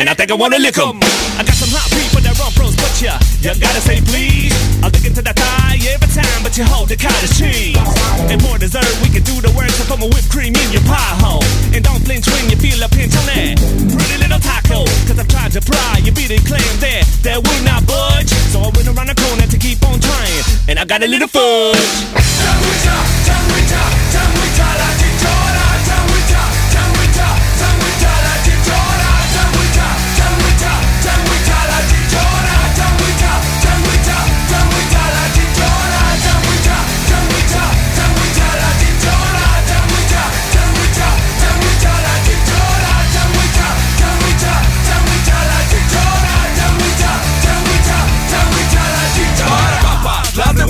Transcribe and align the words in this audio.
and 0.00 0.08
I 0.08 0.14
think 0.14 0.30
I 0.30 0.34
wanna 0.34 0.58
lick 0.58 0.78
'em. 0.78 0.96
I 1.36 1.44
got 1.44 1.54
some 1.54 1.68
hot 1.76 1.88
people 1.92 2.20
that 2.24 2.32
run 2.40 2.50
pros, 2.56 2.74
but 2.74 2.92
ya, 3.04 3.20
you 3.44 3.52
gotta 3.60 3.80
say 3.84 4.00
please. 4.00 4.56
I 4.82 4.88
look 4.88 5.04
into 5.04 5.20
that 5.20 5.36
thigh 5.36 5.76
every 5.92 6.08
time, 6.08 6.40
but 6.42 6.56
you 6.56 6.64
hold 6.64 6.88
the 6.88 6.96
cottage 6.96 7.36
cheese. 7.36 7.76
And 8.32 8.40
more 8.42 8.56
dessert, 8.56 8.88
we 9.04 9.12
can 9.12 9.22
do 9.22 9.36
the 9.44 9.52
work 9.52 9.68
to 9.68 9.84
put 9.84 10.00
my 10.00 10.08
whipped 10.08 10.30
cream 10.32 10.56
in 10.56 10.68
your 10.72 10.82
pie 10.88 11.14
hole. 11.20 11.44
And 11.74 11.84
don't 11.84 12.00
flinch 12.00 12.26
when 12.32 12.48
you 12.48 12.56
feel 12.56 12.80
a 12.82 12.88
pinch 12.88 13.14
on 13.14 13.26
that 13.28 13.60
pretty 13.92 14.16
little 14.24 14.40
taco. 14.40 14.88
Cause 15.06 15.18
I've 15.20 15.28
tried 15.28 15.52
to 15.52 15.60
pry, 15.60 16.00
you 16.00 16.12
beat 16.12 16.30
it, 16.32 16.44
claim 16.48 16.72
that, 16.80 17.04
that 17.22 17.38
will 17.44 17.62
not 17.68 17.84
budge. 17.86 18.32
So 18.52 18.64
I 18.64 18.72
went 18.72 18.88
around 18.88 19.08
the 19.12 19.18
corner 19.20 19.46
to 19.46 19.58
keep 19.58 19.84
on 19.84 20.00
trying, 20.00 20.44
and 20.68 20.78
I 20.78 20.84
got 20.88 21.02
a 21.04 21.08
little 21.08 21.28
fudge. 21.28 23.19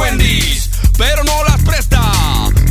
Wendy's, 0.00 0.70
pero 0.96 1.22
no 1.24 1.44
las 1.44 1.62
presta. 1.62 2.00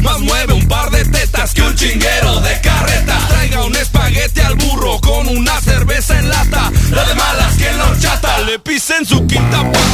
Más 0.01 0.19
mueve 0.19 0.53
un 0.53 0.67
par 0.67 0.89
de 0.89 1.05
tetas 1.05 1.53
que 1.53 1.61
un 1.61 1.75
chinguero 1.75 2.39
de 2.41 2.59
carreta. 2.61 3.19
Traiga 3.27 3.63
un 3.65 3.75
espagueti 3.75 4.39
al 4.41 4.55
burro 4.55 4.99
con 4.99 5.27
una 5.27 5.61
cerveza 5.61 6.17
en 6.17 6.27
lata. 6.27 6.71
La 6.89 7.03
de 7.03 7.13
malas 7.13 7.55
que 7.55 7.69
en 7.69 7.77
la 7.77 7.85
horchata 7.85 8.39
le 8.39 8.57
pisen 8.59 9.05
su 9.05 9.27
quinta 9.27 9.63
pata. 9.71 9.88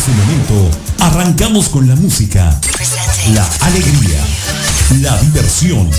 Este 0.00 0.12
momento 0.12 0.70
arrancamos 1.00 1.68
con 1.68 1.86
la 1.86 1.94
música, 1.94 2.58
la 3.34 3.46
alegría, 3.60 4.18
la 5.02 5.14
diversión 5.18 5.90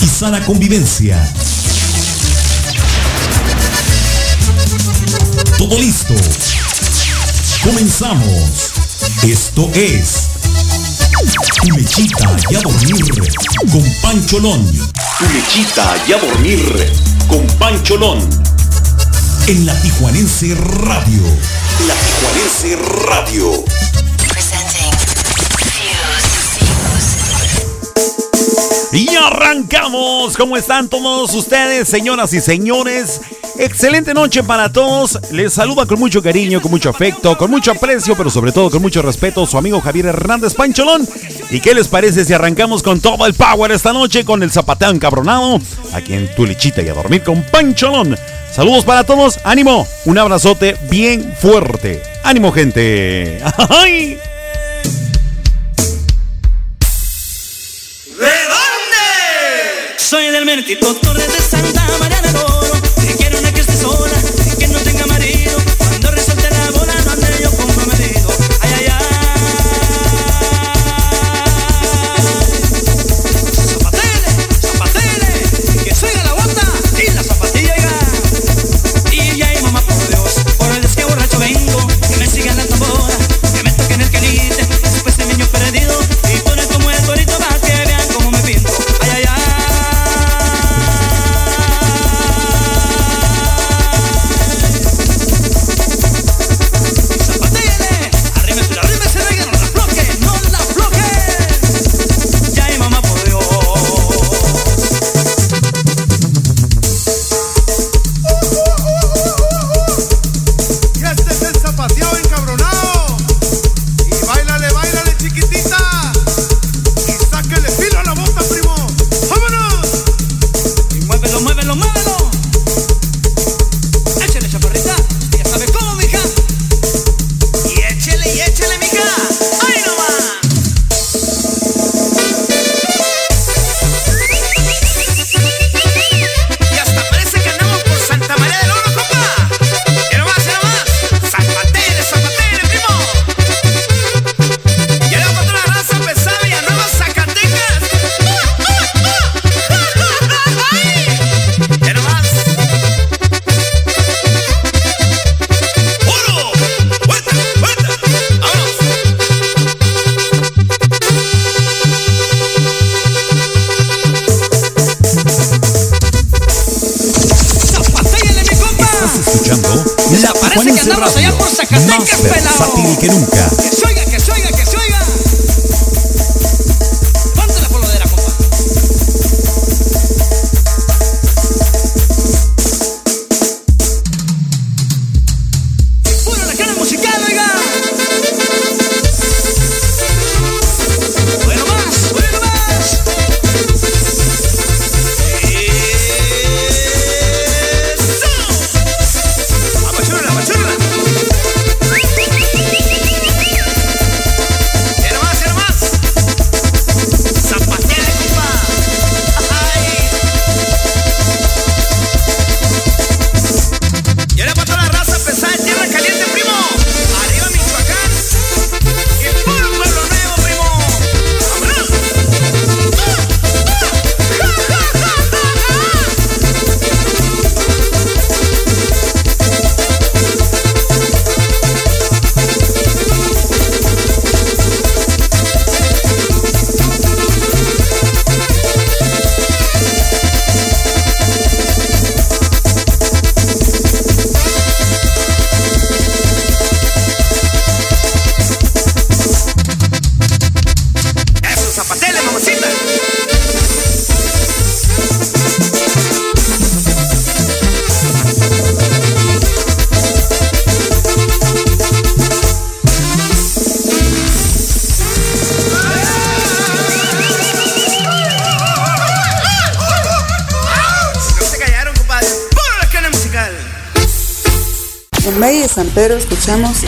y 0.00 0.06
sana 0.06 0.44
convivencia. 0.46 1.18
Todo 5.58 5.80
listo. 5.80 6.14
Comenzamos. 7.64 8.72
Esto 9.24 9.68
es 9.74 10.28
Tu 11.60 11.72
lechita 11.72 12.36
y 12.50 12.54
a 12.54 12.60
dormir 12.60 13.04
con 13.72 13.82
Pancholón. 14.00 14.64
Tu 15.18 15.24
lechita 15.28 15.96
y 16.06 16.12
a 16.12 16.18
dormir 16.18 16.92
con 17.26 17.44
Pancholón. 17.58 18.20
En 19.48 19.66
la 19.66 19.74
Tijuanense 19.82 20.54
Radio. 20.54 21.59
La 21.86 21.94
Tijuanense 21.94 22.76
Radio. 23.06 23.64
Y 28.92 29.08
arrancamos. 29.14 30.36
¿Cómo 30.36 30.56
están 30.56 30.88
todos 30.88 31.32
ustedes, 31.34 31.88
señoras 31.88 32.32
y 32.32 32.40
señores? 32.40 33.20
Excelente 33.58 34.14
noche 34.14 34.42
para 34.42 34.72
todos. 34.72 35.18
Les 35.32 35.52
saluda 35.52 35.86
con 35.86 35.98
mucho 35.98 36.22
cariño, 36.22 36.60
con 36.60 36.70
mucho 36.70 36.90
afecto, 36.90 37.36
con 37.38 37.50
mucho 37.50 37.72
aprecio, 37.72 38.16
pero 38.16 38.30
sobre 38.30 38.52
todo 38.52 38.70
con 38.70 38.82
mucho 38.82 39.02
respeto 39.02 39.46
su 39.46 39.56
amigo 39.56 39.80
Javier 39.80 40.06
Hernández 40.06 40.54
Pancholón. 40.54 41.06
¿Y 41.50 41.60
qué 41.60 41.74
les 41.74 41.88
parece 41.88 42.24
si 42.24 42.32
arrancamos 42.32 42.82
con 42.82 43.00
todo 43.00 43.26
el 43.26 43.34
power 43.34 43.70
esta 43.70 43.92
noche 43.92 44.24
con 44.24 44.42
el 44.42 44.50
zapateo 44.50 44.90
encabronado? 44.90 45.60
Aquí 45.92 46.14
en 46.14 46.34
tu 46.34 46.44
lechita 46.44 46.82
y 46.82 46.88
a 46.88 46.94
dormir 46.94 47.22
con 47.22 47.42
Pancholón. 47.44 48.16
Saludos 48.52 48.84
para 48.84 49.04
todos, 49.04 49.38
ánimo, 49.44 49.86
un 50.04 50.18
abrazote 50.18 50.76
bien 50.90 51.34
fuerte. 51.40 52.02
Ánimo 52.24 52.52
gente. 52.52 53.40
¡Ay! 53.68 54.18
Soy 59.96 60.26
del 60.32 60.44
Mertito 60.44 60.92
Torres 60.96 61.32
de 61.32 61.38
Santa 61.40 61.86
María 62.00 62.20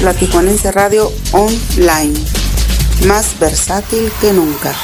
la 0.00 0.12
Tijuanense 0.12 0.72
Radio 0.72 1.12
Online, 1.30 2.18
más 3.06 3.38
versátil 3.38 4.10
que 4.20 4.32
nunca. 4.32 4.74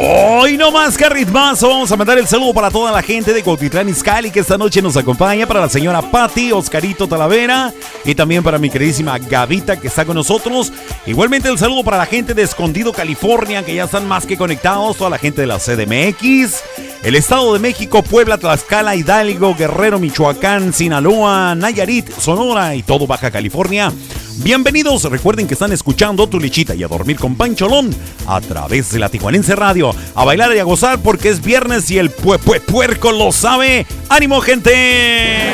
Hoy 0.00 0.56
no 0.56 0.72
más 0.72 0.98
que 0.98 1.08
ritmazo. 1.08 1.68
Vamos 1.68 1.92
a 1.92 1.96
mandar 1.96 2.18
el 2.18 2.26
saludo 2.26 2.52
para 2.52 2.68
toda 2.68 2.90
la 2.90 3.00
gente 3.00 3.32
de 3.32 3.44
Cuautitlán 3.44 3.88
Izcalli 3.88 4.32
que 4.32 4.40
esta 4.40 4.58
noche 4.58 4.82
nos 4.82 4.96
acompaña. 4.96 5.46
Para 5.46 5.60
la 5.60 5.68
señora 5.68 6.02
Patti, 6.02 6.50
Oscarito 6.50 7.06
Talavera. 7.06 7.72
Y 8.04 8.16
también 8.16 8.42
para 8.42 8.58
mi 8.58 8.68
queridísima 8.70 9.18
Gavita 9.18 9.78
que 9.78 9.86
está 9.86 10.04
con 10.04 10.16
nosotros. 10.16 10.72
Igualmente 11.06 11.48
el 11.48 11.58
saludo 11.58 11.84
para 11.84 11.96
la 11.96 12.06
gente 12.06 12.34
de 12.34 12.42
Escondido, 12.42 12.92
California, 12.92 13.64
que 13.64 13.76
ya 13.76 13.84
están 13.84 14.08
más 14.08 14.26
que 14.26 14.36
conectados. 14.36 14.96
Toda 14.96 15.10
la 15.10 15.18
gente 15.18 15.42
de 15.42 15.46
la 15.46 15.58
CDMX. 15.58 16.64
El 17.04 17.16
Estado 17.16 17.52
de 17.52 17.58
México, 17.58 18.02
Puebla, 18.02 18.38
Tlaxcala, 18.38 18.96
Hidalgo, 18.96 19.54
Guerrero, 19.54 19.98
Michoacán, 19.98 20.72
Sinaloa, 20.72 21.54
Nayarit, 21.54 22.10
Sonora 22.18 22.74
y 22.74 22.82
todo 22.82 23.06
Baja 23.06 23.30
California. 23.30 23.92
Bienvenidos, 24.38 25.04
recuerden 25.04 25.46
que 25.46 25.52
están 25.52 25.70
escuchando 25.72 26.26
Tu 26.26 26.40
Lichita 26.40 26.74
y 26.74 26.82
a 26.82 26.88
dormir 26.88 27.18
con 27.18 27.34
Pancholón 27.36 27.94
a 28.26 28.40
través 28.40 28.90
de 28.90 28.98
la 29.00 29.10
Tijuanense 29.10 29.54
Radio. 29.54 29.94
A 30.14 30.24
bailar 30.24 30.56
y 30.56 30.58
a 30.60 30.64
gozar 30.64 30.98
porque 31.00 31.28
es 31.28 31.44
viernes 31.44 31.90
y 31.90 31.98
el 31.98 32.08
pue, 32.08 32.38
pue- 32.40 32.60
puerco 32.60 33.12
lo 33.12 33.32
sabe. 33.32 33.86
¡Ánimo, 34.08 34.40
gente! 34.40 35.52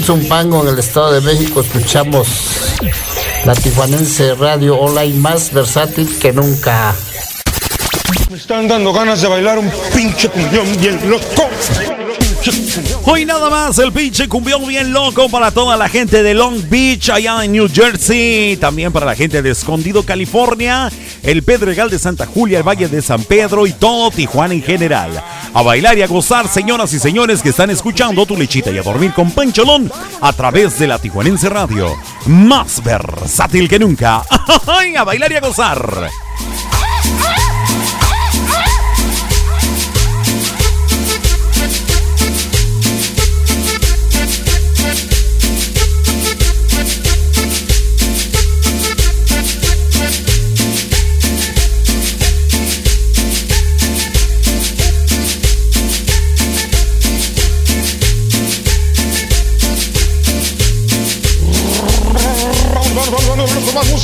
Zumpango, 0.00 0.62
en 0.62 0.68
el 0.68 0.78
Estado 0.78 1.12
de 1.12 1.20
México, 1.20 1.60
escuchamos 1.60 2.28
la 3.44 3.54
tijuanense 3.54 4.34
radio 4.34 4.76
online 4.76 5.18
más 5.18 5.52
versátil 5.52 6.18
que 6.18 6.32
nunca. 6.32 6.94
Me 8.30 8.36
están 8.36 8.68
dando 8.68 8.92
ganas 8.92 9.20
de 9.20 9.28
bailar 9.28 9.58
un 9.58 9.70
pinche 9.94 10.28
cumbión 10.28 10.66
bien 10.80 11.10
loco. 11.10 11.48
Hoy 13.04 13.24
nada 13.24 13.50
más 13.50 13.78
el 13.78 13.92
pinche 13.92 14.28
cumbión 14.28 14.66
bien 14.66 14.92
loco 14.92 15.28
para 15.28 15.50
toda 15.50 15.76
la 15.76 15.88
gente 15.88 16.22
de 16.22 16.34
Long 16.34 16.68
Beach, 16.68 17.10
allá 17.10 17.44
en 17.44 17.52
New 17.52 17.68
Jersey. 17.72 18.56
También 18.56 18.92
para 18.92 19.06
la 19.06 19.14
gente 19.14 19.42
de 19.42 19.50
Escondido, 19.50 20.02
California. 20.02 20.90
El 21.22 21.42
Pedregal 21.42 21.90
de 21.90 21.98
Santa 21.98 22.26
Julia, 22.26 22.58
el 22.58 22.64
Valle 22.66 22.88
de 22.88 23.02
San 23.02 23.22
Pedro 23.24 23.66
y 23.66 23.72
todo 23.72 24.10
Tijuana 24.10 24.54
en 24.54 24.62
general. 24.62 25.22
A 25.54 25.62
bailar 25.62 25.98
y 25.98 26.02
a 26.02 26.06
gozar, 26.06 26.48
señoras 26.48 26.94
y 26.94 26.98
señores 26.98 27.42
que 27.42 27.50
están 27.50 27.68
escuchando 27.68 28.24
tu 28.24 28.36
lechita 28.36 28.70
y 28.70 28.78
a 28.78 28.82
dormir 28.82 29.12
con 29.12 29.30
Pancholón 29.30 29.90
a 30.20 30.32
través 30.32 30.78
de 30.78 30.86
la 30.86 30.98
Tijuanense 30.98 31.50
Radio. 31.50 31.94
Más 32.26 32.82
versátil 32.82 33.68
que 33.68 33.78
nunca. 33.78 34.22
a 34.98 35.04
bailar 35.04 35.32
y 35.32 35.36
a 35.36 35.40
gozar. 35.40 36.08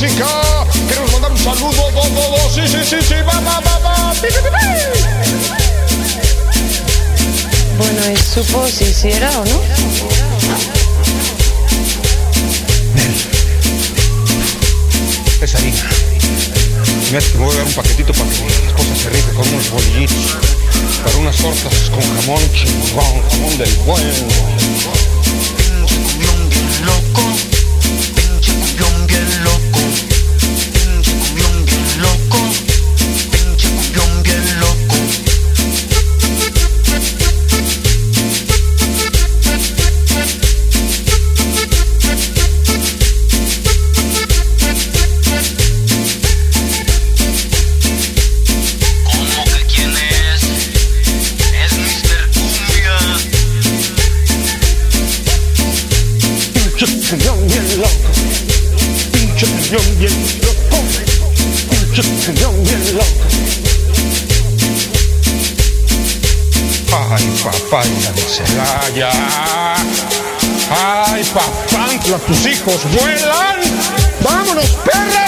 Música. 0.01 0.27
Queremos 0.89 1.13
mandar 1.13 1.33
un 1.33 1.39
saludo. 1.39 1.91
Do, 1.91 2.03
do, 2.03 2.31
do. 2.31 2.51
Sí, 2.51 2.69
sí, 2.69 2.79
sí, 2.85 2.97
sí. 3.03 3.15
Va, 3.27 3.41
va, 3.41 3.61
va, 3.61 3.79
va. 3.79 4.15
Bueno, 7.79 8.13
¿y 8.13 8.17
supo 8.17 8.69
si 8.69 8.85
hiciera 8.85 9.31
o 9.41 9.45
no? 9.45 9.61
Es 15.41 15.55
harina. 15.55 15.89
Mira, 17.11 17.21
me 17.35 17.45
voy 17.45 17.55
a 17.55 17.59
dar 17.59 17.67
un 17.67 17.73
paquetito 17.73 18.13
para 18.13 18.31
que 18.31 18.41
mi 18.43 18.67
esposa 18.67 18.97
se 19.03 19.11
rique 19.11 19.33
con 19.35 19.49
unos 19.49 19.71
bolillitos. 19.71 20.37
Para 21.05 21.17
unas 21.17 21.37
tortas 21.37 21.91
con 21.91 22.03
jamón 22.21 22.43
chingón, 22.53 23.23
jamón 23.31 23.59
del 23.59 23.75
bueno. 23.87 24.13
loco, 26.85 27.23
pinche 28.15 28.53
cumbión 28.53 29.07
bien 29.07 29.45
loco, 29.45 29.68
Ay, 66.91 67.25
papá, 67.45 67.83
la 67.85 68.13
de 68.13 68.23
Celaya. 68.23 69.11
Ay, 70.71 71.23
papá, 71.35 72.19
tus 72.27 72.47
hijos 72.47 72.81
vuelan. 72.93 73.61
¡Vámonos, 74.23 74.71
perra! 74.85 75.28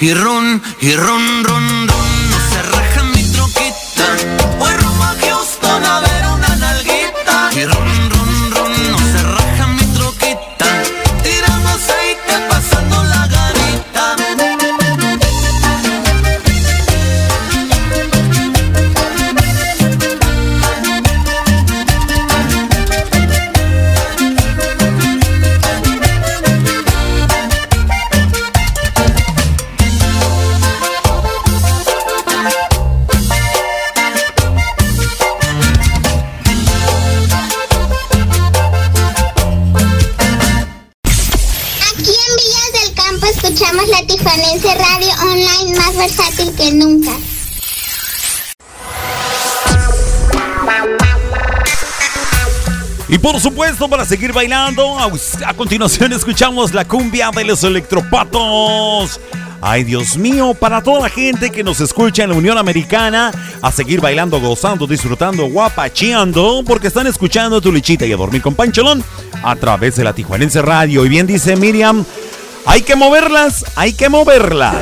y 0.00 0.14
run, 0.14 0.62
y 0.80 0.96
run, 0.96 1.44
run, 1.44 1.79
Y 53.10 53.18
por 53.18 53.40
supuesto, 53.40 53.88
para 53.88 54.04
seguir 54.04 54.32
bailando, 54.32 54.96
a, 54.96 55.54
continuación 55.54 56.12
escuchamos 56.12 56.72
la 56.72 56.86
cumbia 56.86 57.32
de 57.32 57.44
los 57.44 57.64
electropatos. 57.64 59.20
Ay, 59.60 59.82
Dios 59.82 60.16
mío, 60.16 60.54
para 60.54 60.80
toda 60.80 61.00
la 61.00 61.08
gente 61.08 61.50
que 61.50 61.64
nos 61.64 61.80
escucha 61.80 62.22
en 62.22 62.30
la 62.30 62.36
Unión 62.36 62.56
Americana, 62.56 63.32
a 63.60 63.72
seguir 63.72 64.00
bailando, 64.00 64.40
gozando, 64.40 64.86
disfrutando, 64.86 65.46
guapacheando, 65.46 66.62
porque 66.64 66.86
están 66.86 67.08
escuchando 67.08 67.60
tu 67.60 67.72
lichita 67.72 68.06
y 68.06 68.12
a 68.12 68.16
dormir 68.16 68.42
con 68.42 68.54
Pancholón 68.54 69.02
a 69.42 69.56
través 69.56 69.96
de 69.96 70.04
la 70.04 70.12
Tijuanense 70.12 70.62
Radio. 70.62 71.04
Y 71.04 71.08
bien 71.08 71.26
dice 71.26 71.56
Miriam, 71.56 72.04
hay 72.64 72.82
que 72.82 72.94
moverlas, 72.94 73.64
hay 73.74 73.92
que 73.92 74.08
moverlas. 74.08 74.76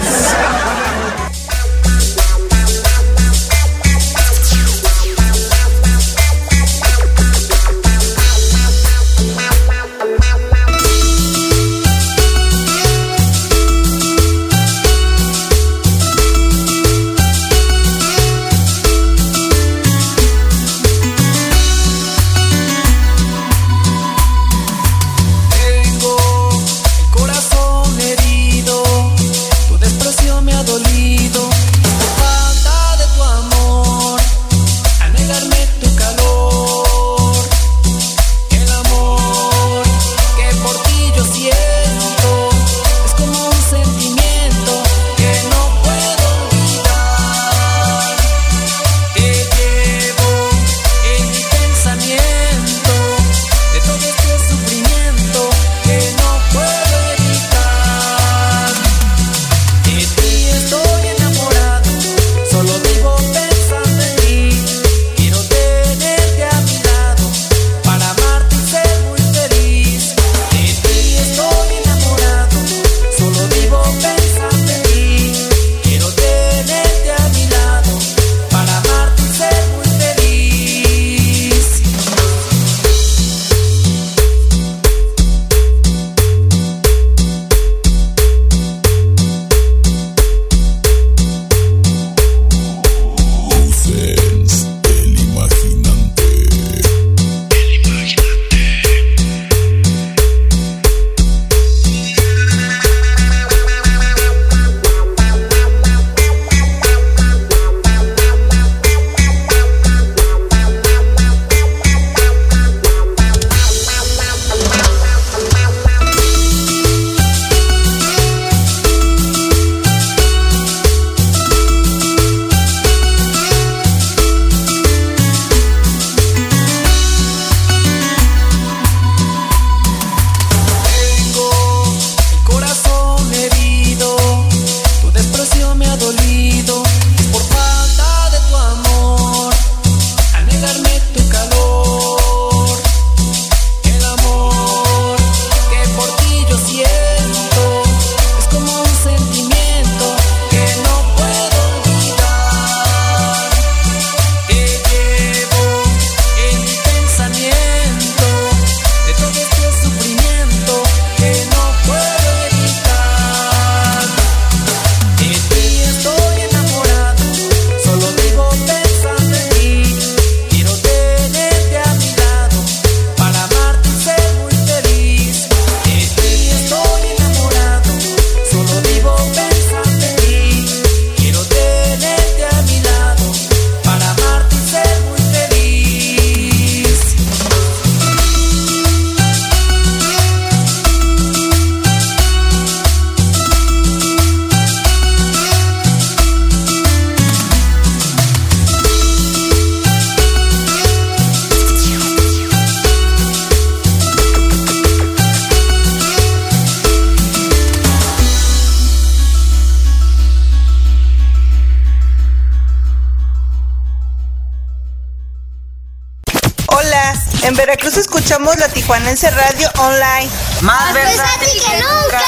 Radio 219.21 219.69
Online. 219.79 220.31
Más 220.63 220.95
versátil 220.95 221.61
que 221.61 221.77
nunca. 221.83 222.23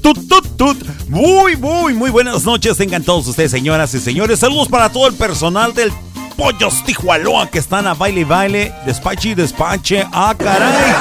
Tut, 0.00 0.28
tut, 0.28 0.56
tut. 0.56 1.08
Muy, 1.08 1.56
muy, 1.56 1.94
muy 1.94 2.10
buenas 2.10 2.44
noches. 2.44 2.76
Tengan 2.76 3.02
todos 3.02 3.26
ustedes, 3.26 3.50
señoras 3.50 3.92
y 3.94 4.00
señores. 4.00 4.38
Saludos 4.38 4.68
para 4.68 4.90
todo 4.90 5.08
el 5.08 5.14
personal 5.14 5.74
del 5.74 5.92
Pollos 6.36 6.84
Tijualoa 6.84 7.48
que 7.50 7.58
están 7.58 7.88
a 7.88 7.94
baile 7.94 8.20
y 8.20 8.24
baile. 8.24 8.72
Despache 8.86 9.30
y 9.30 9.34
despache. 9.34 10.06
Ah, 10.12 10.36
caray. 10.38 10.94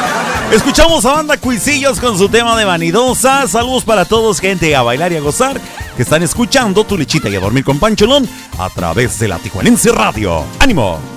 Escuchamos 0.52 1.06
a 1.06 1.12
banda 1.14 1.38
Cuisillos 1.38 2.00
con 2.00 2.18
su 2.18 2.28
tema 2.28 2.58
de 2.58 2.66
vanidosa. 2.66 3.48
Saludos 3.48 3.84
para 3.84 4.04
todos, 4.06 4.40
gente, 4.40 4.76
a 4.76 4.82
bailar 4.82 5.14
y 5.14 5.18
a 5.18 5.22
gozar. 5.22 5.62
Que 5.96 6.02
están 6.02 6.24
escuchando 6.24 6.84
tu 6.84 6.98
lechita 6.98 7.30
y 7.30 7.36
a 7.36 7.40
dormir 7.40 7.64
con 7.64 7.80
Pancholón 7.80 8.28
a 8.64 8.70
través 8.70 9.18
de 9.18 9.28
la 9.28 9.40
Tijuanense 9.40 9.92
Radio. 9.92 10.46
¡Ánimo! 10.60 11.11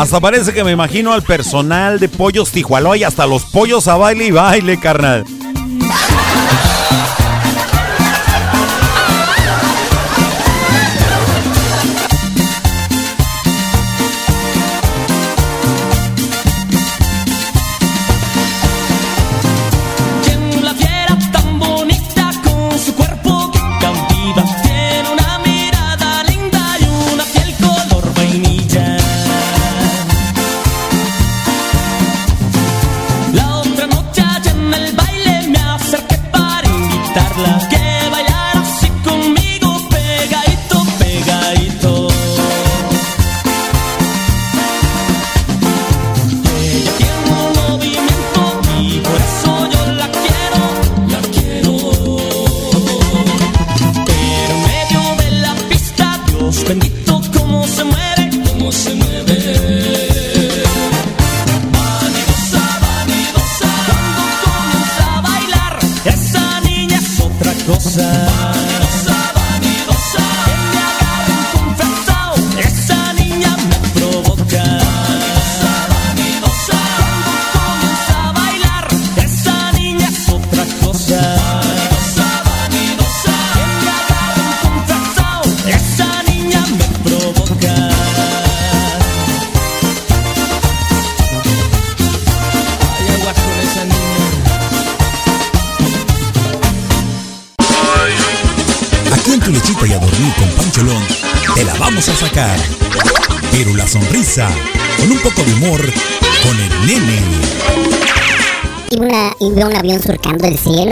Hasta 0.00 0.18
parece 0.18 0.54
que 0.54 0.64
me 0.64 0.70
imagino 0.70 1.12
al 1.12 1.22
personal 1.22 2.00
de 2.00 2.08
Pollos 2.08 2.52
Tijualoa 2.52 2.96
y 2.96 3.04
hasta 3.04 3.26
los 3.26 3.44
pollos 3.44 3.86
a 3.86 3.98
baile 3.98 4.28
y 4.28 4.30
baile, 4.30 4.80
carnal. 4.80 5.26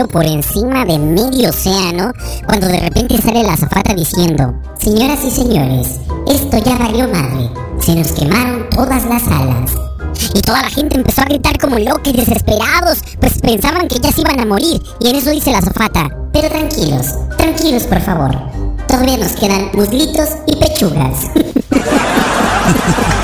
Por 0.07 0.25
encima 0.25 0.85
de 0.85 0.97
medio 0.97 1.49
océano 1.49 2.11
cuando 2.45 2.67
de 2.67 2.79
repente 2.79 3.21
sale 3.21 3.43
la 3.43 3.53
azafata 3.53 3.93
diciendo, 3.93 4.53
Señoras 4.79 5.23
y 5.23 5.31
señores, 5.31 5.99
esto 6.27 6.57
ya 6.63 6.77
valió 6.77 7.07
madre, 7.07 7.49
se 7.79 7.95
nos 7.95 8.11
quemaron 8.11 8.69
todas 8.69 9.05
las 9.05 9.27
alas. 9.27 9.71
Y 10.33 10.41
toda 10.41 10.61
la 10.61 10.69
gente 10.69 10.95
empezó 10.95 11.21
a 11.21 11.25
gritar 11.25 11.57
como 11.57 11.79
locos 11.79 12.13
desesperados, 12.13 12.99
pues 13.19 13.39
pensaban 13.39 13.87
que 13.87 13.99
ya 13.99 14.11
se 14.11 14.21
iban 14.21 14.39
a 14.39 14.45
morir, 14.45 14.81
y 14.99 15.09
en 15.09 15.15
eso 15.15 15.31
dice 15.31 15.51
la 15.51 15.59
azafata, 15.59 16.09
pero 16.33 16.49
tranquilos, 16.49 17.07
tranquilos 17.37 17.83
por 17.83 18.01
favor, 18.01 18.35
todavía 18.87 19.17
nos 19.17 19.33
quedan 19.33 19.69
muslitos 19.73 20.29
y 20.47 20.55
pechugas. 20.55 21.25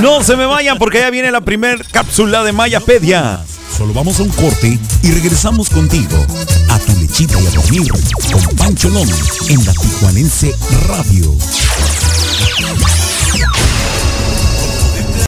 No 0.00 0.22
se 0.22 0.36
me 0.36 0.46
vayan 0.46 0.78
porque 0.78 1.00
ya 1.00 1.10
viene 1.10 1.32
la 1.32 1.40
primer 1.40 1.84
cápsula 1.90 2.44
de 2.44 2.52
Mayapedia. 2.52 3.40
Solo 3.78 3.94
vamos 3.94 4.18
a 4.18 4.24
un 4.24 4.30
corte 4.30 4.76
y 5.04 5.10
regresamos 5.12 5.70
contigo 5.70 6.26
a 6.68 6.80
tu 6.80 6.98
lechita 6.98 7.40
y 7.40 7.46
a 7.46 7.50
dormir 7.50 7.92
con 8.32 8.56
Pancholón 8.56 9.08
en 9.48 9.64
la 9.64 9.72
Tijuanense 9.72 10.52
Radio. 10.88 11.32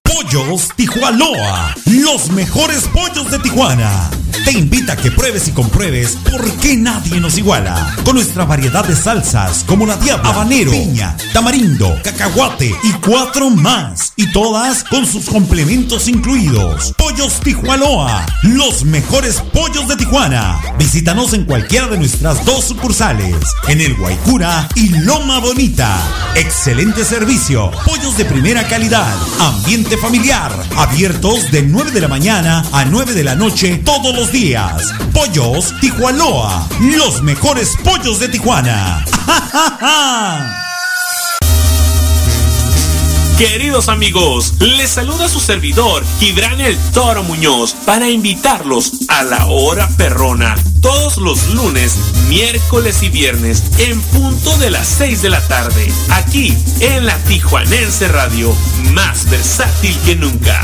Pollos 0.02 0.68
Tijualoa, 0.74 1.76
los 1.86 2.30
mejores 2.30 2.88
pollos 2.88 3.30
de 3.30 3.38
Tijuana. 3.38 4.10
Te 4.44 4.52
invita 4.52 4.94
a 4.94 4.96
que 4.96 5.12
pruebes 5.12 5.46
y 5.46 5.52
compruebes 5.52 6.16
por 6.28 6.50
qué 6.58 6.76
nadie 6.76 7.20
nos 7.20 7.38
iguala. 7.38 7.94
Con 8.04 8.16
nuestra 8.16 8.44
variedad 8.46 8.84
de 8.84 8.96
salsas 8.96 9.62
como 9.64 9.86
la 9.86 9.96
diabla, 9.96 10.30
habanero, 10.30 10.72
piña, 10.72 11.16
tamarindo, 11.32 12.00
cacahuate 12.02 12.74
y 12.82 12.92
cuatro 12.94 13.50
más. 13.50 14.12
Y 14.16 14.32
todas 14.32 14.82
con 14.84 15.06
sus 15.06 15.26
complementos 15.26 16.08
incluidos. 16.08 16.94
Pollos 17.20 17.40
Tijualoa, 17.40 18.24
los 18.44 18.82
mejores 18.86 19.42
pollos 19.52 19.86
de 19.86 19.96
Tijuana. 19.96 20.58
Visítanos 20.78 21.34
en 21.34 21.44
cualquiera 21.44 21.86
de 21.86 21.98
nuestras 21.98 22.46
dos 22.46 22.64
sucursales, 22.64 23.36
en 23.68 23.82
el 23.82 23.94
Guaycura 23.94 24.66
y 24.74 24.88
Loma 24.88 25.38
Bonita. 25.38 25.98
Excelente 26.34 27.04
servicio, 27.04 27.72
pollos 27.84 28.16
de 28.16 28.24
primera 28.24 28.66
calidad, 28.66 29.14
ambiente 29.38 29.98
familiar, 29.98 30.50
abiertos 30.78 31.50
de 31.50 31.62
9 31.62 31.90
de 31.90 32.00
la 32.00 32.08
mañana 32.08 32.64
a 32.72 32.86
9 32.86 33.12
de 33.12 33.24
la 33.24 33.34
noche 33.34 33.82
todos 33.84 34.14
los 34.14 34.32
días. 34.32 34.82
Pollos 35.12 35.74
Tijualoa, 35.82 36.70
los 36.80 37.22
mejores 37.22 37.76
pollos 37.84 38.18
de 38.18 38.28
Tijuana. 38.30 39.04
Queridos 43.40 43.88
amigos, 43.88 44.52
les 44.60 44.90
saluda 44.90 45.26
su 45.26 45.40
servidor, 45.40 46.04
Gibran 46.18 46.60
el 46.60 46.76
Toro 46.92 47.22
Muñoz, 47.22 47.72
para 47.86 48.10
invitarlos 48.10 49.08
a 49.08 49.24
la 49.24 49.46
hora 49.46 49.88
perrona. 49.96 50.56
Todos 50.82 51.16
los 51.16 51.48
lunes, 51.54 51.96
miércoles 52.28 53.02
y 53.02 53.08
viernes, 53.08 53.62
en 53.78 53.98
punto 53.98 54.54
de 54.58 54.68
las 54.70 54.86
6 54.88 55.22
de 55.22 55.30
la 55.30 55.40
tarde, 55.48 55.90
aquí 56.10 56.54
en 56.80 57.06
la 57.06 57.16
Tijuanense 57.16 58.08
Radio, 58.08 58.54
más 58.92 59.30
versátil 59.30 59.96
que 60.04 60.16
nunca. 60.16 60.60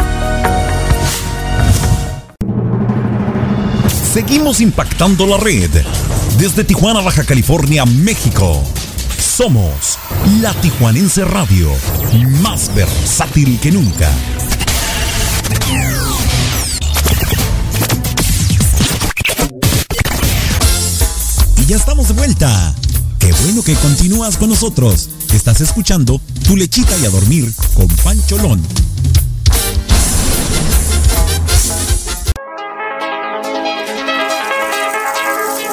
Seguimos 4.17 4.63
impactando 4.63 5.27
la 5.27 5.37
red. 5.37 5.69
Desde 6.39 6.65
Tijuana, 6.65 7.03
Baja 7.03 7.23
California, 7.25 7.85
México. 7.85 8.65
Somos 9.19 9.99
la 10.41 10.55
Tijuanense 10.55 11.23
Radio, 11.25 11.71
más 12.41 12.75
versátil 12.75 13.61
que 13.61 13.71
nunca. 13.71 14.11
Ya 21.67 21.77
estamos 21.77 22.09
de 22.09 22.15
vuelta. 22.15 22.75
Qué 23.19 23.33
bueno 23.45 23.63
que 23.63 23.75
continúas 23.75 24.37
con 24.37 24.51
nosotros. 24.51 25.09
Estás 25.33 25.61
escuchando 25.61 26.21
Tu 26.45 26.57
Lechita 26.57 26.97
y 26.99 27.07
a 27.07 27.11
Dormir 27.11 27.53
con 27.75 27.89
Pancholón. 27.89 28.63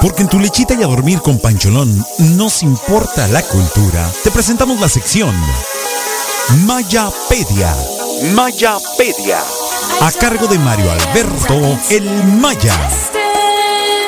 Porque 0.01 0.23
en 0.23 0.27
tu 0.27 0.37
lechita 0.37 0.73
y 0.73 0.83
a 0.83 0.87
dormir 0.87 1.21
con 1.21 1.39
Pancholón 1.39 2.05
nos 2.35 2.61
importa 2.61 3.25
la 3.29 3.41
cultura. 3.41 4.11
Te 4.21 4.31
presentamos 4.31 4.81
la 4.81 4.89
sección 4.89 5.33
Mayapedia. 6.65 7.73
Mayapedia. 8.33 9.39
A 10.01 10.11
cargo 10.11 10.47
de 10.47 10.59
Mario 10.59 10.91
Alberto 10.91 11.79
El 11.89 12.03
Maya. 12.25 12.77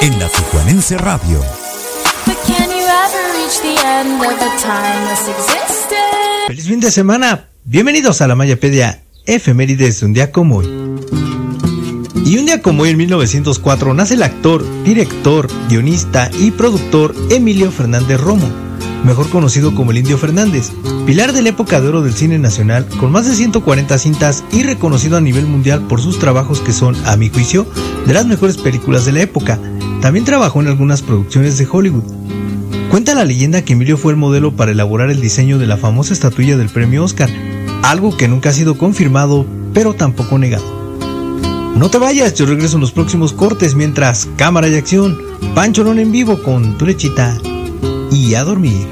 En 0.01 0.19
la 0.19 0.27
Tijuanense 0.27 0.97
Radio. 0.97 1.54
Feliz 6.47 6.67
fin 6.67 6.79
de 6.79 6.89
semana. 6.89 7.45
Bienvenidos 7.63 8.21
a 8.21 8.27
la 8.27 8.33
Mayapedia 8.35 9.03
Efemérides 9.27 9.99
de 9.99 10.05
un 10.07 10.13
día 10.13 10.31
como 10.31 10.57
hoy. 10.57 10.65
Y 12.25 12.39
un 12.39 12.47
día 12.47 12.63
como 12.63 12.81
hoy, 12.81 12.89
en 12.89 12.97
1904, 12.97 13.93
nace 13.93 14.15
el 14.15 14.23
actor, 14.23 14.65
director, 14.83 15.47
guionista 15.69 16.31
y 16.39 16.49
productor 16.49 17.13
Emilio 17.29 17.69
Fernández 17.71 18.19
Romo, 18.19 18.49
mejor 19.03 19.29
conocido 19.29 19.75
como 19.75 19.91
el 19.91 19.99
Indio 19.99 20.17
Fernández, 20.17 20.71
pilar 21.05 21.31
de 21.31 21.43
la 21.43 21.49
época 21.49 21.79
de 21.79 21.89
oro 21.89 22.01
del 22.01 22.15
cine 22.15 22.39
nacional, 22.39 22.87
con 22.99 23.11
más 23.11 23.27
de 23.27 23.35
140 23.35 23.95
cintas 23.99 24.43
y 24.51 24.63
reconocido 24.63 25.17
a 25.17 25.21
nivel 25.21 25.45
mundial 25.45 25.85
por 25.87 26.01
sus 26.01 26.17
trabajos 26.17 26.61
que 26.61 26.73
son, 26.73 26.95
a 27.05 27.15
mi 27.15 27.29
juicio, 27.29 27.67
de 28.07 28.13
las 28.13 28.25
mejores 28.25 28.57
películas 28.57 29.05
de 29.05 29.11
la 29.11 29.21
época. 29.21 29.59
También 30.01 30.25
trabajó 30.25 30.61
en 30.61 30.67
algunas 30.67 31.03
producciones 31.03 31.59
de 31.59 31.67
Hollywood. 31.71 32.25
Cuenta 32.95 33.13
la 33.13 33.25
leyenda 33.25 33.61
que 33.61 33.73
Emilio 33.73 33.97
fue 33.97 34.13
el 34.13 34.17
modelo 34.17 34.55
para 34.55 34.71
elaborar 34.71 35.09
el 35.09 35.19
diseño 35.19 35.57
de 35.57 35.67
la 35.67 35.75
famosa 35.75 36.13
estatuilla 36.13 36.55
del 36.55 36.69
premio 36.69 37.03
Oscar, 37.03 37.29
algo 37.83 38.15
que 38.15 38.29
nunca 38.29 38.51
ha 38.51 38.53
sido 38.53 38.77
confirmado, 38.77 39.45
pero 39.73 39.95
tampoco 39.95 40.39
negado. 40.39 40.63
No 41.75 41.89
te 41.89 41.97
vayas, 41.97 42.35
yo 42.35 42.45
regreso 42.45 42.75
en 42.75 42.81
los 42.81 42.93
próximos 42.93 43.33
cortes 43.33 43.75
mientras 43.75 44.29
cámara 44.37 44.69
y 44.69 44.75
acción, 44.75 45.17
Pancholón 45.53 45.99
en 45.99 46.13
vivo 46.13 46.41
con 46.41 46.77
tu 46.77 46.85
lechita 46.85 47.37
y 48.13 48.33
a 48.35 48.45
dormir. 48.45 48.87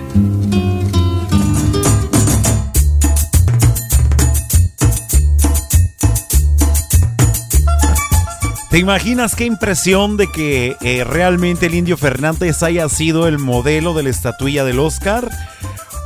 ¿Te 8.74 8.80
imaginas 8.80 9.36
qué 9.36 9.46
impresión 9.46 10.18
de 10.18 10.32
que 10.32 10.78
eh, 10.82 11.04
realmente 11.04 11.68
el 11.68 11.76
Indio 11.76 11.96
Fernández 11.96 12.64
haya 12.64 12.90
sido 12.90 13.28
el 13.28 13.38
modelo 13.38 13.94
de 13.94 14.02
la 14.02 14.10
estatuilla 14.10 14.64
del 14.64 14.80
Oscar? 14.80 15.30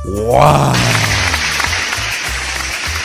¡Wow! 0.04 0.74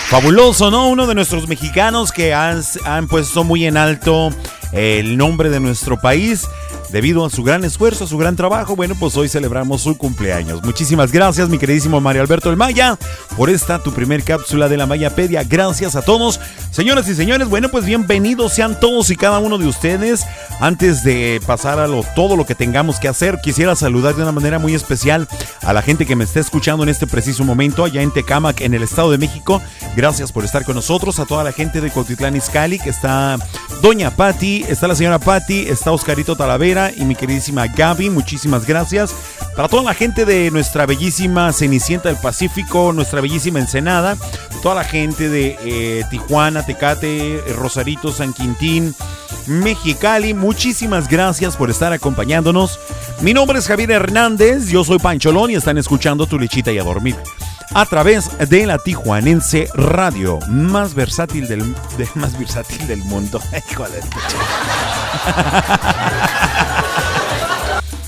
Fabuloso, 0.09 0.69
¿no? 0.69 0.89
Uno 0.89 1.07
de 1.07 1.15
nuestros 1.15 1.47
mexicanos 1.47 2.11
que 2.11 2.33
han, 2.33 2.61
han 2.83 3.07
puesto 3.07 3.45
muy 3.45 3.65
en 3.65 3.77
alto 3.77 4.31
el 4.73 5.15
nombre 5.15 5.49
de 5.49 5.61
nuestro 5.61 5.97
país 5.97 6.45
debido 6.93 7.25
a 7.25 7.29
su 7.31 7.43
gran 7.43 7.65
esfuerzo, 7.65 8.03
a 8.03 8.07
su 8.07 8.19
gran 8.19 8.35
trabajo. 8.35 8.75
Bueno, 8.75 8.95
pues 8.97 9.17
hoy 9.17 9.27
celebramos 9.27 9.81
su 9.81 9.97
cumpleaños. 9.97 10.63
Muchísimas 10.63 11.11
gracias, 11.11 11.49
mi 11.49 11.57
queridísimo 11.57 11.99
Mario 11.99 12.21
Alberto 12.21 12.51
El 12.51 12.55
Maya, 12.55 12.99
por 13.35 13.49
esta 13.49 13.81
tu 13.81 13.91
primer 13.91 14.23
cápsula 14.23 14.69
de 14.69 14.77
la 14.77 14.85
Mayapedia. 14.85 15.43
Gracias 15.43 15.95
a 15.95 16.03
todos. 16.03 16.39
Señoras 16.69 17.09
y 17.09 17.15
señores, 17.15 17.49
bueno, 17.49 17.69
pues 17.69 17.83
bienvenidos 17.85 18.53
sean 18.53 18.79
todos 18.79 19.09
y 19.09 19.15
cada 19.15 19.39
uno 19.39 19.57
de 19.57 19.65
ustedes. 19.65 20.23
Antes 20.59 21.03
de 21.03 21.41
pasar 21.47 21.79
a 21.79 21.87
lo, 21.87 22.03
todo 22.15 22.35
lo 22.35 22.45
que 22.45 22.53
tengamos 22.53 22.99
que 22.99 23.07
hacer, 23.07 23.39
quisiera 23.41 23.75
saludar 23.75 24.15
de 24.15 24.21
una 24.21 24.31
manera 24.31 24.59
muy 24.59 24.75
especial 24.75 25.27
a 25.63 25.73
la 25.73 25.81
gente 25.81 26.05
que 26.05 26.15
me 26.15 26.25
está 26.25 26.41
escuchando 26.41 26.83
en 26.83 26.89
este 26.89 27.07
preciso 27.07 27.43
momento 27.43 27.83
allá 27.83 28.03
en 28.03 28.11
Tecamac, 28.11 28.61
en 28.61 28.75
el 28.75 28.83
Estado 28.83 29.09
de 29.09 29.17
México. 29.17 29.63
Gracias 29.95 30.31
por 30.31 30.45
estar 30.45 30.63
con 30.63 30.75
nosotros. 30.75 31.17
A 31.17 31.25
toda 31.25 31.43
la 31.43 31.53
gente 31.53 31.81
de 31.81 31.89
Cotitlán 31.89 32.35
Izcalli, 32.35 32.77
que 32.77 32.91
está 32.91 33.37
Doña 33.81 34.11
Patti, 34.11 34.63
está 34.69 34.87
la 34.87 34.95
señora 34.95 35.17
Patti, 35.17 35.65
está 35.67 35.91
Oscarito 35.91 36.35
Talavera 36.35 36.82
y 36.91 37.05
mi 37.05 37.15
queridísima 37.15 37.67
Gaby. 37.67 38.09
Muchísimas 38.09 38.65
gracias. 38.65 39.13
Para 39.55 39.67
toda 39.67 39.83
la 39.83 39.93
gente 39.93 40.25
de 40.25 40.49
nuestra 40.51 40.85
bellísima 40.85 41.53
Cenicienta 41.53 42.09
del 42.09 42.17
Pacífico, 42.17 42.91
nuestra 42.93 43.21
bellísima 43.21 43.59
Ensenada, 43.59 44.17
toda 44.63 44.75
la 44.75 44.83
gente 44.83 45.29
de 45.29 45.57
eh, 45.63 46.03
Tijuana, 46.09 46.65
Tecate, 46.65 47.35
eh, 47.37 47.43
Rosarito, 47.55 48.11
San 48.11 48.33
Quintín, 48.33 48.95
Mexicali, 49.45 50.33
muchísimas 50.33 51.07
gracias 51.07 51.55
por 51.55 51.69
estar 51.69 51.93
acompañándonos. 51.93 52.79
Mi 53.21 53.33
nombre 53.33 53.59
es 53.59 53.67
Javier 53.67 53.91
Hernández, 53.91 54.69
yo 54.69 54.83
soy 54.83 54.97
Pancholón 54.99 55.51
y 55.51 55.55
están 55.55 55.77
escuchando 55.77 56.25
Tu 56.25 56.39
Lechita 56.39 56.71
y 56.71 56.79
a 56.79 56.83
Dormir 56.83 57.15
a 57.75 57.85
través 57.87 58.29
de 58.49 58.67
la 58.67 58.77
Tijuanense 58.77 59.67
Radio, 59.73 60.37
más 60.47 60.93
versátil 60.93 61.47
del, 61.47 61.73
de- 61.97 62.07
más 62.15 62.37
versátil 62.37 62.85
del 62.85 62.99
mundo. 62.99 63.41
Hijo 63.71 63.85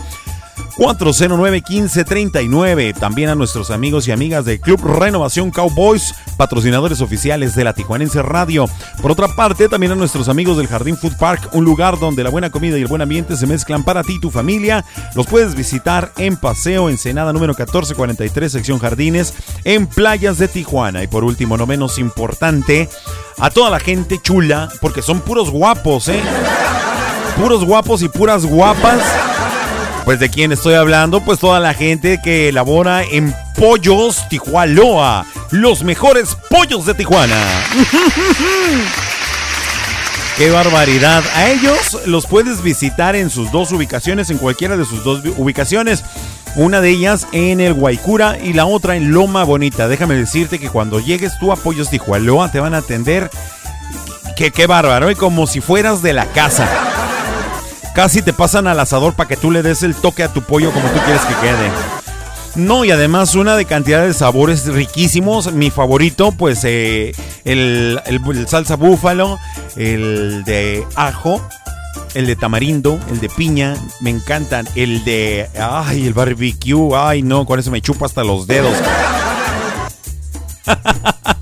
409-1539. 0.77 2.97
También 2.97 3.29
a 3.29 3.35
nuestros 3.35 3.69
amigos 3.71 4.07
y 4.07 4.11
amigas 4.11 4.45
de 4.45 4.59
Club 4.59 4.83
Renovación 4.83 5.51
Cowboys, 5.51 6.15
patrocinadores 6.37 7.01
oficiales 7.01 7.55
de 7.55 7.63
la 7.63 7.73
Tijuanense 7.73 8.21
Radio. 8.21 8.65
Por 9.01 9.11
otra 9.11 9.27
parte, 9.27 9.69
también 9.69 9.91
a 9.91 9.95
nuestros 9.95 10.29
amigos 10.29 10.57
del 10.57 10.67
Jardín 10.67 10.97
Food 10.97 11.17
Park, 11.17 11.49
un 11.53 11.65
lugar 11.65 11.99
donde 11.99 12.23
la 12.23 12.29
buena 12.29 12.49
comida 12.49 12.77
y 12.77 12.81
el 12.81 12.87
buen 12.87 13.01
ambiente 13.01 13.37
se 13.37 13.47
mezclan 13.47 13.83
para 13.83 14.03
ti 14.03 14.15
y 14.15 14.19
tu 14.19 14.31
familia. 14.31 14.85
Los 15.15 15.27
puedes 15.27 15.55
visitar 15.55 16.11
en 16.17 16.37
Paseo 16.37 16.89
Ensenada 16.89 17.33
número 17.33 17.53
1443, 17.53 18.51
sección 18.51 18.79
Jardines, 18.79 19.33
en 19.63 19.87
Playas 19.87 20.37
de 20.37 20.47
Tijuana. 20.47 21.03
Y 21.03 21.07
por 21.07 21.23
último, 21.23 21.57
no 21.57 21.67
menos 21.67 21.99
importante, 21.99 22.89
a 23.37 23.49
toda 23.49 23.69
la 23.69 23.79
gente 23.79 24.19
chula, 24.21 24.69
porque 24.81 25.01
son 25.01 25.21
puros 25.21 25.49
guapos, 25.49 26.09
¿eh? 26.09 26.21
Puros 27.37 27.65
guapos 27.65 28.01
y 28.01 28.09
puras 28.09 28.45
guapas. 28.45 29.01
Pues 30.05 30.19
de 30.19 30.29
quién 30.29 30.51
estoy 30.51 30.73
hablando, 30.73 31.21
pues 31.21 31.39
toda 31.39 31.61
la 31.61 31.73
gente 31.73 32.19
que 32.21 32.49
elabora 32.49 33.03
en 33.03 33.33
Pollos 33.55 34.27
Tijualoa, 34.27 35.25
los 35.51 35.83
mejores 35.83 36.35
pollos 36.49 36.85
de 36.85 36.93
Tijuana. 36.93 37.37
¡Qué 40.37 40.49
barbaridad! 40.49 41.23
A 41.35 41.49
ellos 41.51 42.01
los 42.05 42.25
puedes 42.25 42.61
visitar 42.63 43.15
en 43.15 43.29
sus 43.29 43.51
dos 43.51 43.71
ubicaciones, 43.71 44.29
en 44.29 44.39
cualquiera 44.39 44.75
de 44.75 44.83
sus 44.83 45.03
dos 45.03 45.21
ubicaciones. 45.37 46.03
Una 46.55 46.81
de 46.81 46.89
ellas 46.89 47.27
en 47.31 47.61
el 47.61 47.73
Guaycura 47.73 48.37
y 48.39 48.53
la 48.53 48.65
otra 48.65 48.95
en 48.95 49.11
Loma 49.11 49.43
Bonita. 49.43 49.87
Déjame 49.87 50.15
decirte 50.15 50.59
que 50.59 50.69
cuando 50.69 50.99
llegues 50.99 51.37
tú 51.39 51.51
a 51.51 51.55
Pollos 51.55 51.89
Tijualoa 51.89 52.51
te 52.51 52.59
van 52.59 52.73
a 52.73 52.79
atender. 52.79 53.29
Que 54.35 54.51
qué 54.51 54.67
bárbaro, 54.67 55.11
y 55.11 55.15
como 55.15 55.47
si 55.47 55.61
fueras 55.61 56.01
de 56.01 56.13
la 56.13 56.25
casa. 56.25 56.67
Casi 57.95 58.21
te 58.21 58.33
pasan 58.33 58.67
al 58.67 58.79
asador 58.79 59.13
para 59.13 59.27
que 59.29 59.37
tú 59.37 59.51
le 59.51 59.61
des 59.61 59.83
el 59.83 59.93
toque 59.95 60.23
a 60.23 60.27
tu 60.33 60.41
pollo 60.41 60.71
como 60.71 60.87
tú 60.89 60.99
quieres 61.05 61.21
que 61.23 61.35
quede. 61.35 61.69
No, 62.55 62.85
y 62.85 62.91
además 62.91 63.35
una 63.35 63.55
de 63.55 63.65
cantidad 63.65 64.03
de 64.03 64.13
sabores 64.13 64.65
riquísimos. 64.67 65.53
Mi 65.53 65.69
favorito, 65.71 66.31
pues 66.31 66.61
eh, 66.63 67.11
el, 67.45 67.99
el- 68.05 68.21
el 68.37 68.47
salsa 68.47 68.75
búfalo, 68.75 69.39
el 69.75 70.43
de 70.43 70.85
ajo, 70.95 71.41
el 72.13 72.25
de 72.27 72.35
tamarindo, 72.35 72.99
el 73.11 73.19
de 73.19 73.29
piña. 73.29 73.75
Me 74.01 74.09
encantan. 74.11 74.67
El 74.75 75.03
de, 75.03 75.49
ay, 75.59 76.05
el 76.07 76.13
barbecue. 76.13 76.95
Ay, 76.95 77.21
no, 77.23 77.45
con 77.45 77.59
eso 77.59 77.69
me 77.71 77.81
chupo 77.81 78.05
hasta 78.05 78.23
los 78.23 78.45
dedos. 78.47 78.73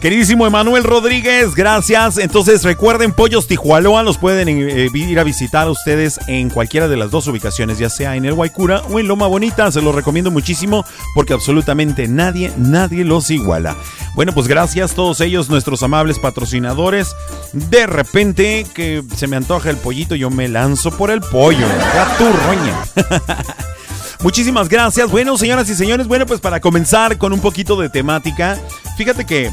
Queridísimo 0.00 0.46
Emanuel 0.46 0.84
Rodríguez, 0.84 1.56
gracias. 1.56 2.18
Entonces 2.18 2.62
recuerden, 2.62 3.12
Pollos 3.12 3.48
Tijualoa 3.48 4.04
los 4.04 4.16
pueden 4.16 4.48
eh, 4.48 4.88
ir 4.94 5.18
a 5.18 5.24
visitar 5.24 5.68
ustedes 5.68 6.20
en 6.28 6.50
cualquiera 6.50 6.86
de 6.86 6.96
las 6.96 7.10
dos 7.10 7.26
ubicaciones, 7.26 7.78
ya 7.78 7.90
sea 7.90 8.14
en 8.14 8.24
el 8.24 8.34
Guaycura 8.34 8.82
o 8.90 9.00
en 9.00 9.08
Loma 9.08 9.26
Bonita. 9.26 9.72
Se 9.72 9.82
los 9.82 9.92
recomiendo 9.92 10.30
muchísimo 10.30 10.84
porque 11.14 11.32
absolutamente 11.32 12.06
nadie, 12.06 12.52
nadie 12.56 13.04
los 13.04 13.28
iguala. 13.32 13.76
Bueno, 14.14 14.32
pues 14.32 14.46
gracias 14.46 14.92
a 14.92 14.94
todos 14.94 15.20
ellos, 15.20 15.50
nuestros 15.50 15.82
amables 15.82 16.20
patrocinadores. 16.20 17.16
De 17.52 17.88
repente 17.88 18.66
que 18.72 19.02
se 19.16 19.26
me 19.26 19.34
antoja 19.34 19.68
el 19.68 19.78
pollito, 19.78 20.14
yo 20.14 20.30
me 20.30 20.46
lanzo 20.46 20.92
por 20.92 21.10
el 21.10 21.20
pollo. 21.22 21.66
Ya 21.92 22.16
tu 22.16 22.24
roña. 22.24 22.84
Muchísimas 24.22 24.68
gracias. 24.68 25.10
Bueno, 25.10 25.36
señoras 25.36 25.68
y 25.70 25.74
señores, 25.74 26.06
bueno, 26.06 26.24
pues 26.24 26.40
para 26.40 26.60
comenzar 26.60 27.18
con 27.18 27.32
un 27.32 27.40
poquito 27.40 27.76
de 27.76 27.88
temática, 27.88 28.56
fíjate 28.96 29.24
que... 29.24 29.50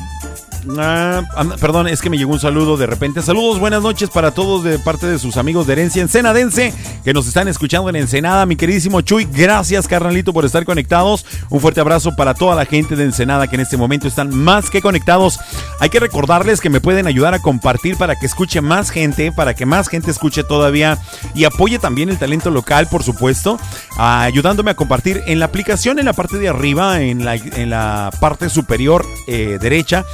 ah, 0.78 1.24
perdón, 1.60 1.88
es 1.88 2.02
que 2.02 2.10
me 2.10 2.18
llegó 2.18 2.34
un 2.34 2.40
saludo 2.40 2.78
de 2.78 2.86
repente. 2.86 3.22
Saludos, 3.22 3.60
buenas 3.60 3.82
noches 3.82 4.10
para 4.10 4.32
todos 4.32 4.64
de 4.64 4.80
parte 4.80 5.08
de 5.08 5.20
sus 5.20 5.38
amigos 5.38 5.68
de 5.68 5.74
Herencia 5.74 6.02
Ensenadense 6.02 6.74
que 7.04 7.14
nos 7.14 7.28
están 7.28 7.48
escuchando 7.48 7.90
en 7.90 7.96
Ensenada. 7.96 8.46
Mi 8.46 8.56
queridísimo 8.56 9.02
Chuy, 9.02 9.28
gracias 9.32 9.88
carnalito 9.88 10.34
por 10.34 10.46
estar 10.46 10.66
conectados. 10.66 11.26
Un 11.50 11.60
fuerte 11.60 11.82
abrazo 11.82 12.16
para 12.16 12.34
toda 12.34 12.56
la 12.56 12.66
gente 12.66 12.96
de 12.96 13.04
Ensenada 13.04 13.48
que 13.48 13.56
en 13.56 13.62
este 13.62 13.78
momento 13.78 14.08
están 14.08 14.36
más 14.36 14.70
que 14.70 14.82
conectados. 14.82 15.40
Hay 15.80 15.90
que 15.90 16.00
recordarles 16.00 16.62
que 16.62 16.70
me 16.70 16.82
pueden 16.82 17.08
ayudar 17.08 17.34
a 17.34 17.40
compartir 17.40 17.98
para 17.98 18.16
que 18.16 18.26
escuche 18.26 18.62
más 18.62 18.90
gente, 18.90 19.32
para 19.32 19.54
que 19.54 19.66
más 19.66 19.88
gente 19.88 20.12
escuche 20.12 20.44
todavía 20.44 20.98
y 21.34 21.46
apoye 21.46 21.80
también 21.80 22.10
el 22.10 22.18
talento 22.18 22.50
local, 22.50 22.88
por 22.88 23.04
supuesto, 23.04 23.60
ah, 23.98 24.24
ayudándome 24.24 24.72
a 24.72 24.76
compartir 24.76 25.24
en 25.28 25.40
la 25.40 25.46
aplicación 25.46 26.00
en 26.00 26.06
la 26.06 26.14
parte 26.14 26.38
de 26.38 26.50
arriba, 26.50 27.02
en 27.02 27.26
la, 27.26 27.36
en 27.36 27.70
la 27.70 28.12
parte 28.20 28.50
superior 28.50 29.06
eh, 29.28 29.58
derecha, 29.62 30.06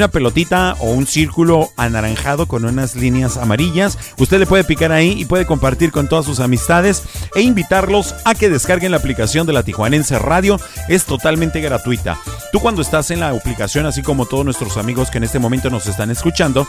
una 0.00 0.08
pelotita 0.08 0.76
o 0.78 0.92
un 0.92 1.06
círculo 1.06 1.68
anaranjado 1.76 2.46
con 2.46 2.64
unas 2.64 2.96
líneas 2.96 3.36
amarillas. 3.36 3.98
Usted 4.16 4.38
le 4.38 4.46
puede 4.46 4.64
picar 4.64 4.92
ahí 4.92 5.10
y 5.10 5.26
puede 5.26 5.44
compartir 5.44 5.92
con 5.92 6.08
todas 6.08 6.24
sus 6.24 6.40
amistades 6.40 7.02
e 7.34 7.42
invitarlos 7.42 8.14
a 8.24 8.34
que 8.34 8.48
descarguen 8.48 8.92
la 8.92 8.96
aplicación 8.96 9.46
de 9.46 9.52
la 9.52 9.62
Tijuanense 9.62 10.18
Radio. 10.18 10.58
Es 10.88 11.04
totalmente 11.04 11.60
gratuita. 11.60 12.18
Tú 12.50 12.60
cuando 12.60 12.80
estás 12.80 13.10
en 13.10 13.20
la 13.20 13.28
aplicación, 13.28 13.84
así 13.84 14.00
como 14.00 14.24
todos 14.24 14.42
nuestros 14.42 14.78
amigos 14.78 15.10
que 15.10 15.18
en 15.18 15.24
este 15.24 15.38
momento 15.38 15.68
nos 15.68 15.86
están 15.86 16.10
escuchando, 16.10 16.66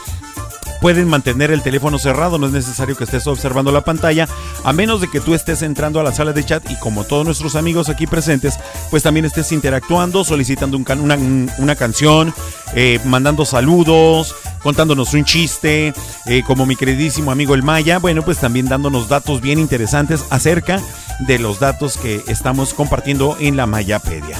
pueden 0.81 1.07
mantener 1.07 1.51
el 1.51 1.61
teléfono 1.61 1.99
cerrado, 1.99 2.37
no 2.37 2.47
es 2.47 2.51
necesario 2.51 2.97
que 2.97 3.03
estés 3.05 3.27
observando 3.27 3.71
la 3.71 3.81
pantalla, 3.81 4.27
a 4.65 4.73
menos 4.73 4.99
de 4.99 5.07
que 5.09 5.21
tú 5.21 5.33
estés 5.35 5.61
entrando 5.61 5.99
a 5.99 6.03
la 6.03 6.11
sala 6.11 6.33
de 6.33 6.43
chat 6.43 6.69
y 6.69 6.75
como 6.77 7.03
todos 7.03 7.23
nuestros 7.25 7.55
amigos 7.55 7.87
aquí 7.87 8.07
presentes, 8.07 8.55
pues 8.89 9.03
también 9.03 9.25
estés 9.25 9.51
interactuando, 9.51 10.23
solicitando 10.23 10.77
una, 10.77 11.15
un- 11.15 11.51
una 11.59 11.75
canción, 11.75 12.33
eh, 12.73 12.99
mandando 13.05 13.45
saludos, 13.45 14.35
contándonos 14.63 15.13
un 15.13 15.23
chiste, 15.23 15.93
eh, 16.25 16.43
como 16.45 16.65
mi 16.65 16.75
queridísimo 16.75 17.31
amigo 17.31 17.53
el 17.53 17.63
Maya, 17.63 17.99
bueno, 17.99 18.23
pues 18.23 18.39
también 18.39 18.67
dándonos 18.67 19.07
datos 19.07 19.39
bien 19.41 19.59
interesantes 19.59 20.25
acerca 20.31 20.81
de 21.19 21.37
los 21.39 21.59
datos 21.59 21.97
que 21.97 22.23
estamos 22.27 22.73
compartiendo 22.73 23.37
en 23.39 23.55
la 23.55 23.67
Mayapedia. 23.67 24.37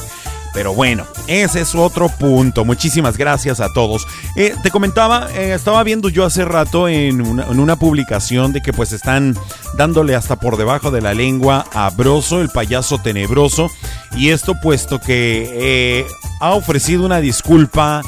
Pero 0.54 0.74
bueno, 0.74 1.06
ese 1.28 1.62
es 1.62 1.76
otro 1.76 2.10
punto. 2.10 2.66
Muchísimas 2.66 3.18
gracias 3.18 3.60
a 3.60 3.72
todos. 3.74 4.08
Eh, 4.36 4.54
te 4.64 4.70
comentaba, 4.70 5.30
eh, 5.34 5.54
estaba 5.54 5.84
viendo 5.84 6.10
yo 6.10 6.26
hace 6.26 6.46
rato 6.46 6.88
en 6.88 7.22
una, 7.22 7.76
publicación 7.76 8.52
de 8.52 8.62
que 8.62 8.74
pues 8.74 8.92
están 8.92 9.36
dándole 9.76 10.14
hasta 10.14 10.36
por 10.36 10.58
debajo 10.58 10.92
de 10.92 11.02
la 11.02 11.14
lengua 11.14 11.66
a 11.74 11.90
Broso, 11.90 12.42
el 12.42 12.50
payaso 12.50 13.00
tenebroso. 13.00 13.70
Y 14.16 14.30
esto 14.30 14.56
puesto 14.62 15.00
que 15.00 15.50
eh, 15.54 16.06
ha 16.42 16.52
ofrecido 16.52 17.06
una 17.06 17.22
disculpa 17.22 18.02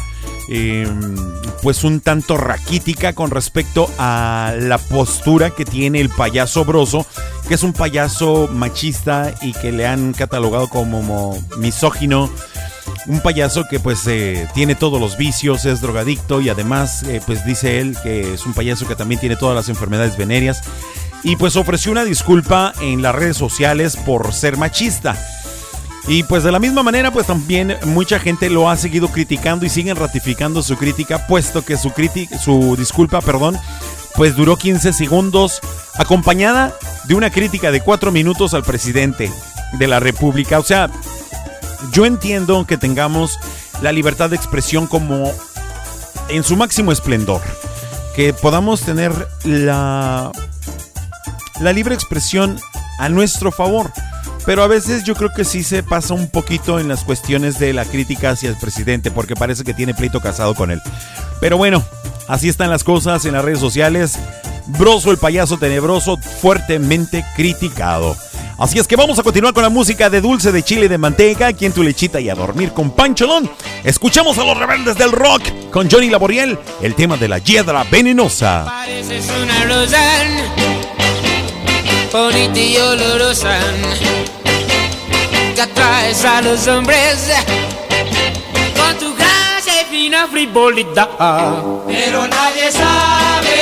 eh, 0.49 0.87
pues 1.61 1.83
un 1.83 2.01
tanto 2.01 2.37
raquítica 2.37 3.13
con 3.13 3.31
respecto 3.31 3.89
a 3.97 4.53
la 4.59 4.77
postura 4.77 5.51
que 5.51 5.65
tiene 5.65 5.99
el 6.01 6.09
payaso 6.09 6.65
broso, 6.65 7.05
que 7.47 7.53
es 7.55 7.63
un 7.63 7.73
payaso 7.73 8.49
machista 8.51 9.33
y 9.41 9.53
que 9.53 9.71
le 9.71 9.87
han 9.87 10.13
catalogado 10.13 10.67
como 10.69 11.01
mo- 11.01 11.37
misógino. 11.57 12.29
Un 13.07 13.21
payaso 13.21 13.65
que 13.69 13.79
pues 13.79 14.05
eh, 14.07 14.47
tiene 14.53 14.75
todos 14.75 14.99
los 14.99 15.17
vicios, 15.17 15.65
es 15.65 15.81
drogadicto 15.81 16.41
y 16.41 16.49
además 16.49 17.03
eh, 17.03 17.21
pues 17.25 17.45
dice 17.45 17.79
él 17.79 17.97
que 18.03 18.33
es 18.33 18.45
un 18.45 18.53
payaso 18.53 18.87
que 18.87 18.95
también 18.95 19.19
tiene 19.19 19.35
todas 19.35 19.55
las 19.55 19.69
enfermedades 19.69 20.17
venéreas. 20.17 20.61
Y 21.23 21.37
pues 21.37 21.55
ofreció 21.55 21.91
una 21.93 22.03
disculpa 22.03 22.73
en 22.81 23.01
las 23.01 23.15
redes 23.15 23.37
sociales 23.37 23.95
por 23.95 24.33
ser 24.33 24.57
machista. 24.57 25.17
Y 26.07 26.23
pues 26.23 26.43
de 26.43 26.51
la 26.51 26.59
misma 26.59 26.83
manera, 26.83 27.11
pues 27.11 27.27
también 27.27 27.77
mucha 27.85 28.19
gente 28.19 28.49
lo 28.49 28.69
ha 28.69 28.75
seguido 28.75 29.07
criticando 29.07 29.65
y 29.65 29.69
siguen 29.69 29.95
ratificando 29.95 30.61
su 30.61 30.75
crítica, 30.75 31.27
puesto 31.27 31.63
que 31.63 31.77
su 31.77 31.91
crítica, 31.91 32.37
su 32.37 32.75
disculpa, 32.75 33.21
perdón, 33.21 33.57
pues 34.15 34.35
duró 34.35 34.57
15 34.57 34.91
segundos, 34.91 35.61
acompañada 35.95 36.73
de 37.05 37.15
una 37.15 37.31
crítica 37.31 37.71
de 37.71 37.81
4 37.81 38.11
minutos 38.11 38.53
al 38.53 38.63
presidente 38.63 39.31
de 39.73 39.87
la 39.87 39.99
República. 39.99 40.59
O 40.59 40.63
sea, 40.63 40.89
yo 41.93 42.05
entiendo 42.05 42.65
que 42.65 42.77
tengamos 42.77 43.39
la 43.81 43.91
libertad 43.91 44.29
de 44.29 44.35
expresión 44.35 44.87
como 44.87 45.31
en 46.29 46.43
su 46.43 46.57
máximo 46.57 46.91
esplendor, 46.91 47.41
que 48.15 48.33
podamos 48.33 48.81
tener 48.81 49.27
la 49.45 50.31
la 51.59 51.71
libre 51.71 51.95
expresión 51.95 52.59
a 52.99 53.09
nuestro 53.09 53.51
favor. 53.51 53.91
Pero 54.45 54.63
a 54.63 54.67
veces 54.67 55.03
yo 55.03 55.15
creo 55.15 55.31
que 55.33 55.45
sí 55.45 55.63
se 55.63 55.83
pasa 55.83 56.13
un 56.13 56.29
poquito 56.29 56.79
en 56.79 56.87
las 56.87 57.03
cuestiones 57.03 57.59
de 57.59 57.73
la 57.73 57.85
crítica 57.85 58.31
hacia 58.31 58.49
el 58.49 58.57
presidente, 58.57 59.09
porque 59.09 59.35
parece 59.35 59.63
que 59.63 59.73
tiene 59.73 59.93
pleito 59.93 60.19
casado 60.19 60.53
con 60.53 60.71
él. 60.71 60.81
Pero 61.39 61.57
bueno, 61.57 61.83
así 62.27 62.49
están 62.49 62.69
las 62.69 62.83
cosas 62.83 63.25
en 63.25 63.33
las 63.33 63.45
redes 63.45 63.59
sociales. 63.59 64.19
Broso 64.65 65.11
el 65.11 65.17
payaso 65.17 65.57
tenebroso, 65.57 66.17
fuertemente 66.17 67.23
criticado. 67.35 68.15
Así 68.57 68.79
es 68.79 68.87
que 68.87 68.95
vamos 68.95 69.17
a 69.19 69.23
continuar 69.23 69.53
con 69.53 69.63
la 69.63 69.69
música 69.69 70.09
de 70.09 70.21
dulce 70.21 70.51
de 70.51 70.63
chile 70.63 70.87
de 70.87 70.97
manteca, 70.97 71.47
aquí 71.47 71.65
en 71.65 71.73
tu 71.73 71.83
lechita 71.83 72.19
y 72.21 72.29
a 72.29 72.35
dormir 72.35 72.71
con 72.71 72.91
Pancholón. 72.91 73.49
Escuchamos 73.83 74.37
a 74.37 74.45
los 74.45 74.57
rebeldes 74.57 74.95
del 74.95 75.11
rock 75.11 75.41
con 75.71 75.89
Johnny 75.89 76.09
Laboriel, 76.09 76.57
el 76.81 76.95
tema 76.95 77.17
de 77.17 77.27
la 77.27 77.39
hiedra 77.39 77.83
venenosa. 77.83 78.85
Una 79.41 79.65
bonita 82.13 82.59
y 82.59 82.77
olorosa 82.77 83.57
que 85.55 85.61
atraes 85.61 86.23
a 86.23 86.43
los 86.43 86.67
hombres 86.67 87.31
con 88.77 88.95
tu 88.99 89.15
gracia 89.15 89.81
y 89.81 89.85
fina 89.89 90.27
frivolidad. 90.27 91.09
Pero 91.87 92.27
nadie 92.27 92.71
sabe, 92.71 93.57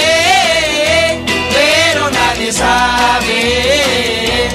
pero 1.54 2.12
nadie 2.12 2.52
sabe. 2.52 4.48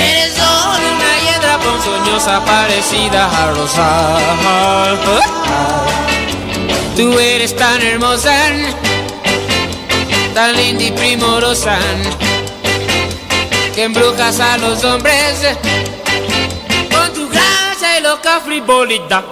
Eres 0.00 0.32
solo 0.34 0.86
una 0.96 1.12
hiedra 1.24 1.58
ponzoñosa 1.58 2.42
parecida 2.42 3.26
a 3.26 3.50
rosa. 3.52 4.18
Tú 6.96 7.18
eres 7.18 7.54
tan 7.54 7.82
hermosa, 7.82 8.34
tan 10.34 10.56
linda 10.56 10.84
y 10.84 10.90
primorosa 10.92 11.78
que 13.78 13.84
embrujas 13.84 14.40
a 14.40 14.58
los 14.58 14.82
hombres 14.82 15.38
con 16.90 17.14
tu 17.14 17.28
gracia 17.28 17.96
y 17.96 18.02
loca 18.02 18.40
frivolidad. 18.44 19.22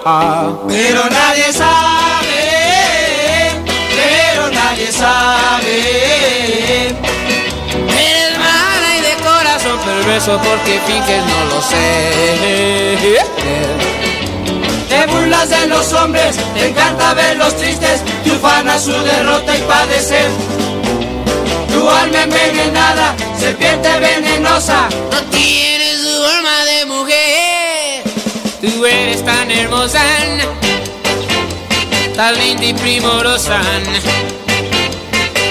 Pero 0.69 1.09
nadie 1.09 1.51
sabe, 1.51 2.45
pero 3.93 4.49
nadie 4.49 4.89
sabe. 4.93 5.75
Eres 7.99 8.37
mala 8.39 8.97
y 8.97 9.01
de 9.01 9.15
corazón 9.21 9.79
perverso 9.79 10.39
porque 10.41 10.79
finges 10.87 11.23
no 11.25 11.45
lo 11.53 11.61
sé. 11.61 13.19
Te 14.87 15.07
burlas 15.07 15.49
de 15.49 15.67
los 15.67 15.91
hombres, 15.91 16.37
te 16.53 16.69
encanta 16.69 17.13
verlos 17.15 17.53
tristes, 17.57 18.01
te 18.23 18.31
ufana 18.31 18.79
su 18.79 18.93
derrota 18.93 19.57
y 19.57 19.61
padecer. 19.63 20.31
Alma 21.89 22.23
envenenada, 22.23 23.15
serpiente 23.39 23.89
venenosa, 23.99 24.89
no 25.11 25.21
tienes 25.31 26.01
su 26.01 26.23
forma 26.23 26.65
de 26.65 26.85
mujer. 26.85 28.03
Tú 28.61 28.85
eres 28.85 29.23
tan 29.23 29.49
hermosa, 29.49 30.01
tan 32.15 32.37
linda 32.37 32.65
y 32.65 32.73
primorosa, 32.73 33.61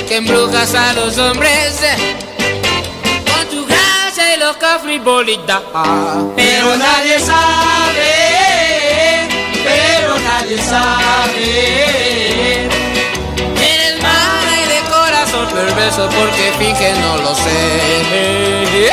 que 0.08 0.16
embrujas 0.16 0.74
a 0.74 0.92
los 0.92 1.16
hombres 1.18 1.80
con 3.32 3.46
tu 3.48 3.66
gracia 3.66 4.34
y 4.34 4.38
loca 4.38 4.78
frivolidad. 4.80 5.62
Pero 6.36 6.76
nadie 6.76 7.18
sabe, 7.20 8.12
pero 9.64 10.18
nadie 10.18 10.58
sabe. 10.58 12.15
Perverso 15.56 16.08
porque 16.10 16.52
finge 16.58 16.92
no 17.00 17.16
lo 17.18 17.34
sé. 17.34 18.92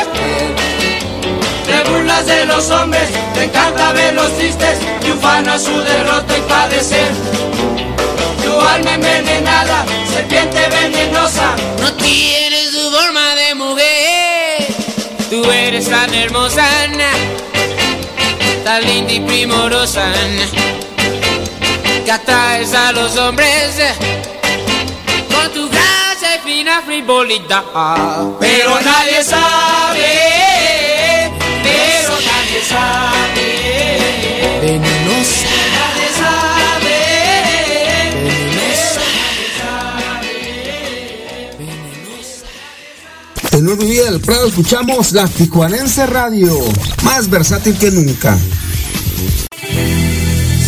Te 1.66 1.90
burlas 1.90 2.26
de 2.26 2.46
los 2.46 2.70
hombres, 2.70 3.08
te 3.34 3.44
encanta 3.44 3.92
verlos 3.92 4.32
tristes 4.38 4.78
y 5.06 5.10
ufana 5.10 5.58
su 5.58 5.76
derrota 5.80 6.38
y 6.38 6.40
padecer. 6.42 7.10
Tu 8.42 8.60
alma 8.60 8.94
envenenada, 8.94 9.84
serpiente 10.12 10.60
venenosa, 10.68 11.54
no 11.80 11.92
tienes 11.94 12.70
su 12.70 12.90
forma 12.90 13.34
de 13.34 13.54
mujer. 13.54 14.66
Tú 15.30 15.50
eres 15.50 15.88
tan 15.88 16.14
hermosa, 16.14 16.66
tan 18.64 18.84
linda 18.86 19.12
y 19.12 19.20
primorosa, 19.20 20.06
que 22.04 22.12
atraes 22.12 22.72
a 22.74 22.92
los 22.92 23.16
hombres 23.16 23.74
con 25.34 25.50
tu 25.52 25.73
frivolidad. 26.84 27.62
Pero 28.40 28.80
nadie 28.80 29.22
sabe, 29.22 31.30
pero 31.62 32.10
nadie 32.10 32.60
sabe. 32.68 33.46
Venenosa. 34.60 35.46
Nadie 35.78 36.08
sabe. 36.20 36.96
Venenosa. 41.58 42.46
En 43.52 43.68
un 43.68 43.78
día 43.78 44.04
del 44.04 44.20
Prado 44.20 44.46
escuchamos 44.48 45.12
la 45.12 45.28
Tijuanense 45.28 46.06
Radio, 46.06 46.58
más 47.02 47.28
versátil 47.28 47.76
que 47.78 47.90
nunca. 47.90 48.38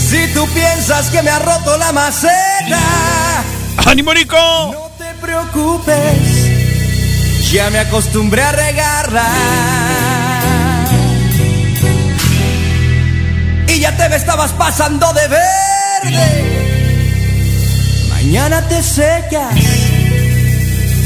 Si 0.09 0.27
tú 0.35 0.47
piensas 0.49 1.09
que 1.11 1.23
me 1.23 1.31
ha 1.31 1.39
roto 1.39 1.77
la 1.79 1.93
maceta, 1.93 2.81
¡Ánimo, 3.87 4.13
Nico! 4.15 4.86
Preocupes, 5.27 7.51
ya 7.51 7.69
me 7.71 7.81
acostumbré 7.81 8.43
a 8.43 8.53
regarla. 8.53 9.27
Y 13.69 13.81
ya 13.81 13.97
te 13.97 14.09
me 14.09 14.15
estabas 14.17 14.53
pasando 14.53 15.13
de 15.13 15.29
verde. 15.29 16.45
Mañana 18.11 18.69
te 18.69 18.83
secas, 18.83 19.55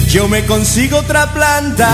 yo 0.08 0.28
me 0.28 0.44
consigo 0.44 0.98
otra 0.98 1.32
planta. 1.32 1.88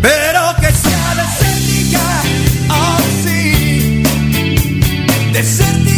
Pero 0.00 0.54
que 0.60 0.70
sea 0.84 1.14
desértica, 1.22 2.06
oh 2.70 2.98
sí, 3.24 4.02
desértica. 5.32 5.91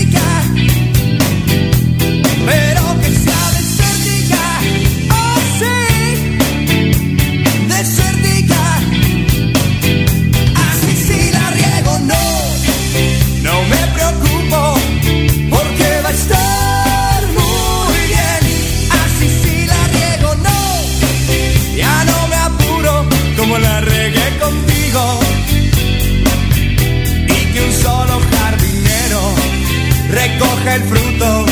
El 30.75 30.83
fruto, 30.85 31.47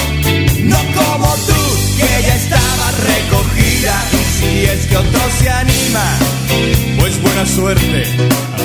no 0.64 0.79
como 0.95 1.35
tú, 1.47 1.61
que 1.97 2.23
ya 2.27 2.35
estaba 2.35 2.91
recogida. 3.07 3.95
Y 4.12 4.16
si 4.39 4.64
es 4.64 4.87
que 4.87 4.97
otro 4.97 5.20
se 5.39 5.51
anima, 5.51 6.18
pues 6.99 7.23
buena 7.23 7.47
suerte, 7.47 8.05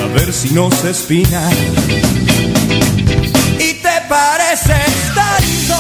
a 0.03 0.07
ver 0.13 0.33
si 0.33 0.49
no 0.51 0.71
se 0.71 0.91
espina. 0.91 1.49
Y 3.59 3.73
te 3.73 3.95
pareces 4.09 4.93
tanto 5.13 5.75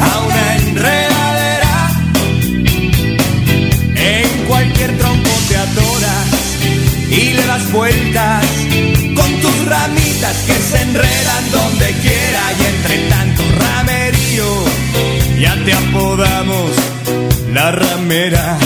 a 0.00 0.18
una 0.26 0.56
enredadera 0.56 1.90
en 3.96 4.28
cualquier 4.46 4.98
tronco 4.98 5.30
te 5.48 5.56
adoras 5.56 6.26
y 7.10 7.32
le 7.32 7.46
das 7.46 7.72
vueltas 7.72 8.44
con 9.16 9.40
tus 9.40 9.64
ramitas 9.66 10.01
que 10.46 10.54
se 10.54 10.82
enredan 10.82 11.50
donde 11.50 11.86
quiera 12.00 12.42
y 12.58 12.62
entre 12.74 13.08
tanto 13.08 13.42
ramerío 13.58 14.64
ya 15.40 15.54
te 15.64 15.72
apodamos 15.72 16.70
la 17.52 17.70
ramera. 17.72 18.58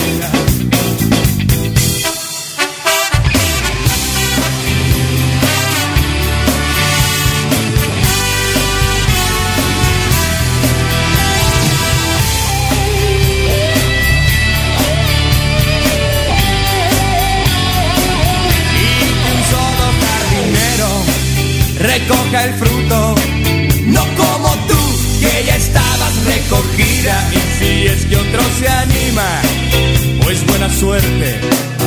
Suerte, 30.79 31.41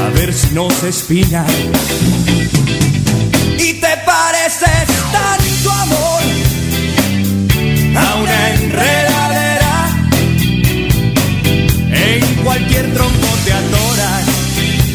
a 0.03 0.09
ver 0.15 0.33
si 0.33 0.53
nos 0.55 0.83
espina. 0.83 1.45
Y 3.57 3.73
te 3.73 3.97
pareces 4.03 4.87
tanto 5.11 5.71
amor 5.71 6.21
a 7.95 8.15
una 8.15 8.49
enredadera. 8.55 9.75
En 11.91 12.35
cualquier 12.43 12.93
tronco 12.95 13.27
te 13.45 13.53
atoras 13.53 14.25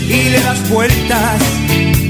y 0.09 0.31
le 0.31 0.41
das 0.41 0.69
vueltas 0.71 1.43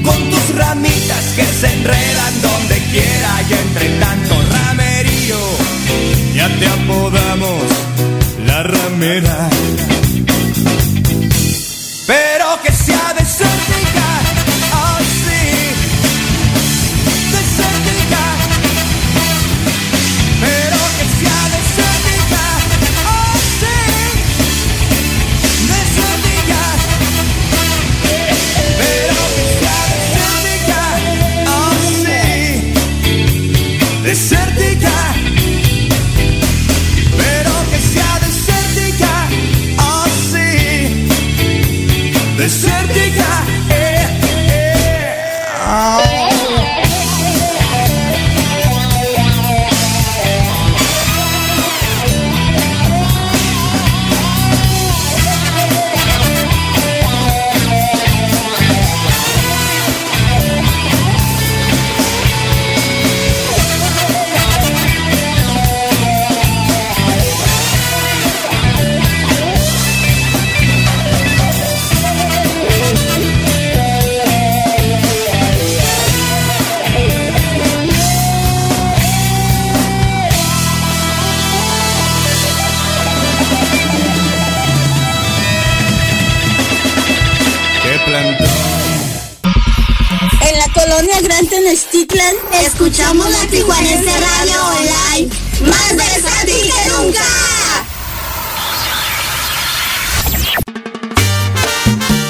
con 0.03 0.29
tus 0.31 0.55
ramitas 0.55 1.23
que 1.35 1.45
se 1.45 1.67
enredan 1.71 2.41
donde 2.41 2.77
quiera 2.91 3.31
y 3.47 3.53
entre 3.53 3.89
tanto 3.99 4.35
ramerío 4.51 5.39
ya 6.33 6.47
te 6.59 6.67
apodamos 6.67 7.63
la 8.47 8.63
ramera. 8.63 9.49
Escuchamos 92.65 93.29
la 93.29 93.45
Tijuanense 93.47 94.09
Radio 94.09 94.59
Online, 94.65 95.29
más 95.69 95.95
versátil 95.95 96.61
que 96.63 96.89
nunca. 96.89 97.21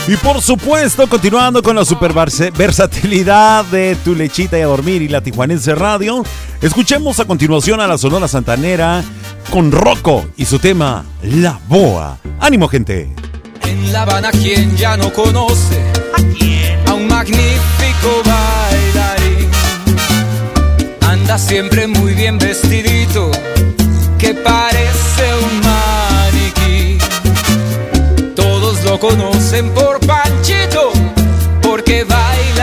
Y 0.08 0.18
por 0.18 0.42
supuesto, 0.42 1.08
continuando 1.08 1.64
con 1.64 1.76
la 1.76 1.86
super 1.86 2.14
versatilidad 2.14 3.66
de 3.66 3.96
tu 4.04 4.14
lechita 4.14 4.58
y 4.60 4.62
a 4.62 4.68
dormir 4.68 5.02
y 5.02 5.08
la 5.08 5.22
Tijuanense 5.22 5.74
Radio, 5.74 6.24
escuchemos 6.62 7.20
a 7.20 7.26
continuación 7.26 7.80
a 7.80 7.88
la 7.88 7.98
Sonora 7.98 8.28
Santanera 8.28 9.04
con 9.50 9.72
Rocco 9.72 10.28
y 10.36 10.46
su 10.46 10.60
tema 10.60 11.06
La 11.24 11.60
Boa. 11.68 12.18
¡Ánimo, 12.40 12.68
gente! 12.68 13.10
En 13.64 13.94
La 13.94 14.02
Habana, 14.02 14.32
quien 14.32 14.76
ya 14.76 14.98
no 14.98 15.12
conoce 15.14 15.82
a 16.86 16.94
un 16.94 17.08
magnífico. 17.08 18.22
Anda 21.26 21.40
siempre 21.40 21.88
muy 21.88 22.14
bien 22.14 22.38
vestidito, 22.38 23.32
que 24.20 24.36
parece 24.36 25.24
un 25.42 25.60
maniquí. 25.62 27.00
Todos 28.36 28.84
lo 28.84 29.00
conocen 29.00 29.72
por 29.72 30.00
Panchito, 30.02 30.92
porque 31.64 32.04
baila 32.04 32.55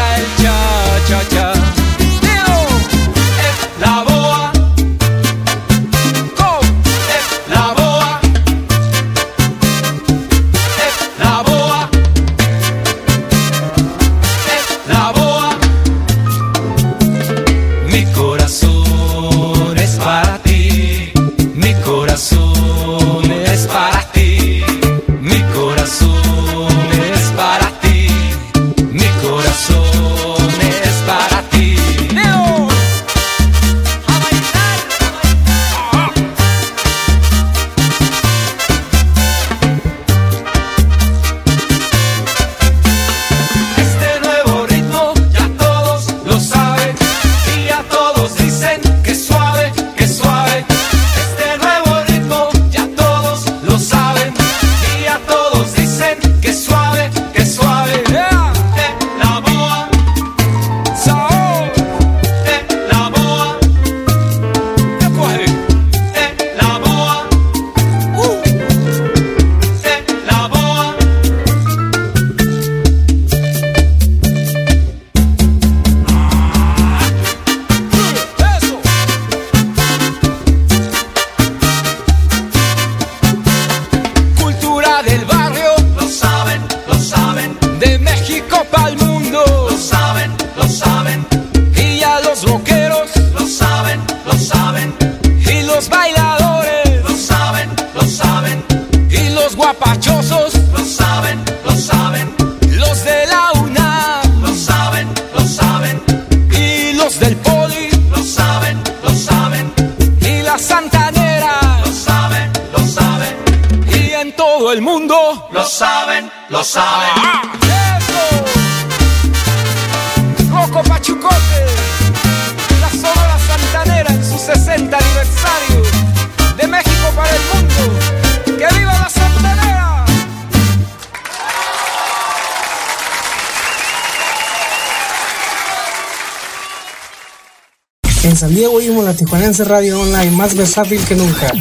la 139.12 139.18
Tijuanense 139.18 139.64
Radio 139.64 140.00
Online, 140.00 140.30
más 140.30 140.54
versátil 140.54 141.04
que 141.04 141.14
nunca. 141.14 141.52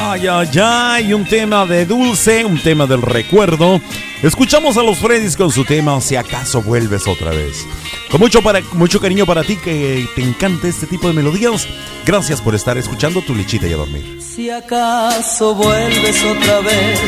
Ay, 0.00 0.26
ay, 0.28 0.48
ay, 0.62 1.12
un 1.12 1.24
tema 1.24 1.66
de 1.66 1.84
dulce, 1.84 2.44
un 2.44 2.60
tema 2.62 2.86
del 2.86 3.02
recuerdo. 3.02 3.80
Escuchamos 4.22 4.76
a 4.76 4.84
los 4.84 4.98
Freddys 4.98 5.36
con 5.36 5.50
su 5.50 5.64
tema 5.64 6.00
Si 6.00 6.14
acaso 6.14 6.62
vuelves 6.62 7.08
otra 7.08 7.30
vez. 7.30 7.66
Con 8.08 8.20
mucho, 8.20 8.40
para, 8.40 8.60
mucho 8.74 9.00
cariño 9.00 9.26
para 9.26 9.42
ti 9.42 9.56
que 9.56 10.06
te 10.14 10.22
encanta 10.22 10.68
este 10.68 10.86
tipo 10.86 11.08
de 11.08 11.14
melodías. 11.14 11.66
Gracias 12.06 12.40
por 12.40 12.54
estar 12.54 12.78
escuchando 12.78 13.20
tu 13.22 13.34
lechita 13.34 13.66
y 13.66 13.72
a 13.72 13.78
dormir. 13.78 14.20
Si 14.20 14.48
acaso 14.48 15.54
vuelves 15.54 16.22
otra 16.22 16.60
vez, 16.60 17.00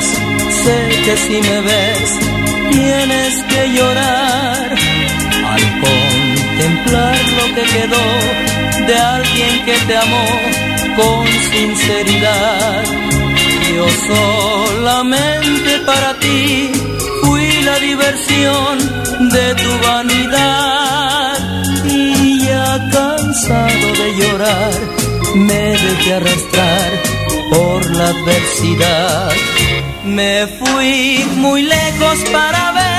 sé 0.65 1.03
que 1.05 1.17
si 1.17 1.41
me 1.41 1.61
ves, 1.61 2.19
tienes 2.71 3.45
que 3.45 3.73
llorar 3.77 4.94
contemplar 6.65 7.17
lo 7.37 7.55
que 7.55 7.63
quedó 7.63 8.87
de 8.87 8.97
alguien 8.97 9.65
que 9.65 9.77
te 9.87 9.97
amó 9.97 10.27
con 10.97 11.27
sinceridad. 11.53 12.85
Yo 13.75 13.87
solamente 14.07 15.79
para 15.85 16.15
ti 16.21 16.71
fui 17.23 17.63
la 17.63 17.79
diversión 17.79 18.79
de 19.31 19.55
tu 19.55 19.87
vanidad 19.87 21.39
y 21.85 22.47
ya 22.47 22.89
cansado 22.93 23.87
de 24.01 24.17
llorar 24.21 24.73
me 25.35 25.77
dejé 25.85 26.15
arrastrar 26.15 26.91
por 27.51 27.91
la 27.91 28.09
adversidad. 28.09 29.33
Me 30.05 30.47
fui 30.47 31.25
muy 31.37 31.63
lejos 31.63 32.19
para 32.33 32.73
ver 32.73 32.94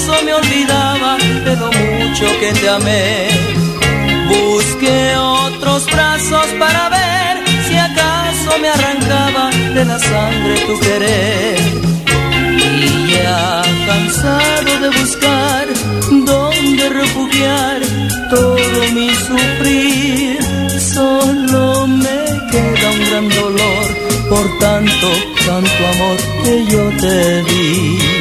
acaso 0.00 0.24
me 0.24 0.32
olvidaba 0.34 1.18
de 1.18 1.56
lo 1.56 1.66
mucho 1.66 2.26
que 2.40 2.52
te 2.52 2.68
amé. 2.68 3.28
Busqué 4.28 5.16
otros 5.16 5.86
brazos 5.86 6.46
para 6.58 6.88
ver 6.88 7.44
si 7.68 7.76
acaso 7.76 8.58
me 8.60 8.68
arrancaba 8.68 9.50
de 9.74 9.84
la 9.84 9.98
sangre 9.98 10.54
tu 10.66 10.78
querer. 10.80 11.58
Y 12.56 13.12
ya 13.12 13.62
cansado 13.86 14.78
de 14.80 14.88
buscar 15.00 15.66
dónde 16.24 16.88
refugiar 16.88 17.80
todo 18.30 18.92
mi 18.94 19.10
sufrir, 19.14 20.38
solo 20.94 21.86
me 21.86 22.20
queda 22.50 22.90
un 22.90 23.10
gran 23.10 23.28
dolor 23.28 23.86
por 24.28 24.58
tanto, 24.58 25.08
tanto 25.46 25.86
amor 25.94 26.16
que 26.44 26.66
yo 26.66 26.90
te 27.00 27.42
di. 27.44 28.19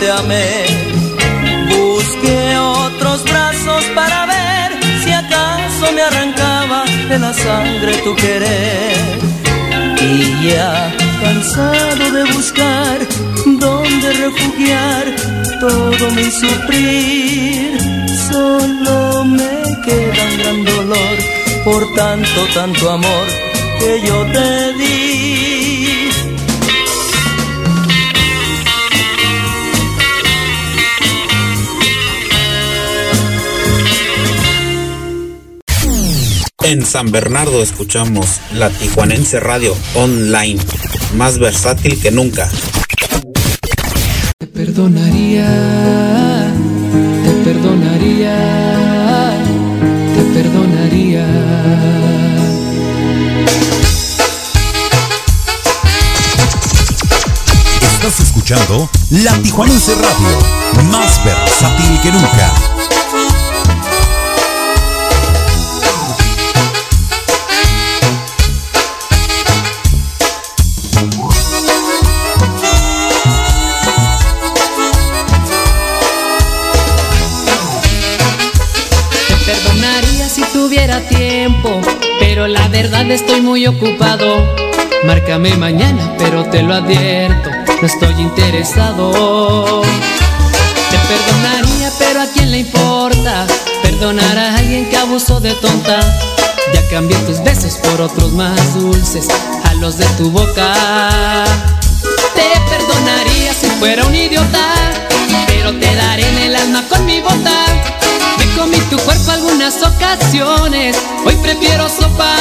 Te 0.00 0.10
amé. 0.10 0.66
Busqué 1.68 2.56
otros 2.56 3.24
brazos 3.24 3.84
para 3.94 4.26
ver 4.26 4.78
si 5.02 5.10
acaso 5.12 5.92
me 5.92 6.02
arrancaba 6.02 6.84
de 7.08 7.18
la 7.18 7.32
sangre 7.32 7.92
tu 8.04 8.14
querer. 8.16 9.18
Y 10.00 10.48
ya 10.48 10.94
cansado 11.22 12.10
de 12.12 12.24
buscar 12.32 12.98
dónde 13.44 14.12
refugiar 14.12 15.04
todo 15.60 16.10
mi 16.12 16.30
sufrir, 16.30 17.78
solo 18.30 19.24
me 19.24 19.62
queda 19.84 20.24
un 20.30 20.38
gran 20.38 20.64
dolor 20.64 21.16
por 21.64 21.94
tanto, 21.94 22.46
tanto 22.54 22.90
amor 22.90 23.26
que 23.80 24.00
yo 24.06 24.24
te 24.32 24.72
di. 24.74 25.47
San 36.88 37.12
Bernardo 37.12 37.62
escuchamos 37.62 38.40
la 38.54 38.70
Tijuanense 38.70 39.38
Radio 39.40 39.76
Online, 39.94 40.58
más 41.16 41.38
versátil 41.38 42.00
que 42.00 42.10
nunca. 42.10 42.48
Te 44.38 44.46
perdonaría, 44.46 46.50
te 47.24 47.30
perdonaría, 47.44 49.36
te 50.14 50.22
perdonaría. 50.32 51.26
Estás 57.82 58.20
escuchando 58.20 58.88
La 59.10 59.36
Tijuanense 59.42 59.94
Radio, 59.94 60.38
más 60.90 61.22
versátil 61.22 62.00
que 62.00 62.12
nunca. 62.12 62.54
Verdad 82.82 83.10
estoy 83.10 83.40
muy 83.40 83.66
ocupado. 83.66 84.54
Márcame 85.04 85.56
mañana, 85.56 86.14
pero 86.16 86.44
te 86.44 86.62
lo 86.62 86.74
advierto, 86.74 87.50
no 87.80 87.86
estoy 87.86 88.14
interesado. 88.20 89.82
Te 89.82 90.98
perdonaría, 91.10 91.90
pero 91.98 92.22
a 92.22 92.26
quién 92.26 92.52
le 92.52 92.58
importa 92.58 93.48
perdonar 93.82 94.38
a 94.38 94.58
alguien 94.58 94.88
que 94.88 94.96
abusó 94.96 95.40
de 95.40 95.54
tonta. 95.54 95.98
Ya 96.72 96.88
cambié 96.88 97.16
tus 97.26 97.42
besos 97.42 97.78
por 97.78 98.00
otros 98.00 98.30
más 98.32 98.74
dulces, 98.74 99.26
a 99.64 99.74
los 99.74 99.98
de 99.98 100.06
tu 100.16 100.30
boca. 100.30 101.44
Te 102.36 102.48
perdonaría 102.70 103.54
si 103.54 103.66
fuera 103.80 104.06
un 104.06 104.14
idiota, 104.14 104.68
pero 105.48 105.76
te 105.80 105.94
daré 105.96 106.28
en 106.28 106.38
el 106.38 106.54
alma 106.54 106.84
con 106.88 107.04
mi 107.04 107.20
bota. 107.20 107.87
Comí 108.56 108.78
tu 108.90 108.96
cuerpo 108.98 109.30
algunas 109.30 109.82
ocasiones, 109.82 110.96
hoy 111.24 111.36
prefiero 111.36 111.88
sopa. 111.88 112.36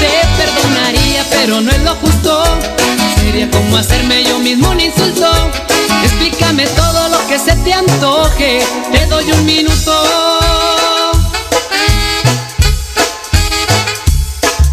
Te 0.00 0.10
perdonaría, 0.36 1.24
pero 1.30 1.60
no 1.60 1.70
es 1.70 1.82
lo 1.82 1.94
justo. 1.96 2.44
Sería 3.16 3.50
como 3.50 3.76
hacerme 3.76 4.24
yo 4.24 4.38
mismo 4.38 4.70
un 4.70 4.80
insulto. 4.80 5.30
Explícame 6.02 6.66
todo 6.66 7.08
lo 7.08 7.26
que 7.28 7.38
se 7.38 7.54
te 7.56 7.72
antoje, 7.72 8.60
te 8.92 9.06
doy 9.06 9.30
un 9.30 9.44
minuto. 9.44 10.38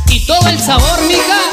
Y 0.07 0.25
todo 0.25 0.47
el 0.49 0.59
sabor, 0.59 1.01
mija, 1.07 1.48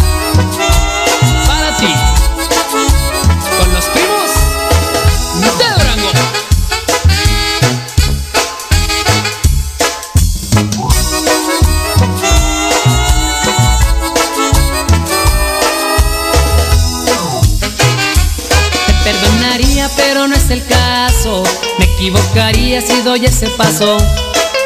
equivocaría 22.06 22.80
si 22.80 23.02
doy 23.02 23.24
ese 23.24 23.48
paso. 23.48 23.98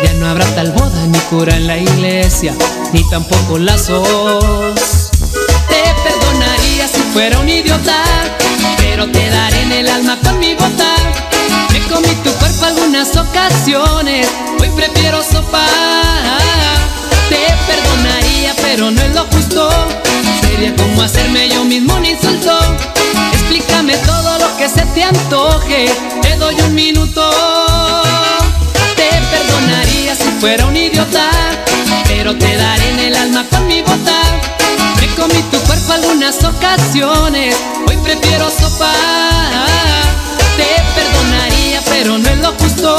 Ya 0.05 0.13
no 0.15 0.27
habrá 0.29 0.45
tal 0.55 0.73
boda 0.73 1.07
ni 1.07 1.19
cura 1.31 1.57
en 1.57 1.67
la 1.67 1.79
iglesia, 1.79 2.55
ni 2.93 3.09
tampoco 3.09 3.57
lazos. 3.59 5.11
Te 5.69 5.83
perdonaría 6.05 6.87
si 6.87 7.01
fuera 7.15 7.39
un 7.39 7.49
idiota, 7.49 8.05
pero 8.77 9.11
te 9.11 9.31
daré 9.31 9.63
en 9.63 9.73
el 9.73 9.89
alma 9.89 10.19
con 10.23 10.39
mi 10.39 10.53
bota. 10.55 10.95
Me 11.73 11.81
comí 11.89 12.15
tu 12.23 12.31
cuerpo 12.33 12.67
algunas 12.67 13.17
ocasiones, 13.17 14.29
hoy 14.61 14.69
prefiero 14.77 15.23
sopa. 15.23 15.67
Te 17.31 17.39
perdonaría, 17.67 18.55
pero 18.61 18.91
no 18.91 19.01
es 19.01 19.15
lo 19.15 19.25
justo. 19.33 19.71
Sería 20.43 20.75
como 20.77 21.03
hacerme 21.03 21.49
yo 21.49 21.65
mismo 21.65 21.95
un 21.95 22.05
insulto. 22.05 22.59
Explícame 23.51 23.97
todo 24.07 24.39
lo 24.39 24.57
que 24.57 24.69
se 24.69 24.87
te 24.95 25.03
antoje, 25.03 25.87
te 26.23 26.37
doy 26.37 26.55
un 26.61 26.73
minuto. 26.73 27.29
Te 28.95 29.11
perdonaría 29.29 30.15
si 30.15 30.31
fuera 30.39 30.67
un 30.67 30.77
idiota, 30.77 31.29
pero 32.07 32.39
te 32.39 32.57
daré 32.57 32.91
en 32.91 33.01
el 33.01 33.17
alma 33.17 33.45
con 33.51 33.67
mi 33.67 33.83
bota. 33.83 34.23
Me 35.01 35.09
comí 35.17 35.43
tu 35.51 35.59
cuerpo 35.63 35.95
algunas 35.95 36.45
ocasiones, 36.45 37.57
hoy 37.89 37.97
prefiero 37.97 38.49
sopa. 38.51 38.93
Te 40.57 40.69
perdonaría, 40.95 41.83
pero 41.89 42.19
no 42.19 42.29
es 42.29 42.39
lo 42.39 42.53
justo. 42.53 42.97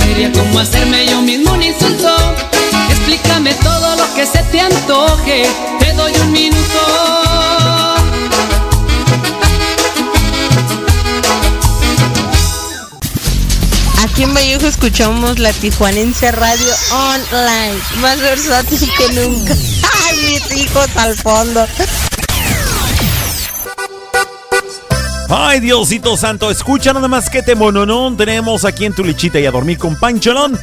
Sería 0.00 0.30
como 0.30 0.58
hacerme 0.58 1.06
yo 1.06 1.22
mismo 1.22 1.52
un 1.52 1.62
insulto. 1.62 2.14
Explícame 2.90 3.54
todo 3.54 3.96
lo 3.96 4.14
que 4.14 4.26
se 4.26 4.42
te 4.42 4.60
antoje, 4.60 5.44
te 5.78 5.92
doy 5.94 6.12
un 6.20 6.32
minuto. 6.32 7.29
Aquí 14.20 14.28
en 14.28 14.34
Vallejo 14.34 14.66
escuchamos 14.66 15.38
la 15.38 15.50
Tijuanense 15.50 16.30
Radio 16.30 16.74
Online, 16.92 17.80
más 18.02 18.20
versátil 18.20 18.78
que 18.98 19.14
nunca. 19.14 19.54
¡Ay, 20.10 20.18
mis 20.26 20.58
hijos 20.58 20.94
al 20.94 21.14
fondo! 21.14 21.66
Ay, 25.30 25.60
Diosito 25.60 26.18
Santo, 26.18 26.50
escucha 26.50 26.92
nada 26.92 27.08
más 27.08 27.30
que 27.30 27.42
te 27.42 27.54
mononón 27.54 28.18
tenemos 28.18 28.66
aquí 28.66 28.84
en 28.84 28.92
tu 28.92 29.04
lechita 29.04 29.40
y 29.40 29.46
a 29.46 29.50
dormir 29.50 29.78
con 29.78 29.98
Pancholón. 29.98 30.58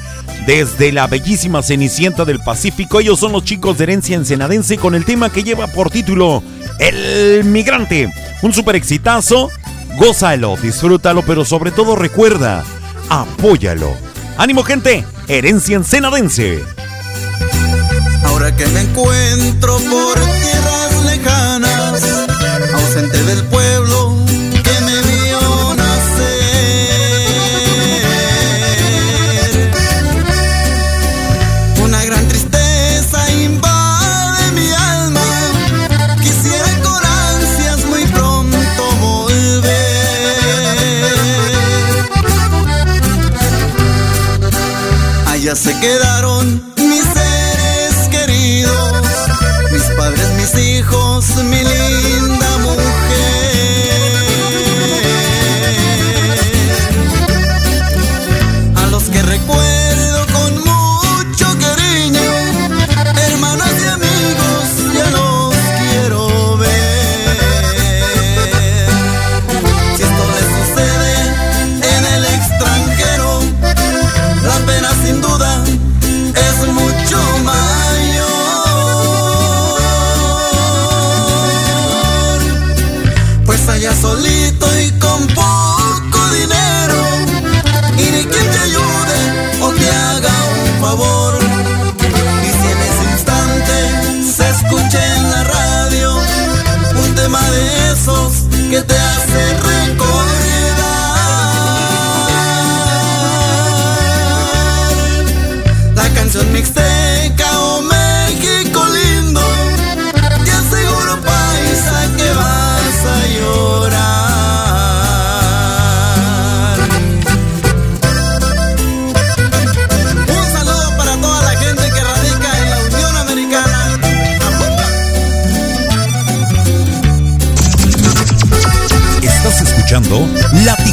Desde 0.45 0.91
la 0.91 1.07
bellísima 1.07 1.63
Cenicienta 1.63 2.25
del 2.25 2.39
Pacífico, 2.41 2.99
ellos 2.99 3.19
son 3.19 3.31
los 3.31 3.43
chicos 3.43 3.79
de 3.79 3.85
herencia 3.85 4.17
ensenadense 4.17 4.77
con 4.77 4.93
el 4.93 5.03
tema 5.03 5.31
que 5.31 5.43
lleva 5.43 5.65
por 5.65 5.89
título 5.89 6.43
El 6.77 7.43
Migrante. 7.43 8.13
Un 8.43 8.53
super 8.53 8.75
exitazo, 8.75 9.49
gózalo, 9.97 10.57
disfrútalo, 10.57 11.23
pero 11.23 11.43
sobre 11.43 11.71
todo 11.71 11.95
recuerda, 11.95 12.63
apóyalo. 13.09 13.95
Ánimo 14.37 14.63
gente, 14.63 15.05
herencia 15.27 15.75
ensenadense. 15.75 16.63
Ahora 18.23 18.55
que 18.55 18.65
me 18.67 18.81
encuentro 18.81 19.77
por 19.77 20.15
tierras 20.15 21.05
lejanas, 21.05 22.03
ausente 22.73 23.23
del 23.23 23.43
pueblo 23.45 23.86
Allá 45.79 46.16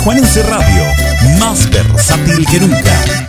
Tijuanense 0.05 0.42
Radio, 0.42 0.84
más 1.38 1.66
versátil 1.70 2.44
que 2.44 2.61
nunca. 2.61 3.24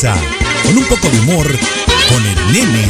Con 0.00 0.76
un 0.76 0.84
poco 0.84 1.08
de 1.10 1.18
humor, 1.18 1.46
con 2.08 2.24
el 2.24 2.52
nene. 2.52 2.86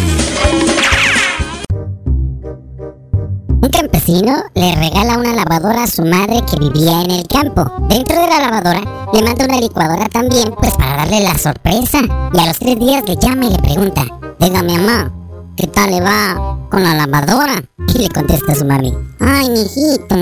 Un 3.62 3.70
campesino 3.70 4.44
le 4.54 4.74
regala 4.76 5.16
una 5.16 5.32
lavadora 5.32 5.84
a 5.84 5.86
su 5.86 6.02
madre 6.04 6.42
que 6.50 6.58
vivía 6.58 7.00
en 7.00 7.10
el 7.12 7.26
campo. 7.26 7.64
Dentro 7.88 8.14
de 8.20 8.28
la 8.28 8.40
lavadora 8.40 9.08
le 9.14 9.22
manda 9.22 9.46
una 9.46 9.58
licuadora 9.58 10.06
también, 10.10 10.52
pues 10.60 10.74
para 10.74 10.96
darle 10.96 11.20
la 11.22 11.38
sorpresa. 11.38 12.00
Y 12.34 12.40
a 12.40 12.46
los 12.46 12.58
tres 12.58 12.78
días 12.78 13.02
le 13.06 13.16
llama 13.16 13.46
y 13.46 13.50
le 13.52 13.58
pregunta, 13.58 14.04
Diga 14.38 14.62
mamá, 14.62 15.10
¿qué 15.56 15.66
tal 15.66 15.90
le 15.90 16.02
va 16.02 16.58
con 16.70 16.82
la 16.82 16.94
lavadora? 16.94 17.64
Y 17.94 17.98
le 18.00 18.10
contesta 18.10 18.54
su 18.54 18.66
mami, 18.66 18.92
Ay, 19.18 19.48
mijito, 19.48 20.14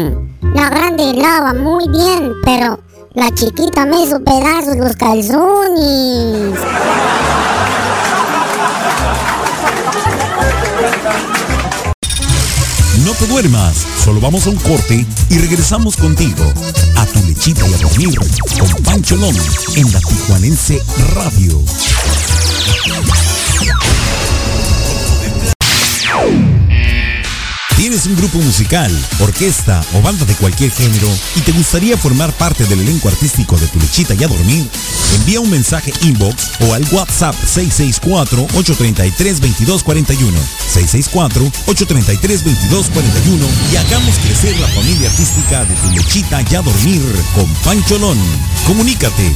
la 0.55 0.71
grande 0.71 1.15
lava 1.15 1.53
muy 1.53 1.89
bien, 1.89 2.33
pero 2.45 2.79
la 3.17 3.31
chiquita 3.35 3.87
me 3.87 4.03
hizo 4.03 4.23
pedazos 4.23 4.77
los 4.77 4.95
calzones. 4.95 6.55
No 13.05 13.13
te 13.13 13.27
duermas, 13.27 13.87
solo 14.05 14.21
vamos 14.21 14.47
a 14.47 14.51
un 14.51 14.57
corte 14.57 15.07
y 15.31 15.39
regresamos 15.39 15.97
contigo 15.97 16.45
a 16.97 17.07
tu 17.07 17.21
lechita 17.27 17.67
y 17.67 17.73
a 17.73 17.79
dormir 17.79 18.19
con 18.59 18.83
Pancholón 18.85 19.35
en 19.77 19.93
la 19.93 20.01
Tijuanense 20.01 20.83
Radio. 21.15 21.63
¿Tienes 27.77 28.07
un 28.07 28.17
grupo 28.17 28.39
musical, 28.39 28.91
orquesta 29.21 29.85
o 29.93 30.01
banda 30.01 30.25
de 30.25 30.35
cualquier 30.37 30.71
género 30.71 31.11
y 31.37 31.43
te 31.43 31.53
gustaría 31.53 31.99
formar 31.99 32.33
parte 32.33 32.65
del 32.65 32.81
elenco 32.81 33.09
artístico 33.09 33.59
de 33.59 33.67
Tu 33.67 33.79
Lechita 33.79 34.15
y 34.15 34.25
a 34.25 34.29
Dormir? 34.29 34.67
Envía 35.17 35.41
un 35.41 35.51
mensaje 35.51 35.93
inbox 36.01 36.53
o 36.61 36.73
al 36.73 36.87
WhatsApp 36.91 37.35
664-833-2241. 37.45 40.33
664-833-2241 40.73 43.47
y 43.71 43.77
hagamos 43.77 44.19
crecer 44.21 44.59
la 44.59 44.69
familia 44.69 45.11
artística 45.11 45.67
de 45.67 45.75
Tu 45.75 45.91
Lechita 45.91 46.43
y 46.51 46.55
a 46.55 46.63
Dormir 46.63 47.03
con 47.35 47.45
Pancholón. 47.57 48.17
Comunícate 48.67 49.35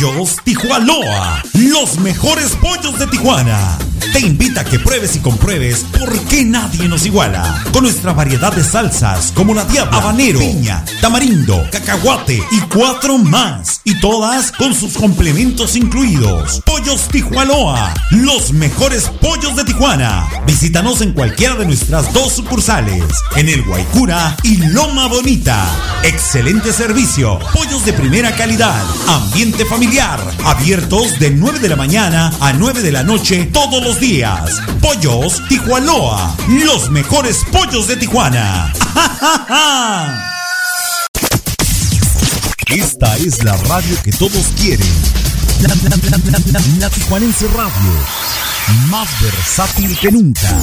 Pollos 0.00 0.36
Tijuanoa, 0.44 1.42
los 1.52 1.98
mejores 1.98 2.56
pollos 2.56 2.98
de 2.98 3.06
Tijuana. 3.06 3.76
Te 4.14 4.20
invita 4.20 4.62
a 4.62 4.64
que 4.64 4.78
pruebes 4.78 5.14
y 5.14 5.18
compruebes 5.18 5.84
por 5.98 6.18
qué 6.24 6.42
nadie 6.42 6.88
nos 6.88 7.04
iguala. 7.04 7.62
Con 7.70 7.84
nuestra 7.84 8.14
variedad 8.14 8.50
de 8.50 8.64
salsas 8.64 9.30
como 9.32 9.52
la 9.52 9.66
diabla, 9.66 9.98
habanero, 9.98 10.40
piña, 10.40 10.82
tamarindo, 11.02 11.62
cacahuate 11.70 12.42
y 12.50 12.60
cuatro 12.74 13.18
más. 13.18 13.82
Y 13.84 14.00
todas 14.00 14.52
con 14.52 14.74
sus 14.74 14.94
complementos 14.94 15.76
incluidos. 15.76 16.62
Pollos 16.64 17.08
Tijuanoa, 17.08 17.92
los 18.10 18.52
mejores 18.54 19.04
pollos 19.20 19.54
de 19.54 19.64
Tijuana. 19.64 20.26
Visítanos 20.46 21.02
en 21.02 21.12
cualquiera 21.12 21.56
de 21.56 21.66
nuestras 21.66 22.12
dos 22.14 22.32
sucursales, 22.32 23.04
en 23.36 23.50
el 23.50 23.62
Guaycura 23.64 24.34
y 24.42 24.56
Loma 24.56 25.08
Bonita. 25.08 25.62
Excelente 26.04 26.72
servicio, 26.72 27.38
pollos 27.52 27.84
de 27.84 27.92
primera 27.92 28.34
calidad, 28.34 28.82
ambiente 29.06 29.66
familiar, 29.66 29.89
abiertos 29.98 31.18
de 31.18 31.30
9 31.32 31.58
de 31.58 31.68
la 31.68 31.74
mañana 31.76 32.30
a 32.40 32.52
9 32.52 32.80
de 32.82 32.92
la 32.92 33.02
noche 33.02 33.46
todos 33.52 33.82
los 33.82 33.98
días. 33.98 34.60
Pollos 34.80 35.42
Tijuanoa, 35.48 36.36
los 36.48 36.90
mejores 36.90 37.38
pollos 37.50 37.88
de 37.88 37.96
Tijuana. 37.96 38.72
Esta 42.68 43.16
es 43.16 43.42
la 43.42 43.56
radio 43.56 43.96
que 44.04 44.12
todos 44.12 44.46
quieren. 44.56 44.86
La, 45.62 45.74
la- 46.80 46.90
Tijuanense 46.90 47.48
Radio. 47.48 47.92
Más 48.90 49.08
versátil 49.20 49.98
que 49.98 50.12
nunca. 50.12 50.56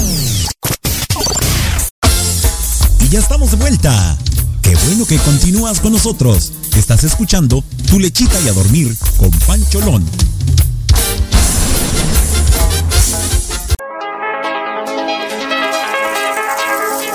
Y 3.02 3.10
ya 3.10 3.20
estamos 3.20 3.52
de 3.52 3.58
vuelta. 3.58 4.18
Qué 4.62 4.74
bueno 4.88 5.06
que 5.06 5.18
continúas 5.18 5.80
con 5.82 5.92
nosotros. 5.94 6.54
Estás 6.78 7.04
escuchando 7.04 7.64
Tu 7.90 8.00
Lechita 8.00 8.40
y 8.46 8.50
a 8.50 8.54
Dormir 8.54 8.96
con 9.18 9.32
Pancholón. 9.32 10.06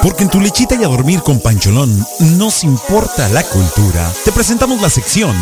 Porque 0.03 0.25
en 0.25 0.31
tu 0.31 0.41
lechita 0.41 0.75
y 0.75 0.83
a 0.83 0.89
dormir 0.89 1.23
con 1.23 1.41
Pancholón 1.41 2.05
nos 2.37 2.65
importa 2.65 3.29
la 3.29 3.45
cultura. 3.45 4.13
Te 4.25 4.33
presentamos 4.33 4.83
la 4.83 4.91
sección 4.91 5.37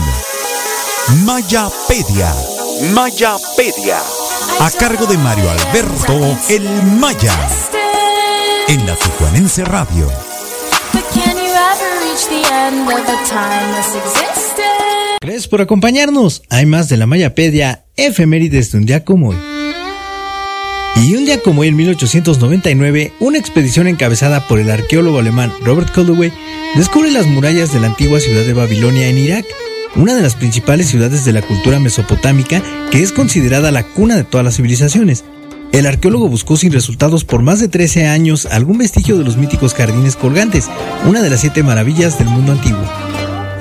Mayapedia. 1.25 2.35
Mayapedia. 2.93 4.01
A 4.61 4.71
cargo 4.71 5.07
de 5.07 5.17
Mario 5.17 5.51
Alberto 5.51 6.37
El 6.51 6.83
Maya. 6.99 7.49
En 8.69 8.87
la 8.87 8.97
Tijuanense 8.97 9.65
Radio. 9.65 10.30
Gracias 15.21 15.49
por 15.49 15.61
acompañarnos. 15.61 16.43
Hay 16.51 16.67
más 16.67 16.89
de 16.89 16.97
la 16.97 17.07
Mayapedia, 17.07 17.85
efemérides 17.97 18.73
de 18.73 18.79
un 18.79 18.87
día 18.87 19.05
como 19.05 19.29
hoy. 19.29 19.37
Y 20.97 21.15
un 21.15 21.25
día 21.25 21.41
como 21.41 21.61
hoy, 21.61 21.69
en 21.69 21.77
1899, 21.77 23.13
una 23.21 23.39
expedición 23.39 23.87
encabezada 23.87 24.49
por 24.49 24.59
el 24.59 24.71
arqueólogo 24.71 25.19
alemán 25.19 25.53
Robert 25.63 25.91
Caldwell 25.93 26.33
descubre 26.75 27.11
las 27.11 27.27
murallas 27.27 27.73
de 27.73 27.81
la 27.81 27.87
antigua 27.87 28.19
ciudad 28.19 28.45
de 28.45 28.53
Babilonia 28.55 29.09
en 29.09 29.19
Irak, 29.19 29.47
una 29.95 30.15
de 30.15 30.23
las 30.23 30.35
principales 30.35 30.89
ciudades 30.89 31.25
de 31.25 31.33
la 31.33 31.43
cultura 31.43 31.79
mesopotámica 31.79 32.63
que 32.91 33.03
es 33.03 33.13
considerada 33.13 33.71
la 33.71 33.85
cuna 33.85 34.17
de 34.17 34.25
todas 34.25 34.45
las 34.45 34.57
civilizaciones. 34.57 35.25
El 35.73 35.87
arqueólogo 35.87 36.29
buscó 36.29 36.57
sin 36.57 36.73
resultados 36.73 37.25
por 37.25 37.43
más 37.43 37.61
de 37.61 37.69
13 37.69 38.07
años 38.07 38.47
algún 38.47 38.79
vestigio 38.79 39.17
de 39.17 39.25
los 39.25 39.37
míticos 39.37 39.75
jardines 39.75 40.17
colgantes, 40.17 40.69
una 41.07 41.23
de 41.23 41.31
las 41.31 41.41
siete 41.41 41.63
maravillas 41.63 42.19
del 42.19 42.29
mundo 42.29 42.53
antiguo. 42.53 42.83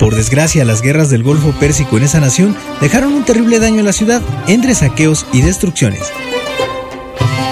Por 0.00 0.16
desgracia, 0.16 0.64
las 0.64 0.82
guerras 0.82 1.10
del 1.10 1.22
Golfo 1.22 1.52
Pérsico 1.60 1.98
en 1.98 2.04
esa 2.04 2.20
nación 2.20 2.56
dejaron 2.80 3.12
un 3.12 3.24
terrible 3.24 3.60
daño 3.60 3.80
a 3.80 3.84
la 3.84 3.92
ciudad 3.92 4.22
entre 4.48 4.74
saqueos 4.74 5.26
y 5.32 5.42
destrucciones. 5.42 6.10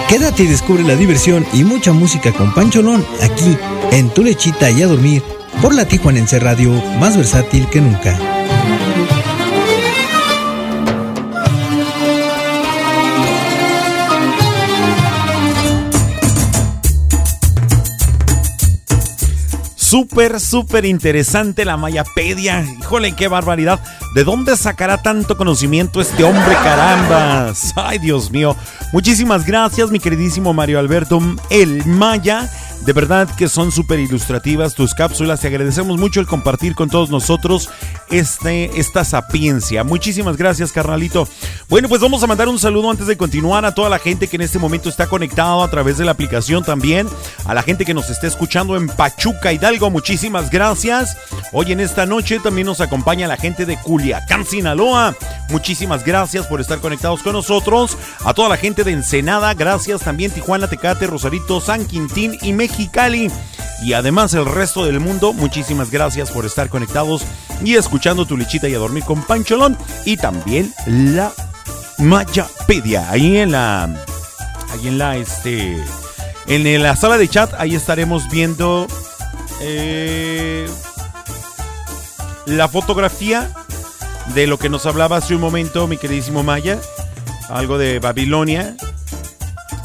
Quédate 0.09 0.45
y 0.45 0.47
descubre 0.47 0.83
la 0.83 0.97
diversión 0.97 1.47
y 1.53 1.63
mucha 1.65 1.93
música 1.93 2.33
con 2.33 2.53
Pancholón 2.55 3.05
aquí 3.23 3.57
en 3.93 4.09
Tu 4.09 4.25
Lechita 4.25 4.71
y 4.71 4.83
a 4.83 4.87
Dormir 4.87 5.23
por 5.61 5.75
la 5.75 5.87
Tijuanense 5.87 6.41
Radio 6.41 6.73
más 6.99 7.17
versátil 7.17 7.69
que 7.69 7.81
nunca. 7.81 8.38
Súper, 19.89 20.39
súper 20.39 20.84
interesante 20.84 21.64
la 21.64 21.78
Mayapedia. 21.78 22.62
Híjole, 22.78 23.12
qué 23.12 23.26
barbaridad. 23.26 23.80
¿De 24.14 24.22
dónde 24.22 24.55
sacará 24.55 25.01
tanto 25.01 25.39
conocimiento 25.39 26.03
este 26.03 26.24
hombre, 26.24 26.55
carambas? 26.62 27.72
Ay, 27.74 27.99
Dios 27.99 28.30
mío. 28.30 28.55
Muchísimas 28.93 29.47
gracias, 29.47 29.91
mi 29.91 29.99
queridísimo 29.99 30.53
Mario 30.53 30.78
Alberto 30.78 31.22
El 31.49 31.86
Maya. 31.86 32.51
De 32.85 32.93
verdad 32.95 33.29
que 33.37 33.49
son 33.49 33.70
súper 33.70 34.01
ilustrativas 34.01 34.74
tus 34.74 34.95
cápsulas. 34.95 35.41
Te 35.41 35.49
agradecemos 35.49 35.99
mucho 35.99 36.20
el 36.20 36.26
compartir 36.26 36.74
con 36.74 36.89
todos 36.89 37.11
nosotros 37.11 37.68
este, 38.11 38.81
esta 38.81 39.05
sapiencia. 39.05 39.85
Muchísimas 39.85 40.37
gracias, 40.37 40.72
carnalito. 40.72 41.29
Bueno, 41.68 41.89
pues 41.89 42.01
vamos 42.01 42.22
a 42.22 42.26
mandar 42.26 42.49
un 42.49 42.59
saludo 42.59 42.91
antes 42.91 43.07
de 43.07 43.18
continuar 43.18 43.66
a 43.66 43.74
toda 43.74 43.91
la 43.91 43.99
gente 43.99 44.26
que 44.26 44.37
en 44.37 44.43
este 44.43 44.59
momento 44.59 44.89
está 44.89 45.07
conectado 45.07 45.62
a 45.62 45.68
través 45.68 45.99
de 45.99 46.07
la 46.07 46.12
aplicación 46.12 46.64
también. 46.64 47.09
A 47.45 47.53
la 47.53 47.62
gente 47.62 47.85
que 47.85 47.93
nos 47.93 48.09
está 48.09 48.26
escuchando 48.26 48.76
en 48.76 48.87
Pachuca, 48.87 49.53
Hidalgo. 49.53 49.91
Muchísimas 49.91 50.51
gracias. 50.51 51.16
Hoy 51.53 51.72
en 51.72 51.81
esta 51.81 52.07
noche 52.07 52.41
también 52.41 52.66
nos 52.66 52.81
acompaña 52.81 53.29
la 53.29 53.37
gente 53.37 53.66
de 53.66 53.76
Culiacán, 53.76 54.47
Sinaloa. 54.47 55.14
Muchísimas 55.51 56.05
gracias 56.05 56.47
por 56.47 56.61
estar 56.61 56.79
conectados 56.79 57.22
con 57.22 57.33
nosotros. 57.35 57.99
A 58.24 58.33
toda 58.33 58.49
la 58.49 58.57
gente 58.57 58.85
de 58.85 58.93
Ensenada, 58.93 59.53
gracias 59.55 60.01
también 60.01 60.31
Tijuana, 60.31 60.68
Tecate, 60.68 61.07
Rosarito, 61.07 61.61
San 61.61 61.87
Quintín 61.87 62.39
y 62.41 62.53
Y 63.83 63.93
además 63.93 64.35
el 64.35 64.47
resto 64.47 64.85
del 64.85 65.01
mundo, 65.01 65.33
muchísimas 65.33 65.91
gracias 65.91 66.31
por 66.31 66.45
estar 66.45 66.69
conectados 66.69 67.23
y 67.64 67.75
escuchando 67.77 68.27
tu 68.27 68.37
lechita 68.37 68.69
y 68.69 68.75
a 68.75 68.79
dormir 68.79 69.05
con 69.05 69.23
Pancholón. 69.23 69.77
Y 70.05 70.16
también 70.16 70.73
la 70.87 71.33
Mayapedia. 71.99 73.11
Ahí 73.11 73.39
en 73.39 73.53
la. 73.53 73.85
Ahí 74.73 74.89
en 74.89 74.99
la 74.99 75.16
este. 75.16 75.83
En 76.47 76.83
la 76.83 76.97
sala 76.97 77.19
de 77.19 77.29
chat, 77.29 77.53
ahí 77.59 77.75
estaremos 77.75 78.29
viendo. 78.31 78.87
eh, 79.61 80.69
la 82.47 82.69
fotografía 82.69 83.51
de 84.35 84.47
lo 84.47 84.59
que 84.59 84.69
nos 84.69 84.87
hablaba 84.87 85.19
hace 85.19 85.35
un 85.35 85.41
momento 85.41 85.87
mi 85.87 85.99
queridísimo 85.99 86.43
Maya, 86.43 86.79
algo 87.49 87.77
de 87.79 87.99
Babilonia, 87.99 88.75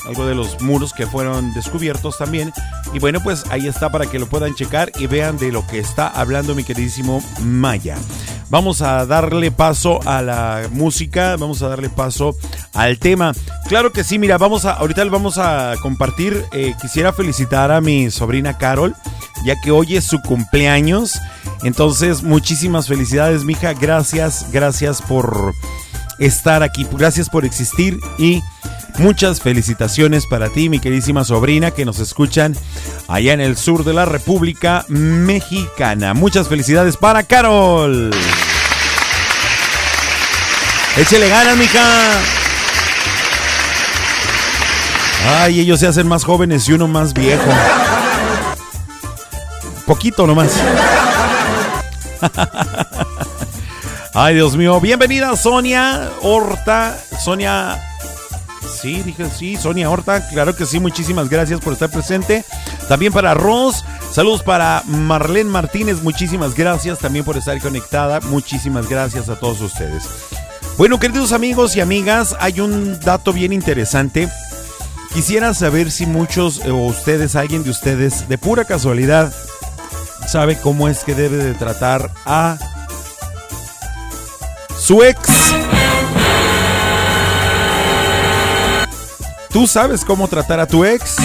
algo 0.08 0.26
de 0.26 0.36
los 0.36 0.62
muros 0.62 0.94
que 0.94 1.08
fueron 1.08 1.54
descubiertos 1.54 2.18
también. 2.18 2.54
Y 2.94 3.00
bueno, 3.00 3.22
pues 3.24 3.44
ahí 3.50 3.68
está 3.68 3.92
para 3.92 4.06
que 4.06 4.20
lo 4.20 4.28
puedan 4.28 4.56
checar 4.56 4.92
y 4.96 5.08
vean 5.08 5.38
de 5.38 5.52
lo 5.52 5.66
que 5.68 5.80
está 5.80 6.08
hablando 6.08 6.56
mi 6.56 6.64
queridísimo 6.64 7.24
Maya. 7.42 7.98
Vamos 8.50 8.82
a 8.82 9.06
darle 9.06 9.52
paso 9.52 10.00
a 10.08 10.22
la 10.22 10.68
música, 10.72 11.38
vamos 11.38 11.62
a 11.64 11.70
darle 11.70 11.90
paso 11.90 12.36
al 12.74 13.00
tema. 13.00 13.34
Claro 13.68 13.92
que 13.92 14.04
sí, 14.04 14.20
mira, 14.20 14.38
vamos 14.38 14.66
a, 14.66 14.74
ahorita 14.74 15.04
vamos 15.06 15.38
a 15.38 15.74
compartir. 15.82 16.46
eh, 16.52 16.76
quisiera 16.80 17.14
felicitar 17.14 17.72
a 17.72 17.82
mi 17.82 18.12
sobrina 18.12 18.58
Carol, 18.58 18.96
ya 19.46 19.60
que 19.60 19.72
hoy 19.72 19.96
es 19.96 20.04
su 20.04 20.22
cumpleaños. 20.22 21.18
Entonces, 21.64 22.22
muchísimas 22.22 22.88
felicidades, 22.88 23.44
mija. 23.44 23.74
Gracias, 23.74 24.52
gracias 24.52 25.02
por 25.02 25.54
estar 26.20 26.62
aquí. 26.62 26.86
Gracias 26.92 27.30
por 27.30 27.46
existir 27.46 27.98
y 28.18 28.42
muchas 28.98 29.42
felicitaciones 29.42 30.26
para 30.26 30.50
ti, 30.50 30.70
mi 30.70 30.80
queridísima 30.80 31.24
sobrina, 31.24 31.72
que 31.72 31.86
nos 31.86 32.00
escuchan 32.00 32.56
allá 33.08 33.34
en 33.34 33.42
el 33.42 33.58
sur 33.58 33.84
de 33.84 33.94
la 33.94 34.06
República 34.06 34.86
Mexicana. 34.88 36.14
Muchas 36.14 36.48
felicidades 36.48 36.98
para 36.98 37.24
Carol. 37.24 38.12
Échele 40.98 41.28
ganas, 41.30 41.58
mija. 41.58 42.20
Ay, 45.40 45.62
ellos 45.62 45.80
se 45.80 45.88
hacen 45.88 46.08
más 46.08 46.24
jóvenes 46.24 46.68
y 46.68 46.74
uno 46.74 46.88
más 46.88 47.14
viejo. 47.14 47.50
Poquito 49.86 50.28
nomás. 50.28 50.54
Ay, 54.14 54.36
Dios 54.36 54.56
mío. 54.56 54.80
Bienvenida, 54.80 55.36
Sonia 55.36 56.12
Horta. 56.22 56.98
Sonia. 57.24 57.93
Sí, 58.82 59.02
dije 59.04 59.30
sí, 59.30 59.56
Sonia 59.56 59.90
Horta. 59.90 60.28
Claro 60.30 60.56
que 60.56 60.66
sí, 60.66 60.80
muchísimas 60.80 61.30
gracias 61.30 61.60
por 61.60 61.74
estar 61.74 61.90
presente. 61.90 62.44
También 62.88 63.14
para 63.14 63.34
Ross, 63.34 63.84
saludos 64.12 64.44
para 64.44 64.84
Marlene 64.86 65.50
Martínez, 65.50 66.02
muchísimas 66.02 66.56
gracias 66.56 67.00
también 67.00 67.24
por 67.24 67.38
estar 67.38 67.60
conectada, 67.62 68.20
muchísimas 68.22 68.90
gracias 68.90 69.30
a 69.30 69.40
todos 69.40 69.62
ustedes. 69.62 70.04
Bueno, 70.78 71.00
queridos 71.00 71.32
amigos 71.32 71.76
y 71.76 71.82
amigas, 71.82 72.36
hay 72.40 72.60
un 72.60 73.00
dato 73.00 73.32
bien 73.32 73.54
interesante. 73.54 74.28
Quisiera 75.14 75.54
saber 75.54 75.92
si 75.92 76.08
muchos 76.08 76.60
o 76.66 76.88
ustedes, 76.88 77.36
alguien 77.36 77.64
de 77.64 77.70
ustedes, 77.70 78.28
de 78.28 78.38
pura 78.40 78.66
casualidad, 78.66 79.32
sabe 80.28 80.58
cómo 80.58 80.90
es 80.90 81.04
que 81.04 81.14
debe 81.14 81.38
de 81.38 81.54
tratar 81.54 82.10
a 82.26 82.58
su 84.78 85.04
ex. 85.04 85.63
¿Tú 89.54 89.68
sabes 89.68 90.04
cómo 90.04 90.28
tratar 90.28 90.60
a 90.60 90.66
tu 90.66 90.84
ex? 90.84 91.18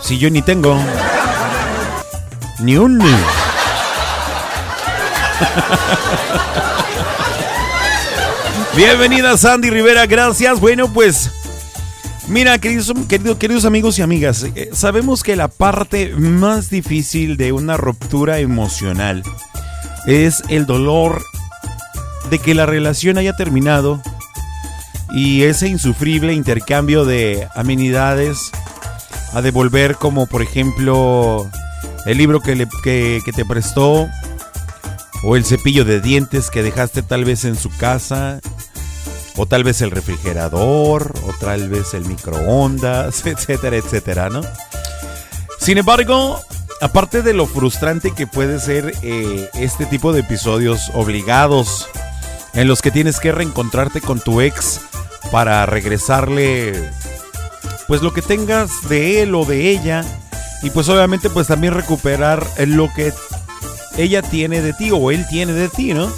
Si 0.00 0.16
yo 0.16 0.30
ni 0.30 0.42
tengo. 0.42 0.78
Ni 2.60 2.76
un. 2.76 3.02
Bienvenida 8.76 9.36
Sandy 9.36 9.70
Rivera, 9.70 10.06
gracias. 10.06 10.60
Bueno, 10.60 10.92
pues 10.92 11.32
mira, 12.28 12.58
queridos, 12.58 12.92
queridos, 13.08 13.38
queridos 13.38 13.64
amigos 13.64 13.98
y 13.98 14.02
amigas, 14.02 14.46
eh, 14.54 14.70
sabemos 14.72 15.24
que 15.24 15.34
la 15.34 15.48
parte 15.48 16.14
más 16.16 16.70
difícil 16.70 17.36
de 17.36 17.50
una 17.50 17.76
ruptura 17.76 18.38
emocional 18.38 19.24
es 20.06 20.44
el 20.48 20.64
dolor 20.64 21.24
de 22.30 22.38
que 22.38 22.54
la 22.54 22.66
relación 22.66 23.18
haya 23.18 23.34
terminado 23.34 24.00
y 25.10 25.44
ese 25.44 25.68
insufrible 25.68 26.32
intercambio 26.32 27.04
de 27.04 27.48
amenidades 27.54 28.50
a 29.32 29.42
devolver 29.42 29.96
como 29.96 30.26
por 30.26 30.42
ejemplo 30.42 31.48
el 32.06 32.18
libro 32.18 32.40
que, 32.40 32.54
le, 32.54 32.68
que, 32.82 33.32
te 33.34 33.44
prestó 33.44 34.08
o 35.22 35.36
el 35.36 35.44
cepillo 35.44 35.84
de 35.84 36.00
dientes 36.00 36.50
que 36.50 36.62
dejaste 36.62 37.02
tal 37.02 37.24
vez 37.24 37.44
en 37.44 37.56
su 37.56 37.68
casa, 37.76 38.40
o 39.36 39.46
tal 39.46 39.64
vez 39.64 39.82
el 39.82 39.90
refrigerador, 39.90 41.12
o 41.26 41.32
tal 41.40 41.68
vez 41.68 41.94
el 41.94 42.04
microondas, 42.04 43.26
etcétera, 43.26 43.76
etcétera, 43.76 44.30
¿no? 44.30 44.40
Sin 45.58 45.78
embargo, 45.78 46.40
aparte 46.80 47.22
de 47.22 47.34
lo 47.34 47.46
frustrante 47.46 48.12
que 48.12 48.26
puede 48.26 48.60
ser 48.60 48.92
eh, 49.02 49.50
este 49.54 49.84
tipo 49.86 50.12
de 50.12 50.20
episodios 50.20 50.90
obligados, 50.94 51.88
en 52.56 52.68
los 52.68 52.82
que 52.82 52.90
tienes 52.90 53.20
que 53.20 53.32
reencontrarte 53.32 54.00
con 54.00 54.18
tu 54.18 54.40
ex 54.40 54.80
para 55.30 55.66
regresarle, 55.66 56.90
pues 57.86 58.02
lo 58.02 58.12
que 58.12 58.22
tengas 58.22 58.70
de 58.88 59.22
él 59.22 59.34
o 59.34 59.44
de 59.44 59.70
ella, 59.70 60.04
y 60.62 60.70
pues 60.70 60.88
obviamente 60.88 61.28
pues 61.30 61.46
también 61.46 61.74
recuperar 61.74 62.44
lo 62.58 62.92
que 62.94 63.12
ella 63.98 64.22
tiene 64.22 64.62
de 64.62 64.72
ti 64.72 64.90
o 64.90 65.10
él 65.10 65.26
tiene 65.28 65.52
de 65.52 65.68
ti, 65.68 65.92
¿no? 65.92 66.10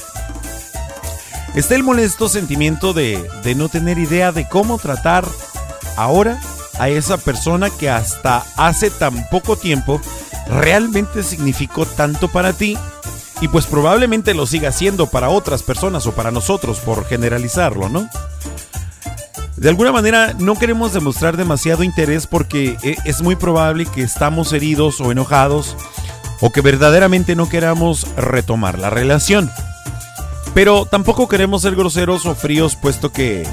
Está 1.55 1.75
el 1.75 1.83
molesto 1.83 2.29
sentimiento 2.29 2.93
de, 2.93 3.29
de 3.43 3.55
no 3.55 3.69
tener 3.69 3.99
idea 3.99 4.31
de 4.31 4.49
cómo 4.49 4.79
tratar 4.79 5.27
ahora 5.97 6.41
a 6.79 6.89
esa 6.89 7.17
persona 7.19 7.71
que 7.71 7.91
hasta 7.91 8.45
hace 8.57 8.91
tan 8.91 9.29
poco 9.29 9.57
tiempo 9.57 10.01
realmente 10.49 11.25
significó 11.25 11.85
tanto 11.85 12.29
para 12.29 12.53
ti 12.53 12.79
y 13.41 13.49
pues 13.49 13.67
probablemente 13.67 14.35
lo 14.35 14.47
siga 14.47 14.73
siendo 14.73 15.07
para 15.07 15.29
otras 15.29 15.63
personas 15.63 16.07
o 16.07 16.13
para 16.13 16.31
nosotros 16.31 16.81
por 16.81 17.05
generalizarlo, 17.05 17.89
¿no? 17.89 18.09
De 19.57 19.69
alguna 19.69 19.91
manera 19.91 20.35
no 20.39 20.55
queremos 20.55 20.93
demostrar 20.93 21.37
demasiado 21.37 21.83
interés 21.83 22.27
porque 22.27 22.77
eh, 22.83 22.97
es 23.05 23.23
muy 23.23 23.37
probable 23.37 23.87
que 23.87 24.03
estamos 24.03 24.53
heridos 24.53 25.01
o 25.01 25.11
enojados 25.11 25.77
o 26.41 26.51
que 26.51 26.61
verdaderamente 26.61 27.35
no 27.35 27.49
queramos 27.49 28.07
retomar 28.17 28.79
la 28.79 28.91
relación. 28.91 29.51
Pero 30.55 30.87
tampoco 30.87 31.29
queremos 31.29 31.63
ser 31.63 31.75
groseros 31.75 32.25
o 32.27 32.35
fríos 32.35 32.77
puesto 32.77 33.11
que 33.13 33.47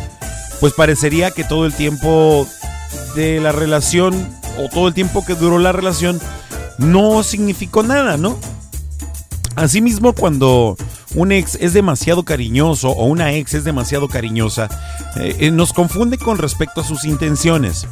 pues 0.59 0.73
parecería 0.73 1.31
que 1.31 1.43
todo 1.43 1.65
el 1.65 1.73
tiempo 1.73 2.47
de 3.15 3.39
la 3.39 3.51
relación 3.51 4.13
o 4.57 4.69
todo 4.69 4.87
el 4.87 4.93
tiempo 4.93 5.25
que 5.25 5.35
duró 5.35 5.57
la 5.59 5.71
relación 5.71 6.19
no 6.77 7.23
significó 7.23 7.83
nada, 7.83 8.17
¿no? 8.17 8.37
Asimismo, 9.55 10.13
cuando 10.13 10.75
un 11.13 11.31
ex 11.31 11.55
es 11.55 11.73
demasiado 11.73 12.23
cariñoso 12.23 12.89
o 12.89 13.05
una 13.05 13.33
ex 13.33 13.53
es 13.53 13.63
demasiado 13.63 14.09
cariñosa, 14.09 14.69
eh, 15.15 15.51
nos 15.51 15.71
confunde 15.71 16.17
con 16.17 16.37
respecto 16.37 16.81
a 16.81 16.83
sus 16.83 17.05
intenciones. 17.05 17.87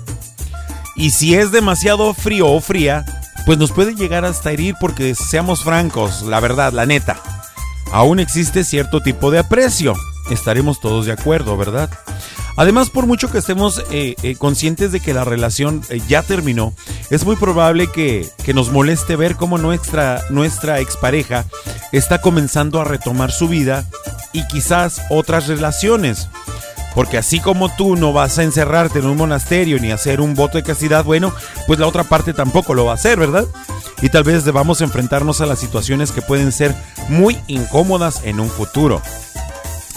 Y 0.95 1.11
si 1.11 1.35
es 1.35 1.51
demasiado 1.51 2.13
frío 2.13 2.49
o 2.49 2.59
fría, 2.59 3.05
pues 3.45 3.57
nos 3.57 3.71
puede 3.71 3.95
llegar 3.95 4.25
hasta 4.25 4.51
herir 4.51 4.75
porque 4.79 5.15
seamos 5.15 5.63
francos, 5.63 6.21
la 6.23 6.39
verdad, 6.39 6.73
la 6.73 6.85
neta. 6.85 7.21
Aún 7.91 8.19
existe 8.19 8.63
cierto 8.63 9.01
tipo 9.01 9.31
de 9.31 9.39
aprecio. 9.39 9.93
Estaremos 10.29 10.79
todos 10.79 11.05
de 11.05 11.11
acuerdo, 11.11 11.57
¿verdad? 11.57 11.89
Además, 12.55 12.89
por 12.89 13.07
mucho 13.07 13.31
que 13.31 13.39
estemos 13.39 13.83
eh, 13.91 14.15
eh, 14.21 14.35
conscientes 14.35 14.91
de 14.91 14.99
que 14.99 15.13
la 15.13 15.23
relación 15.23 15.81
eh, 15.89 16.01
ya 16.07 16.21
terminó, 16.21 16.73
es 17.09 17.25
muy 17.25 17.35
probable 17.35 17.87
que, 17.87 18.29
que, 18.43 18.53
nos 18.53 18.71
moleste 18.71 19.15
ver 19.15 19.35
cómo 19.35 19.57
nuestra, 19.57 20.21
nuestra 20.29 20.79
expareja 20.79 21.45
está 21.91 22.21
comenzando 22.21 22.79
a 22.79 22.83
retomar 22.83 23.31
su 23.31 23.47
vida 23.47 23.85
y 24.33 24.45
quizás 24.47 25.01
otras 25.09 25.47
relaciones. 25.47 26.29
Porque 26.93 27.17
así 27.17 27.39
como 27.39 27.75
tú 27.75 27.95
no 27.95 28.13
vas 28.13 28.37
a 28.37 28.43
encerrarte 28.43 28.99
en 28.99 29.07
un 29.07 29.17
monasterio 29.17 29.79
ni 29.79 29.91
hacer 29.91 30.21
un 30.21 30.35
voto 30.35 30.59
de 30.59 30.63
castidad, 30.63 31.03
bueno, 31.03 31.33
pues 31.65 31.79
la 31.79 31.87
otra 31.87 32.03
parte 32.03 32.33
tampoco 32.33 32.75
lo 32.75 32.85
va 32.85 32.91
a 32.91 32.95
hacer, 32.95 33.17
¿verdad? 33.17 33.45
Y 34.03 34.09
tal 34.09 34.23
vez 34.23 34.43
debamos 34.43 34.81
enfrentarnos 34.81 35.41
a 35.41 35.47
las 35.47 35.57
situaciones 35.57 36.11
que 36.11 36.21
pueden 36.21 36.51
ser 36.51 36.75
muy 37.09 37.39
incómodas 37.47 38.21
en 38.25 38.39
un 38.39 38.49
futuro. 38.49 39.01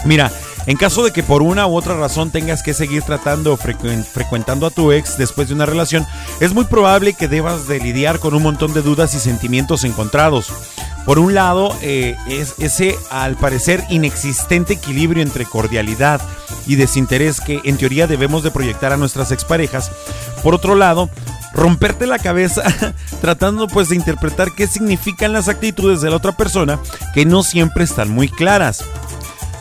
Mira, 0.06 0.30
en 0.66 0.76
caso 0.76 1.04
de 1.04 1.12
que 1.12 1.22
por 1.22 1.42
una 1.42 1.66
u 1.66 1.76
otra 1.76 1.96
razón 1.96 2.30
tengas 2.30 2.62
que 2.62 2.74
seguir 2.74 3.02
tratando 3.02 3.52
o 3.52 3.56
frecuentando 3.56 4.66
a 4.66 4.70
tu 4.70 4.92
ex 4.92 5.16
después 5.16 5.48
de 5.48 5.54
una 5.54 5.66
relación, 5.66 6.06
es 6.40 6.52
muy 6.54 6.64
probable 6.64 7.14
que 7.14 7.28
debas 7.28 7.68
de 7.68 7.78
lidiar 7.78 8.18
con 8.18 8.34
un 8.34 8.42
montón 8.42 8.74
de 8.74 8.82
dudas 8.82 9.14
y 9.14 9.18
sentimientos 9.18 9.84
encontrados. 9.84 10.52
Por 11.04 11.20
un 11.20 11.34
lado, 11.34 11.72
eh, 11.82 12.16
es 12.28 12.54
ese 12.58 12.96
al 13.10 13.36
parecer 13.36 13.84
inexistente 13.90 14.72
equilibrio 14.72 15.22
entre 15.22 15.44
cordialidad 15.44 16.20
y 16.66 16.74
desinterés 16.74 17.40
que 17.40 17.60
en 17.62 17.76
teoría 17.76 18.08
debemos 18.08 18.42
de 18.42 18.50
proyectar 18.50 18.92
a 18.92 18.96
nuestras 18.96 19.30
exparejas. 19.30 19.92
Por 20.42 20.52
otro 20.52 20.74
lado, 20.74 21.08
romperte 21.54 22.08
la 22.08 22.18
cabeza 22.18 22.64
tratando 23.20 23.68
pues 23.68 23.88
de 23.88 23.96
interpretar 23.96 24.52
qué 24.56 24.66
significan 24.66 25.32
las 25.32 25.48
actitudes 25.48 26.00
de 26.00 26.10
la 26.10 26.16
otra 26.16 26.36
persona 26.36 26.80
que 27.14 27.24
no 27.24 27.44
siempre 27.44 27.84
están 27.84 28.10
muy 28.10 28.28
claras. 28.28 28.84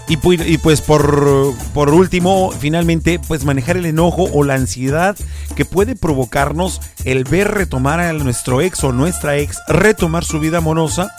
Y, 0.08 0.18
pues 0.18 0.82
por, 0.82 1.56
por 1.74 1.90
último, 1.90 2.52
finalmente, 2.52 3.20
pues 3.20 3.44
manejar 3.44 3.78
el 3.78 3.88
enojo 3.88 4.30
o 4.32 4.44
la 4.44 4.54
ansiedad 4.54 5.16
que 5.56 5.66
puede 5.66 5.96
provocarnos 5.96 6.80
el 7.06 7.24
ver 7.24 7.52
retomar 7.52 8.00
a 8.00 8.14
nuestro 8.14 8.62
ex 8.62 8.84
o 8.84 8.92
nuestra 8.92 9.38
ex 9.38 9.58
retomar 9.68 10.24
su 10.24 10.40
vida 10.40 10.60
amorosa 10.60 11.12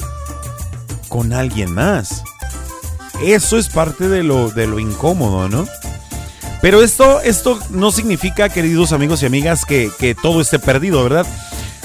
con 1.09 1.33
alguien 1.33 1.73
más. 1.73 2.23
Eso 3.23 3.59
es 3.59 3.69
parte 3.69 4.09
de 4.09 4.23
lo, 4.23 4.51
de 4.51 4.69
lo 4.69 4.79
incómodo, 4.79 5.49
¿no? 5.49 5.67
Pero 6.63 6.83
esto, 6.83 7.21
esto 7.21 7.59
no 7.71 7.91
significa, 7.91 8.49
queridos 8.49 8.93
amigos 8.93 9.23
y 9.23 9.27
amigas, 9.27 9.65
que, 9.65 9.91
que 9.99 10.15
todo 10.15 10.41
esté 10.41 10.59
perdido, 10.59 11.03
¿verdad? 11.03 11.27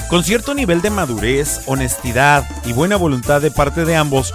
Con 0.10 0.24
cierto 0.24 0.54
nivel 0.54 0.82
de 0.82 0.89
madurez, 0.89 1.62
honestidad 1.68 2.47
y 2.66 2.74
buena 2.74 2.95
voluntad 2.95 3.41
de 3.41 3.49
parte 3.49 3.86
de 3.86 3.95
ambos, 3.95 4.34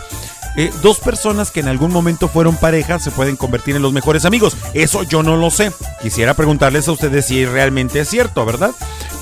eh, 0.56 0.70
dos 0.82 1.00
personas 1.00 1.50
que 1.50 1.60
en 1.60 1.68
algún 1.68 1.92
momento 1.92 2.28
fueron 2.28 2.56
pareja 2.56 2.98
se 2.98 3.10
pueden 3.10 3.36
convertir 3.36 3.76
en 3.76 3.82
los 3.82 3.92
mejores 3.92 4.24
amigos. 4.24 4.56
Eso 4.74 5.02
yo 5.02 5.22
no 5.22 5.36
lo 5.36 5.50
sé. 5.50 5.72
Quisiera 6.02 6.34
preguntarles 6.34 6.88
a 6.88 6.92
ustedes 6.92 7.26
si 7.26 7.44
realmente 7.44 8.00
es 8.00 8.08
cierto, 8.08 8.44
¿verdad? 8.44 8.70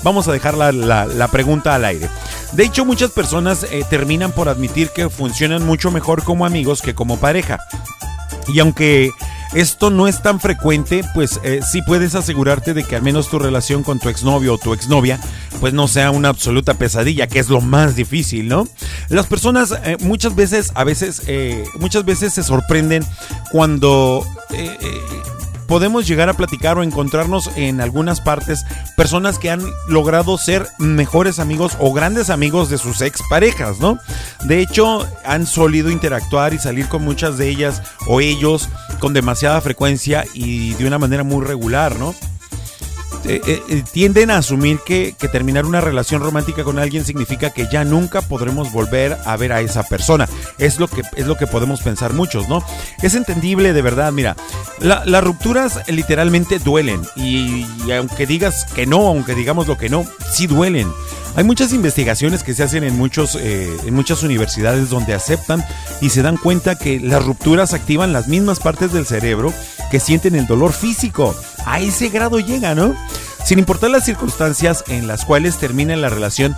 Vamos 0.03 0.27
a 0.27 0.31
dejar 0.31 0.55
la, 0.55 0.71
la, 0.71 1.27
pregunta 1.29 1.75
al 1.75 1.83
aire. 1.83 2.09
De 2.51 2.63
hecho, 2.63 2.85
muchas 2.85 3.11
personas 3.11 3.63
eh, 3.63 3.83
terminan 3.89 4.31
por 4.31 4.49
admitir 4.49 4.89
que 4.89 5.09
funcionan 5.09 5.65
mucho 5.65 5.89
mejor 5.91 6.23
como 6.23 6.45
amigos 6.45 6.81
que 6.81 6.93
como 6.93 7.17
pareja. 7.19 7.59
Y 8.47 8.59
aunque 8.59 9.11
esto 9.55 9.89
no 9.89 10.07
es 10.07 10.21
tan 10.21 10.41
frecuente, 10.41 11.01
pues 11.13 11.39
eh, 11.43 11.61
sí 11.65 11.81
puedes 11.81 12.13
asegurarte 12.13 12.73
de 12.73 12.83
que 12.83 12.97
al 12.97 13.01
menos 13.01 13.29
tu 13.29 13.39
relación 13.39 13.83
con 13.83 13.99
tu 13.99 14.09
exnovio 14.09 14.55
o 14.55 14.57
tu 14.57 14.73
exnovia, 14.73 15.17
pues 15.61 15.73
no 15.73 15.87
sea 15.87 16.11
una 16.11 16.27
absoluta 16.27 16.73
pesadilla, 16.73 17.27
que 17.27 17.39
es 17.39 17.47
lo 17.47 17.61
más 17.61 17.95
difícil, 17.95 18.49
¿no? 18.49 18.67
Las 19.07 19.27
personas 19.27 19.73
eh, 19.85 19.95
muchas 20.01 20.35
veces, 20.35 20.73
a 20.75 20.83
veces, 20.83 21.21
eh, 21.27 21.63
muchas 21.79 22.03
veces 22.03 22.33
se 22.33 22.43
sorprenden 22.43 23.05
cuando 23.49 24.25
podemos 25.67 26.07
llegar 26.07 26.29
a 26.29 26.33
platicar 26.33 26.77
o 26.77 26.83
encontrarnos 26.83 27.49
en 27.55 27.81
algunas 27.81 28.21
partes 28.21 28.65
personas 28.95 29.39
que 29.39 29.49
han 29.49 29.63
logrado 29.87 30.37
ser 30.37 30.67
mejores 30.77 31.39
amigos 31.39 31.73
o 31.79 31.93
grandes 31.93 32.29
amigos 32.29 32.69
de 32.69 32.77
sus 32.77 33.01
exparejas, 33.01 33.79
¿no? 33.79 33.97
De 34.45 34.59
hecho, 34.59 35.07
han 35.25 35.45
solido 35.45 35.89
interactuar 35.89 36.53
y 36.53 36.59
salir 36.59 36.87
con 36.87 37.03
muchas 37.03 37.37
de 37.37 37.49
ellas 37.49 37.81
o 38.07 38.21
ellos 38.21 38.69
con 38.99 39.13
demasiada 39.13 39.61
frecuencia 39.61 40.25
y 40.33 40.73
de 40.75 40.87
una 40.87 40.99
manera 40.99 41.23
muy 41.23 41.45
regular, 41.45 41.97
¿no? 41.97 42.15
eh, 43.27 43.41
eh, 43.47 43.61
eh, 43.69 43.83
tienden 43.91 44.29
a 44.29 44.37
asumir 44.37 44.79
que, 44.85 45.15
que 45.17 45.27
terminar 45.27 45.65
una 45.65 45.81
relación 45.81 46.21
romántica 46.21 46.63
con 46.63 46.79
alguien 46.79 47.03
significa 47.03 47.49
que 47.51 47.67
ya 47.71 47.83
nunca 47.83 48.21
podremos 48.21 48.71
volver 48.71 49.17
a 49.25 49.35
ver 49.37 49.51
a 49.51 49.61
esa 49.61 49.83
persona. 49.83 50.29
Es 50.57 50.79
lo 50.79 50.87
que, 50.87 51.01
es 51.15 51.27
lo 51.27 51.35
que 51.35 51.47
podemos 51.47 51.81
pensar 51.81 52.13
muchos, 52.13 52.47
¿no? 52.47 52.63
Es 53.01 53.15
entendible 53.15 53.73
de 53.73 53.81
verdad, 53.81 54.11
mira, 54.11 54.35
la- 54.79 55.03
las 55.05 55.23
rupturas 55.23 55.81
literalmente 55.87 56.59
duelen 56.59 57.01
y, 57.15 57.65
y 57.85 57.91
aunque 57.91 58.25
digas 58.25 58.65
que 58.73 58.85
no, 58.85 59.07
aunque 59.07 59.35
digamos 59.35 59.67
lo 59.67 59.77
que 59.77 59.89
no, 59.89 60.05
sí 60.31 60.47
duelen. 60.47 60.89
Hay 61.37 61.43
muchas 61.43 61.73
investigaciones 61.73 62.43
que 62.43 62.53
se 62.53 62.63
hacen 62.63 62.85
en, 62.85 62.97
muchos, 62.97 63.35
eh, 63.35 63.75
en 63.85 63.93
muchas 63.93 64.23
universidades 64.23 64.89
donde 64.89 65.13
aceptan 65.13 65.65
y 65.99 66.09
se 66.09 66.21
dan 66.21 66.37
cuenta 66.37 66.75
que 66.75 67.01
las 67.01 67.25
rupturas 67.25 67.73
activan 67.73 68.13
las 68.13 68.29
mismas 68.29 68.61
partes 68.61 68.93
del 68.93 69.05
cerebro 69.05 69.53
que 69.91 69.99
sienten 69.99 70.35
el 70.35 70.47
dolor 70.47 70.71
físico. 70.71 71.35
A 71.65 71.81
ese 71.81 72.07
grado 72.07 72.39
llega, 72.39 72.73
¿no? 72.73 72.95
Sin 73.43 73.59
importar 73.59 73.89
las 73.89 74.05
circunstancias 74.05 74.85
en 74.87 75.07
las 75.07 75.25
cuales 75.25 75.57
termina 75.57 75.97
la 75.97 76.07
relación, 76.07 76.55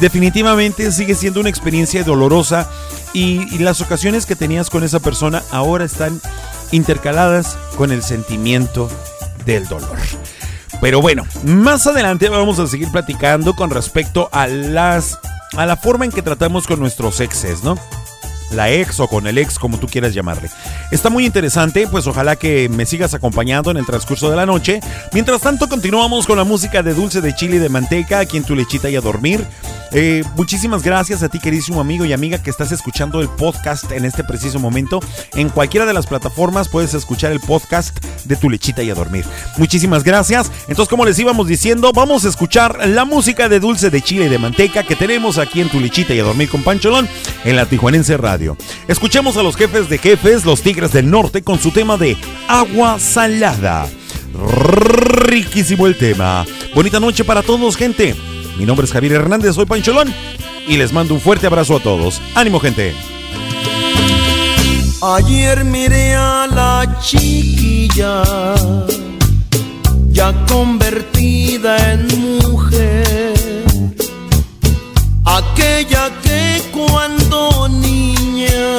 definitivamente 0.00 0.92
sigue 0.92 1.14
siendo 1.16 1.40
una 1.40 1.48
experiencia 1.50 2.04
dolorosa 2.04 2.70
y, 3.12 3.58
las 3.58 3.80
ocasiones 3.80 4.26
que 4.26 4.36
tenías 4.36 4.70
con 4.70 4.84
esa 4.84 5.00
persona 5.00 5.42
ahora 5.50 5.84
están 5.84 6.20
intercaladas 6.72 7.56
con 7.76 7.92
el 7.92 8.02
sentimiento 8.02 8.90
del 9.44 9.66
dolor. 9.66 9.98
Pero 10.80 11.00
bueno, 11.00 11.26
más 11.44 11.86
adelante 11.86 12.28
vamos 12.28 12.58
a 12.58 12.66
seguir 12.66 12.90
platicando 12.92 13.54
con 13.54 13.70
respecto 13.70 14.28
a 14.32 14.46
las 14.46 15.18
a 15.56 15.66
la 15.66 15.76
forma 15.76 16.04
en 16.04 16.12
que 16.12 16.22
tratamos 16.22 16.66
con 16.66 16.78
nuestros 16.78 17.20
exes, 17.20 17.64
¿no? 17.64 17.78
La 18.52 18.70
ex 18.70 19.00
o 19.00 19.08
con 19.08 19.26
el 19.26 19.38
ex, 19.38 19.58
como 19.58 19.78
tú 19.78 19.86
quieras 19.86 20.14
llamarle. 20.14 20.50
Está 20.90 21.10
muy 21.10 21.26
interesante, 21.26 21.86
pues 21.88 22.06
ojalá 22.06 22.36
que 22.36 22.68
me 22.68 22.86
sigas 22.86 23.14
acompañando 23.14 23.70
en 23.70 23.76
el 23.76 23.86
transcurso 23.86 24.30
de 24.30 24.36
la 24.36 24.46
noche. 24.46 24.80
Mientras 25.12 25.40
tanto, 25.40 25.68
continuamos 25.68 26.26
con 26.26 26.38
la 26.38 26.44
música 26.44 26.82
de 26.82 26.94
dulce 26.94 27.20
de 27.20 27.34
chile 27.34 27.56
y 27.56 27.60
de 27.60 27.68
manteca 27.68 28.20
aquí 28.20 28.36
en 28.36 28.44
tu 28.44 28.54
lechita 28.54 28.88
y 28.88 28.96
a 28.96 29.00
dormir. 29.00 29.46
Eh, 29.92 30.22
muchísimas 30.36 30.82
gracias 30.82 31.22
a 31.22 31.28
ti, 31.28 31.38
queridísimo 31.38 31.80
amigo 31.80 32.04
y 32.04 32.12
amiga, 32.12 32.42
que 32.42 32.50
estás 32.50 32.72
escuchando 32.72 33.20
el 33.20 33.28
podcast 33.28 33.90
en 33.92 34.04
este 34.04 34.24
preciso 34.24 34.58
momento. 34.58 35.00
En 35.34 35.48
cualquiera 35.48 35.86
de 35.86 35.94
las 35.94 36.06
plataformas 36.06 36.68
puedes 36.68 36.94
escuchar 36.94 37.32
el 37.32 37.40
podcast 37.40 37.98
de 38.24 38.36
tu 38.36 38.50
lechita 38.50 38.82
y 38.82 38.90
a 38.90 38.94
dormir. 38.94 39.24
Muchísimas 39.56 40.04
gracias. 40.04 40.50
Entonces, 40.68 40.88
como 40.88 41.04
les 41.04 41.18
íbamos 41.18 41.46
diciendo, 41.46 41.92
vamos 41.92 42.24
a 42.24 42.28
escuchar 42.28 42.88
la 42.88 43.04
música 43.04 43.48
de 43.48 43.60
dulce 43.60 43.90
de 43.90 44.02
chile 44.02 44.26
y 44.26 44.28
de 44.28 44.38
manteca 44.38 44.82
que 44.82 44.96
tenemos 44.96 45.38
aquí 45.38 45.60
en 45.60 45.70
tu 45.70 45.80
lechita 45.80 46.14
y 46.14 46.20
a 46.20 46.24
dormir 46.24 46.48
con 46.48 46.62
Pancholón 46.62 47.08
en 47.44 47.56
la 47.56 47.66
Tijuanense 47.66 48.16
Radio. 48.16 48.37
Escuchemos 48.86 49.36
a 49.36 49.42
los 49.42 49.56
jefes 49.56 49.88
de 49.88 49.98
jefes, 49.98 50.44
los 50.44 50.62
Tigres 50.62 50.92
del 50.92 51.10
Norte, 51.10 51.42
con 51.42 51.58
su 51.58 51.70
tema 51.70 51.96
de 51.96 52.16
agua 52.48 52.98
salada. 52.98 53.88
Riquísimo 54.34 55.86
el 55.86 55.96
tema. 55.96 56.46
Bonita 56.74 57.00
noche 57.00 57.24
para 57.24 57.42
todos, 57.42 57.76
gente. 57.76 58.14
Mi 58.56 58.64
nombre 58.66 58.86
es 58.86 58.92
Javier 58.92 59.12
Hernández, 59.12 59.54
soy 59.54 59.66
Pancholón 59.66 60.12
y 60.66 60.76
les 60.76 60.92
mando 60.92 61.14
un 61.14 61.20
fuerte 61.20 61.46
abrazo 61.46 61.76
a 61.76 61.80
todos. 61.80 62.20
Ánimo, 62.34 62.60
gente. 62.60 62.94
Ayer 65.00 65.64
miré 65.64 66.14
a 66.14 66.46
la 66.46 66.98
chiquilla, 67.00 68.24
ya 70.08 70.34
convertida 70.46 71.92
en 71.92 72.08
mujer, 72.40 73.64
aquella 75.24 76.10
que 76.20 76.62
cuando 76.72 77.68
niña 78.38 78.78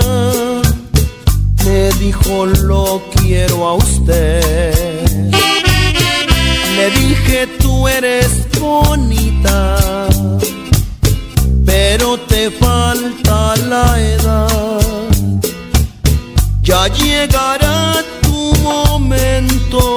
me 1.65 1.90
dijo 1.99 2.45
lo 2.45 3.02
quiero 3.15 3.68
a 3.68 3.73
usted. 3.73 5.06
Le 6.76 6.91
dije 6.91 7.48
tú 7.60 7.88
eres 7.88 8.48
bonita, 8.60 9.77
pero 11.65 12.18
te 12.19 12.52
falta 12.52 13.56
la 13.68 13.99
edad. 13.99 15.27
Ya 16.61 16.88
llegará 16.88 18.03
tu 18.22 18.56
momento 18.61 19.90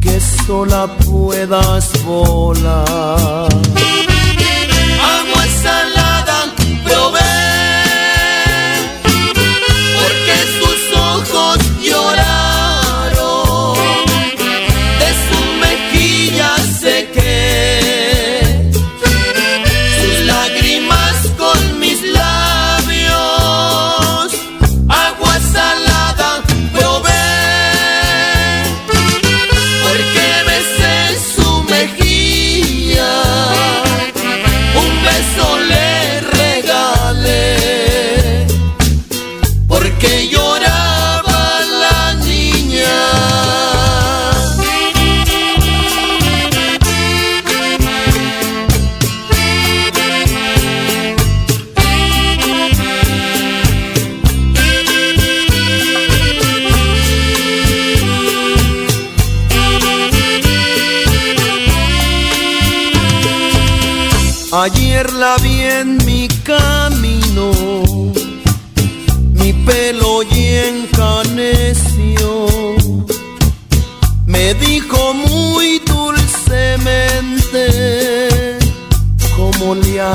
que 0.00 0.20
sola 0.20 0.88
puedas 1.04 1.90
volar. 2.04 3.48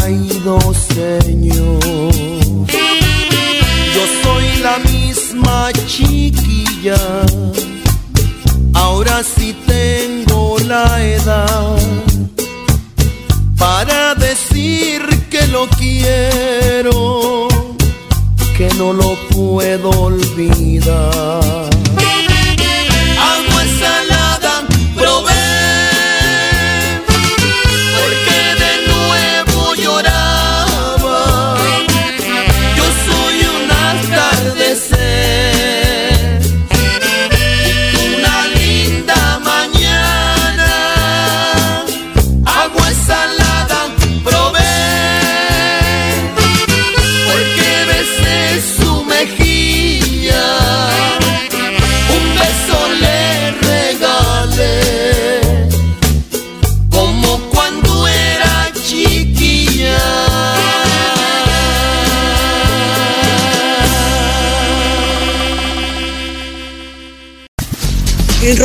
Ido, 0.10 0.60
señor. 0.94 1.80
Yo 3.96 4.04
soy 4.24 4.48
la 4.62 4.78
misma 4.80 5.72
chiquilla, 5.88 6.98
ahora 8.74 9.24
sí 9.24 9.56
tengo 9.66 10.58
la 10.60 11.04
edad 11.04 11.78
para 13.58 14.16
decir 14.16 15.02
que 15.30 15.48
lo 15.48 15.68
quiero, 15.78 17.48
que 18.58 18.68
no 18.78 18.94
lo 18.94 19.16
puedo 19.30 19.90
olvidar. 19.90 21.75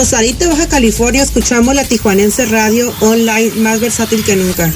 Rosarito, 0.00 0.48
Baja 0.48 0.66
California, 0.66 1.22
escuchamos 1.22 1.74
la 1.74 1.84
Tijuanense 1.84 2.46
Radio 2.46 2.90
online 3.00 3.50
más 3.56 3.80
versátil 3.80 4.24
que 4.24 4.34
nunca. 4.34 4.72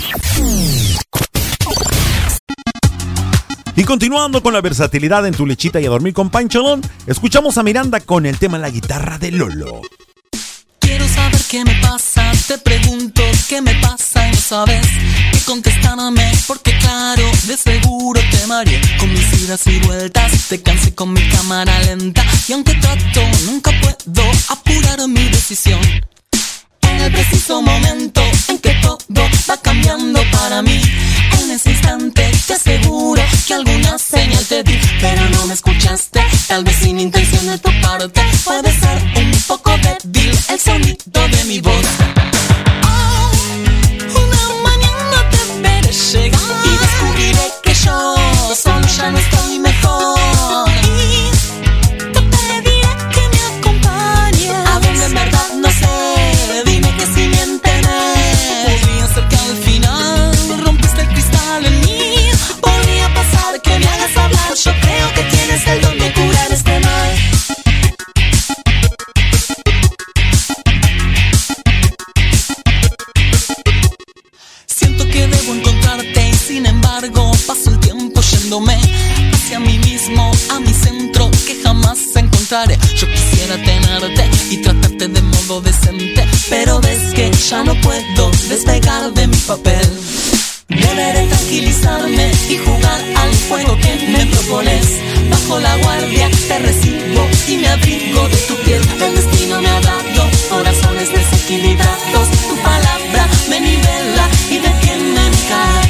Y 3.74 3.84
continuando 3.84 4.42
con 4.42 4.52
la 4.52 4.60
versatilidad 4.60 5.26
en 5.26 5.32
tu 5.32 5.46
lechita 5.46 5.80
y 5.80 5.86
a 5.86 5.88
dormir 5.88 6.12
con 6.12 6.28
Pancholón, 6.28 6.82
escuchamos 7.06 7.56
a 7.56 7.62
Miranda 7.62 8.00
con 8.00 8.26
el 8.26 8.38
tema 8.38 8.58
La 8.58 8.68
guitarra 8.68 9.16
de 9.16 9.30
Lolo. 9.30 9.80
Quiero 10.96 11.08
saber 11.08 11.40
qué 11.50 11.64
me 11.64 11.74
pasa, 11.80 12.30
te 12.46 12.56
pregunto 12.56 13.20
qué 13.48 13.60
me 13.60 13.74
pasa 13.80 14.28
y 14.28 14.30
no 14.30 14.36
sabes 14.36 14.86
qué 15.32 15.40
contestarme 15.40 16.30
porque 16.46 16.70
claro, 16.78 17.28
de 17.48 17.56
seguro 17.56 18.20
te 18.30 18.46
mareé. 18.46 18.80
Con 19.00 19.12
mis 19.12 19.42
idas 19.42 19.66
y 19.66 19.80
vueltas, 19.80 20.30
te 20.48 20.62
cansé 20.62 20.94
con 20.94 21.12
mi 21.12 21.28
cámara 21.30 21.76
lenta. 21.80 22.24
Y 22.46 22.52
aunque 22.52 22.74
trato 22.74 23.22
nunca 23.44 23.72
puedo 23.80 24.30
apurar 24.50 25.08
mi 25.08 25.28
decisión. 25.30 25.80
En 26.82 27.00
el 27.00 27.10
preciso 27.10 27.60
momento 27.60 28.22
en 28.46 28.58
que 28.58 28.70
todo 28.74 28.98
va 29.50 29.56
cambiando 29.56 30.20
para 30.30 30.62
mí, 30.62 30.80
en 31.44 31.50
ese 31.50 31.70
instante. 31.70 32.30
Te 32.46 32.54
aseguro 32.54 33.22
que 33.46 33.54
alguna 33.54 33.98
señal 33.98 34.44
te 34.46 34.62
di, 34.62 34.78
pero 35.00 35.28
no 35.30 35.46
me 35.46 35.54
escuchaste, 35.54 36.20
tal 36.48 36.64
vez 36.64 36.76
sin 36.76 36.98
intención 37.00 37.46
de 37.46 37.58
tu 37.58 37.70
parte, 37.80 38.20
puede 38.44 38.70
ser 38.72 39.02
un 39.16 39.32
poco 39.46 39.70
débil 39.78 40.38
el 40.48 40.60
sonido 40.60 41.28
de 41.28 41.44
mi 41.44 41.60
voz. 41.60 41.86
Oh, 42.84 43.30
una 44.22 44.42
mañana 44.68 45.30
te 45.30 45.60
veré 45.60 45.92
llegar 45.92 46.40
y 46.64 46.70
descubriré 46.84 47.52
que 47.62 47.74
yo 47.74 48.54
solo 48.54 48.86
tienes 65.54 65.66
el 65.68 65.80
don 65.82 65.98
de 65.98 66.12
curar 66.12 66.52
este 66.52 66.80
mal. 66.80 67.10
Siento 74.66 75.04
que 75.06 75.26
debo 75.26 75.54
encontrarte 75.54 76.28
y 76.28 76.34
sin 76.34 76.66
embargo 76.66 77.30
paso 77.46 77.70
el 77.70 77.80
tiempo 77.80 78.20
yéndome 78.20 78.78
hacia 79.32 79.60
mí 79.60 79.78
mismo, 79.78 80.30
a 80.50 80.60
mi 80.60 80.72
centro 80.72 81.30
que 81.46 81.60
jamás 81.62 81.98
encontraré. 82.16 82.76
Yo 82.96 83.06
quisiera 83.08 83.56
tenerte 83.56 84.30
y 84.50 84.56
tratarte 84.58 85.08
de 85.08 85.22
modo 85.22 85.60
decente, 85.60 86.26
pero 86.50 86.80
ves 86.80 87.12
que 87.14 87.30
ya 87.30 87.62
no 87.64 87.74
puedo 87.80 88.30
despegar 88.48 89.12
de 89.12 89.26
mi 89.26 89.36
papel. 89.38 89.88
Deberé 90.68 91.26
tranquilizarme 91.26 92.30
y 92.48 92.56
jugar 92.56 93.00
al 93.16 93.34
juego 93.48 93.76
que 93.78 94.06
me 94.08 94.26
propones. 94.26 94.86
Bajo 95.30 95.58
la 95.60 95.76
guardia 95.76 96.30
te 96.48 96.58
recibo 96.58 97.28
y 97.48 97.56
me 97.58 97.68
abrigo 97.68 98.28
de 98.28 98.36
tu 98.48 98.54
piel. 98.64 98.82
El 99.00 99.14
destino 99.14 99.60
me 99.60 99.68
ha 99.68 99.80
dado 99.80 100.30
corazones 100.48 101.10
desequilibrados. 101.12 102.30
Tu 102.48 102.56
palabra 102.62 103.28
me 103.50 103.60
nivela 103.60 104.28
y 104.50 104.58
detiene 104.58 105.30
mi 105.30 105.36
caer. 105.48 105.83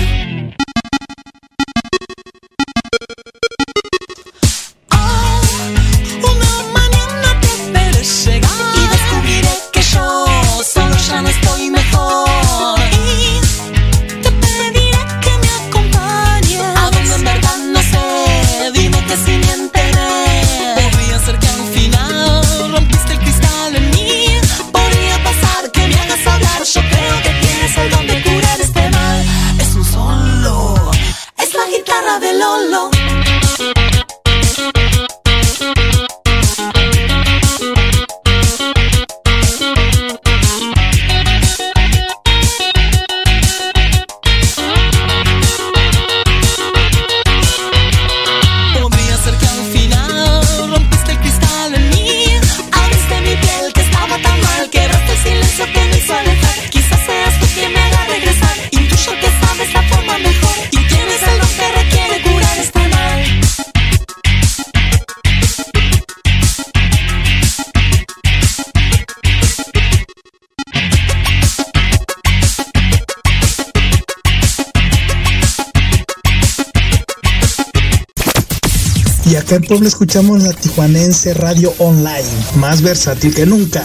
Y 79.34 79.36
acá 79.36 79.56
en 79.56 79.62
Puebla 79.62 79.88
escuchamos 79.88 80.44
la 80.44 80.52
Tijuanense 80.52 81.34
Radio 81.34 81.74
Online, 81.78 82.22
más 82.54 82.82
versátil 82.82 83.34
que 83.34 83.44
nunca. 83.44 83.84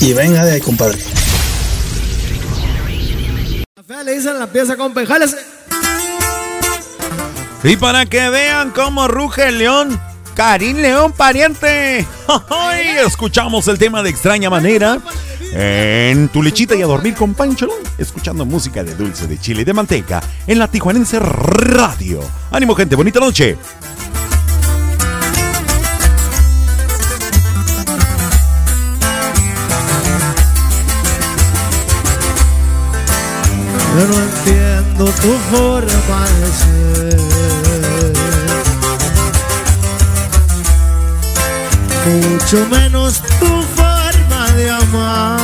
Y 0.00 0.14
venga 0.14 0.44
de 0.44 0.54
ahí, 0.54 0.60
compadre. 0.60 0.98
Le 4.04 4.14
dicen 4.16 4.36
la 4.36 4.48
pieza, 4.48 4.76
compa, 4.76 5.06
jálese. 5.06 5.36
Y 7.62 7.76
para 7.76 8.04
que 8.06 8.30
vean 8.30 8.72
cómo 8.72 9.06
ruge 9.06 9.50
el 9.50 9.58
león, 9.58 10.00
Karim 10.34 10.78
León 10.78 11.12
pariente. 11.12 12.04
¡Ay! 12.50 12.88
Escuchamos 13.06 13.68
el 13.68 13.78
tema 13.78 14.02
de 14.02 14.10
extraña 14.10 14.50
manera 14.50 14.98
en 15.52 16.28
tu 16.30 16.42
lechita 16.42 16.74
y 16.74 16.82
a 16.82 16.86
dormir 16.86 17.14
con 17.14 17.34
Pancholón, 17.34 17.78
escuchando 17.96 18.44
música 18.44 18.82
de 18.82 18.96
dulce 18.96 19.28
de 19.28 19.38
chile 19.38 19.62
y 19.62 19.64
de 19.64 19.72
manteca 19.72 20.20
en 20.48 20.58
la 20.58 20.66
Tijuanense 20.66 21.20
Radio. 21.20 22.20
Ánimo 22.50 22.74
gente, 22.74 22.96
bonita 22.96 23.20
noche. 23.20 23.56
Yo 34.00 34.06
no 34.06 34.14
entiendo 34.14 35.04
tu 35.04 35.32
forma 35.50 36.20
de 36.40 36.48
ser. 36.60 37.20
Mucho 42.06 42.66
menos 42.70 43.20
tu 43.38 43.62
forma 43.76 44.42
de 44.56 44.70
amar. 44.70 45.38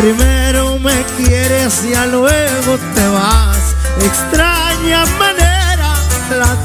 Primero 0.00 0.80
me 0.80 1.04
quieres 1.18 1.84
y 1.84 1.94
luego 2.10 2.78
te 2.96 3.06
vas. 3.06 3.76
Extraña 4.00 5.04
manera 5.20 5.94
la 6.36 6.56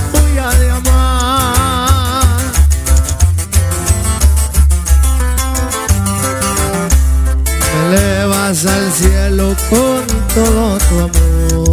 al 8.51 8.91
cielo 8.91 9.55
con 9.69 10.05
todo 10.35 10.77
tu 10.77 10.99
amor. 10.99 11.69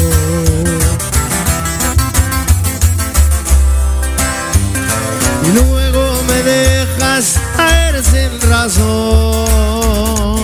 Y 5.42 5.48
luego 5.54 6.22
me 6.28 6.42
dejas 6.44 7.40
caer 7.56 8.04
sin 8.04 8.30
razón. 8.48 10.38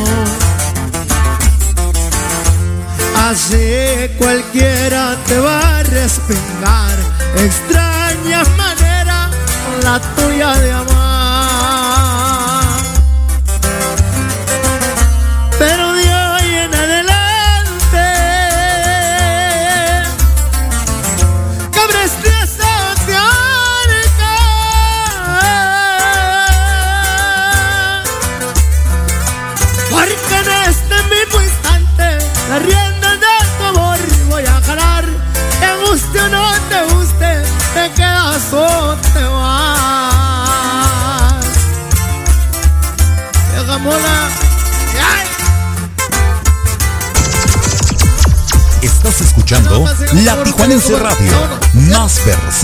Así 3.17 4.11
cualquiera 4.19 5.17
te 5.29 5.39
va 5.39 5.79
a 5.79 5.83
respingar. 5.85 6.99
Extraña 7.37 8.43
manera 8.57 9.31
la 9.85 10.01
tuya 10.17 10.57
de 10.57 10.73
amar. 10.73 10.94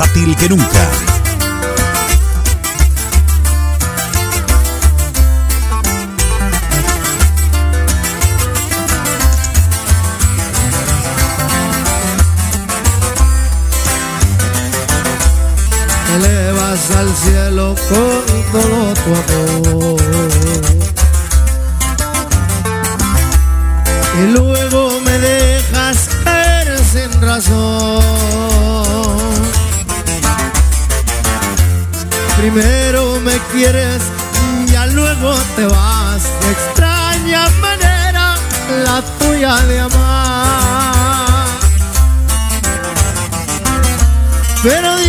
Versátil 0.01 0.37
que 0.37 0.49
nunca. 0.49 0.65
elevas 16.17 16.91
al 16.97 17.17
cielo 17.17 17.75
con 17.89 18.53
todo 18.53 18.95
tu 18.95 19.81
amor. 19.85 20.00
Me 33.31 33.39
quieres, 33.53 34.03
ya 34.73 34.87
luego 34.87 35.35
te 35.55 35.65
vas. 35.67 36.23
Extraña 36.51 37.49
manera 37.61 38.35
la 38.85 39.03
tuya 39.19 39.55
de 39.67 39.81
amar. 39.81 41.47
Pero 44.63 45.00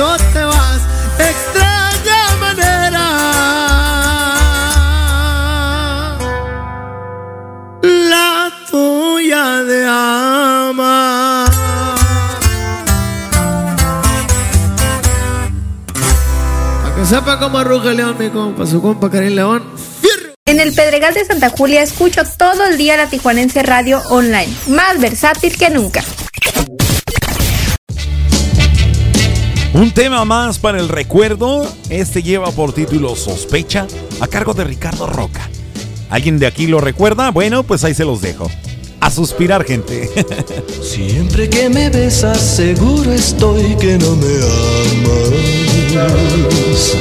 quedas 0.00 0.20
o 0.20 0.32
te 0.32 0.44
vas 0.44 0.80
extraña 1.18 2.36
manera 2.40 3.06
la 7.82 8.50
tuya 8.70 9.62
de 9.64 9.86
amar. 9.86 11.50
Para 16.82 16.94
que 16.94 17.04
sepa 17.04 17.38
cómo 17.38 17.64
ruge 17.64 17.94
León, 17.94 18.16
mi 18.18 18.30
compa, 18.30 18.66
su 18.66 18.80
compa 18.80 19.10
Karim 19.10 19.34
León. 19.34 19.62
En 20.46 20.58
el 20.58 20.74
Pedregal 20.74 21.14
de 21.14 21.24
Santa 21.24 21.50
Julia 21.50 21.82
escucho 21.82 22.22
todo 22.36 22.64
el 22.64 22.76
día 22.76 22.96
la 22.96 23.08
Tijuanense 23.08 23.62
Radio 23.62 24.02
Online, 24.08 24.52
más 24.66 24.98
versátil 24.98 25.56
que 25.56 25.70
nunca. 25.70 26.02
Un 29.80 29.92
tema 29.92 30.26
más 30.26 30.58
para 30.58 30.78
el 30.78 30.90
recuerdo. 30.90 31.66
Este 31.88 32.22
lleva 32.22 32.50
por 32.50 32.74
título 32.74 33.16
Sospecha, 33.16 33.86
a 34.20 34.26
cargo 34.26 34.52
de 34.52 34.64
Ricardo 34.64 35.06
Roca. 35.06 35.48
¿Alguien 36.10 36.38
de 36.38 36.46
aquí 36.46 36.66
lo 36.66 36.82
recuerda? 36.82 37.30
Bueno, 37.30 37.62
pues 37.62 37.82
ahí 37.82 37.94
se 37.94 38.04
los 38.04 38.20
dejo. 38.20 38.50
A 39.00 39.10
suspirar, 39.10 39.64
gente. 39.64 40.10
Siempre 40.82 41.48
que 41.48 41.70
me 41.70 41.88
besas, 41.88 42.42
seguro 42.42 43.10
estoy 43.10 43.74
que 43.76 43.96
no 43.96 44.16
me 44.16 44.34
amas. 45.94 46.94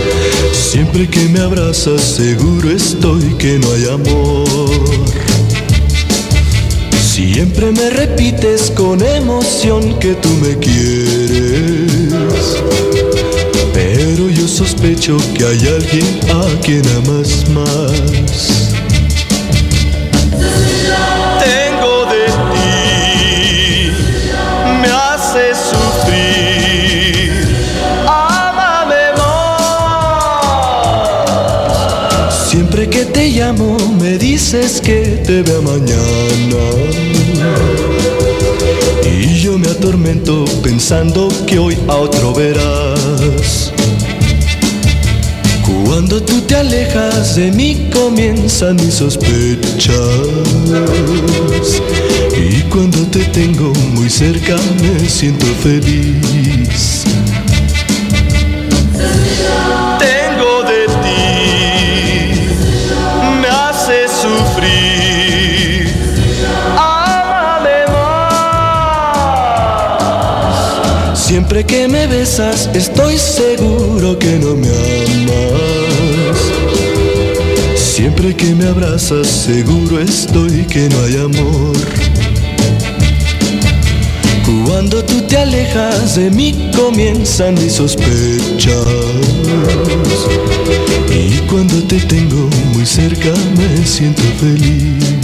Siempre 0.53 1.09
que 1.09 1.27
me 1.27 1.41
abrazas, 1.41 2.01
seguro 2.01 2.71
estoy 2.71 3.35
que 3.37 3.59
no 3.59 3.73
hay 3.73 3.89
amor. 3.89 4.69
Siempre 7.03 7.73
me 7.73 7.89
repites 7.89 8.71
con 8.71 9.05
emoción 9.05 9.99
que 9.99 10.13
tú 10.13 10.29
me 10.41 10.57
quieres. 10.57 11.88
Sospecho 14.79 15.17
que 15.33 15.43
hay 15.43 15.59
alguien 15.67 16.07
a 16.29 16.43
quien 16.61 16.87
amas 16.95 17.43
más. 17.49 17.91
Tengo 21.43 22.05
de 22.05 22.25
ti, 22.53 23.91
me 24.81 24.87
hace 24.87 25.53
sufrir. 25.53 27.31
Ámame 28.07 29.03
más. 30.77 30.87
Siempre 32.49 32.89
que 32.89 33.03
te 33.03 33.31
llamo, 33.31 33.77
me 33.99 34.17
dices 34.17 34.79
que 34.79 35.21
te 35.25 35.41
vea 35.41 35.59
mañana. 35.59 36.63
Y 39.03 39.41
yo 39.41 39.57
me 39.57 39.67
atormento 39.67 40.45
pensando 40.63 41.27
que 41.45 41.59
hoy 41.59 41.77
a 41.89 41.95
otro 41.97 42.33
verás. 42.33 43.68
Cuando 45.89 46.21
tú 46.21 46.39
te 46.41 46.55
alejas 46.55 47.35
de 47.35 47.51
mí 47.51 47.89
comienzan 47.91 48.75
mis 48.75 48.93
sospechas. 48.93 49.95
Y 52.37 52.61
cuando 52.69 52.99
te 53.07 53.23
tengo 53.25 53.73
muy 53.95 54.07
cerca 54.07 54.55
me 54.83 55.09
siento 55.09 55.47
feliz. 55.63 57.05
Tengo 59.97 60.61
de 60.69 60.85
ti, 61.01 61.25
me 63.41 63.47
hace 63.47 64.07
sufrir. 64.21 65.89
Ámame 66.77 67.87
más. 71.11 71.19
Siempre 71.19 71.65
que 71.65 71.87
me 71.87 72.05
besas 72.05 72.69
estoy 72.75 73.17
seguro 73.17 74.19
que 74.19 74.37
no 74.37 74.55
me 74.55 74.67
amas 74.67 75.68
Siempre 77.99 78.33
que 78.33 78.55
me 78.55 78.65
abrazas 78.65 79.27
seguro 79.27 79.99
estoy 79.99 80.65
que 80.67 80.87
no 80.87 81.03
hay 81.03 81.17
amor. 81.17 81.75
Cuando 84.65 85.03
tú 85.03 85.21
te 85.23 85.35
alejas 85.35 86.15
de 86.15 86.31
mí 86.31 86.71
comienzan 86.73 87.55
mis 87.55 87.73
sospechas. 87.73 88.85
Y 91.13 91.39
cuando 91.49 91.83
te 91.83 91.99
tengo 91.99 92.49
muy 92.73 92.85
cerca 92.85 93.33
me 93.57 93.85
siento 93.85 94.23
feliz 94.39 95.18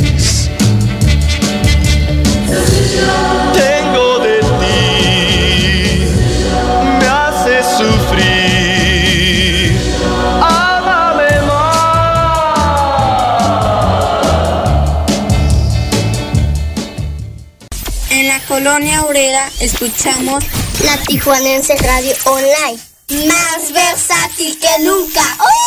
escuchamos 19.60 20.44
la 20.86 20.98
Tijuanense 21.06 21.76
Radio 21.76 22.16
Online. 22.26 22.80
Más 23.28 23.72
versátil 23.74 24.58
que 24.58 24.84
nunca. 24.84 25.22
¡Uh! 25.40 25.65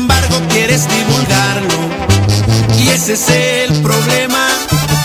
Embargo 0.00 0.36
quieres 0.48 0.88
divulgarlo. 0.88 1.78
Y 2.78 2.88
ese 2.88 3.12
es 3.12 3.28
el 3.28 3.82
problema. 3.82 4.48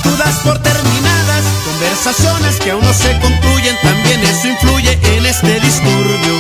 Tú 0.04 0.12
por 0.44 0.60
terminadas 0.60 1.44
conversaciones 1.66 2.56
que 2.62 2.72
aún 2.72 2.84
no 2.84 2.94
se 2.94 3.12
concluyen, 3.20 3.76
también 3.82 4.22
eso 4.24 4.48
influye 4.48 4.94
en 5.16 5.26
este 5.26 5.60
disturbio. 5.60 6.36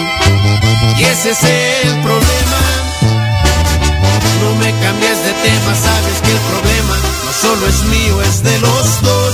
Y 0.97 1.03
ese 1.03 1.31
es 1.31 1.43
el 1.43 1.91
problema. 2.01 2.61
No 4.41 4.49
me 4.61 4.71
cambies 4.83 5.19
de 5.27 5.33
tema, 5.47 5.71
sabes 5.87 6.17
que 6.23 6.31
el 6.31 6.41
problema 6.51 6.95
no 7.25 7.31
solo 7.41 7.67
es 7.67 7.83
mío, 7.95 8.21
es 8.21 8.43
de 8.43 8.57
los 8.59 9.01
dos 9.01 9.33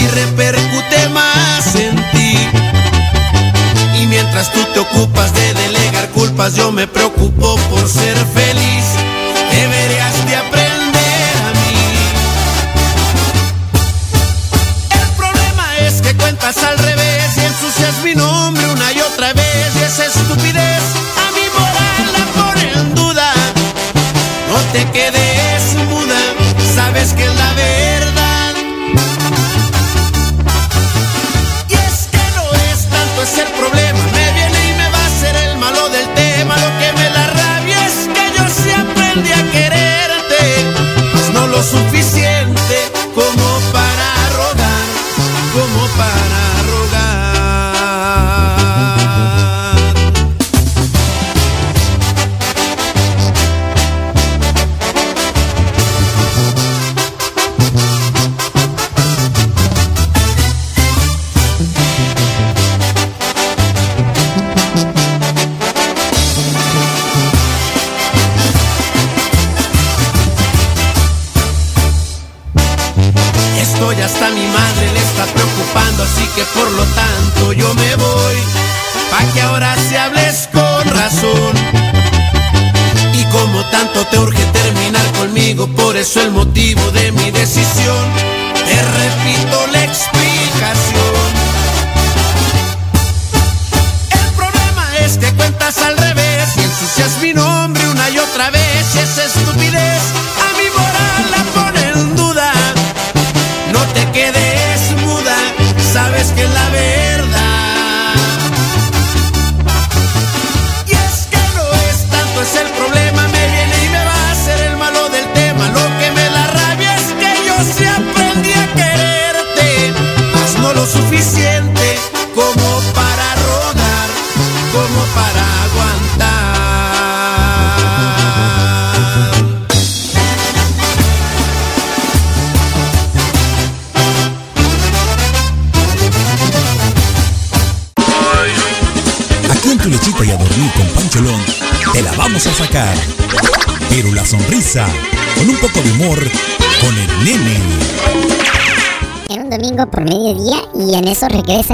y 0.00 0.06
repercute 0.08 1.08
más 1.10 1.74
en 1.74 1.96
ti. 2.12 2.97
Y 4.00 4.06
mientras 4.06 4.52
tú 4.52 4.60
te 4.72 4.78
ocupas 4.78 5.32
de 5.34 5.54
delegar 5.54 6.08
culpas, 6.10 6.54
yo 6.54 6.70
me 6.70 6.86
preocupo 6.86 7.56
por 7.70 7.88
ser 7.88 8.16
feliz. 8.16 8.84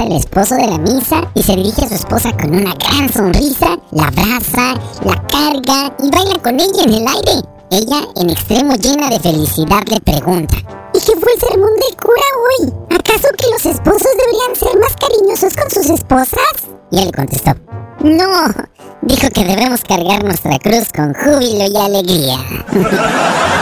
El 0.05 0.17
esposo 0.17 0.55
de 0.55 0.67
la 0.67 0.77
misa 0.77 1.31
y 1.33 1.41
se 1.41 1.55
dirige 1.55 1.85
a 1.85 1.87
su 1.87 1.95
esposa 1.95 2.31
con 2.33 2.53
una 2.55 2.75
gran 2.75 3.11
sonrisa, 3.11 3.79
la 3.91 4.07
abraza, 4.07 4.75
la 5.03 5.15
carga 5.27 5.91
y 5.99 6.11
baila 6.11 6.39
con 6.43 6.59
ella 6.59 6.83
en 6.83 6.93
el 6.93 7.07
aire. 7.07 7.41
Ella, 7.71 8.01
en 8.15 8.29
extremo 8.29 8.75
llena 8.75 9.09
de 9.09 9.19
felicidad, 9.19 9.81
le 9.87 9.99
pregunta, 10.01 10.57
¿y 10.93 10.99
qué 10.99 11.13
fue 11.19 11.33
el 11.33 11.39
sermón 11.39 11.73
del 11.75 11.97
cura 11.97 12.21
hoy? 12.45 12.71
¿Acaso 12.91 13.29
que 13.37 13.49
los 13.49 13.65
esposos 13.65 14.11
deberían 14.17 14.55
ser 14.55 14.77
más 14.79 14.95
cariñosos 14.95 15.55
con 15.55 15.71
sus 15.71 15.89
esposas? 15.89 16.67
Y 16.91 16.99
él 16.99 17.11
contestó, 17.15 17.55
no, 18.01 18.53
dijo 19.01 19.27
que 19.33 19.43
debemos 19.43 19.81
cargar 19.81 20.23
nuestra 20.23 20.59
cruz 20.59 20.89
con 20.95 21.15
júbilo 21.15 21.65
y 21.65 21.77
alegría. 21.77 22.37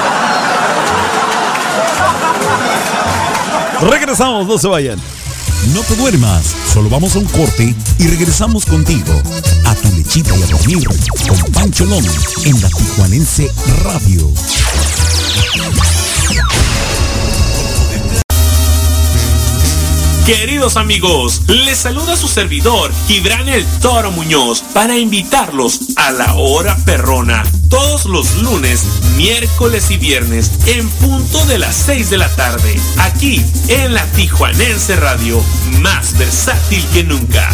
Regresamos, 3.89 4.45
no 4.47 4.57
se 4.57 4.67
vayan. 4.67 4.99
No 5.73 5.81
te 5.81 5.95
duermas, 5.95 6.55
solo 6.71 6.87
vamos 6.87 7.15
a 7.15 7.19
un 7.19 7.25
corte 7.25 7.75
y 7.97 8.07
regresamos 8.07 8.63
contigo 8.63 9.11
a 9.65 9.73
tu 9.73 9.91
lechita 9.95 10.37
y 10.37 10.43
a 10.43 10.45
dormir 10.45 10.87
con 11.27 11.51
Pancholón 11.51 12.05
en 12.45 12.61
la 12.61 12.69
Tijuanense 12.69 13.51
Radio. 13.83 14.31
Queridos 20.25 20.77
amigos, 20.77 21.41
les 21.47 21.79
saluda 21.79 22.15
su 22.15 22.29
servidor, 22.29 22.93
Gibran 23.07 23.49
el 23.49 23.65
Toro 23.81 24.09
Muñoz, 24.09 24.63
para 24.73 24.97
invitarlos 24.97 25.79
a 25.97 26.13
la 26.13 26.35
hora 26.35 26.77
perrona, 26.85 27.43
todos 27.67 28.05
los 28.05 28.37
lunes, 28.37 28.85
miércoles 29.17 29.91
y 29.91 29.97
viernes, 29.97 30.49
en 30.65 30.87
punto 30.87 31.45
de 31.47 31.59
las 31.59 31.75
6 31.75 32.09
de 32.09 32.17
la 32.17 32.29
tarde, 32.29 32.79
aquí 32.99 33.43
en 33.67 33.93
la 33.93 34.05
Tijuanense 34.11 34.95
Radio, 34.95 35.43
más 35.81 36.17
versátil 36.17 36.83
que 36.93 37.03
nunca. 37.03 37.49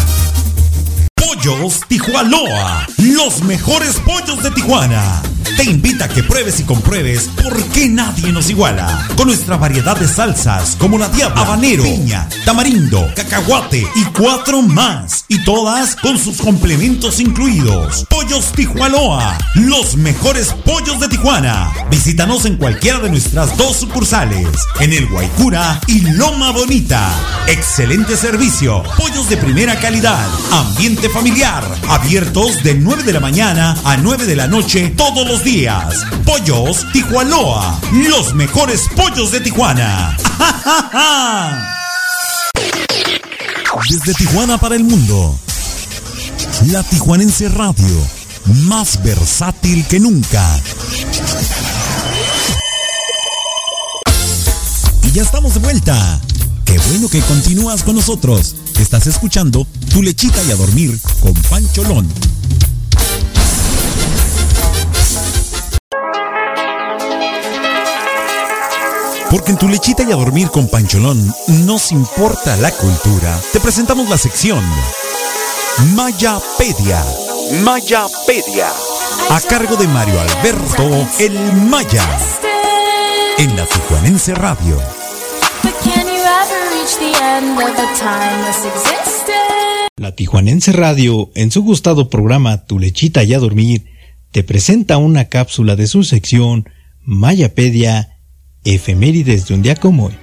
Pollos 1.14 1.80
Tijuanoa, 1.88 2.86
los 2.98 3.42
mejores 3.42 3.96
pollos 4.00 4.42
de 4.42 4.50
Tijuana. 4.50 5.22
Te 5.56 5.64
invita 5.64 6.06
a 6.06 6.08
que 6.08 6.22
pruebes 6.22 6.60
y 6.60 6.64
compruebes 6.64 7.28
por 7.42 7.62
qué 7.70 7.88
nadie 7.88 8.32
nos 8.32 8.50
iguala. 8.50 9.06
Con 9.16 9.28
nuestra 9.28 9.56
variedad 9.56 9.96
de 9.96 10.08
salsas 10.08 10.76
como 10.76 10.98
la 10.98 11.08
diabla, 11.08 11.40
habanero, 11.42 11.82
piña, 11.82 12.28
tamarindo, 12.44 13.06
cacahuate 13.14 13.86
y 13.94 14.04
cuatro 14.16 14.62
más. 14.62 15.19
Y 15.32 15.44
todas 15.44 15.94
con 15.94 16.18
sus 16.18 16.38
complementos 16.38 17.20
incluidos. 17.20 18.04
Pollos 18.10 18.50
Tijuanoa, 18.50 19.38
los 19.54 19.94
mejores 19.96 20.52
pollos 20.64 20.98
de 20.98 21.06
Tijuana. 21.06 21.70
Visítanos 21.88 22.46
en 22.46 22.56
cualquiera 22.56 22.98
de 22.98 23.10
nuestras 23.10 23.56
dos 23.56 23.76
sucursales, 23.76 24.48
en 24.80 24.92
el 24.92 25.06
Guaycura 25.06 25.80
y 25.86 26.00
Loma 26.00 26.50
Bonita. 26.50 27.14
Excelente 27.46 28.16
servicio, 28.16 28.82
pollos 28.98 29.28
de 29.28 29.36
primera 29.36 29.78
calidad, 29.78 30.26
ambiente 30.50 31.08
familiar, 31.08 31.62
abiertos 31.88 32.64
de 32.64 32.74
9 32.74 33.04
de 33.04 33.12
la 33.12 33.20
mañana 33.20 33.76
a 33.84 33.96
9 33.96 34.26
de 34.26 34.34
la 34.34 34.48
noche 34.48 34.92
todos 34.96 35.24
los 35.28 35.44
días. 35.44 35.94
Pollos 36.24 36.84
Tijuanoa, 36.92 37.80
los 37.92 38.34
mejores 38.34 38.88
pollos 38.96 39.30
de 39.30 39.38
Tijuana. 39.38 40.16
Desde 43.88 44.14
Tijuana 44.14 44.58
para 44.58 44.76
el 44.76 44.84
mundo. 44.84 45.38
La 46.66 46.82
Tijuanense 46.82 47.48
Radio, 47.48 48.06
más 48.66 49.02
versátil 49.02 49.84
que 49.86 49.98
nunca. 49.98 50.60
Y 55.02 55.12
ya 55.12 55.22
estamos 55.22 55.54
de 55.54 55.60
vuelta. 55.60 56.20
Qué 56.64 56.78
bueno 56.90 57.08
que 57.08 57.20
continúas 57.20 57.82
con 57.82 57.96
nosotros. 57.96 58.54
Estás 58.78 59.06
escuchando 59.06 59.66
Tu 59.90 60.02
lechita 60.02 60.42
y 60.44 60.50
a 60.50 60.56
dormir 60.56 60.98
con 61.20 61.32
Pancholón. 61.34 62.08
Porque 69.30 69.52
en 69.52 69.58
tu 69.58 69.68
lechita 69.68 70.02
y 70.02 70.10
a 70.10 70.16
dormir 70.16 70.48
con 70.48 70.68
Pancholón 70.68 71.32
nos 71.64 71.92
importa 71.92 72.56
la 72.56 72.72
cultura. 72.72 73.40
Te 73.52 73.60
presentamos 73.60 74.08
la 74.08 74.18
sección 74.18 74.64
Mayapedia. 75.94 77.04
Mayapedia. 77.62 78.68
A 79.30 79.40
cargo 79.48 79.76
de 79.76 79.86
Mario 79.86 80.20
Alberto 80.20 81.06
El 81.20 81.32
Maya. 81.68 82.04
En 83.38 83.54
la 83.56 83.64
Tijuanense 83.66 84.34
Radio. 84.34 84.76
La 89.96 90.14
Tijuanense 90.16 90.72
Radio, 90.72 91.30
en 91.36 91.52
su 91.52 91.62
gustado 91.62 92.10
programa 92.10 92.64
Tu 92.64 92.80
lechita 92.80 93.22
y 93.22 93.34
a 93.34 93.38
dormir, 93.38 93.86
te 94.32 94.42
presenta 94.42 94.96
una 94.96 95.26
cápsula 95.26 95.76
de 95.76 95.86
su 95.86 96.02
sección 96.02 96.68
Mayapedia, 97.04 98.19
efemérides 98.64 99.46
de 99.46 99.54
un 99.54 99.62
día 99.62 99.74
como 99.74 100.06
hoy. 100.06 100.14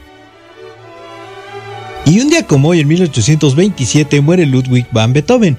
Y 2.06 2.22
un 2.22 2.30
día 2.30 2.48
como 2.48 2.70
hoy, 2.70 2.80
en 2.80 2.88
1827, 2.88 4.22
muere 4.22 4.46
Ludwig 4.46 4.88
van 4.92 5.12
Beethoven, 5.12 5.58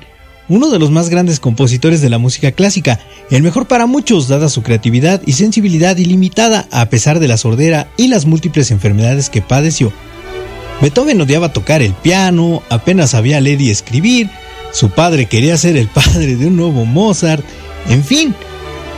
uno 0.48 0.70
de 0.70 0.78
los 0.78 0.90
más 0.90 1.10
grandes 1.10 1.40
compositores 1.40 2.00
de 2.00 2.08
la 2.08 2.16
música 2.16 2.52
clásica, 2.52 3.00
el 3.30 3.42
mejor 3.42 3.68
para 3.68 3.86
muchos 3.86 4.28
dada 4.28 4.48
su 4.48 4.62
creatividad 4.62 5.20
y 5.26 5.32
sensibilidad 5.32 5.96
ilimitada 5.98 6.66
a 6.70 6.86
pesar 6.86 7.20
de 7.20 7.28
la 7.28 7.36
sordera 7.36 7.88
y 7.98 8.08
las 8.08 8.24
múltiples 8.24 8.70
enfermedades 8.70 9.28
que 9.28 9.42
padeció. 9.42 9.92
Beethoven 10.80 11.20
odiaba 11.20 11.52
tocar 11.52 11.82
el 11.82 11.92
piano, 11.92 12.62
apenas 12.70 13.10
sabía 13.10 13.40
leer 13.40 13.60
y 13.60 13.70
escribir, 13.70 14.30
su 14.72 14.90
padre 14.90 15.26
quería 15.26 15.56
ser 15.58 15.76
el 15.76 15.88
padre 15.88 16.36
de 16.36 16.46
un 16.46 16.56
nuevo 16.56 16.86
Mozart, 16.86 17.44
en 17.90 18.04
fin, 18.04 18.34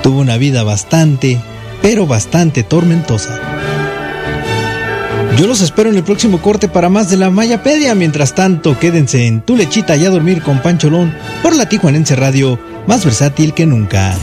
tuvo 0.02 0.20
una 0.20 0.36
vida 0.36 0.62
bastante, 0.62 1.40
pero 1.82 2.06
bastante 2.06 2.62
tormentosa. 2.62 3.59
Yo 5.40 5.46
los 5.46 5.62
espero 5.62 5.88
en 5.88 5.96
el 5.96 6.04
próximo 6.04 6.42
corte 6.42 6.68
para 6.68 6.90
más 6.90 7.08
de 7.08 7.16
la 7.16 7.30
Mayapedia. 7.30 7.94
Mientras 7.94 8.34
tanto, 8.34 8.78
quédense 8.78 9.26
en 9.26 9.40
Tu 9.40 9.56
Lechita 9.56 9.96
y 9.96 10.04
a 10.04 10.10
dormir 10.10 10.42
con 10.42 10.60
Pancholón 10.60 11.14
por 11.42 11.56
la 11.56 11.66
Tijuanense 11.66 12.14
Radio, 12.14 12.58
más 12.86 13.06
versátil 13.06 13.54
que 13.54 13.64
nunca. 13.64 14.14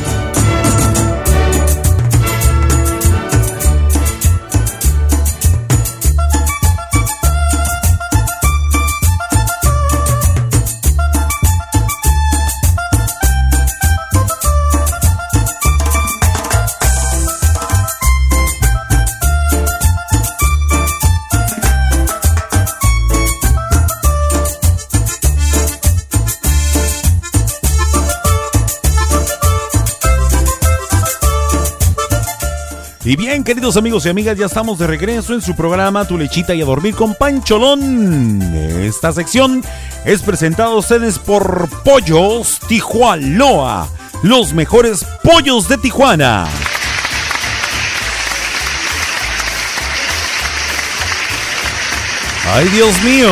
Y 33.08 33.16
bien, 33.16 33.46
queridos 33.46 33.78
amigos 33.78 34.06
y 34.06 34.10
amigas, 34.10 34.38
ya 34.38 34.48
estamos 34.48 34.80
de 34.80 34.86
regreso 34.86 35.34
en 35.34 35.42
su 35.42 35.56
programa 35.56 36.04
Tu 36.04 36.18
lechita 36.18 36.54
y 36.54 36.62
a 36.62 36.66
dormir 36.66 36.94
con 36.94 37.16
Pancholón. 37.16 38.42
Esta 38.82 39.14
sección 39.14 39.64
es 40.04 40.22
presentada 40.22 40.72
a 40.72 40.76
ustedes 40.76 41.18
por 41.18 41.70
Pollos 41.86 42.60
Tijualoa, 42.68 43.88
los 44.24 44.52
mejores 44.52 45.06
pollos 45.24 45.70
de 45.70 45.78
Tijuana. 45.78 46.50
¡Ay, 52.54 52.68
Dios 52.68 53.02
mío! 53.04 53.30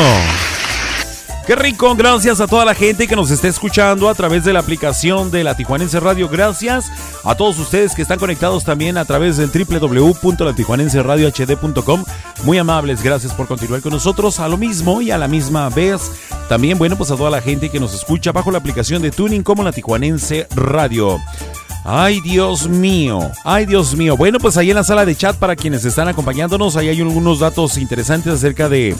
Qué 1.45 1.55
rico, 1.55 1.95
gracias 1.95 2.41
a 2.41 2.47
toda 2.47 2.65
la 2.65 2.73
gente 2.73 3.07
que 3.07 3.15
nos 3.15 3.29
está 3.29 3.47
escuchando 3.47 4.09
a 4.09 4.15
través 4.15 4.43
de 4.45 4.51
la 4.51 4.61
aplicación 4.61 5.29
de 5.29 5.43
la 5.43 5.55
Tijuanense 5.55 5.99
Radio. 5.99 6.27
Gracias 6.27 6.91
a 7.23 7.35
todos 7.35 7.59
ustedes 7.59 7.93
que 7.93 8.01
están 8.01 8.17
conectados 8.17 8.63
también 8.63 8.97
a 8.97 9.05
través 9.05 9.37
del 9.37 9.51
www.latijuanenseradiohd.com. 9.51 12.03
Muy 12.45 12.57
amables, 12.57 13.03
gracias 13.03 13.31
por 13.33 13.47
continuar 13.47 13.81
con 13.81 13.93
nosotros. 13.93 14.39
A 14.39 14.47
lo 14.47 14.57
mismo 14.57 15.03
y 15.03 15.11
a 15.11 15.19
la 15.19 15.27
misma 15.27 15.69
vez, 15.69 16.11
también, 16.49 16.79
bueno, 16.79 16.95
pues 16.95 17.11
a 17.11 17.15
toda 17.15 17.29
la 17.29 17.41
gente 17.41 17.69
que 17.69 17.79
nos 17.79 17.93
escucha 17.93 18.31
bajo 18.31 18.49
la 18.49 18.57
aplicación 18.57 19.03
de 19.03 19.11
Tuning 19.11 19.43
como 19.43 19.61
la 19.61 19.71
Tijuanense 19.71 20.47
Radio. 20.55 21.19
Ay, 21.87 22.19
Dios 22.19 22.67
mío, 22.67 23.19
ay, 23.43 23.67
Dios 23.67 23.95
mío. 23.95 24.17
Bueno, 24.17 24.39
pues 24.39 24.57
ahí 24.57 24.71
en 24.71 24.75
la 24.75 24.83
sala 24.83 25.05
de 25.05 25.15
chat 25.15 25.35
para 25.35 25.55
quienes 25.55 25.85
están 25.85 26.07
acompañándonos, 26.07 26.75
ahí 26.77 26.89
hay 26.89 26.99
algunos 26.99 27.39
datos 27.39 27.77
interesantes 27.77 28.33
acerca 28.33 28.69
de 28.69 28.95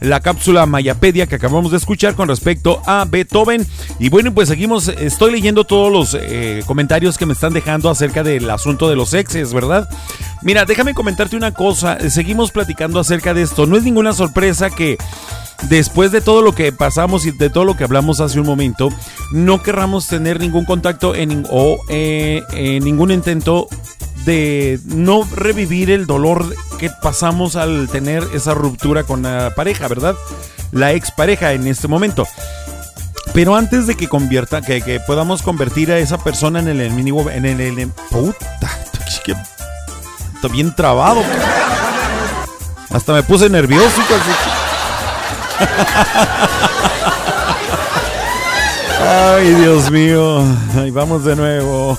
la 0.00 0.20
cápsula 0.20 0.66
Mayapedia 0.66 1.26
que 1.26 1.36
acabamos 1.36 1.70
de 1.70 1.78
escuchar 1.78 2.14
con 2.14 2.28
respecto 2.28 2.82
a 2.84 3.06
Beethoven. 3.08 3.66
Y 3.98 4.10
bueno, 4.10 4.34
pues 4.34 4.50
seguimos, 4.50 4.88
estoy 4.88 5.32
leyendo 5.32 5.64
todos 5.64 5.90
los 5.90 6.14
eh, 6.20 6.62
comentarios 6.66 7.16
que 7.16 7.24
me 7.24 7.32
están 7.32 7.54
dejando 7.54 7.88
acerca 7.88 8.22
del 8.22 8.50
asunto 8.50 8.90
de 8.90 8.96
los 8.96 9.14
exes, 9.14 9.54
¿verdad? 9.54 9.88
Mira, 10.42 10.66
déjame 10.66 10.92
comentarte 10.92 11.36
una 11.36 11.54
cosa, 11.54 12.10
seguimos 12.10 12.50
platicando 12.50 13.00
acerca 13.00 13.32
de 13.32 13.42
esto. 13.42 13.64
No 13.64 13.78
es 13.78 13.82
ninguna 13.82 14.12
sorpresa 14.12 14.68
que 14.68 14.98
después 15.62 16.12
de 16.12 16.20
todo 16.20 16.42
lo 16.42 16.54
que 16.54 16.72
pasamos 16.72 17.26
y 17.26 17.30
de 17.30 17.50
todo 17.50 17.64
lo 17.64 17.76
que 17.76 17.84
hablamos 17.84 18.20
hace 18.20 18.40
un 18.40 18.46
momento, 18.46 18.90
no 19.32 19.62
querramos 19.62 20.06
tener 20.06 20.40
ningún 20.40 20.64
contacto 20.64 21.14
en, 21.14 21.46
o 21.50 21.78
eh, 21.88 22.42
ningún 22.82 23.10
intento 23.10 23.68
de 24.24 24.80
no 24.84 25.22
revivir 25.24 25.90
el 25.90 26.06
dolor 26.06 26.54
que 26.78 26.90
pasamos 26.90 27.56
al 27.56 27.88
tener 27.88 28.26
esa 28.34 28.54
ruptura 28.54 29.04
con 29.04 29.22
la 29.22 29.54
pareja, 29.54 29.88
¿verdad? 29.88 30.16
La 30.72 30.92
expareja 30.92 31.52
en 31.52 31.66
este 31.66 31.88
momento. 31.88 32.26
Pero 33.32 33.54
antes 33.54 33.86
de 33.86 33.96
que 33.96 34.08
convierta, 34.08 34.62
que, 34.62 35.00
podamos 35.06 35.42
convertir 35.42 35.92
a 35.92 35.98
esa 35.98 36.18
persona 36.18 36.58
en 36.58 36.68
el 36.68 36.80
enemigo, 36.80 37.30
en 37.30 37.44
el, 37.44 37.60
en 37.78 37.90
puta, 38.10 38.70
que 39.24 39.32
está 40.34 40.48
bien 40.48 40.74
trabado. 40.74 41.22
Hasta 42.90 43.12
me 43.12 43.22
puse 43.22 43.48
nervioso. 43.48 44.00
Ay, 49.08 49.54
Dios 49.54 49.90
mío. 49.90 50.44
Ahí 50.76 50.90
vamos 50.90 51.24
de 51.24 51.36
nuevo. 51.36 51.98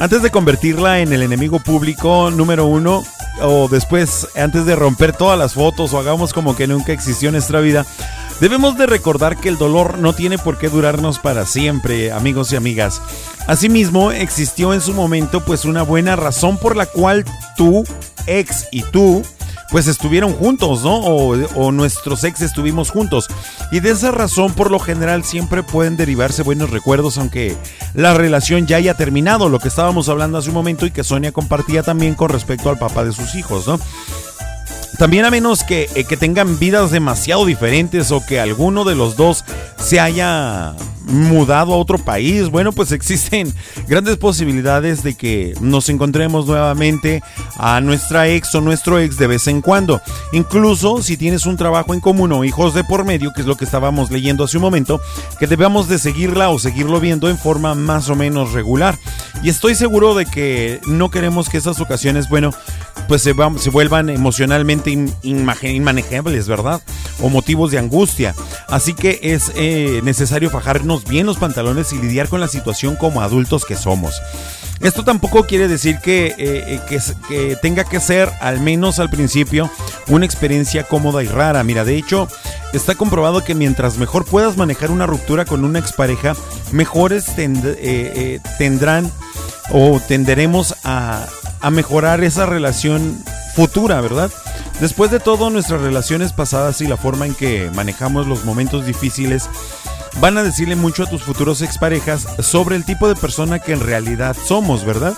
Antes 0.00 0.22
de 0.22 0.30
convertirla 0.30 1.00
en 1.00 1.12
el 1.12 1.22
enemigo 1.22 1.58
público 1.60 2.30
número 2.30 2.66
uno, 2.66 3.02
o 3.40 3.68
después, 3.68 4.28
antes 4.36 4.66
de 4.66 4.76
romper 4.76 5.12
todas 5.12 5.38
las 5.38 5.54
fotos 5.54 5.92
o 5.92 5.98
hagamos 5.98 6.32
como 6.32 6.56
que 6.56 6.66
nunca 6.66 6.92
existió 6.92 7.28
en 7.28 7.34
nuestra 7.34 7.60
vida, 7.60 7.86
debemos 8.40 8.76
de 8.76 8.86
recordar 8.86 9.36
que 9.36 9.48
el 9.48 9.58
dolor 9.58 9.98
no 9.98 10.12
tiene 10.12 10.38
por 10.38 10.58
qué 10.58 10.68
durarnos 10.68 11.18
para 11.18 11.46
siempre, 11.46 12.12
amigos 12.12 12.52
y 12.52 12.56
amigas. 12.56 13.00
Asimismo, 13.46 14.12
existió 14.12 14.74
en 14.74 14.80
su 14.80 14.92
momento 14.92 15.44
pues 15.44 15.64
una 15.64 15.82
buena 15.82 16.16
razón 16.16 16.58
por 16.58 16.76
la 16.76 16.86
cual 16.86 17.24
tu 17.56 17.84
ex 18.26 18.66
y 18.72 18.82
tú 18.82 19.22
pues 19.70 19.86
estuvieron 19.86 20.32
juntos, 20.32 20.82
¿no? 20.82 20.96
O, 20.96 21.72
nuestros 21.72 22.24
ex 22.24 22.40
estuvimos 22.42 22.90
juntos. 22.90 23.28
Y 23.70 23.80
de 23.80 23.90
esa 23.90 24.10
razón, 24.10 24.52
por 24.52 24.70
lo 24.70 24.78
general, 24.78 25.24
siempre 25.24 25.62
pueden 25.62 25.96
derivarse 25.96 26.42
buenos 26.42 26.70
recuerdos, 26.70 27.18
aunque 27.18 27.56
la 27.94 28.14
relación 28.14 28.66
ya 28.66 28.76
haya 28.76 28.94
terminado, 28.94 29.48
lo 29.48 29.58
que 29.58 29.68
estábamos 29.68 30.08
hablando 30.08 30.38
hace 30.38 30.48
un 30.48 30.54
momento 30.54 30.86
y 30.86 30.90
que 30.90 31.04
Sonia 31.04 31.32
compartía 31.32 31.82
también 31.82 32.14
con 32.14 32.30
respecto 32.30 32.70
al 32.70 32.78
papá 32.78 33.04
de 33.04 33.12
sus 33.12 33.34
hijos, 33.34 33.66
¿no? 33.66 33.78
También 34.98 35.24
a 35.24 35.30
menos 35.30 35.62
que, 35.62 35.88
eh, 35.94 36.04
que, 36.04 36.16
tengan 36.16 36.58
vidas 36.58 36.90
demasiado 36.90 37.44
diferentes 37.44 38.10
o 38.10 38.24
que 38.24 38.40
alguno 38.40 38.84
de 38.84 38.94
los 38.94 39.16
dos 39.16 39.44
se 39.78 40.00
haya 40.00 40.74
mudado 41.06 41.72
a 41.72 41.76
otro 41.76 41.98
país, 41.98 42.48
bueno, 42.48 42.72
pues 42.72 42.92
existen 42.92 43.52
grandes 43.88 44.16
posibilidades 44.16 45.02
de 45.02 45.14
que 45.14 45.54
nos 45.60 45.88
encontremos 45.88 46.46
nuevamente 46.46 47.22
a 47.56 47.80
nuestra 47.80 48.28
ex 48.28 48.54
o 48.54 48.60
nuestro 48.60 48.98
ex 48.98 49.16
de 49.16 49.26
vez 49.28 49.46
en 49.46 49.62
cuando. 49.62 50.00
Incluso 50.32 51.02
si 51.02 51.16
tienes 51.16 51.46
un 51.46 51.56
trabajo 51.56 51.94
en 51.94 52.00
común 52.00 52.32
o 52.32 52.44
hijos 52.44 52.74
de 52.74 52.84
por 52.84 53.04
medio, 53.04 53.32
que 53.32 53.42
es 53.42 53.46
lo 53.46 53.56
que 53.56 53.64
estábamos 53.64 54.10
leyendo 54.10 54.44
hace 54.44 54.56
un 54.56 54.62
momento, 54.62 55.00
que 55.38 55.46
debemos 55.46 55.88
de 55.88 55.98
seguirla 55.98 56.50
o 56.50 56.58
seguirlo 56.58 57.00
viendo 57.00 57.30
en 57.30 57.38
forma 57.38 57.74
más 57.74 58.08
o 58.08 58.16
menos 58.16 58.52
regular. 58.52 58.98
Y 59.42 59.48
estoy 59.48 59.74
seguro 59.74 60.14
de 60.14 60.26
que 60.26 60.80
no 60.86 61.10
queremos 61.10 61.48
que 61.48 61.58
esas 61.58 61.80
ocasiones, 61.80 62.28
bueno, 62.28 62.50
pues 63.08 63.22
se, 63.22 63.34
se 63.58 63.70
vuelvan 63.70 64.10
emocionalmente 64.10 64.90
inmanejables, 65.22 66.48
¿verdad? 66.48 66.80
O 67.20 67.28
motivos 67.28 67.70
de 67.70 67.78
angustia. 67.78 68.34
Así 68.68 68.94
que 68.94 69.20
es 69.22 69.52
eh, 69.54 70.00
necesario 70.04 70.50
fajarnos 70.50 71.04
bien 71.04 71.26
los 71.26 71.38
pantalones 71.38 71.92
y 71.92 71.98
lidiar 71.98 72.28
con 72.28 72.40
la 72.40 72.48
situación 72.48 72.96
como 72.96 73.22
adultos 73.22 73.64
que 73.64 73.76
somos. 73.76 74.20
Esto 74.80 75.04
tampoco 75.04 75.44
quiere 75.44 75.68
decir 75.68 75.98
que, 76.02 76.34
eh, 76.36 76.80
que, 76.88 77.00
que, 77.28 77.56
tenga 77.56 77.84
que 77.84 77.98
ser, 77.98 78.30
al 78.40 78.60
menos 78.60 78.98
al 78.98 79.08
principio, 79.08 79.70
una 80.08 80.26
experiencia 80.26 80.84
cómoda 80.84 81.22
y 81.22 81.28
rara. 81.28 81.64
Mira, 81.64 81.84
de 81.84 81.96
hecho, 81.96 82.28
está 82.74 82.94
comprobado 82.94 83.42
que 83.42 83.54
mientras 83.54 83.96
mejor 83.96 84.26
puedas 84.26 84.58
manejar 84.58 84.90
una 84.90 85.06
ruptura 85.06 85.46
con 85.46 85.64
una 85.64 85.78
expareja, 85.78 86.36
mejores 86.72 87.26
eh, 87.38 88.40
tendrán 88.58 89.10
o 89.70 89.98
tenderemos 90.06 90.74
a, 90.84 91.26
a 91.60 91.70
mejorar 91.70 92.22
esa 92.24 92.46
relación 92.46 93.18
futura, 93.54 94.00
¿verdad? 94.00 94.30
Después 94.80 95.10
de 95.10 95.20
todo, 95.20 95.50
nuestras 95.50 95.80
relaciones 95.80 96.32
pasadas 96.32 96.80
y 96.80 96.86
la 96.86 96.96
forma 96.96 97.26
en 97.26 97.34
que 97.34 97.70
manejamos 97.74 98.26
los 98.26 98.44
momentos 98.44 98.84
difíciles 98.84 99.48
van 100.20 100.38
a 100.38 100.42
decirle 100.42 100.76
mucho 100.76 101.04
a 101.04 101.10
tus 101.10 101.22
futuros 101.22 101.62
exparejas 101.62 102.26
sobre 102.40 102.76
el 102.76 102.84
tipo 102.84 103.08
de 103.08 103.16
persona 103.16 103.58
que 103.58 103.72
en 103.72 103.80
realidad 103.80 104.36
somos, 104.46 104.84
¿verdad? 104.84 105.14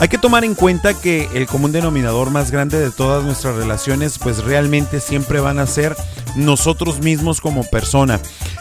Hay 0.00 0.08
que 0.08 0.16
tomar 0.16 0.44
en 0.44 0.54
cuenta 0.54 0.94
que 0.94 1.28
el 1.34 1.46
común 1.46 1.72
denominador 1.72 2.30
más 2.30 2.50
grande 2.50 2.80
de 2.80 2.90
todas 2.90 3.22
nuestras 3.22 3.56
relaciones 3.56 4.18
pues 4.18 4.42
realmente 4.42 4.98
siempre 4.98 5.40
van 5.40 5.58
a 5.58 5.66
ser 5.66 5.94
nosotros 6.36 7.00
mismos 7.00 7.42
como 7.42 7.64
persona. 7.64 8.18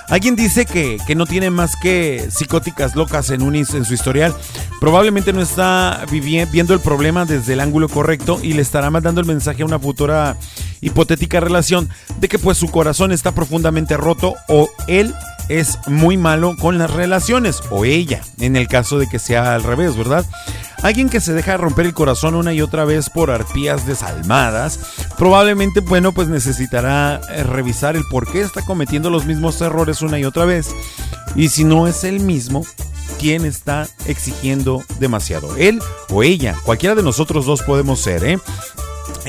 Alguien 0.09 0.35
dice 0.35 0.65
que, 0.65 0.97
que 1.07 1.15
no 1.15 1.25
tiene 1.25 1.49
más 1.49 1.77
que 1.77 2.27
psicóticas 2.29 2.93
locas 2.97 3.29
en, 3.29 3.41
un, 3.41 3.55
en 3.55 3.65
su 3.65 3.93
historial. 3.93 4.35
Probablemente 4.81 5.31
no 5.31 5.39
está 5.39 6.05
viendo 6.11 6.73
el 6.73 6.81
problema 6.81 7.23
desde 7.23 7.53
el 7.53 7.61
ángulo 7.61 7.87
correcto 7.87 8.39
y 8.43 8.51
le 8.51 8.61
estará 8.61 8.89
mandando 8.89 9.21
el 9.21 9.27
mensaje 9.27 9.61
a 9.61 9.65
una 9.65 9.79
futura 9.79 10.35
hipotética 10.81 11.39
relación 11.39 11.87
de 12.19 12.27
que 12.27 12.37
pues 12.37 12.57
su 12.57 12.69
corazón 12.69 13.13
está 13.13 13.31
profundamente 13.33 13.95
roto 13.95 14.35
o 14.49 14.69
él 14.87 15.15
es 15.49 15.79
muy 15.87 16.15
malo 16.15 16.55
con 16.57 16.77
las 16.77 16.91
relaciones, 16.91 17.61
o 17.69 17.83
ella, 17.83 18.21
en 18.39 18.55
el 18.55 18.67
caso 18.67 18.97
de 18.97 19.07
que 19.07 19.19
sea 19.19 19.55
al 19.55 19.63
revés, 19.63 19.97
¿verdad? 19.97 20.25
Alguien 20.81 21.09
que 21.09 21.19
se 21.19 21.33
deja 21.33 21.57
romper 21.57 21.87
el 21.87 21.93
corazón 21.93 22.35
una 22.35 22.53
y 22.53 22.61
otra 22.61 22.85
vez 22.85 23.09
por 23.09 23.31
arpías 23.31 23.85
desalmadas, 23.85 24.79
probablemente, 25.17 25.81
bueno, 25.81 26.13
pues 26.13 26.29
necesitará 26.29 27.19
eh, 27.31 27.43
revisar 27.43 27.97
el 27.97 28.03
por 28.09 28.31
qué 28.31 28.41
está 28.41 28.61
cometiendo 28.61 29.09
los 29.09 29.25
mismos 29.25 29.59
errores 29.59 30.01
una 30.01 30.19
y 30.19 30.23
otra 30.23 30.45
vez. 30.45 30.69
Y 31.35 31.49
si 31.49 31.65
no 31.65 31.87
es 31.87 32.05
el 32.05 32.21
mismo, 32.21 32.65
¿quién 33.19 33.43
está 33.43 33.87
exigiendo 34.05 34.83
demasiado? 34.99 35.57
¿Él 35.57 35.81
o 36.09 36.23
ella? 36.23 36.55
Cualquiera 36.63 36.95
de 36.95 37.03
nosotros 37.03 37.45
dos 37.45 37.61
podemos 37.63 37.99
ser, 37.99 38.23
¿eh? 38.23 38.39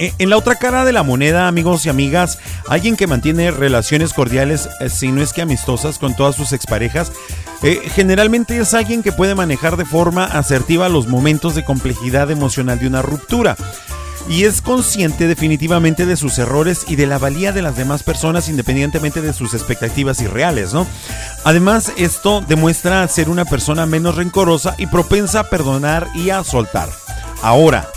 Eh, 0.01 0.15
en 0.19 0.31
la 0.31 0.39
otra 0.39 0.55
cara 0.55 0.87
de 0.87 0.95
la 0.95 1.03
moneda, 1.03 1.47
amigos 1.47 1.85
y 1.85 1.91
amigas, 1.91 2.39
alguien 2.67 2.97
que 2.97 3.07
mantiene 3.07 3.51
relaciones 3.51 4.15
cordiales, 4.15 4.67
eh, 4.81 4.89
si 4.89 5.13
no 5.13 5.21
es 5.21 5.35
que 5.35 5.43
amistosas, 5.43 5.99
con 5.99 6.17
todas 6.17 6.35
sus 6.37 6.55
exparejas, 6.55 7.13
eh, 7.63 7.83
generalmente 7.95 8.57
es 8.57 8.73
alguien 8.73 9.03
que 9.03 9.13
puede 9.13 9.35
manejar 9.35 9.77
de 9.77 9.85
forma 9.85 10.25
asertiva 10.25 10.89
los 10.89 11.07
momentos 11.07 11.55
de 11.55 11.67
complejidad 11.67 12.31
emocional 12.31 12.79
de 12.79 12.87
una 12.87 13.03
ruptura. 13.03 13.59
Y 14.27 14.45
es 14.45 14.63
consciente 14.63 15.27
definitivamente 15.27 16.07
de 16.07 16.17
sus 16.17 16.39
errores 16.39 16.87
y 16.89 16.97
de 16.97 17.07
la 17.07 17.19
valía 17.19 17.53
de 17.53 17.61
las 17.61 17.77
demás 17.77 18.03
personas 18.03 18.49
independientemente 18.49 19.21
de 19.21 19.35
sus 19.35 19.53
expectativas 19.53 20.23
irreales, 20.23 20.73
¿no? 20.73 20.87
Además, 21.45 21.93
esto 21.99 22.43
demuestra 22.49 23.07
ser 23.09 23.29
una 23.29 23.45
persona 23.45 23.85
menos 23.85 24.15
rencorosa 24.15 24.77
y 24.79 24.87
propensa 24.87 25.41
a 25.41 25.51
perdonar 25.51 26.09
y 26.15 26.31
a 26.31 26.43
soltar. 26.43 26.89
Ahora, 27.43 27.89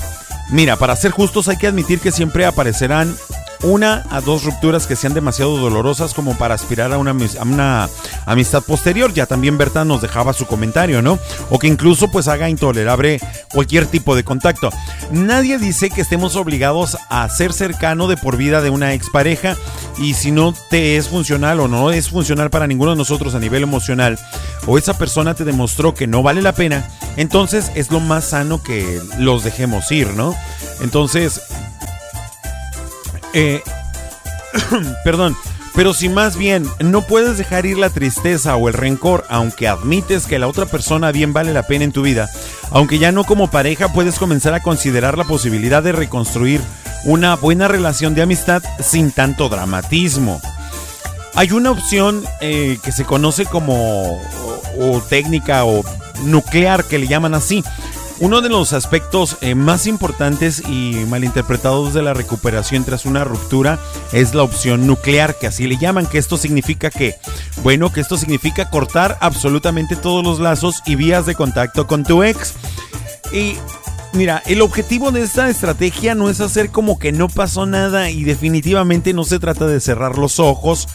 Mira, 0.50 0.78
para 0.78 0.96
ser 0.96 1.12
justos 1.12 1.48
hay 1.48 1.58
que 1.58 1.68
admitir 1.68 2.00
que 2.00 2.12
siempre 2.12 2.46
aparecerán 2.46 3.16
una 3.64 4.06
a 4.10 4.22
dos 4.22 4.44
rupturas 4.44 4.88
que 4.88 4.96
sean 4.96 5.14
demasiado 5.14 5.58
dolorosas 5.58 6.14
como 6.14 6.38
para 6.38 6.56
aspirar 6.56 6.94
a 6.94 6.98
una, 6.98 7.90
amistad 8.26 8.64
posterior. 8.64 9.14
Ya 9.14 9.26
también 9.26 9.58
Berta 9.58 9.86
nos 9.86 10.02
dejaba 10.02 10.34
su 10.34 10.46
comentario, 10.46 11.02
¿no? 11.02 11.18
O 11.50 11.60
que 11.60 11.68
incluso 11.68 12.12
pues 12.12 12.28
haga 12.28 12.50
intolerable 12.50 13.20
cualquier 13.54 13.86
tipo 13.86 14.16
de 14.16 14.24
contacto. 14.24 14.70
Nadie 15.12 15.58
dice 15.58 15.90
que 15.90 16.02
estemos 16.02 16.36
obligados 16.36 16.98
a 17.10 17.28
ser 17.30 17.54
cercano 17.54 18.08
de 18.08 18.18
por 18.18 18.38
vida 18.38 18.62
de 18.62 18.70
una 18.70 18.94
expareja 18.94 19.56
y 19.98 20.14
si 20.14 20.32
no 20.32 20.54
te 20.70 20.98
es 20.98 21.08
funcional 21.08 21.60
o 21.60 21.68
no 21.68 21.92
es 21.92 22.10
funcional 22.10 22.50
para 22.50 22.68
ninguno 22.68 22.92
de 22.92 22.98
nosotros 22.98 23.36
a 23.36 23.40
nivel 23.40 23.64
emocional 23.64 24.20
o 24.66 24.78
esa 24.78 24.98
persona 24.98 25.34
te 25.34 25.44
demostró 25.44 25.94
que 25.94 26.08
no 26.08 26.24
vale 26.24 26.42
la 26.42 26.54
pena, 26.54 26.90
entonces 27.18 27.72
es 27.76 27.92
lo 27.92 28.00
más 28.00 28.26
sano 28.26 28.64
que 28.64 29.02
los 29.18 29.44
dejemos 29.44 29.92
ir, 29.92 30.08
¿no? 30.14 30.36
Entonces, 30.82 31.42
eh, 33.34 33.62
perdón, 35.04 35.36
pero 35.76 35.94
si 35.94 36.08
más 36.08 36.38
bien 36.38 36.68
no 36.80 37.02
puedes 37.02 37.38
dejar 37.38 37.66
ir 37.66 37.78
la 37.78 37.90
tristeza 37.90 38.56
o 38.56 38.68
el 38.68 38.76
rencor, 38.76 39.26
aunque 39.30 39.68
admites 39.68 40.28
que 40.28 40.38
la 40.38 40.48
otra 40.48 40.68
persona 40.68 41.12
bien 41.12 41.34
vale 41.34 41.52
la 41.52 41.64
pena 41.64 41.84
en 41.84 41.92
tu 41.92 42.04
vida, 42.04 42.30
aunque 42.70 43.00
ya 43.00 43.12
no 43.12 43.24
como 43.24 43.50
pareja 43.50 43.92
puedes 43.92 44.20
comenzar 44.20 44.54
a 44.54 44.62
considerar 44.62 45.18
la 45.18 45.24
posibilidad 45.24 45.82
de 45.82 45.92
reconstruir 45.92 46.62
una 47.06 47.36
buena 47.36 47.68
relación 47.68 48.14
de 48.14 48.22
amistad 48.22 48.62
sin 48.80 49.12
tanto 49.12 49.50
dramatismo. 49.50 50.40
Hay 51.36 51.52
una 51.52 51.72
opción 51.72 52.24
eh, 52.42 52.78
que 52.84 52.92
se 52.92 53.06
conoce 53.06 53.46
como 53.46 54.22
o 54.80 55.02
técnica 55.10 55.66
o 55.66 55.84
nuclear 56.24 56.84
que 56.86 57.00
le 57.00 57.08
llaman 57.08 57.34
así, 57.34 57.64
uno 58.24 58.40
de 58.40 58.48
los 58.48 58.72
aspectos 58.72 59.36
eh, 59.42 59.54
más 59.54 59.86
importantes 59.86 60.64
y 60.70 60.94
malinterpretados 61.10 61.94
de 61.94 62.02
la 62.02 62.14
recuperación 62.14 62.86
tras 62.86 63.06
una 63.06 63.26
ruptura 63.26 63.80
es 64.14 64.34
la 64.34 64.44
opción 64.44 64.88
nuclear, 64.88 65.38
que 65.38 65.48
así 65.48 65.68
le 65.68 65.76
llaman, 65.76 66.06
que 66.06 66.20
esto 66.20 66.38
significa 66.38 66.90
que, 66.90 67.18
bueno, 67.64 67.92
que 67.92 68.00
esto 68.00 68.16
significa 68.16 68.70
cortar 68.70 69.18
absolutamente 69.20 69.98
todos 69.98 70.24
los 70.24 70.40
lazos 70.40 70.82
y 70.86 70.96
vías 70.96 71.26
de 71.26 71.36
contacto 71.36 71.86
con 71.86 72.06
tu 72.06 72.24
ex. 72.24 72.54
Y 73.34 73.58
Mira, 74.14 74.44
el 74.46 74.62
objetivo 74.62 75.12
de 75.12 75.24
esta 75.24 75.50
estrategia 75.50 76.14
no 76.14 76.30
es 76.30 76.40
hacer 76.40 76.70
como 76.70 77.00
que 77.00 77.12
no 77.12 77.28
pasó 77.30 77.66
nada 77.66 78.12
y 78.12 78.24
definitivamente 78.24 79.12
no 79.12 79.24
se 79.24 79.40
trata 79.40 79.66
de 79.66 79.80
cerrar 79.80 80.20
los 80.20 80.40
ojos 80.40 80.88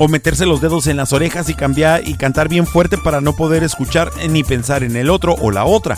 o 0.00 0.08
meterse 0.08 0.44
los 0.44 0.60
dedos 0.60 0.88
en 0.88 0.96
las 0.96 1.12
orejas 1.12 1.48
y 1.48 1.54
cambiar 1.54 2.06
y 2.06 2.14
cantar 2.14 2.48
bien 2.48 2.66
fuerte 2.66 2.98
para 2.98 3.20
no 3.20 3.36
poder 3.36 3.62
escuchar 3.62 4.10
ni 4.28 4.42
pensar 4.42 4.82
en 4.82 4.96
el 4.96 5.08
otro 5.08 5.36
o 5.40 5.52
la 5.52 5.64
otra. 5.64 5.96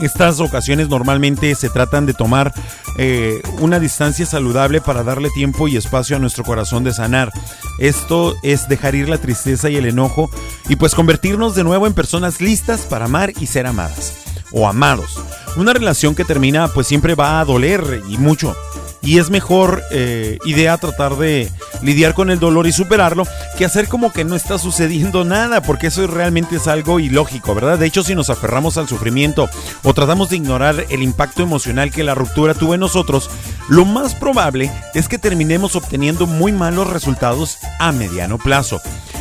Estas 0.00 0.40
ocasiones 0.40 0.88
normalmente 0.88 1.54
se 1.54 1.70
tratan 1.70 2.06
de 2.06 2.14
tomar 2.14 2.52
eh, 2.98 3.40
una 3.60 3.78
distancia 3.78 4.26
saludable 4.26 4.80
para 4.80 5.02
darle 5.02 5.30
tiempo 5.30 5.68
y 5.68 5.76
espacio 5.76 6.16
a 6.16 6.18
nuestro 6.18 6.44
corazón 6.44 6.84
de 6.84 6.92
sanar. 6.92 7.32
Esto 7.78 8.34
es 8.42 8.68
dejar 8.68 8.94
ir 8.94 9.08
la 9.08 9.18
tristeza 9.18 9.70
y 9.70 9.76
el 9.76 9.86
enojo 9.86 10.30
y 10.68 10.76
pues 10.76 10.94
convertirnos 10.94 11.54
de 11.54 11.64
nuevo 11.64 11.86
en 11.86 11.94
personas 11.94 12.40
listas 12.40 12.82
para 12.82 13.06
amar 13.06 13.32
y 13.40 13.46
ser 13.46 13.66
amadas 13.66 14.14
o 14.52 14.68
amados. 14.68 15.18
Una 15.56 15.72
relación 15.72 16.14
que 16.14 16.24
termina 16.24 16.68
pues 16.68 16.86
siempre 16.86 17.14
va 17.14 17.40
a 17.40 17.44
doler 17.44 18.02
y 18.08 18.18
mucho 18.18 18.56
y 19.04 19.18
es 19.18 19.30
mejor 19.30 19.82
eh, 19.90 20.38
idea 20.44 20.78
tratar 20.78 21.16
de 21.16 21.50
lidiar 21.82 22.14
con 22.14 22.30
el 22.30 22.38
dolor 22.38 22.66
y 22.66 22.72
superarlo 22.72 23.24
que 23.58 23.64
hacer 23.64 23.88
como 23.88 24.12
que 24.12 24.24
no 24.24 24.34
está 24.34 24.58
sucediendo 24.58 25.24
nada, 25.24 25.62
porque 25.62 25.88
eso 25.88 26.06
realmente 26.06 26.56
es 26.56 26.66
algo 26.66 26.98
ilógico, 27.00 27.54
¿verdad? 27.54 27.78
De 27.78 27.86
hecho, 27.86 28.02
si 28.02 28.14
nos 28.14 28.30
aferramos 28.30 28.78
al 28.78 28.88
sufrimiento 28.88 29.48
o 29.82 29.94
tratamos 29.94 30.30
de 30.30 30.36
ignorar 30.36 30.86
el 30.88 31.02
impacto 31.02 31.42
emocional 31.42 31.90
que 31.90 32.04
la 32.04 32.14
ruptura 32.14 32.54
tuvo 32.54 32.74
en 32.74 32.80
nosotros, 32.80 33.30
lo 33.68 33.84
más 33.84 34.14
probable 34.14 34.70
es 34.94 35.08
que 35.08 35.18
terminemos 35.18 35.76
obteniendo 35.76 36.26
muy 36.26 36.52
malos 36.52 36.88
resultados 36.88 37.58
a 37.78 37.92
mediano 37.92 38.38
plazo. 38.38 38.80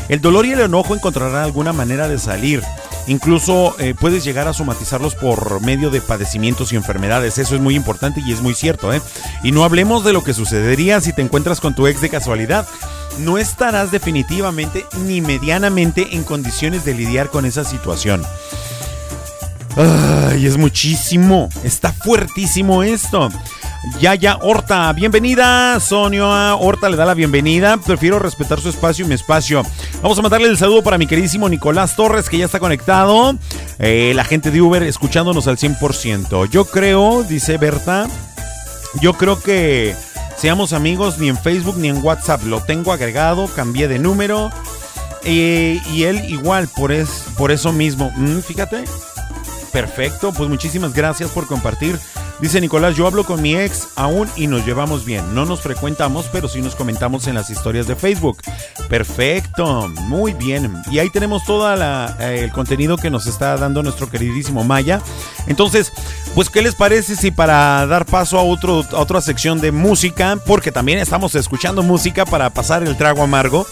El 0.10 0.22
dolor 0.22 0.46
y 0.46 0.52
el 0.52 0.62
enojo 0.62 0.96
encontrarán 0.96 1.44
alguna 1.44 1.74
manera 1.74 2.08
de 2.08 2.20
salir. 2.20 2.62
Incluso 3.08 3.76
eh, 3.80 3.94
puedes 4.00 4.24
llegar 4.24 4.48
a 4.48 4.54
somatizarlos 4.54 5.16
por 5.16 5.62
medio 5.62 5.90
de 5.90 6.02
padecimientos 6.02 6.72
y 6.72 6.78
enfermedades. 6.78 7.38
Eso 7.38 7.56
es 7.56 7.62
muy 7.62 7.76
importante 7.76 8.22
y 8.26 8.32
es 8.32 8.42
muy 8.42 8.54
cierto. 8.54 8.94
¿eh? 8.94 9.02
Y 9.44 9.52
no 9.52 9.64
hablemos 9.66 10.04
de 10.04 10.14
lo 10.14 10.24
que 10.24 10.34
sucedería 10.34 11.02
si 11.02 11.14
te 11.14 11.22
encuentras 11.22 11.60
con 11.60 11.76
tu 11.76 11.88
ex 11.88 12.02
de 12.02 12.10
casualidad. 12.10 12.66
No 13.20 13.38
estarás 13.38 13.92
definitivamente 13.92 14.86
ni 15.06 15.22
medianamente 15.22 16.16
en 16.16 16.24
condiciones 16.24 16.86
de 16.86 16.94
lidiar 16.94 17.30
con 17.30 17.46
esa 17.46 17.64
situación. 17.64 18.24
Ay, 19.76 20.46
es 20.46 20.58
muchísimo. 20.58 21.50
Está 21.64 21.92
fuertísimo 21.92 22.84
esto. 22.84 23.30
Yaya 24.00 24.38
Horta, 24.42 24.94
bienvenida. 24.94 25.80
Sonia 25.80 26.56
Horta 26.56 26.90
le 26.90 26.96
da 26.96 27.06
la 27.06 27.14
bienvenida. 27.14 27.78
Prefiero 27.78 28.18
respetar 28.18 28.62
su 28.62 28.70
espacio 28.70 29.04
y 29.04 29.10
mi 29.10 29.16
espacio. 29.16 29.64
Vamos 30.02 30.18
a 30.18 30.22
mandarle 30.22 30.48
el 30.48 30.58
saludo 30.58 30.84
para 30.84 30.98
mi 30.98 31.06
queridísimo 31.06 31.50
Nicolás 31.50 31.96
Torres, 31.96 32.30
que 32.30 32.38
ya 32.38 32.46
está 32.46 32.60
conectado. 32.60 33.36
Eh, 33.80 34.14
la 34.16 34.24
gente 34.24 34.52
de 34.52 34.62
Uber 34.62 34.84
escuchándonos 34.84 35.48
al 35.48 35.58
100%. 35.58 36.50
Yo 36.50 36.66
creo, 36.66 37.24
dice 37.24 37.58
Berta, 37.58 38.08
yo 39.02 39.14
creo 39.14 39.42
que 39.42 39.96
seamos 40.38 40.72
amigos 40.72 41.20
ni 41.20 41.28
en 41.28 41.38
Facebook 41.38 41.78
ni 41.78 41.90
en 41.90 42.04
WhatsApp. 42.04 42.44
Lo 42.44 42.62
tengo 42.62 42.94
agregado, 42.94 43.50
cambié 43.54 43.90
de 43.90 44.00
número. 44.00 44.50
Eh, 45.26 45.82
y 45.92 46.04
él 46.04 46.24
igual, 46.30 46.70
por, 46.70 46.94
es, 46.94 47.26
por 47.38 47.52
eso 47.52 47.74
mismo. 47.74 48.14
Mm, 48.16 48.40
fíjate. 48.40 48.86
Perfecto, 49.74 50.32
pues 50.32 50.50
muchísimas 50.50 50.94
gracias 50.94 51.32
por 51.32 51.48
compartir 51.48 52.00
Dice 52.44 52.60
Nicolás, 52.60 52.98
yo 52.98 53.08
hablo 53.08 53.24
con 53.24 53.42
mi 53.42 53.56
ex 53.56 53.88
aún 53.96 54.28
y 54.36 54.48
nos 54.48 54.66
llevamos 54.66 55.06
bien. 55.06 55.34
No 55.34 55.46
nos 55.46 55.62
frecuentamos, 55.62 56.26
pero 56.30 56.50
sí 56.50 56.62
nos 56.62 56.76
comentamos 56.76 57.26
en 57.28 57.36
las 57.36 57.50
historias 57.50 57.88
de 57.88 57.96
Facebook. 57.96 58.42
Perfecto, 58.90 59.88
muy 60.08 60.34
bien. 60.34 60.76
Y 60.92 61.00
ahí 61.00 61.10
tenemos 61.10 61.46
todo 61.46 61.74
eh, 61.74 62.44
el 62.44 62.52
contenido 62.52 62.98
que 62.98 63.10
nos 63.10 63.28
está 63.28 63.56
dando 63.56 63.82
nuestro 63.82 64.10
queridísimo 64.10 64.66
Maya. 64.66 65.02
Entonces, 65.48 65.94
pues, 66.36 66.50
¿qué 66.50 66.62
les 66.62 66.76
parece 66.76 67.16
si 67.16 67.32
para 67.32 67.88
dar 67.88 68.06
paso 68.06 68.38
a, 68.38 68.44
otro, 68.44 68.84
a 68.92 69.00
otra 69.00 69.22
sección 69.22 69.62
de 69.62 69.72
música, 69.72 70.38
porque 70.46 70.74
también 70.74 71.00
estamos 71.00 71.36
escuchando 71.36 71.82
música 71.82 72.26
para 72.26 72.50
pasar 72.50 72.84
el 72.84 72.98
trago 72.98 73.24
amargo? 73.24 73.66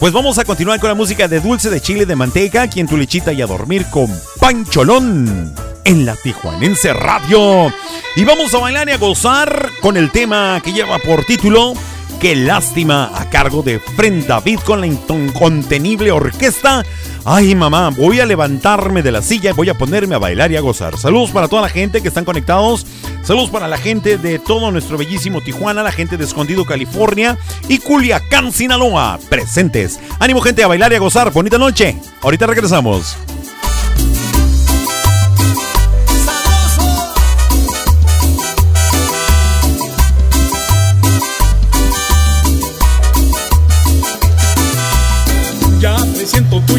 Pues 0.00 0.14
vamos 0.14 0.38
a 0.38 0.46
continuar 0.46 0.80
con 0.80 0.88
la 0.88 0.94
música 0.94 1.28
de 1.28 1.40
dulce 1.40 1.68
de 1.68 1.82
chile 1.82 2.06
de 2.06 2.16
manteca, 2.16 2.62
aquí 2.62 2.80
en 2.80 2.88
tu 2.88 2.96
lechita 2.96 3.34
y 3.34 3.42
a 3.42 3.46
dormir 3.46 3.84
con 3.90 4.08
Pancholón 4.40 5.73
en 5.84 6.06
la 6.06 6.16
Tijuanense 6.16 6.92
Radio. 6.92 7.72
Y 8.16 8.24
vamos 8.24 8.54
a 8.54 8.58
bailar 8.58 8.88
y 8.88 8.92
a 8.92 8.98
gozar 8.98 9.70
con 9.80 9.96
el 9.96 10.10
tema 10.10 10.60
que 10.62 10.72
lleva 10.72 10.98
por 10.98 11.24
título 11.24 11.74
Qué 12.20 12.34
lástima 12.36 13.10
a 13.14 13.28
cargo 13.28 13.62
de 13.62 13.78
Fren 13.78 14.26
David 14.26 14.60
con 14.60 14.80
la 14.80 14.86
incontenible 14.86 16.10
orquesta. 16.10 16.84
Ay 17.24 17.54
mamá, 17.54 17.90
voy 17.90 18.20
a 18.20 18.26
levantarme 18.26 19.02
de 19.02 19.12
la 19.12 19.22
silla 19.22 19.50
y 19.50 19.54
voy 19.54 19.68
a 19.68 19.74
ponerme 19.74 20.14
a 20.14 20.18
bailar 20.18 20.52
y 20.52 20.56
a 20.56 20.60
gozar. 20.60 20.96
Saludos 20.98 21.30
para 21.30 21.48
toda 21.48 21.62
la 21.62 21.68
gente 21.68 22.02
que 22.02 22.08
están 22.08 22.24
conectados 22.24 22.86
Saludos 23.24 23.48
para 23.48 23.68
la 23.68 23.78
gente 23.78 24.18
de 24.18 24.38
todo 24.38 24.70
nuestro 24.70 24.98
bellísimo 24.98 25.40
Tijuana, 25.40 25.82
la 25.82 25.92
gente 25.92 26.18
de 26.18 26.24
Escondido, 26.24 26.66
California 26.66 27.38
y 27.68 27.78
Culiacán, 27.78 28.52
Sinaloa, 28.52 29.18
presentes. 29.30 29.98
Ánimo 30.18 30.42
gente 30.42 30.62
a 30.62 30.66
bailar 30.66 30.92
y 30.92 30.96
a 30.96 30.98
gozar. 30.98 31.32
Bonita 31.32 31.56
noche. 31.56 31.96
Ahorita 32.20 32.46
regresamos. 32.46 33.16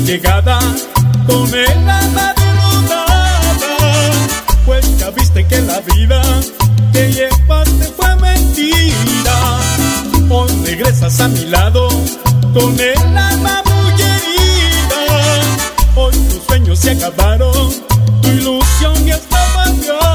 Llegada 0.06 0.60
con 1.28 1.52
el 1.52 1.90
alma 1.90 2.36
pues 4.66 5.00
ya 5.00 5.10
viste 5.12 5.46
que 5.48 5.62
la 5.62 5.80
vida 5.82 6.22
que 6.94 7.12
llevaste 7.12 7.86
fue 7.98 8.16
mentira. 8.18 9.38
Hoy 10.30 10.50
regresas 10.66 11.20
a 11.20 11.28
mi 11.28 11.46
lado 11.46 11.88
con 12.54 12.80
el 12.80 13.18
alma 13.18 13.64
muy 13.66 13.94
herida. 14.02 15.42
Hoy 15.96 16.14
tus 16.14 16.44
sueños 16.48 16.80
se 16.80 16.92
acabaron, 16.92 17.74
tu 18.22 18.30
ilusión 18.30 19.06
ya 19.06 19.16
está 19.16 19.56
vacía. 19.56 20.15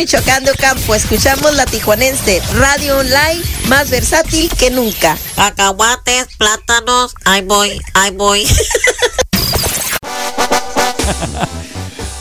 Michoacán 0.00 0.44
de 0.44 0.52
Ocampo, 0.52 0.94
escuchamos 0.94 1.54
la 1.56 1.66
tijuanense, 1.66 2.40
radio 2.54 2.96
online 3.00 3.42
más 3.68 3.90
versátil 3.90 4.48
que 4.48 4.70
nunca. 4.70 5.18
Cacahuates, 5.36 6.26
plátanos, 6.38 7.14
ahí 7.26 7.42
voy, 7.42 7.78
ahí 7.92 8.10
voy. 8.10 8.46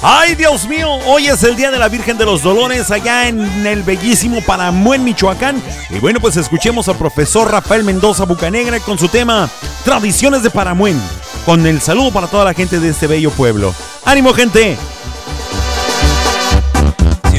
Ay, 0.01 0.35
Dios 0.35 0.67
mío, 0.67 0.91
hoy 1.05 1.27
es 1.27 1.41
el 1.43 1.55
Día 1.55 1.71
de 1.71 1.79
la 1.79 1.87
Virgen 1.87 2.17
de 2.17 2.25
los 2.25 2.43
Dolores 2.43 2.91
allá 2.91 3.29
en 3.29 3.65
el 3.65 3.83
bellísimo 3.83 4.41
Paramuen, 4.41 5.05
Michoacán. 5.05 5.63
Y 5.89 5.99
bueno, 5.99 6.19
pues 6.19 6.35
escuchemos 6.35 6.89
al 6.89 6.97
profesor 6.97 7.49
Rafael 7.49 7.85
Mendoza 7.85 8.25
Bucanegra 8.25 8.81
con 8.81 8.99
su 8.99 9.07
tema 9.07 9.49
Tradiciones 9.85 10.43
de 10.43 10.49
Paramuen. 10.49 11.01
Con 11.45 11.65
el 11.65 11.79
saludo 11.79 12.11
para 12.11 12.27
toda 12.27 12.43
la 12.43 12.53
gente 12.53 12.81
de 12.81 12.89
este 12.89 13.07
bello 13.07 13.31
pueblo. 13.31 13.73
¡Ánimo, 14.03 14.33
gente! 14.33 14.77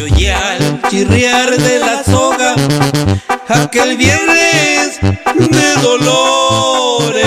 Al 0.09 0.81
chirriar 0.89 1.51
de 1.59 1.79
la 1.79 2.03
soga, 2.03 2.55
aquel 3.49 3.99
viernes 3.99 4.99
de 5.03 5.75
dolores. 5.83 7.21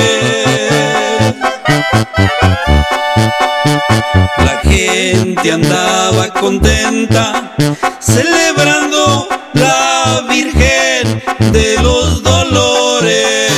La 4.37 4.59
gente 4.63 5.51
andaba 5.51 6.29
contenta, 6.29 7.53
celebrando 7.99 9.27
la 9.53 10.25
Virgen 10.27 11.21
de 11.51 11.77
los 11.79 12.23
Dolores. 12.23 13.51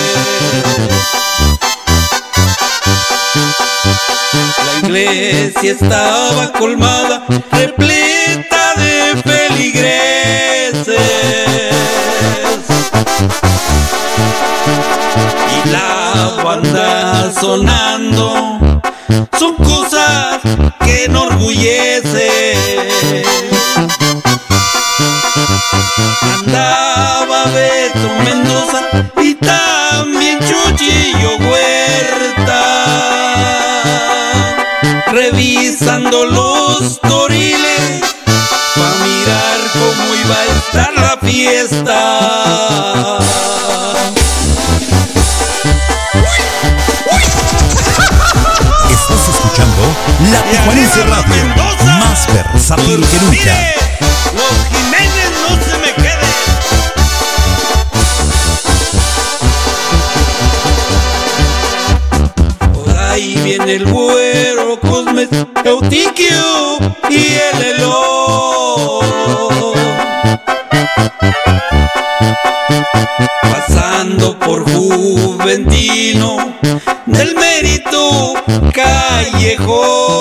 La 4.83 4.87
iglesia 4.89 5.71
estaba 5.71 6.51
colmada, 6.51 7.25
repleta 7.51 8.54
feligreses. 9.55 10.99
Y 15.51 15.69
la 15.69 16.43
banda 16.43 17.31
sonando 17.39 18.81
son 19.39 19.55
cosas 19.55 20.41
que 20.83 21.05
enorgullecen. 21.05 22.55
Fiesta. 41.47 43.19
Estás 48.89 49.29
escuchando 49.29 49.83
La 50.31 50.41
Tijuanense 50.43 51.03
Radio, 51.03 51.43
más 51.99 52.27
versátil 52.33 53.05
que 53.05 53.17
nunca. 53.19 53.55
Los 54.35 54.55
Jiménez 54.71 55.29
no 55.41 55.49
se 55.63 55.77
me 55.77 55.91
queden. 55.93 56.35
Por 62.73 62.97
ahí 62.97 63.35
viene 63.43 63.75
el 63.75 63.85
güero 63.85 64.79
Cosmes, 64.79 65.29
Eutiquio 65.63 66.79
y 67.09 67.37
el 67.53 67.61
Elo. 67.75 68.64
Pasando 73.41 74.37
por 74.39 74.69
Juventino 74.69 76.37
del 77.05 77.35
mérito 77.35 78.33
callejón. 78.73 80.15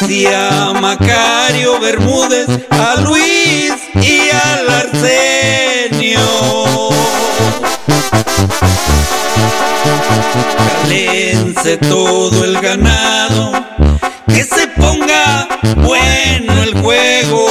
Decía 0.00 0.72
Macario 0.80 1.80
Bermúdez 1.80 2.48
a 2.70 2.96
Luis 3.00 3.72
y 3.94 4.30
al 4.30 4.68
Arsenio. 4.68 6.20
Calense 10.82 11.76
todo 11.78 12.44
el 12.44 12.60
ganado, 12.60 13.52
bueno 15.76 16.62
el 16.62 16.80
juego. 16.80 17.46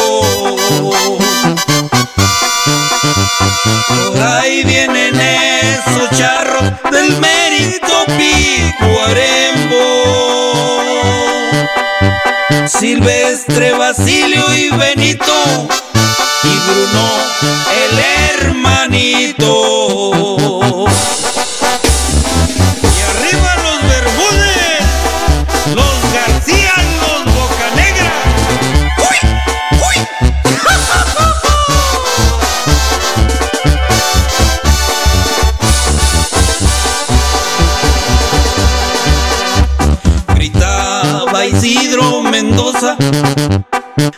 Por 4.07 4.21
ahí 4.21 4.63
vienen 4.63 5.19
esos 5.19 6.09
charros 6.17 6.63
del 6.91 7.17
mérito 7.19 8.05
Picuarembo. 8.17 9.77
Silvestre, 12.67 13.73
Basilio 13.73 14.53
y 14.55 14.69
Benito 14.69 15.67
y 16.43 16.47
Bruno 16.47 17.07
el 17.71 17.99
hermanito. 18.39 19.56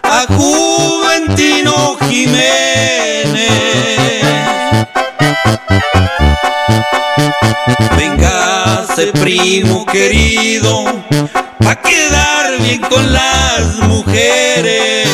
A 0.01 0.25
Juventino 0.27 1.97
Jiménez. 2.07 3.49
Véngase, 7.97 9.07
primo 9.11 9.85
querido, 9.85 10.85
pa' 11.59 11.75
quedar 11.75 12.57
bien 12.61 12.79
con 12.79 13.11
las 13.11 13.75
mujeres. 13.87 15.07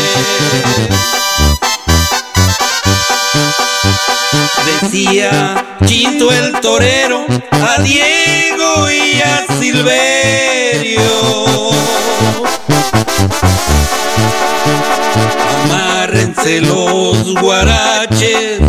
Decía 4.82 5.78
Chito 5.86 6.32
el 6.32 6.54
torero 6.62 7.26
a 7.52 7.82
Diego 7.82 8.90
y 8.92 9.20
a 9.22 9.46
Silverio. 9.60 11.35
Amárrense 16.46 16.62
los 16.62 17.34
guaraches 17.42 18.60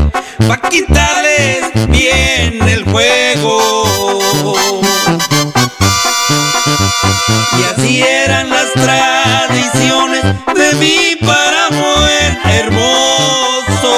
pa' 0.48 0.56
quitarles 0.70 1.60
bien 1.88 2.66
el 2.66 2.84
juego. 2.84 3.84
Y 7.58 7.62
así 7.64 8.02
eran 8.02 8.48
las 8.48 8.72
tradiciones 8.72 10.22
de 10.54 10.72
mi 10.76 11.16
páramo 11.16 12.06
hermoso. 12.44 13.94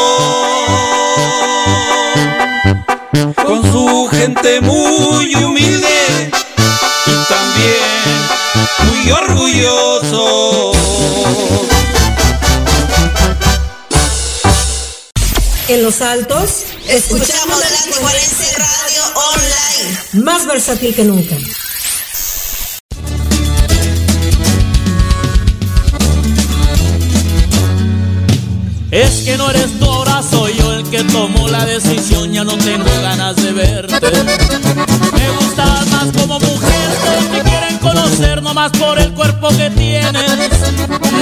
Con 3.37 3.63
su 3.73 4.09
gente 4.11 4.61
muy 4.61 5.35
humilde 5.37 6.31
y 7.07 7.15
también 7.29 8.19
muy 8.89 9.13
orgulloso. 9.13 10.68
En 15.69 15.83
los 15.83 16.01
altos, 16.01 16.65
escuchamos 16.89 17.61
la 17.61 17.67
Tijuanense 17.85 18.57
Radio 18.57 19.03
Online. 19.35 20.25
Más 20.25 20.47
versátil 20.47 20.95
que 20.95 21.05
nunca. 21.05 21.37
Es 28.91 29.11
que 29.27 29.37
no 29.37 29.51
eres 29.51 29.69
ahora 29.83 30.23
soy 30.23 30.55
yo 30.55 30.73
el 30.73 30.89
que 30.89 31.05
tomó 31.05 31.49
la 31.49 31.67
decisión, 31.67 32.33
ya 32.33 32.45
no 32.45 32.57
tengo 32.57 32.91
ganas 33.03 33.37
de 33.37 33.53
verte. 33.53 34.11
Me 35.13 35.31
gustabas 35.39 35.87
más 35.89 36.07
como 36.17 36.41
mujer, 36.41 36.91
todos 37.05 37.31
te 37.31 37.43
quieren 37.43 37.77
conocer 37.79 38.43
nomás 38.43 38.73
por 38.73 38.99
el 38.99 39.13
cuerpo 39.13 39.49
que 39.49 39.69
tienes. 39.71 40.31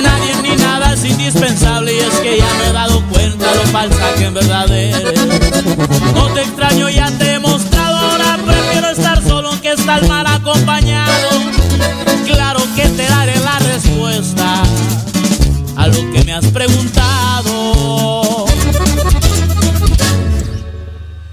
Nadie 0.03 0.37
ni 0.43 0.55
nada 0.57 0.93
es 0.93 1.05
indispensable 1.05 1.95
y 1.95 1.99
es 1.99 2.15
que 2.21 2.39
ya 2.39 2.55
me 2.55 2.69
he 2.69 2.73
dado 2.73 2.96
falsa 3.89 4.15
que. 4.17 4.27
No 6.15 6.29
te 6.35 6.43
extraño, 6.43 6.89
ya 6.89 7.11
te 7.19 7.35
he 7.35 7.39
mostrado, 7.39 7.97
ahora 7.97 8.39
prefiero 8.45 8.91
estar 8.91 9.23
solo 9.23 9.61
que 9.61 9.71
estar 9.73 10.07
mal 10.09 10.27
acompañado. 10.27 11.29
Claro 12.25 12.61
que 12.75 12.89
te 12.89 13.07
daré 13.07 13.39
la 13.41 13.59
respuesta 13.59 14.63
a 15.77 15.87
lo 15.89 16.11
que 16.13 16.25
me 16.25 16.33
has 16.33 16.47
preguntado. 16.47 18.47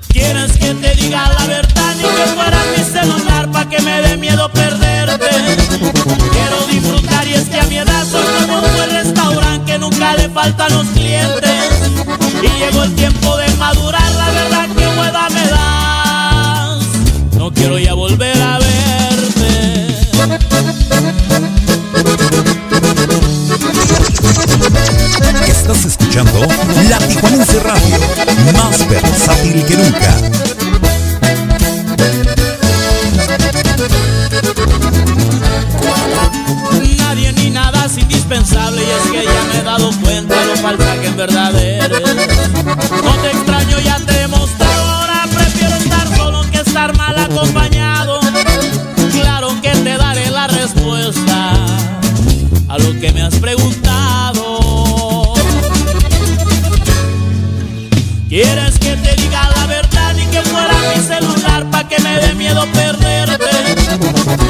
¿Quieres 0.09 0.51
que 0.53 0.73
te 0.75 0.95
diga 0.95 1.30
la 1.39 1.45
verdad 1.47 1.95
ni 1.95 2.03
que 2.03 2.25
fuera 2.35 2.59
mi 2.77 2.84
celular 2.84 3.49
pa' 3.51 3.69
que 3.69 3.81
me 3.81 4.01
dé 4.01 4.17
miedo 4.17 4.49
perderte? 4.51 5.30
Quiero 6.31 6.67
disfrutar 6.69 7.27
y 7.27 7.34
es 7.34 7.49
que 7.49 7.59
a 7.59 7.63
mi 7.63 7.77
edad 7.77 8.05
soy 8.09 8.23
como 8.41 8.59
un 8.59 8.75
buen 8.75 8.89
restaurante 8.91 9.71
que 9.71 9.80
nunca 9.80 10.15
le 10.15 10.30
faltan 10.30 10.71
los 10.73 10.85
clientes. 10.88 11.43
Y 12.44 12.48
llegó 12.60 12.84
el 12.84 12.94
tiempo 12.95 13.38
de 13.38 13.48
madurar, 13.56 14.11
la 14.11 14.30
verdad 14.32 14.68
que 14.76 14.86
hueva 14.86 15.30
me 15.30 15.48
das. 15.48 16.84
No 17.38 17.53
quiero 17.53 17.80
ya 17.80 17.94
volver 17.94 18.41
a 18.41 18.60
verte. 18.60 19.88
Estás 25.48 25.86
escuchando 25.86 26.40
La 26.90 26.98
Tijuanense 26.98 27.60
Radio, 27.61 27.98
más 28.57 28.90
versátil 28.90 29.65
que 29.65 29.78
nunca. 29.78 30.43
Que 40.78 41.08
en 41.08 41.18
verdad 41.18 41.56
eres. 41.56 42.02
No 43.04 43.12
te 43.22 43.28
extraño, 43.32 43.80
ya 43.80 43.98
te 44.00 44.22
he 44.22 44.28
mostrado, 44.28 44.91
ahora 44.91 45.26
prefiero 45.34 45.76
estar 45.76 46.18
solo 46.18 46.41
que 46.52 46.60
estar 46.60 46.95
mal 46.98 47.18
acompañado. 47.18 48.20
Claro 49.12 49.50
que 49.62 49.70
te 49.70 49.98
daré 49.98 50.30
la 50.32 50.48
respuesta 50.48 51.54
a 52.70 52.78
lo 52.78 53.00
que 53.00 53.12
me 53.12 53.22
has 53.22 53.36
preguntado. 53.36 55.34
¿Quieres 58.30 58.80
que 58.80 58.95
te 58.95 59.16
diga 59.22 59.50
la 59.56 59.68
verdad 59.68 60.16
y 60.16 60.26
que 60.32 60.41
fuera 60.41 60.76
mi 60.95 61.04
celular 61.04 61.70
pa' 61.70 61.88
que 61.88 62.00
me 62.02 62.18
dé 62.18 62.34
miedo 62.34 62.66
perderte? 62.74 63.76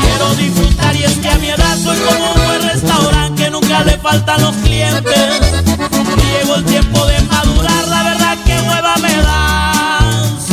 Quiero 0.02 0.36
disfrutar 0.36 0.96
y 0.96 1.04
es 1.04 1.18
que 1.18 1.28
a 1.28 1.38
mi 1.38 1.50
edad 1.50 1.78
soy 1.84 1.98
como 1.98 2.32
un 2.34 2.46
buen 2.46 2.62
restaurante 2.70 3.44
que 3.44 3.50
nunca 3.50 3.84
le 3.84 3.98
faltan 3.98 4.42
los 4.42 4.56
clientes 4.58 5.73
llegó 6.44 6.56
el 6.56 6.66
tiempo 6.66 7.06
de 7.06 7.22
madurar, 7.22 7.88
la 7.88 8.04
verdad 8.04 8.38
que 8.46 8.56
nueva 8.64 8.96
me 8.98 9.16
das. 9.16 10.50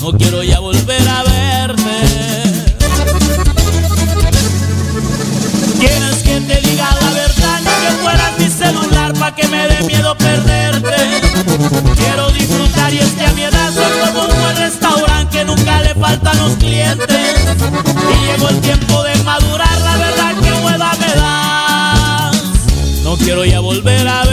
No 0.00 0.12
quiero 0.12 0.42
ya 0.42 0.58
volver 0.60 1.08
a 1.08 1.22
verte. 1.22 2.00
Quieres 5.78 6.16
que 6.22 6.40
te 6.40 6.60
diga 6.60 6.88
la 7.00 7.10
verdad, 7.10 7.60
ni 7.60 7.86
que 7.86 7.92
fueras 8.02 8.38
mi 8.38 8.48
celular 8.50 9.12
pa' 9.14 9.34
que 9.34 9.48
me 9.48 9.66
dé 9.68 9.82
miedo 9.84 10.16
perderte. 10.18 10.96
Quiero 11.96 12.30
disfrutar 12.32 12.92
y 12.92 12.98
es 12.98 13.12
que 13.12 13.24
a 13.24 13.32
mi 13.32 13.42
edad 13.42 13.72
soy 13.72 14.12
como 14.12 14.26
un 14.26 14.42
buen 14.42 14.56
restaurante 14.56 15.38
que 15.38 15.44
nunca 15.44 15.80
le 15.80 15.94
faltan 15.94 16.36
los 16.38 16.52
clientes. 16.56 17.34
Y 18.12 18.26
llegó 18.26 18.48
el 18.48 18.60
tiempo 18.60 19.02
de 19.04 19.14
madurar, 19.22 19.80
la 19.80 19.96
verdad 19.96 20.34
que 20.42 20.50
nueva 20.50 20.92
me 21.00 21.14
das. 21.14 22.36
No 23.04 23.16
quiero 23.16 23.44
ya 23.44 23.60
volver 23.60 24.06
a 24.06 24.24
verte. 24.24 24.29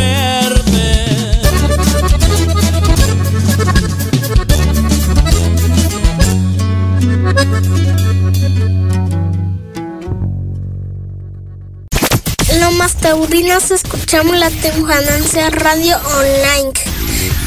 Taurinos 13.07 13.71
escuchamos 13.71 14.37
la 14.37 14.49
Temujananza 14.49 15.49
Radio 15.51 15.95
Online, 16.17 16.73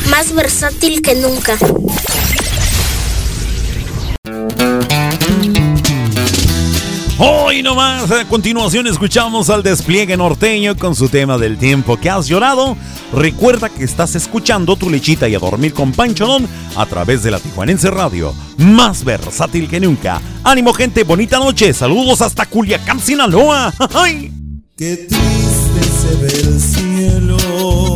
más 0.08 0.34
versátil 0.34 1.02
que 1.02 1.14
nunca. 1.16 1.58
Hoy 7.18 7.62
nomás, 7.62 8.10
a 8.10 8.26
continuación 8.26 8.86
escuchamos 8.86 9.50
al 9.50 9.62
despliegue 9.62 10.16
norteño 10.16 10.78
con 10.78 10.94
su 10.94 11.10
tema 11.10 11.36
del 11.36 11.58
tiempo 11.58 11.98
que 11.98 12.08
has 12.08 12.26
llorado. 12.26 12.74
Recuerda 13.12 13.68
que 13.68 13.84
estás 13.84 14.14
escuchando 14.14 14.76
tu 14.76 14.88
lechita 14.88 15.28
y 15.28 15.34
a 15.34 15.38
dormir 15.38 15.74
con 15.74 15.92
Pancholón 15.92 16.48
a 16.74 16.86
través 16.86 17.22
de 17.22 17.32
la 17.32 17.38
Tijuanense 17.38 17.90
Radio, 17.90 18.32
más 18.56 19.04
versátil 19.04 19.68
que 19.68 19.78
nunca. 19.78 20.22
Ánimo 20.42 20.72
gente, 20.72 21.04
bonita 21.04 21.38
noche, 21.38 21.74
saludos 21.74 22.22
hasta 22.22 22.46
Culiacán, 22.46 22.98
Sinaloa. 22.98 23.74
¡Ay! 23.92 24.32
Ve 26.18 26.26
el 26.26 26.60
cielo 26.60 27.89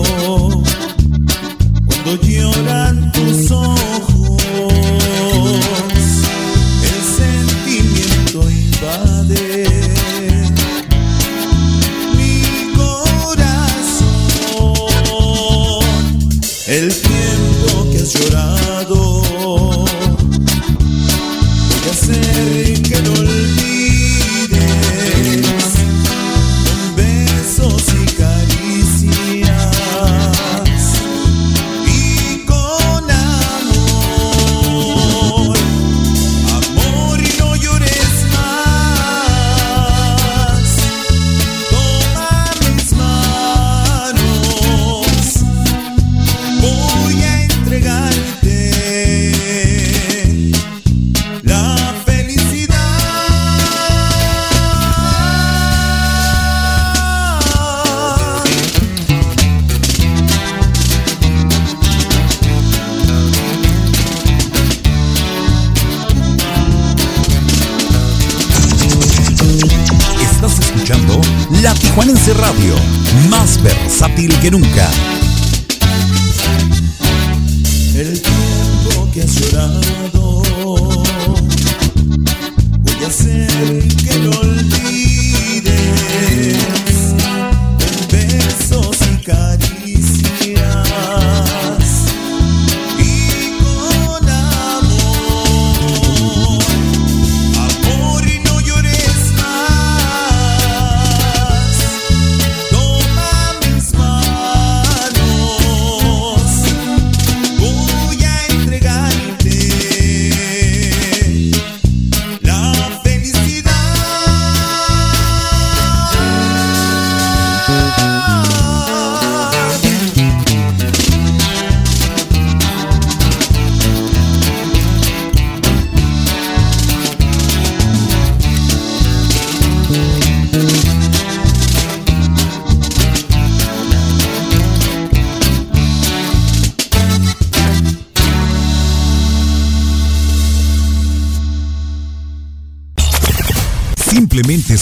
versátil 74.24 74.40
que 74.40 74.50
nunca. 74.50 75.13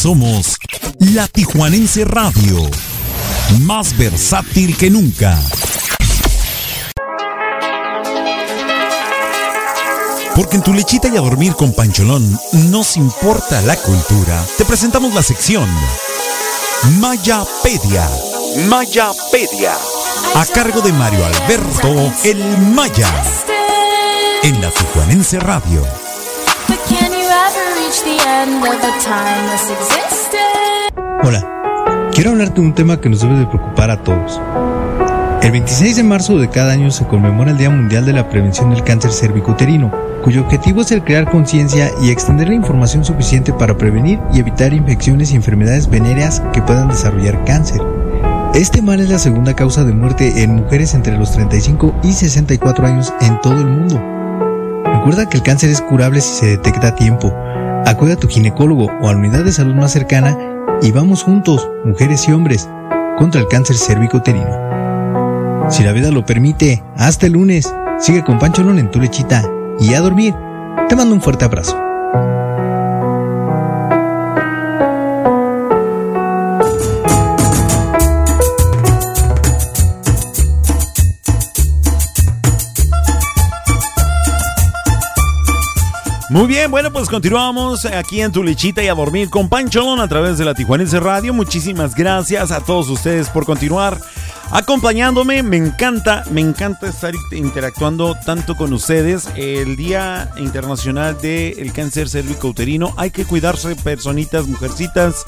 Somos 0.03 0.57
La 0.99 1.29
Tijuanense 1.29 2.05
Radio, 2.05 2.69
más 3.61 3.97
versátil 3.97 4.77
que 4.77 4.91
nunca. 4.91 5.41
Porque 10.35 10.57
en 10.57 10.65
tu 10.65 10.75
lechita 10.75 11.07
y 11.07 11.17
a 11.17 11.21
dormir 11.21 11.55
con 11.55 11.73
Pancholón 11.73 12.37
nos 12.71 12.97
importa 12.97 13.63
la 13.63 13.77
cultura. 13.77 14.45
Te 14.59 14.65
presentamos 14.65 15.15
la 15.15 15.23
sección 15.23 15.69
Mayapedia. 16.99 18.11
Mayapedia. 18.69 19.75
A 20.35 20.45
cargo 20.47 20.81
de 20.81 20.93
Mario 20.93 21.25
Alberto 21.27 22.13
El 22.25 22.59
Maya. 22.59 23.09
En 24.43 24.61
la 24.61 24.73
Tijuanense 24.73 25.39
Radio. 25.39 26.02
Hola, 31.23 32.11
quiero 32.15 32.31
hablarte 32.31 32.63
de 32.63 32.67
un 32.67 32.75
tema 32.75 32.99
que 32.99 33.11
nos 33.11 33.21
debe 33.21 33.35
de 33.35 33.47
preocupar 33.47 33.91
a 33.91 34.03
todos. 34.03 34.41
El 35.43 35.53
26 35.53 35.97
de 35.97 36.03
marzo 36.03 36.39
de 36.39 36.49
cada 36.49 36.73
año 36.73 36.91
se 36.91 37.07
conmemora 37.07 37.51
el 37.51 37.59
Día 37.59 37.69
Mundial 37.69 38.07
de 38.07 38.15
la 38.15 38.31
Prevención 38.31 38.71
del 38.71 38.83
Cáncer 38.83 39.13
Cervicuterino, 39.13 39.93
cuyo 40.25 40.41
objetivo 40.41 40.81
es 40.81 40.91
el 40.91 41.05
crear 41.05 41.31
conciencia 41.31 41.91
y 42.01 42.09
extender 42.09 42.49
la 42.49 42.55
información 42.55 43.05
suficiente 43.05 43.53
para 43.53 43.77
prevenir 43.77 44.19
y 44.33 44.41
evitar 44.41 44.73
infecciones 44.73 45.33
y 45.33 45.37
enfermedades 45.37 45.91
venéreas 45.91 46.43
que 46.55 46.63
puedan 46.63 46.89
desarrollar 46.89 47.45
cáncer. 47.45 47.83
Este 48.55 48.81
mal 48.81 49.01
es 49.01 49.11
la 49.11 49.19
segunda 49.19 49.55
causa 49.55 49.85
de 49.85 49.93
muerte 49.93 50.43
en 50.43 50.57
mujeres 50.57 50.95
entre 50.95 51.19
los 51.19 51.33
35 51.33 51.95
y 52.03 52.13
64 52.15 52.87
años 52.87 53.13
en 53.21 53.39
todo 53.43 53.61
el 53.61 53.67
mundo. 53.67 54.01
Recuerda 54.85 55.29
que 55.29 55.37
el 55.37 55.43
cáncer 55.43 55.69
es 55.69 55.83
curable 55.83 56.23
si 56.23 56.33
se 56.33 56.47
detecta 56.47 56.89
a 56.89 56.95
tiempo. 56.95 57.35
Acude 57.87 58.13
a 58.13 58.17
tu 58.17 58.29
ginecólogo 58.29 58.87
o 59.01 59.09
a 59.09 59.13
la 59.13 59.19
unidad 59.19 59.45
de 59.45 59.53
salud 59.53 59.75
más 59.75 59.93
cercana 59.93 60.37
y 60.83 60.93
vamos 60.93 61.23
juntos, 61.23 61.69
mujeres 61.85 62.29
y 62.29 62.33
hombres, 62.33 62.69
contra 63.19 63.41
el 63.41 63.49
cáncer 63.49 63.77
cervicuterino. 63.77 65.69
Si 65.69 65.83
la 65.83 65.93
vida 65.93 66.11
lo 66.11 66.25
permite, 66.25 66.83
hasta 66.97 67.27
el 67.27 67.33
lunes, 67.33 67.73
sigue 67.99 68.25
con 68.25 68.39
Pancholón 68.39 68.79
en 68.79 68.91
tu 68.91 69.01
lechita 69.01 69.43
y 69.81 69.95
a 69.95 70.01
dormir. 70.01 70.35
Te 70.89 70.97
mando 70.97 71.15
un 71.15 71.23
fuerte 71.23 71.45
abrazo. 71.45 71.92
Muy 86.33 86.47
bien, 86.47 86.71
bueno, 86.71 86.91
pues 86.91 87.11
continuamos 87.11 87.85
aquí 87.85 88.23
en 88.23 88.33
tu 88.33 88.43
lechita 88.43 88.83
y 88.83 88.89
a 88.89 88.95
dormir 88.95 89.29
con 89.29 89.51
Pancholón 89.51 90.01
a 90.01 90.09
través 90.09 90.39
de 90.39 90.47
la 90.47 90.55
Tijuanense 90.55 90.99
Radio. 90.99 91.35
Muchísimas 91.35 91.95
gracias 91.95 92.51
a 92.51 92.63
todos 92.63 92.89
ustedes 92.89 93.29
por 93.29 93.45
continuar 93.45 94.01
acompañándome. 94.51 95.43
Me 95.43 95.59
encanta, 95.59 96.25
me 96.31 96.41
encanta 96.41 96.89
estar 96.89 97.13
interactuando 97.33 98.15
tanto 98.25 98.57
con 98.57 98.73
ustedes. 98.73 99.29
El 99.37 99.77
Día 99.77 100.31
Internacional 100.39 101.21
del 101.21 101.71
Cáncer 101.75 102.09
Cérvico-Uterino. 102.09 102.95
Hay 102.97 103.11
que 103.11 103.27
cuidarse, 103.27 103.77
personitas, 103.77 104.47
mujercitas. 104.47 105.27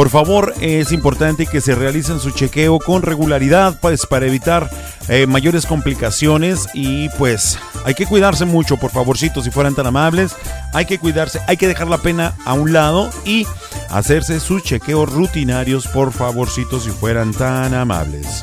Por 0.00 0.08
favor, 0.08 0.54
es 0.62 0.92
importante 0.92 1.44
que 1.44 1.60
se 1.60 1.74
realicen 1.74 2.20
su 2.20 2.30
chequeo 2.30 2.78
con 2.78 3.02
regularidad 3.02 3.78
pues, 3.82 4.06
para 4.06 4.24
evitar 4.24 4.70
eh, 5.08 5.26
mayores 5.26 5.66
complicaciones 5.66 6.68
y 6.72 7.10
pues 7.18 7.58
hay 7.84 7.92
que 7.92 8.06
cuidarse 8.06 8.46
mucho, 8.46 8.78
por 8.78 8.92
favorcito, 8.92 9.42
si 9.42 9.50
fueran 9.50 9.74
tan 9.74 9.86
amables. 9.86 10.34
Hay 10.72 10.86
que 10.86 10.98
cuidarse, 10.98 11.42
hay 11.46 11.58
que 11.58 11.68
dejar 11.68 11.88
la 11.88 11.98
pena 11.98 12.32
a 12.46 12.54
un 12.54 12.72
lado 12.72 13.10
y 13.26 13.46
hacerse 13.90 14.40
sus 14.40 14.62
chequeos 14.62 15.12
rutinarios, 15.12 15.86
por 15.86 16.12
favorcito, 16.12 16.80
si 16.80 16.88
fueran 16.88 17.34
tan 17.34 17.74
amables. 17.74 18.42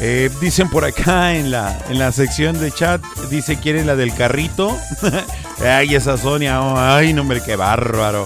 Eh, 0.00 0.30
dicen 0.40 0.70
por 0.70 0.86
acá 0.86 1.34
en 1.34 1.50
la, 1.50 1.78
en 1.90 1.98
la 1.98 2.12
sección 2.12 2.58
de 2.58 2.72
chat, 2.72 3.02
dice, 3.28 3.58
¿quieren 3.58 3.86
la 3.86 3.94
del 3.94 4.14
carrito? 4.14 4.74
ay, 5.62 5.96
esa 5.96 6.16
Sonia, 6.16 6.96
ay, 6.96 7.12
no, 7.12 7.20
hombre, 7.20 7.42
qué 7.44 7.56
bárbaro. 7.56 8.24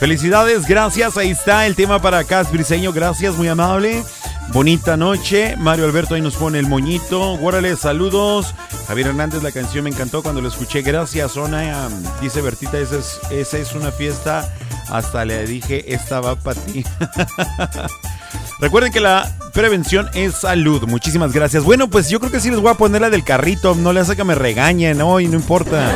Felicidades, 0.00 0.66
gracias. 0.66 1.18
Ahí 1.18 1.28
está 1.28 1.66
el 1.66 1.76
tema 1.76 2.00
para 2.00 2.24
Cas 2.24 2.50
Briseño. 2.50 2.90
Gracias, 2.90 3.34
muy 3.36 3.48
amable. 3.48 4.02
Bonita 4.48 4.96
noche. 4.96 5.56
Mario 5.58 5.84
Alberto 5.84 6.14
ahí 6.14 6.22
nos 6.22 6.36
pone 6.36 6.58
el 6.58 6.66
moñito. 6.66 7.36
Guárale, 7.36 7.76
saludos. 7.76 8.54
Javier 8.88 9.08
Hernández, 9.08 9.42
la 9.42 9.52
canción 9.52 9.84
me 9.84 9.90
encantó 9.90 10.22
cuando 10.22 10.40
la 10.40 10.48
escuché. 10.48 10.80
Gracias, 10.80 11.32
Zona. 11.32 11.90
Dice 12.22 12.40
Bertita, 12.40 12.78
esa 12.78 12.96
es, 12.96 13.20
esa 13.30 13.58
es 13.58 13.74
una 13.74 13.92
fiesta. 13.92 14.50
Hasta 14.88 15.26
le 15.26 15.44
dije, 15.44 15.92
esta 15.92 16.20
va 16.22 16.34
para 16.34 16.58
ti. 16.62 16.82
Recuerden 18.60 18.92
que 18.92 19.00
la 19.00 19.30
prevención 19.52 20.08
es 20.14 20.34
salud. 20.34 20.86
Muchísimas 20.86 21.32
gracias. 21.32 21.64
Bueno, 21.64 21.88
pues 21.88 22.10
yo 22.10 22.20
creo 22.20 22.30
que 22.30 22.40
sí 22.40 22.50
les 22.50 22.60
voy 22.60 22.70
a 22.70 22.74
poner 22.74 23.00
la 23.00 23.10
del 23.10 23.24
carrito. 23.24 23.74
No 23.74 23.92
le 23.92 24.00
hace 24.00 24.16
que 24.16 24.24
me 24.24 24.34
regañen 24.34 25.00
hoy, 25.00 25.28
no 25.28 25.36
importa. 25.36 25.92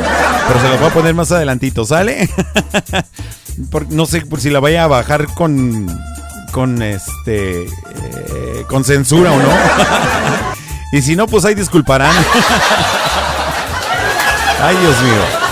Pero 0.48 0.60
se 0.60 0.68
la 0.68 0.76
voy 0.76 0.88
a 0.88 0.94
poner 0.94 1.14
más 1.14 1.30
adelantito, 1.30 1.84
¿sale? 1.84 2.28
no 3.90 4.06
sé 4.06 4.22
por 4.22 4.40
si 4.40 4.50
la 4.50 4.60
vaya 4.60 4.84
a 4.84 4.88
bajar 4.88 5.26
con 5.34 5.86
con 6.52 6.82
este 6.82 7.64
eh, 7.64 8.64
con 8.68 8.84
censura 8.84 9.32
o 9.32 9.38
no. 9.38 9.48
y 10.92 11.02
si 11.02 11.16
no, 11.16 11.26
pues 11.26 11.44
ahí 11.44 11.54
disculparán. 11.54 12.14
Ay, 14.60 14.76
Dios 14.76 15.02
mío. 15.02 15.43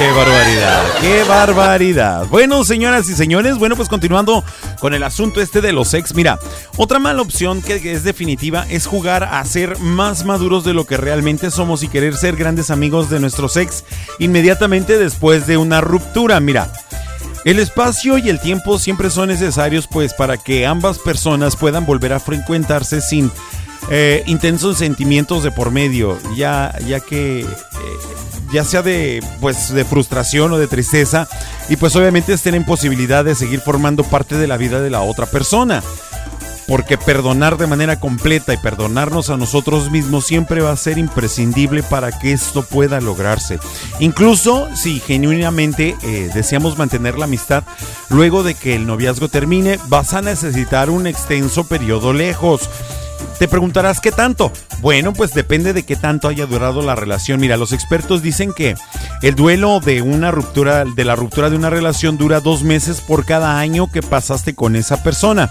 Qué 0.00 0.10
barbaridad, 0.12 0.82
qué 1.02 1.24
barbaridad. 1.24 2.26
Bueno, 2.28 2.64
señoras 2.64 3.06
y 3.10 3.14
señores, 3.14 3.58
bueno, 3.58 3.76
pues 3.76 3.90
continuando 3.90 4.42
con 4.80 4.94
el 4.94 5.02
asunto 5.02 5.42
este 5.42 5.60
de 5.60 5.74
los 5.74 5.92
ex. 5.92 6.14
Mira, 6.14 6.38
otra 6.78 6.98
mala 6.98 7.20
opción 7.20 7.60
que 7.60 7.92
es 7.92 8.02
definitiva 8.02 8.64
es 8.70 8.86
jugar 8.86 9.24
a 9.24 9.44
ser 9.44 9.78
más 9.78 10.24
maduros 10.24 10.64
de 10.64 10.72
lo 10.72 10.86
que 10.86 10.96
realmente 10.96 11.50
somos 11.50 11.82
y 11.82 11.88
querer 11.88 12.16
ser 12.16 12.36
grandes 12.36 12.70
amigos 12.70 13.10
de 13.10 13.20
nuestros 13.20 13.58
ex 13.58 13.84
inmediatamente 14.18 14.96
después 14.96 15.46
de 15.46 15.58
una 15.58 15.82
ruptura. 15.82 16.40
Mira, 16.40 16.72
el 17.44 17.58
espacio 17.58 18.16
y 18.16 18.30
el 18.30 18.40
tiempo 18.40 18.78
siempre 18.78 19.10
son 19.10 19.28
necesarios 19.28 19.86
pues 19.86 20.14
para 20.14 20.38
que 20.38 20.64
ambas 20.64 20.98
personas 20.98 21.56
puedan 21.56 21.84
volver 21.84 22.14
a 22.14 22.20
frecuentarse 22.20 23.02
sin 23.02 23.30
eh, 23.88 24.22
intensos 24.26 24.78
sentimientos 24.78 25.42
de 25.42 25.50
por 25.50 25.70
medio, 25.70 26.18
ya, 26.36 26.76
ya 26.86 27.00
que... 27.00 27.40
Eh, 27.40 27.46
ya 28.52 28.64
sea 28.64 28.82
de 28.82 29.22
pues 29.40 29.72
de 29.72 29.84
frustración 29.84 30.52
o 30.52 30.58
de 30.58 30.66
tristeza 30.66 31.28
y 31.68 31.76
pues 31.76 31.94
obviamente 31.96 32.32
estén 32.32 32.54
en 32.54 32.64
posibilidad 32.64 33.24
de 33.24 33.34
seguir 33.34 33.60
formando 33.60 34.02
parte 34.04 34.36
de 34.36 34.46
la 34.46 34.56
vida 34.56 34.80
de 34.80 34.90
la 34.90 35.02
otra 35.02 35.26
persona. 35.26 35.82
Porque 36.66 36.96
perdonar 36.96 37.56
de 37.56 37.66
manera 37.66 37.98
completa 37.98 38.54
y 38.54 38.56
perdonarnos 38.56 39.28
a 39.28 39.36
nosotros 39.36 39.90
mismos 39.90 40.24
siempre 40.24 40.60
va 40.60 40.70
a 40.70 40.76
ser 40.76 40.98
imprescindible 40.98 41.82
para 41.82 42.16
que 42.16 42.32
esto 42.32 42.62
pueda 42.62 43.00
lograrse. 43.00 43.58
Incluso 43.98 44.68
si 44.76 45.00
genuinamente 45.00 45.96
eh, 46.04 46.30
deseamos 46.32 46.78
mantener 46.78 47.18
la 47.18 47.24
amistad, 47.24 47.64
luego 48.08 48.44
de 48.44 48.54
que 48.54 48.76
el 48.76 48.86
noviazgo 48.86 49.28
termine, 49.28 49.80
vas 49.88 50.14
a 50.14 50.22
necesitar 50.22 50.90
un 50.90 51.08
extenso 51.08 51.64
periodo 51.64 52.12
lejos 52.12 52.70
te 53.40 53.48
preguntarás 53.48 54.00
qué 54.00 54.12
tanto. 54.12 54.52
Bueno, 54.82 55.14
pues 55.14 55.32
depende 55.32 55.72
de 55.72 55.82
qué 55.82 55.96
tanto 55.96 56.28
haya 56.28 56.44
durado 56.44 56.82
la 56.82 56.94
relación. 56.94 57.40
Mira, 57.40 57.56
los 57.56 57.72
expertos 57.72 58.20
dicen 58.20 58.52
que 58.52 58.74
el 59.22 59.34
duelo 59.34 59.80
de 59.80 60.02
una 60.02 60.30
ruptura, 60.30 60.84
de 60.84 61.04
la 61.06 61.16
ruptura 61.16 61.48
de 61.48 61.56
una 61.56 61.70
relación 61.70 62.18
dura 62.18 62.40
dos 62.40 62.64
meses 62.64 63.00
por 63.00 63.24
cada 63.24 63.58
año 63.58 63.90
que 63.90 64.02
pasaste 64.02 64.54
con 64.54 64.76
esa 64.76 65.02
persona. 65.02 65.50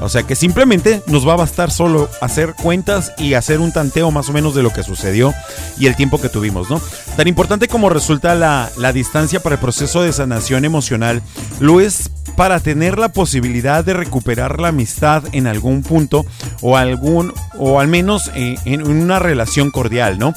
O 0.00 0.08
sea 0.08 0.24
que 0.24 0.34
simplemente 0.36 1.02
nos 1.06 1.26
va 1.26 1.32
a 1.32 1.36
bastar 1.36 1.70
solo 1.70 2.08
hacer 2.20 2.54
cuentas 2.54 3.12
y 3.18 3.34
hacer 3.34 3.60
un 3.60 3.72
tanteo 3.72 4.10
más 4.10 4.28
o 4.28 4.32
menos 4.32 4.54
de 4.54 4.62
lo 4.62 4.72
que 4.72 4.82
sucedió 4.82 5.32
y 5.78 5.86
el 5.86 5.96
tiempo 5.96 6.20
que 6.20 6.28
tuvimos, 6.28 6.68
¿no? 6.70 6.80
Tan 7.16 7.28
importante 7.28 7.68
como 7.68 7.88
resulta 7.88 8.34
la, 8.34 8.70
la 8.76 8.92
distancia 8.92 9.40
para 9.40 9.54
el 9.54 9.60
proceso 9.60 10.02
de 10.02 10.12
sanación 10.12 10.64
emocional, 10.64 11.22
lo 11.60 11.80
es 11.80 12.10
para 12.36 12.60
tener 12.60 12.98
la 12.98 13.08
posibilidad 13.08 13.82
de 13.84 13.94
recuperar 13.94 14.60
la 14.60 14.68
amistad 14.68 15.24
en 15.32 15.46
algún 15.46 15.82
punto 15.82 16.26
o 16.60 16.76
algún 16.76 17.32
o 17.58 17.80
al 17.80 17.88
menos 17.88 18.30
eh, 18.34 18.56
en 18.66 18.86
una 18.86 19.18
relación 19.18 19.70
cordial, 19.70 20.18
¿no? 20.18 20.34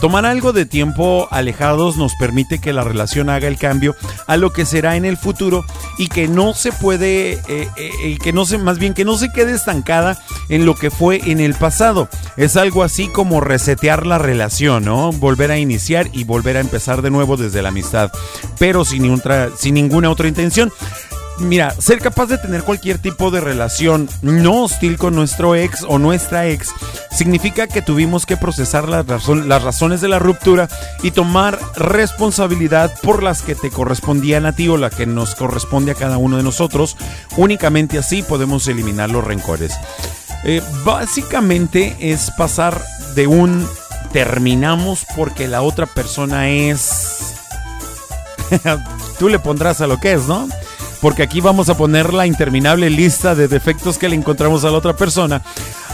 Tomar 0.00 0.26
algo 0.26 0.52
de 0.52 0.66
tiempo 0.66 1.28
alejados 1.30 1.96
nos 1.96 2.16
permite 2.16 2.58
que 2.58 2.72
la 2.72 2.82
relación 2.82 3.30
haga 3.30 3.46
el 3.46 3.56
cambio 3.56 3.94
a 4.26 4.36
lo 4.36 4.52
que 4.52 4.64
será 4.64 4.96
en 4.96 5.04
el 5.04 5.16
futuro 5.16 5.64
y 5.96 6.08
que 6.08 6.26
no 6.26 6.54
se 6.54 6.72
puede, 6.72 7.34
eh, 7.46 7.68
eh, 7.76 8.18
que 8.20 8.32
no 8.32 8.44
se, 8.44 8.58
más 8.58 8.78
bien 8.78 8.94
que 8.94 9.01
no 9.04 9.16
se 9.16 9.32
quede 9.32 9.54
estancada 9.54 10.18
en 10.48 10.66
lo 10.66 10.74
que 10.74 10.90
fue 10.90 11.20
en 11.30 11.40
el 11.40 11.54
pasado. 11.54 12.08
Es 12.36 12.56
algo 12.56 12.82
así 12.82 13.08
como 13.08 13.40
resetear 13.40 14.06
la 14.06 14.18
relación, 14.18 14.84
¿no? 14.84 15.12
Volver 15.12 15.50
a 15.50 15.58
iniciar 15.58 16.08
y 16.12 16.24
volver 16.24 16.56
a 16.56 16.60
empezar 16.60 17.02
de 17.02 17.10
nuevo 17.10 17.36
desde 17.36 17.62
la 17.62 17.68
amistad, 17.68 18.10
pero 18.58 18.84
sin, 18.84 19.20
sin 19.56 19.74
ninguna 19.74 20.10
otra 20.10 20.28
intención 20.28 20.72
mira, 21.38 21.70
ser 21.78 22.00
capaz 22.00 22.26
de 22.26 22.38
tener 22.38 22.62
cualquier 22.62 22.98
tipo 22.98 23.30
de 23.30 23.40
relación 23.40 24.08
no 24.22 24.62
hostil 24.62 24.98
con 24.98 25.14
nuestro 25.14 25.54
ex 25.54 25.84
o 25.86 25.98
nuestra 25.98 26.46
ex 26.46 26.70
significa 27.10 27.66
que 27.66 27.82
tuvimos 27.82 28.26
que 28.26 28.36
procesar 28.36 28.88
las, 28.88 29.06
razones 29.62 30.00
de 30.00 30.08
la 30.08 30.18
ruptura 30.18 30.68
y 31.02 31.10
tomar 31.10 31.58
responsabilidad 31.76 32.92
por 33.02 33.22
las 33.22 33.42
que 33.42 33.54
te 33.54 33.70
correspondían 33.70 34.46
a 34.46 34.54
ti 34.54 34.68
o 34.68 34.76
la 34.76 34.90
que 34.90 35.06
nos 35.06 35.34
corresponde 35.34 35.92
a 35.92 35.96
cada 35.96 36.18
uno 36.18 36.36
de 36.36 36.42
nosotros. 36.42 36.96
Únicamente 37.36 37.98
así 37.98 38.22
podemos 38.22 38.66
eliminar 38.68 39.10
los 39.10 39.24
rencores. 39.24 39.74
Eh, 40.44 40.62
básicamente 40.84 41.96
es 42.00 42.30
pasar 42.32 42.82
de 43.14 43.26
un 43.26 43.68
terminamos 44.12 45.06
porque 45.16 45.48
la 45.48 45.62
otra 45.62 45.86
persona 45.86 46.50
es... 46.50 47.34
Tú 49.18 49.28
le 49.28 49.38
pondrás 49.38 49.80
a 49.80 49.86
lo 49.86 49.98
que 49.98 50.12
es, 50.12 50.26
¿no? 50.26 50.48
Porque 51.02 51.24
aquí 51.24 51.40
vamos 51.40 51.68
a 51.68 51.76
poner 51.76 52.14
la 52.14 52.26
interminable 52.28 52.88
lista 52.88 53.34
de 53.34 53.48
defectos 53.48 53.98
que 53.98 54.08
le 54.08 54.14
encontramos 54.14 54.64
a 54.64 54.70
la 54.70 54.78
otra 54.78 54.96
persona. 54.96 55.42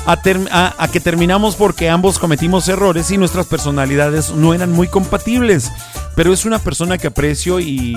A, 0.06 0.89
que 0.90 1.01
terminamos 1.01 1.56
porque 1.56 1.90
ambos 1.90 2.18
cometimos 2.18 2.66
errores 2.68 3.10
y 3.10 3.18
nuestras 3.18 3.47
personalidades 3.47 4.30
no 4.30 4.55
eran 4.55 4.70
muy 4.70 4.86
compatibles. 4.89 5.70
Pero 6.14 6.32
es 6.32 6.44
una 6.44 6.59
persona 6.59 6.98
que 6.98 7.09
aprecio 7.09 7.59
y, 7.59 7.94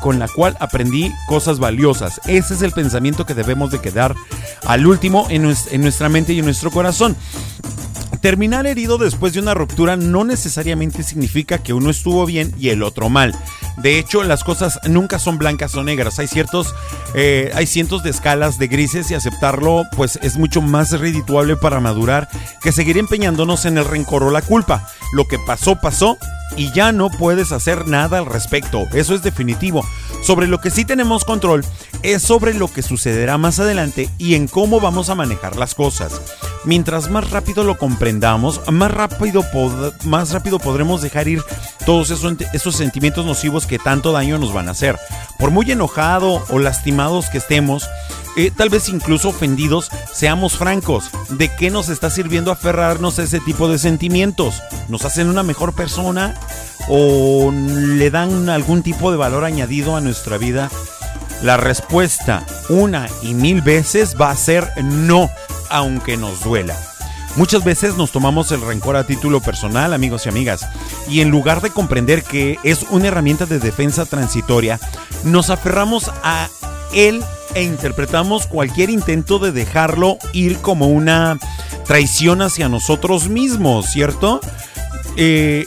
con 0.00 0.18
la 0.18 0.28
cual 0.28 0.56
aprendí 0.60 1.12
cosas 1.28 1.58
valiosas. 1.58 2.20
Ese 2.26 2.54
es 2.54 2.62
el 2.62 2.72
pensamiento 2.72 3.26
que 3.26 3.34
debemos 3.34 3.70
de 3.70 3.80
quedar 3.80 4.14
al 4.64 4.86
último 4.86 5.26
en 5.30 5.42
nuestra 5.82 6.08
mente 6.08 6.32
y 6.32 6.38
en 6.38 6.44
nuestro 6.44 6.70
corazón. 6.70 7.16
Terminar 8.24 8.66
herido 8.66 8.96
después 8.96 9.34
de 9.34 9.40
una 9.40 9.52
ruptura 9.52 9.96
no 9.96 10.24
necesariamente 10.24 11.02
significa 11.02 11.58
que 11.58 11.74
uno 11.74 11.90
estuvo 11.90 12.24
bien 12.24 12.54
y 12.58 12.70
el 12.70 12.82
otro 12.82 13.10
mal. 13.10 13.34
De 13.76 13.98
hecho, 13.98 14.22
las 14.22 14.42
cosas 14.42 14.80
nunca 14.88 15.18
son 15.18 15.36
blancas 15.36 15.74
o 15.74 15.84
negras. 15.84 16.18
Hay 16.18 16.26
ciertos, 16.26 16.74
eh, 17.14 17.52
hay 17.54 17.66
cientos 17.66 18.02
de 18.02 18.08
escalas 18.08 18.58
de 18.58 18.68
grises 18.68 19.10
y 19.10 19.14
aceptarlo, 19.14 19.82
pues 19.94 20.18
es 20.22 20.38
mucho 20.38 20.62
más 20.62 20.98
redituable 20.98 21.56
para 21.56 21.80
madurar 21.80 22.30
que 22.62 22.72
seguir 22.72 22.96
empeñándonos 22.96 23.66
en 23.66 23.76
el 23.76 23.84
rencor 23.84 24.22
o 24.22 24.30
la 24.30 24.40
culpa. 24.40 24.88
Lo 25.12 25.28
que 25.28 25.38
pasó, 25.38 25.78
pasó 25.78 26.16
y 26.56 26.72
ya 26.72 26.92
no 26.92 27.10
puedes 27.10 27.52
hacer 27.52 27.86
nada 27.88 28.18
al 28.18 28.26
respecto. 28.26 28.86
Eso 28.92 29.14
es 29.14 29.22
definitivo. 29.22 29.84
Sobre 30.22 30.46
lo 30.46 30.60
que 30.60 30.70
sí 30.70 30.84
tenemos 30.84 31.24
control 31.24 31.64
es 32.02 32.22
sobre 32.22 32.54
lo 32.54 32.72
que 32.72 32.82
sucederá 32.82 33.38
más 33.38 33.58
adelante 33.58 34.08
y 34.18 34.34
en 34.34 34.48
cómo 34.48 34.80
vamos 34.80 35.10
a 35.10 35.14
manejar 35.14 35.56
las 35.56 35.74
cosas. 35.74 36.20
Mientras 36.64 37.10
más 37.10 37.30
rápido 37.30 37.64
lo 37.64 37.76
comprendamos, 37.76 38.60
más 38.70 38.90
rápido, 38.90 39.44
más 40.04 40.32
rápido 40.32 40.58
podremos 40.58 41.02
dejar 41.02 41.28
ir 41.28 41.42
todos 41.84 42.10
esos, 42.10 42.34
esos 42.52 42.76
sentimientos 42.76 43.26
nocivos 43.26 43.66
que 43.66 43.78
tanto 43.78 44.12
daño 44.12 44.38
nos 44.38 44.52
van 44.52 44.68
a 44.68 44.72
hacer. 44.72 44.98
Por 45.38 45.50
muy 45.50 45.70
enojado 45.70 46.44
o 46.48 46.58
lastimados 46.58 47.28
que 47.28 47.38
estemos, 47.38 47.88
eh, 48.36 48.50
tal 48.50 48.68
vez 48.68 48.88
incluso 48.88 49.28
ofendidos, 49.28 49.90
seamos 50.12 50.56
francos, 50.56 51.10
¿de 51.28 51.54
qué 51.54 51.70
nos 51.70 51.88
está 51.88 52.10
sirviendo 52.10 52.50
aferrarnos 52.50 53.18
a 53.18 53.22
ese 53.22 53.38
tipo 53.38 53.68
de 53.68 53.78
sentimientos? 53.78 54.60
¿Nos 54.88 55.04
hacen 55.04 55.28
una 55.28 55.44
mejor 55.44 55.72
persona 55.72 56.33
o 56.88 57.50
le 57.52 58.10
dan 58.10 58.48
algún 58.48 58.82
tipo 58.82 59.10
de 59.10 59.16
valor 59.16 59.44
añadido 59.44 59.96
a 59.96 60.00
nuestra 60.00 60.38
vida? 60.38 60.70
La 61.42 61.56
respuesta 61.56 62.44
una 62.68 63.08
y 63.22 63.34
mil 63.34 63.60
veces 63.60 64.16
va 64.20 64.30
a 64.30 64.36
ser 64.36 64.70
no. 64.82 65.30
aunque 65.70 66.16
nos 66.16 66.42
duela. 66.44 66.76
Muchas 67.36 67.64
veces 67.64 67.96
nos 67.96 68.12
tomamos 68.12 68.52
el 68.52 68.60
rencor 68.60 68.94
a 68.94 69.04
título 69.04 69.40
personal, 69.40 69.92
amigos 69.92 70.24
y 70.24 70.28
amigas, 70.28 70.68
y 71.08 71.20
en 71.20 71.30
lugar 71.30 71.60
de 71.62 71.70
comprender 71.70 72.22
que 72.22 72.58
es 72.62 72.86
una 72.90 73.08
herramienta 73.08 73.44
de 73.44 73.58
defensa 73.58 74.06
transitoria, 74.06 74.78
nos 75.24 75.50
aferramos 75.50 76.12
a 76.22 76.48
él 76.94 77.24
e 77.54 77.64
interpretamos 77.64 78.46
cualquier 78.46 78.88
intento 78.88 79.40
de 79.40 79.50
dejarlo 79.50 80.18
ir 80.32 80.58
como 80.58 80.86
una 80.86 81.38
traición 81.86 82.40
hacia 82.40 82.68
nosotros 82.68 83.28
mismos, 83.28 83.86
¿cierto? 83.86 84.40
Eh, 85.16 85.66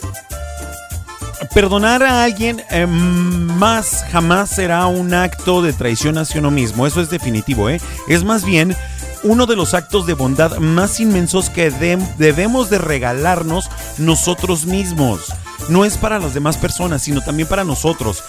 perdonar 1.54 2.02
a 2.02 2.22
alguien 2.24 2.62
eh, 2.70 2.86
más 2.86 4.04
jamás 4.10 4.50
será 4.50 4.86
un 4.86 5.14
acto 5.14 5.62
de 5.62 5.72
traición 5.72 6.18
hacia 6.18 6.40
uno 6.40 6.50
mismo, 6.50 6.86
eso 6.86 7.00
es 7.00 7.10
definitivo, 7.10 7.70
¿eh? 7.70 7.80
Es 8.08 8.24
más 8.24 8.44
bien 8.44 8.76
uno 9.22 9.46
de 9.46 9.56
los 9.56 9.74
actos 9.74 10.06
de 10.06 10.14
bondad 10.14 10.58
más 10.58 11.00
inmensos 11.00 11.50
que 11.50 11.70
debemos 12.18 12.70
de 12.70 12.78
regalarnos 12.78 13.68
nosotros 13.98 14.66
mismos. 14.66 15.32
No 15.68 15.84
es 15.84 15.98
para 15.98 16.18
las 16.18 16.34
demás 16.34 16.56
personas, 16.56 17.02
sino 17.02 17.20
también 17.20 17.48
para 17.48 17.64
nosotros. 17.64 18.22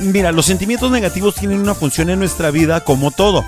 Mira, 0.00 0.32
los 0.32 0.46
sentimientos 0.46 0.90
negativos 0.90 1.34
tienen 1.34 1.60
una 1.60 1.74
función 1.74 2.10
en 2.10 2.20
nuestra 2.20 2.50
vida 2.50 2.80
como 2.80 3.10
todo 3.10 3.44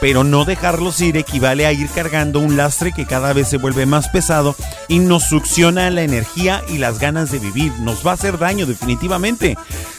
pero 0.00 0.24
no 0.24 0.44
dejarlos 0.44 1.00
ir 1.00 1.16
equivale 1.16 1.66
a 1.66 1.72
ir 1.72 1.88
cargando 1.88 2.40
un 2.40 2.56
lastre 2.56 2.92
que 2.92 3.06
cada 3.06 3.32
vez 3.32 3.48
se 3.48 3.56
vuelve 3.56 3.86
más 3.86 4.08
pesado 4.08 4.54
y 4.86 4.98
nos 4.98 5.24
succiona 5.24 5.90
la 5.90 6.02
energía 6.02 6.62
y 6.68 6.78
las 6.78 6.98
ganas 6.98 7.30
de 7.30 7.38
vivir. 7.38 7.72
Nos 7.80 8.06
va 8.06 8.12
a 8.12 8.14
hacer 8.14 8.38
daño 8.38 8.66
definitivamente. 8.66 9.56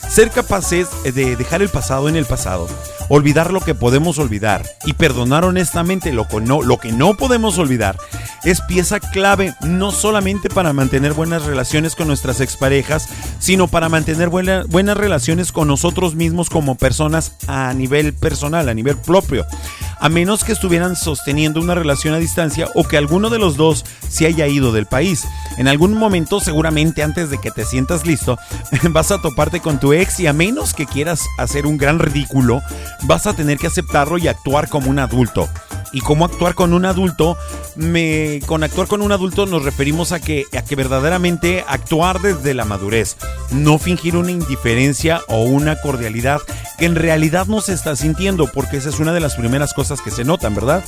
Ser 0.09 0.31
capaces 0.31 0.87
de 1.03 1.35
dejar 1.35 1.61
el 1.61 1.69
pasado 1.69 2.09
en 2.09 2.15
el 2.15 2.25
pasado, 2.25 2.67
olvidar 3.09 3.53
lo 3.53 3.61
que 3.61 3.75
podemos 3.75 4.17
olvidar 4.17 4.65
y 4.83 4.93
perdonar 4.93 5.45
honestamente 5.45 6.11
lo 6.11 6.27
que 6.27 6.41
no, 6.41 6.63
lo 6.63 6.77
que 6.77 6.91
no 6.91 7.15
podemos 7.15 7.59
olvidar 7.59 7.95
es 8.43 8.61
pieza 8.61 8.99
clave 8.99 9.53
no 9.61 9.91
solamente 9.91 10.49
para 10.49 10.73
mantener 10.73 11.13
buenas 11.13 11.43
relaciones 11.43 11.95
con 11.95 12.07
nuestras 12.07 12.41
exparejas, 12.41 13.07
sino 13.37 13.67
para 13.67 13.87
mantener 13.87 14.29
buenas 14.29 14.97
relaciones 14.97 15.51
con 15.51 15.67
nosotros 15.67 16.15
mismos 16.15 16.49
como 16.49 16.73
personas 16.73 17.33
a 17.47 17.71
nivel 17.75 18.13
personal, 18.13 18.67
a 18.67 18.73
nivel 18.73 18.97
propio 18.97 19.45
a 19.99 20.09
menos 20.09 20.43
que 20.43 20.51
estuvieran 20.51 20.95
sosteniendo 20.95 21.59
una 21.59 21.75
relación 21.75 22.13
a 22.13 22.17
distancia 22.19 22.67
o 22.75 22.83
que 22.83 22.97
alguno 22.97 23.29
de 23.29 23.39
los 23.39 23.57
dos 23.57 23.85
se 24.07 24.25
haya 24.25 24.47
ido 24.47 24.71
del 24.71 24.85
país. 24.85 25.27
En 25.57 25.67
algún 25.67 25.93
momento, 25.93 26.39
seguramente 26.39 27.03
antes 27.03 27.29
de 27.29 27.37
que 27.39 27.51
te 27.51 27.65
sientas 27.65 28.05
listo, 28.05 28.37
vas 28.89 29.11
a 29.11 29.21
toparte 29.21 29.59
con 29.59 29.79
tu 29.79 29.93
ex 29.93 30.19
y 30.19 30.27
a 30.27 30.33
menos 30.33 30.73
que 30.73 30.85
quieras 30.85 31.21
hacer 31.37 31.65
un 31.65 31.77
gran 31.77 31.99
ridículo, 31.99 32.61
vas 33.03 33.27
a 33.27 33.33
tener 33.33 33.57
que 33.57 33.67
aceptarlo 33.67 34.17
y 34.17 34.27
actuar 34.27 34.69
como 34.69 34.89
un 34.89 34.99
adulto 34.99 35.49
y 35.91 36.01
cómo 36.01 36.25
actuar 36.25 36.55
con 36.55 36.73
un 36.73 36.85
adulto, 36.85 37.37
me, 37.75 38.39
con 38.45 38.63
actuar 38.63 38.87
con 38.87 39.01
un 39.01 39.11
adulto 39.11 39.45
nos 39.45 39.63
referimos 39.63 40.11
a 40.11 40.19
que, 40.19 40.45
a 40.57 40.61
que 40.63 40.75
verdaderamente 40.75 41.63
actuar 41.67 42.21
desde 42.21 42.53
la 42.53 42.65
madurez, 42.65 43.17
no 43.51 43.77
fingir 43.77 44.15
una 44.15 44.31
indiferencia 44.31 45.21
o 45.27 45.43
una 45.43 45.79
cordialidad 45.81 46.41
que 46.77 46.85
en 46.85 46.95
realidad 46.95 47.47
no 47.47 47.61
se 47.61 47.73
está 47.73 47.95
sintiendo, 47.95 48.47
porque 48.47 48.77
esa 48.77 48.89
es 48.89 48.99
una 48.99 49.13
de 49.13 49.19
las 49.19 49.35
primeras 49.35 49.73
cosas 49.73 50.01
que 50.01 50.11
se 50.11 50.23
notan, 50.23 50.55
¿verdad? 50.55 50.83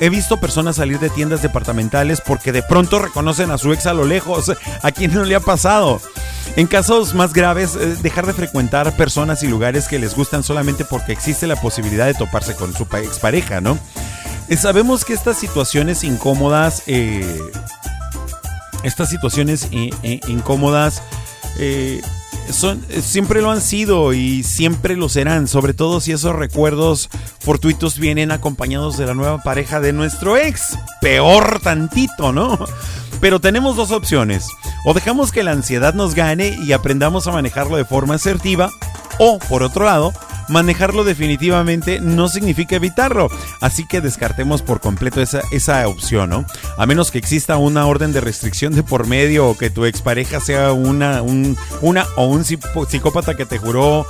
He 0.00 0.08
visto 0.08 0.40
personas 0.40 0.76
salir 0.76 0.98
de 0.98 1.10
tiendas 1.10 1.42
departamentales 1.42 2.20
porque 2.20 2.52
de 2.52 2.62
pronto 2.62 2.98
reconocen 2.98 3.50
a 3.50 3.58
su 3.58 3.72
ex 3.72 3.86
a 3.86 3.94
lo 3.94 4.04
lejos. 4.04 4.52
¿A 4.82 4.92
quién 4.92 5.14
no 5.14 5.24
le 5.24 5.36
ha 5.36 5.40
pasado? 5.40 6.00
En 6.56 6.66
casos 6.66 7.14
más 7.14 7.32
graves, 7.32 7.76
eh, 7.76 7.96
dejar 8.02 8.26
de 8.26 8.32
frecuentar 8.32 8.96
personas 8.96 9.42
y 9.42 9.48
lugares 9.48 9.88
que 9.88 9.98
les 9.98 10.14
gustan 10.14 10.42
solamente 10.42 10.84
porque 10.84 11.12
existe 11.12 11.46
la 11.46 11.56
posibilidad 11.56 12.06
de 12.06 12.14
toparse 12.14 12.54
con 12.54 12.74
su 12.74 12.84
expareja, 12.92 13.60
¿no? 13.60 13.78
Eh, 14.48 14.56
sabemos 14.56 15.04
que 15.04 15.14
estas 15.14 15.38
situaciones 15.38 16.04
incómodas, 16.04 16.82
eh, 16.86 17.40
estas 18.82 19.08
situaciones 19.08 19.68
incómodas, 20.28 21.02
son, 22.50 22.84
siempre 23.00 23.40
lo 23.40 23.50
han 23.50 23.60
sido 23.60 24.12
y 24.12 24.42
siempre 24.42 24.96
lo 24.96 25.08
serán, 25.08 25.48
sobre 25.48 25.72
todo 25.72 26.00
si 26.00 26.12
esos 26.12 26.36
recuerdos 26.36 27.08
fortuitos 27.38 27.98
vienen 27.98 28.32
acompañados 28.32 28.96
de 28.98 29.06
la 29.06 29.14
nueva 29.14 29.42
pareja 29.42 29.80
de 29.80 29.92
nuestro 29.92 30.36
ex. 30.36 30.78
Peor 31.00 31.60
tantito, 31.60 32.32
¿no? 32.32 32.58
Pero 33.20 33.40
tenemos 33.40 33.76
dos 33.76 33.90
opciones. 33.90 34.46
O 34.84 34.92
dejamos 34.92 35.32
que 35.32 35.42
la 35.42 35.52
ansiedad 35.52 35.94
nos 35.94 36.14
gane 36.14 36.58
y 36.62 36.72
aprendamos 36.72 37.26
a 37.26 37.32
manejarlo 37.32 37.76
de 37.76 37.84
forma 37.84 38.16
asertiva, 38.16 38.70
o 39.18 39.38
por 39.38 39.62
otro 39.62 39.84
lado, 39.84 40.12
manejarlo 40.48 41.04
definitivamente 41.04 42.00
no 42.00 42.28
significa 42.28 42.76
evitarlo. 42.76 43.28
Así 43.60 43.86
que 43.86 44.00
descartemos 44.00 44.62
por 44.62 44.80
completo 44.80 45.20
esa, 45.20 45.42
esa 45.52 45.86
opción, 45.88 46.30
¿no? 46.30 46.44
A 46.76 46.86
menos 46.86 47.10
que 47.10 47.18
exista 47.18 47.56
una 47.56 47.86
orden 47.86 48.12
de 48.12 48.20
restricción 48.20 48.74
de 48.74 48.82
por 48.82 49.06
medio 49.06 49.48
o 49.48 49.56
que 49.56 49.70
tu 49.70 49.84
expareja 49.84 50.40
sea 50.40 50.72
una, 50.72 51.22
un, 51.22 51.56
una 51.80 52.06
o 52.16 52.26
un 52.26 52.44
psicópata 52.44 53.34
que 53.34 53.46
te 53.46 53.58
juró 53.58 54.06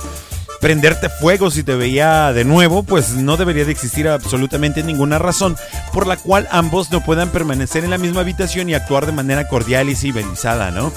prenderte 0.61 1.09
fuego 1.09 1.51
si 1.51 1.63
te 1.63 1.75
veía 1.75 2.33
de 2.33 2.43
nuevo, 2.43 2.81
pues 2.81 3.11
no 3.11 3.37
debería 3.37 3.65
de 3.65 3.71
existir 3.71 4.07
absolutamente 4.07 4.83
ninguna 4.83 5.19
razón 5.19 5.55
por 5.93 6.07
la 6.07 6.17
cual 6.17 6.47
ambos 6.49 6.91
no 6.91 7.01
puedan 7.01 7.29
permanecer 7.29 7.83
en 7.83 7.91
la 7.91 7.97
misma 7.97 8.21
habitación 8.21 8.69
y 8.69 8.73
actuar 8.73 9.05
de 9.05 9.11
manera 9.11 9.47
cordial 9.47 9.89
y 9.89 9.95
civilizada, 9.95 10.71
¿no? 10.71 10.91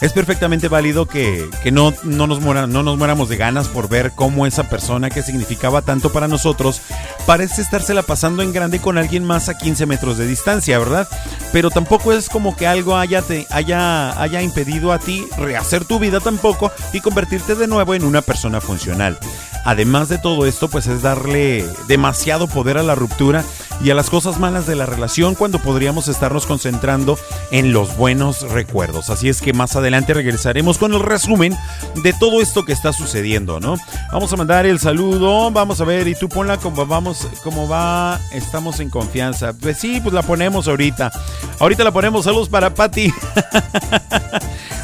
Es 0.00 0.12
perfectamente 0.12 0.68
válido 0.68 1.06
que, 1.06 1.48
no, 1.72 1.92
no, 2.02 2.26
nos 2.26 2.40
muera, 2.40 2.66
no 2.66 2.82
nos 2.82 2.98
muéramos 2.98 3.28
de 3.28 3.36
ganas 3.36 3.68
por 3.68 3.88
ver 3.88 4.12
cómo 4.14 4.46
esa 4.46 4.68
persona 4.68 5.10
que 5.10 5.22
significaba 5.22 5.82
tanto 5.82 6.12
para 6.12 6.28
nosotros 6.28 6.80
parece 7.26 7.62
estársela 7.62 8.02
pasando 8.02 8.42
en 8.42 8.52
grande 8.52 8.80
con 8.80 8.98
alguien 8.98 9.24
más 9.24 9.48
a 9.48 9.56
15 9.56 9.86
metros 9.86 10.18
de 10.18 10.26
distancia, 10.26 10.78
¿verdad? 10.78 11.08
Pero 11.52 11.70
tampoco 11.70 12.12
es 12.12 12.28
como 12.28 12.56
que 12.56 12.66
algo 12.66 12.96
haya, 12.96 13.22
te, 13.22 13.46
haya, 13.50 14.20
haya 14.20 14.42
impedido 14.42 14.92
a 14.92 14.98
ti 14.98 15.26
rehacer 15.38 15.84
tu 15.84 15.98
vida 15.98 16.20
tampoco 16.20 16.72
y 16.92 17.00
convertirte 17.00 17.54
de 17.54 17.66
nuevo 17.66 17.94
en 17.94 18.04
una 18.04 18.22
persona 18.22 18.60
funcional. 18.60 19.18
Además 19.64 20.10
de 20.10 20.18
todo 20.18 20.44
esto, 20.44 20.68
pues 20.68 20.86
es 20.86 21.00
darle 21.00 21.66
demasiado 21.88 22.48
poder 22.48 22.76
a 22.76 22.82
la 22.82 22.94
ruptura 22.94 23.44
y 23.82 23.90
a 23.90 23.94
las 23.94 24.10
cosas 24.10 24.38
malas 24.38 24.66
de 24.66 24.76
la 24.76 24.86
relación 24.86 25.34
cuando 25.34 25.58
podríamos 25.58 26.08
estarnos 26.08 26.46
concentrando 26.46 27.18
en 27.50 27.72
los 27.72 27.96
buenos 27.96 28.42
recuerdos. 28.50 29.10
Así 29.10 29.28
es 29.28 29.40
que 29.40 29.52
más 29.52 29.76
adelante 29.76 30.14
regresaremos 30.14 30.78
con 30.78 30.94
el 30.94 31.00
resumen 31.00 31.56
de 32.02 32.12
todo 32.12 32.40
esto 32.40 32.64
que 32.64 32.72
está 32.72 32.92
sucediendo, 32.92 33.60
¿no? 33.60 33.76
Vamos 34.12 34.32
a 34.32 34.36
mandar 34.36 34.66
el 34.66 34.78
saludo, 34.78 35.50
vamos 35.50 35.80
a 35.80 35.84
ver, 35.84 36.08
y 36.08 36.14
tú 36.14 36.28
ponla 36.28 36.56
como 36.56 36.86
vamos, 36.86 37.26
como 37.42 37.68
va, 37.68 38.20
estamos 38.32 38.80
en 38.80 38.90
confianza. 38.90 39.52
Pues 39.52 39.78
sí, 39.78 40.00
pues 40.00 40.14
la 40.14 40.22
ponemos 40.22 40.68
ahorita. 40.68 41.12
Ahorita 41.58 41.84
la 41.84 41.92
ponemos, 41.92 42.24
saludos 42.24 42.48
para 42.48 42.74
Patti. 42.74 43.12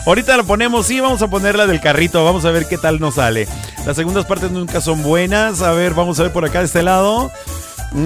Ahorita 0.07 0.35
la 0.37 0.43
ponemos, 0.43 0.87
sí, 0.87 0.99
vamos 0.99 1.21
a 1.21 1.29
ponerla 1.29 1.67
del 1.67 1.81
carrito, 1.81 2.25
vamos 2.25 2.47
a 2.47 2.51
ver 2.51 2.67
qué 2.67 2.79
tal 2.79 3.01
nos 3.01 3.17
sale. 3.17 3.47
Las 3.87 3.97
segundas 3.97 4.25
partes 4.25 4.51
nunca 4.51 4.81
son 4.81 5.03
buenas. 5.03 5.63
A 5.63 5.73
ver, 5.73 5.95
vamos 5.95 6.19
a 6.19 6.25
ver 6.25 6.33
por 6.33 6.45
acá 6.45 6.61
de 6.61 6.67
este 6.67 6.83
lado. 6.83 7.31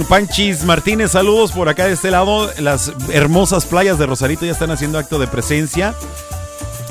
Panchis 0.09 0.65
Martínez, 0.65 1.12
saludos 1.12 1.52
por 1.52 1.69
acá 1.69 1.86
de 1.86 1.93
este 1.93 2.11
lado. 2.11 2.51
Las 2.59 2.93
hermosas 3.12 3.66
playas 3.66 3.98
de 3.98 4.06
Rosarito 4.06 4.47
ya 4.47 4.52
están 4.52 4.70
haciendo 4.70 4.98
acto 4.98 5.19
de 5.19 5.27
presencia. 5.27 5.94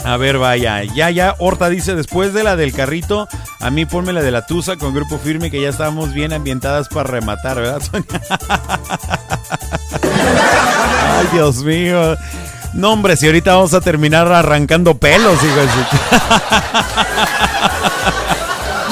A 0.03 0.17
ver, 0.17 0.37
vaya. 0.37 0.83
Ya, 0.83 1.09
ya, 1.09 1.35
Horta 1.39 1.69
dice, 1.69 1.95
después 1.95 2.33
de 2.33 2.43
la 2.43 2.55
del 2.55 2.73
carrito, 2.73 3.27
a 3.59 3.69
mí 3.69 3.85
ponme 3.85 4.11
la 4.11 4.21
de 4.21 4.31
la 4.31 4.45
Tusa 4.45 4.75
con 4.75 4.93
grupo 4.93 5.17
firme, 5.17 5.49
que 5.49 5.61
ya 5.61 5.69
estamos 5.69 6.13
bien 6.13 6.33
ambientadas 6.33 6.89
para 6.89 7.09
rematar, 7.09 7.57
¿verdad, 7.57 7.81
Sonia? 7.81 8.05
Ay, 11.19 11.27
Dios 11.31 11.63
mío. 11.63 12.17
No, 12.73 12.91
hombre, 12.91 13.15
si 13.15 13.27
ahorita 13.27 13.55
vamos 13.55 13.73
a 13.73 13.81
terminar 13.81 14.31
arrancando 14.31 14.97
pelos, 14.97 15.41
hijo 15.43 15.55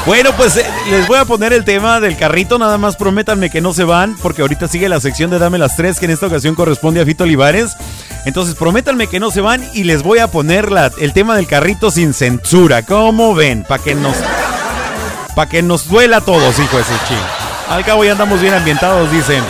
Bueno, 0.05 0.31
pues 0.35 0.57
eh, 0.57 0.65
les 0.89 1.07
voy 1.07 1.19
a 1.19 1.25
poner 1.25 1.53
el 1.53 1.63
tema 1.63 1.99
del 1.99 2.17
carrito, 2.17 2.57
nada 2.57 2.79
más 2.79 2.95
prométanme 2.95 3.51
que 3.51 3.61
no 3.61 3.71
se 3.71 3.83
van, 3.83 4.17
porque 4.17 4.41
ahorita 4.41 4.67
sigue 4.67 4.89
la 4.89 4.99
sección 4.99 5.29
de 5.29 5.37
Dame 5.37 5.59
las 5.59 5.75
Tres, 5.75 5.99
que 5.99 6.05
en 6.05 6.11
esta 6.11 6.25
ocasión 6.25 6.55
corresponde 6.55 7.01
a 7.01 7.05
Fito 7.05 7.23
Olivares. 7.23 7.77
Entonces, 8.25 8.55
prométanme 8.55 9.07
que 9.07 9.19
no 9.19 9.29
se 9.29 9.41
van 9.41 9.63
y 9.75 9.83
les 9.83 10.01
voy 10.01 10.17
a 10.17 10.27
poner 10.27 10.69
el 10.99 11.13
tema 11.13 11.35
del 11.35 11.45
carrito 11.45 11.91
sin 11.91 12.13
censura. 12.13 12.81
¿Cómo 12.81 13.35
ven? 13.35 13.63
Para 13.63 13.83
que 13.83 13.93
nos... 13.93 14.15
Para 15.35 15.49
que 15.49 15.61
nos 15.61 15.87
duela 15.87 16.17
a 16.17 16.21
todos, 16.21 16.59
hijo 16.59 16.77
de 16.77 16.83
su 16.83 16.93
ching. 17.07 17.17
Al 17.69 17.85
cabo 17.85 18.03
ya 18.03 18.13
andamos 18.13 18.41
bien 18.41 18.53
ambientados, 18.53 19.09
dicen. 19.11 19.43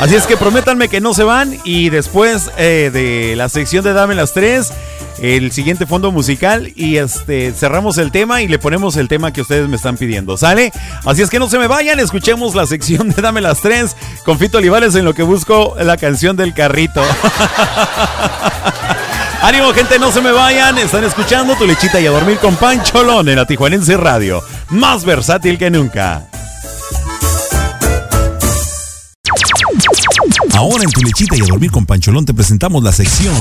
Así 0.00 0.16
es 0.16 0.26
que 0.26 0.36
prométanme 0.36 0.88
que 0.88 1.00
no 1.00 1.14
se 1.14 1.22
van 1.22 1.56
y 1.64 1.88
después 1.88 2.50
eh, 2.58 2.90
de 2.92 3.36
la 3.36 3.48
sección 3.48 3.84
de 3.84 3.92
Dame 3.92 4.14
las 4.14 4.32
tres, 4.32 4.72
el 5.18 5.52
siguiente 5.52 5.86
fondo 5.86 6.10
musical 6.10 6.72
y 6.74 6.96
este 6.96 7.52
cerramos 7.52 7.96
el 7.98 8.10
tema 8.10 8.42
y 8.42 8.48
le 8.48 8.58
ponemos 8.58 8.96
el 8.96 9.08
tema 9.08 9.32
que 9.32 9.40
ustedes 9.40 9.68
me 9.68 9.76
están 9.76 9.96
pidiendo, 9.96 10.36
¿sale? 10.36 10.72
Así 11.04 11.22
es 11.22 11.30
que 11.30 11.38
no 11.38 11.48
se 11.48 11.58
me 11.58 11.68
vayan, 11.68 12.00
escuchemos 12.00 12.54
la 12.54 12.66
sección 12.66 13.10
de 13.10 13.22
Dame 13.22 13.40
las 13.40 13.60
tres 13.60 13.96
con 14.24 14.38
Fito 14.38 14.58
Olivares 14.58 14.94
en 14.96 15.04
lo 15.04 15.14
que 15.14 15.22
busco 15.22 15.76
la 15.80 15.96
canción 15.96 16.36
del 16.36 16.54
carrito. 16.54 17.02
Ánimo 19.42 19.72
gente, 19.72 19.98
no 19.98 20.10
se 20.10 20.20
me 20.20 20.32
vayan, 20.32 20.76
están 20.78 21.04
escuchando 21.04 21.54
tu 21.54 21.66
lechita 21.66 22.00
y 22.00 22.06
a 22.06 22.10
dormir 22.10 22.38
con 22.38 22.56
Pancholón 22.56 23.28
en 23.28 23.36
la 23.36 23.46
Tijuanense 23.46 23.96
Radio, 23.96 24.42
más 24.70 25.04
versátil 25.04 25.56
que 25.56 25.70
nunca. 25.70 26.26
Ahora 30.56 30.84
en 30.84 30.90
tu 30.90 31.00
lechita 31.00 31.36
y 31.36 31.40
a 31.40 31.46
dormir 31.46 31.70
con 31.70 31.84
Pancholón 31.84 32.24
te 32.24 32.32
presentamos 32.32 32.82
la 32.82 32.92
sección. 32.92 33.34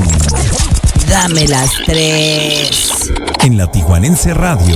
Dame 1.07 1.48
las 1.48 1.72
tres. 1.85 3.11
En 3.44 3.57
la 3.57 3.72
Tijuanense 3.72 4.34
Radio. 4.34 4.76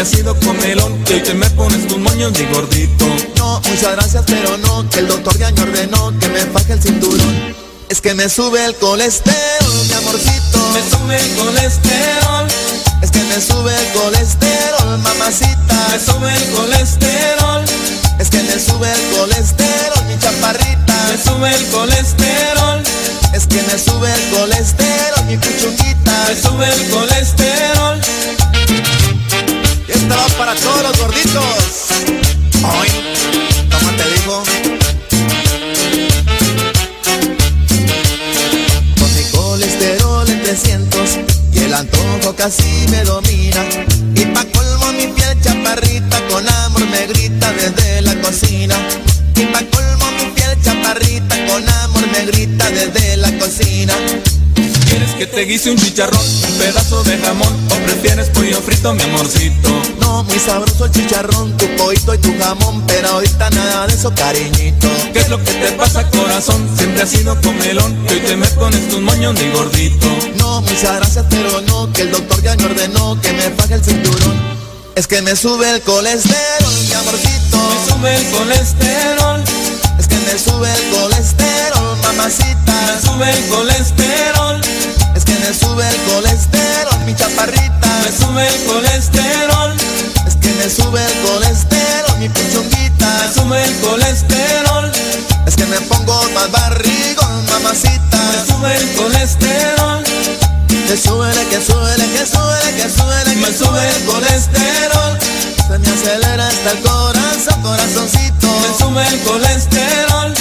siempre 0.00 0.02
has 0.02 0.08
sido 0.10 0.34
comelón. 0.40 1.04
Y 1.08 1.12
hoy 1.14 1.20
te 1.20 1.34
me 1.34 1.50
pones 1.50 1.86
tus 1.86 1.98
moños 1.98 2.32
mi 2.38 2.44
gordito. 2.46 3.06
No, 3.36 3.60
muchas 3.60 3.92
gracias 3.92 4.24
pero 4.26 4.56
no 4.58 4.88
Que 4.88 5.00
el 5.00 5.08
doctor 5.08 5.36
ya 5.38 5.50
me 5.50 5.62
ordenó 5.62 6.12
que 6.18 6.28
me 6.28 6.44
baje 6.46 6.72
el 6.74 6.82
cinturón. 6.82 7.54
Es 7.88 8.00
que 8.00 8.14
me 8.14 8.28
sube 8.28 8.64
el 8.64 8.76
colesterol, 8.76 9.86
mi 9.88 9.94
amorcito. 9.94 10.58
Me 10.72 10.80
sube 10.90 11.16
el 11.16 11.36
colesterol. 11.36 12.46
Es 13.02 13.10
que 13.10 13.22
me 13.24 13.40
sube 13.40 13.74
chicharrón, 60.90 61.56
tu 61.56 61.66
poito 61.76 62.14
y 62.14 62.18
tu 62.18 62.36
jamón, 62.38 62.84
pero 62.86 63.08
ahorita 63.08 63.50
nada 63.50 63.86
de 63.86 63.94
eso, 63.94 64.12
cariñito. 64.14 64.88
¿Qué 65.12 65.20
es 65.20 65.28
lo 65.28 65.38
que 65.42 65.52
te 65.52 65.72
pasa, 65.72 66.08
corazón? 66.10 66.68
Siempre 66.76 67.02
has 67.02 67.10
sido 67.10 67.40
comelón, 67.40 67.94
que 68.06 68.14
hoy 68.14 68.20
te 68.20 68.36
me 68.36 68.46
pones 68.48 68.88
tus 68.88 69.00
moños 69.00 69.34
de 69.34 69.50
gordito. 69.50 70.06
No, 70.36 70.60
muchas 70.62 70.96
gracias, 70.96 71.24
pero 71.30 71.60
no, 71.62 71.92
que 71.92 72.02
el 72.02 72.12
doctor 72.12 72.42
ya 72.42 72.56
me 72.56 72.64
ordenó 72.64 73.20
que 73.20 73.32
me 73.32 73.50
faje 73.50 73.74
el 73.74 73.84
cinturón. 73.84 74.60
Es 74.96 75.06
que 75.06 75.22
me 75.22 75.34
sube 75.36 75.70
el 75.70 75.80
colesterol, 75.82 76.74
mi 76.86 76.92
amorcito. 76.92 77.58
Me 77.58 77.92
sube 77.92 78.16
el 78.16 78.26
colesterol. 78.32 79.44
Es 79.98 80.08
que 80.08 80.16
me 80.16 80.38
sube 80.38 80.68
el 80.74 80.90
colesterol, 80.90 81.96
mamacita. 82.02 82.72
Me 82.86 83.00
sube 83.00 83.30
el 83.30 83.48
colesterol. 83.48 84.60
Es 85.14 85.24
que 85.24 85.34
me 85.34 85.54
sube 85.54 85.88
el 85.88 85.96
colesterol, 86.12 86.98
mi 87.06 87.14
chaparrita. 87.14 87.88
Me 88.04 88.12
sube 88.16 88.46
el 88.46 88.64
colesterol. 88.64 89.59
Me 90.60 90.68
sube 90.68 91.00
el 91.02 91.26
colesterol, 91.26 92.18
mi 92.18 92.28
pichonguita. 92.28 93.06
Me 93.06 93.32
sube 93.32 93.64
el 93.64 93.76
colesterol. 93.80 94.92
Es 95.46 95.56
que 95.56 95.64
me 95.64 95.80
pongo 95.80 96.22
más 96.34 96.50
barrigón, 96.50 97.46
mamacita. 97.46 98.18
Me 98.18 98.46
sube 98.46 98.76
el 98.76 98.92
colesterol. 98.92 100.04
Que 100.68 100.98
suele, 100.98 101.46
que 101.46 101.62
suele, 101.62 102.04
que 102.12 102.26
suele, 102.26 102.74
que 102.76 102.90
suele, 102.90 103.36
Me 103.36 103.56
sube 103.56 103.88
el 103.88 104.04
colesterol. 104.04 105.18
Se 105.66 105.78
me 105.78 105.88
acelera 105.88 106.48
hasta 106.48 106.72
el 106.72 106.80
corazón, 106.80 107.62
corazoncito. 107.62 108.46
Me 108.60 108.78
sube 108.78 109.08
el 109.08 109.20
colesterol. 109.20 110.34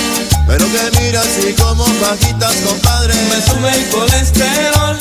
Pero 0.48 0.66
que 0.66 1.00
mira 1.00 1.22
así 1.22 1.54
como 1.54 1.86
fajitas, 1.86 2.56
compadre. 2.68 3.14
Me 3.14 3.42
sube 3.42 3.72
el 3.74 3.90
colesterol. 3.90 5.00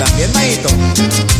También 0.00 0.32
Maito. 0.32 1.39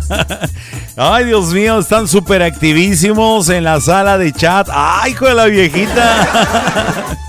Ay, 0.96 1.24
Dios 1.26 1.52
mío, 1.52 1.78
están 1.78 2.08
súper 2.08 2.42
activísimos 2.42 3.48
en 3.48 3.64
la 3.64 3.80
sala 3.80 4.18
de 4.18 4.32
chat. 4.32 4.68
Ay, 4.72 5.12
hijo 5.12 5.26
de 5.26 5.34
la 5.34 5.44
viejita. 5.46 7.16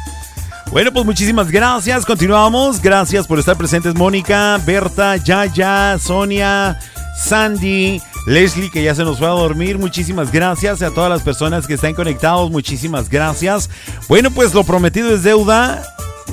Bueno, 0.69 0.91
pues 0.91 1.06
muchísimas 1.06 1.49
gracias. 1.49 2.06
Continuamos. 2.06 2.81
Gracias 2.81 3.26
por 3.26 3.39
estar 3.39 3.56
presentes, 3.56 3.95
Mónica, 3.95 4.60
Berta, 4.65 5.15
Yaya, 5.15 5.98
Sonia, 5.98 6.77
Sandy, 7.18 8.02
Leslie, 8.27 8.69
que 8.69 8.84
ya 8.84 8.94
se 8.94 9.06
nos 9.06 9.18
fue 9.18 9.27
a 9.27 9.31
dormir. 9.31 9.77
Muchísimas 9.80 10.30
gracias 10.30 10.81
a 10.81 10.91
todas 10.91 11.10
las 11.10 11.22
personas 11.22 11.65
que 11.68 11.76
están 11.76 11.94
conectados. 11.94 12.52
Muchísimas 12.52 13.07
gracias. 13.10 13.69
Bueno, 14.10 14.30
pues 14.30 14.53
lo 14.53 14.65
prometido 14.65 15.15
es 15.15 15.23
deuda. 15.23 15.84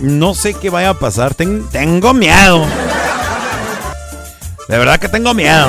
No 0.01 0.35
sé 0.35 0.53
qué 0.55 0.69
vaya 0.69 0.91
a 0.91 0.95
pasar. 0.99 1.33
Ten- 1.35 1.65
tengo 1.71 2.13
miedo. 2.13 2.67
De 4.69 4.77
verdad 4.79 4.99
que 4.99 5.09
tengo 5.09 5.33
miedo. 5.33 5.69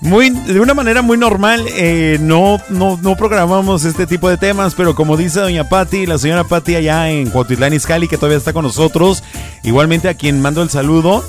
muy, 0.00 0.30
de 0.30 0.60
una 0.60 0.74
manera 0.74 1.00
muy 1.00 1.16
normal, 1.16 1.64
eh, 1.74 2.18
no, 2.20 2.60
no, 2.68 2.98
no 3.00 3.16
programamos 3.16 3.84
este 3.84 4.06
tipo 4.06 4.28
de 4.28 4.36
temas, 4.36 4.74
pero 4.74 4.94
como 4.94 5.16
dice 5.16 5.40
doña 5.40 5.68
Patti, 5.68 6.04
la 6.04 6.18
señora 6.18 6.44
Patti 6.44 6.74
allá 6.76 7.08
en 7.08 7.30
Cuautitlán 7.30 7.72
Izcalli, 7.72 8.06
que 8.06 8.16
todavía 8.16 8.36
está 8.36 8.52
con 8.52 8.64
nosotros, 8.64 9.22
igualmente 9.62 10.08
a 10.08 10.14
quien 10.14 10.40
mando 10.40 10.62
el 10.62 10.68
saludo, 10.68 11.24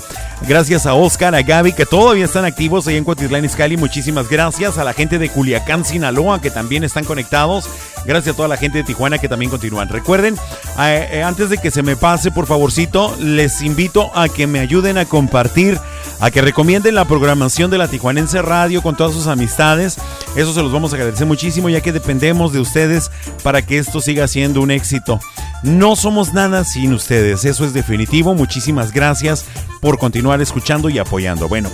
gracias 0.46 0.84
a 0.84 0.92
Oscar, 0.92 1.34
a 1.34 1.42
Gaby, 1.42 1.72
que 1.72 1.86
todavía 1.86 2.26
están 2.26 2.44
activos 2.44 2.86
ahí 2.86 2.96
en 2.96 3.04
Cuautitlán 3.04 3.46
Izcalli, 3.46 3.78
muchísimas 3.78 4.28
gracias 4.28 4.76
a 4.76 4.84
la 4.84 4.92
gente 4.92 5.18
de 5.18 5.30
Culiacán, 5.30 5.86
Sinaloa, 5.86 6.42
que 6.42 6.50
también 6.50 6.84
están 6.84 7.04
conectados, 7.04 7.68
gracias 8.04 8.34
a 8.34 8.36
toda 8.36 8.48
la 8.48 8.58
gente 8.58 8.78
de 8.78 8.84
Tijuana 8.84 9.16
que 9.16 9.28
también 9.28 9.50
continúan. 9.50 9.88
Recuerden, 9.88 10.36
eh, 10.78 11.22
antes 11.24 11.48
de 11.48 11.56
que 11.56 11.70
se 11.70 11.82
me 11.82 11.96
pase, 11.96 12.30
por 12.30 12.46
favorcito, 12.46 13.16
les 13.18 13.62
invito 13.62 14.10
a 14.14 14.28
que 14.28 14.46
me 14.46 14.60
ayuden 14.60 14.98
a 14.98 15.06
compartir, 15.06 15.78
a 16.20 16.30
que 16.30 16.42
recomienden 16.42 16.94
la 16.94 17.06
programación 17.06 17.70
de 17.70 17.78
la 17.78 17.88
Tijuanense 17.88 18.42
Radio 18.42 18.57
con 18.82 18.96
todas 18.96 19.14
sus 19.14 19.28
amistades. 19.28 19.98
Eso 20.34 20.52
se 20.52 20.62
los 20.62 20.72
vamos 20.72 20.92
a 20.92 20.96
agradecer 20.96 21.26
muchísimo, 21.26 21.68
ya 21.68 21.80
que 21.80 21.92
dependemos 21.92 22.52
de 22.52 22.60
ustedes 22.60 23.10
para 23.44 23.62
que 23.62 23.78
esto 23.78 24.00
siga 24.00 24.26
siendo 24.26 24.60
un 24.60 24.70
éxito. 24.70 25.20
No 25.62 25.94
somos 25.94 26.32
nada 26.34 26.64
sin 26.64 26.92
ustedes, 26.92 27.44
eso 27.44 27.64
es 27.64 27.72
definitivo. 27.72 28.34
Muchísimas 28.34 28.92
gracias 28.92 29.44
por 29.80 29.98
continuar 29.98 30.40
escuchando 30.40 30.88
y 30.90 30.98
apoyando. 30.98 31.48
Bueno, 31.48 31.70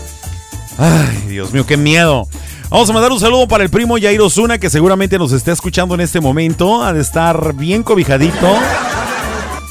ay, 0.78 1.24
Dios 1.28 1.52
mío, 1.52 1.64
qué 1.66 1.76
miedo. 1.76 2.28
Vamos 2.68 2.90
a 2.90 2.92
mandar 2.92 3.12
un 3.12 3.20
saludo 3.20 3.48
para 3.48 3.64
el 3.64 3.70
primo 3.70 3.96
Jair 3.98 4.20
Osuna, 4.20 4.58
que 4.58 4.68
seguramente 4.68 5.18
nos 5.18 5.32
está 5.32 5.52
escuchando 5.52 5.94
en 5.94 6.02
este 6.02 6.20
momento. 6.20 6.84
Ha 6.84 6.92
de 6.92 7.00
estar 7.00 7.54
bien 7.54 7.82
cobijadito, 7.82 8.56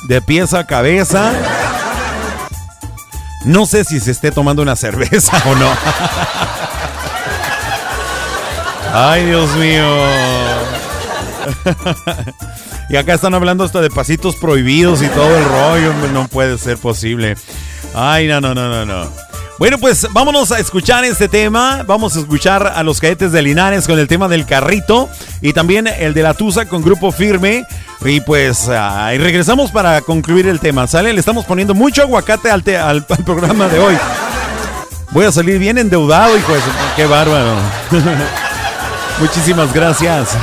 de 0.07 0.21
pieza 0.21 0.59
a 0.59 0.65
cabeza. 0.65 1.31
No 3.45 3.65
sé 3.65 3.83
si 3.83 3.99
se 3.99 4.11
esté 4.11 4.31
tomando 4.31 4.61
una 4.61 4.75
cerveza 4.75 5.41
o 5.45 5.55
no. 5.55 5.69
Ay, 8.93 9.25
Dios 9.25 9.49
mío. 9.55 9.83
Y 12.89 12.95
acá 12.95 13.15
están 13.15 13.33
hablando 13.33 13.63
hasta 13.63 13.81
de 13.81 13.89
pasitos 13.89 14.35
prohibidos 14.35 15.01
y 15.01 15.07
todo 15.07 15.35
el 15.35 15.45
rollo. 15.45 15.93
No 16.13 16.27
puede 16.27 16.59
ser 16.59 16.77
posible. 16.77 17.35
Ay, 17.95 18.27
no, 18.27 18.39
no, 18.39 18.53
no, 18.53 18.69
no, 18.69 18.85
no. 18.85 19.09
Bueno, 19.57 19.79
pues 19.79 20.05
vámonos 20.11 20.51
a 20.51 20.59
escuchar 20.59 21.03
este 21.05 21.27
tema. 21.27 21.83
Vamos 21.87 22.15
a 22.15 22.19
escuchar 22.19 22.73
a 22.75 22.83
los 22.83 22.99
cadetes 22.99 23.31
de 23.31 23.41
Linares 23.41 23.87
con 23.87 23.97
el 23.97 24.07
tema 24.07 24.27
del 24.27 24.45
carrito 24.45 25.09
y 25.41 25.53
también 25.53 25.87
el 25.87 26.13
de 26.13 26.21
la 26.21 26.35
Tusa 26.35 26.65
con 26.65 26.83
grupo 26.83 27.11
firme. 27.11 27.65
Y 28.05 28.19
pues 28.19 28.67
regresamos 28.67 29.71
para 29.71 30.01
concluir 30.01 30.47
el 30.47 30.59
tema. 30.59 30.85
¿Sale? 30.85 31.13
Le 31.13 31.19
estamos 31.19 31.45
poniendo 31.45 31.73
mucho 31.73 32.03
aguacate 32.03 32.51
al, 32.51 32.63
al, 32.67 33.05
al 33.09 33.23
programa 33.23 33.69
de 33.69 33.79
hoy. 33.79 33.97
Voy 35.11 35.25
a 35.25 35.31
salir 35.31 35.57
bien 35.57 35.77
endeudado, 35.77 36.37
hijo 36.37 36.53
de 36.53 36.59
Qué 36.95 37.05
bárbaro. 37.05 37.55
Muchísimas 39.23 39.73
gracias. 39.73 40.37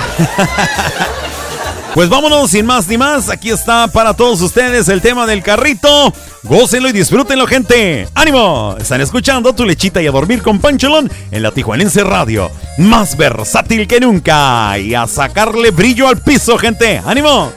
Pues 1.93 2.09
vámonos 2.09 2.53
sin 2.53 2.65
más 2.65 2.89
ni 2.89 2.97
más. 2.97 3.29
Aquí 3.29 3.51
está 3.51 3.89
para 3.89 4.15
todos 4.15 4.41
ustedes 4.41 4.89
el 4.89 5.03
tema 5.03 5.27
del 5.27 5.43
carrito. 5.43 6.15
Gócenlo 6.45 6.89
y 6.89 6.93
disfrútenlo, 6.93 7.47
gente. 7.47 8.09
¡Ánimo! 8.15 8.77
Están 8.81 9.03
escuchando 9.03 9.53
tu 9.53 9.67
lechita 9.67 10.01
y 10.01 10.07
a 10.07 10.13
dormir 10.13 10.41
con 10.41 10.61
Pancholón 10.61 11.11
en 11.31 11.43
la 11.43 11.51
Tijuanense 11.51 12.05
Radio. 12.05 12.51
Más 12.79 13.17
versátil 13.17 13.87
que 13.87 14.01
nunca. 14.01 14.79
Y 14.79 14.95
a 14.95 15.07
sacarle 15.07 15.73
brillo 15.73 16.09
al 16.09 16.19
piso, 16.19 16.57
gente. 16.57 17.03
¡Ánimo! 17.05 17.53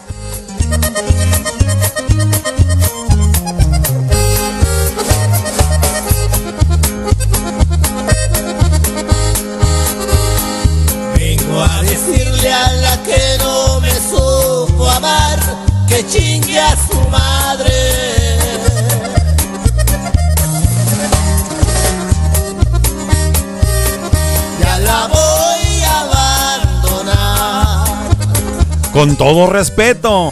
Con 28.93 29.15
todo 29.17 29.47
respeto. 29.47 30.31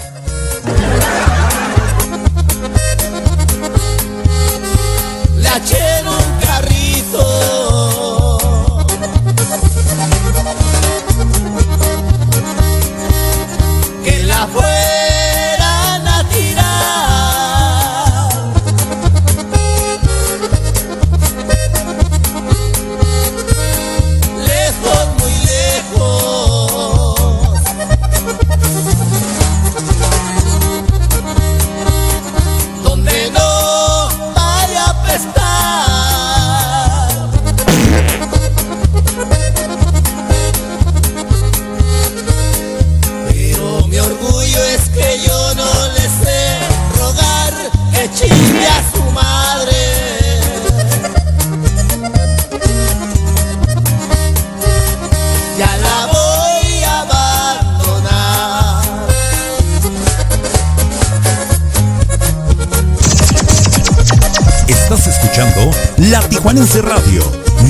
Tijuanense 66.41 66.81
Radio, 66.81 67.21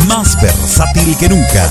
más 0.08 0.41
versátil 0.41 1.17
que 1.17 1.27
nunca. 1.27 1.69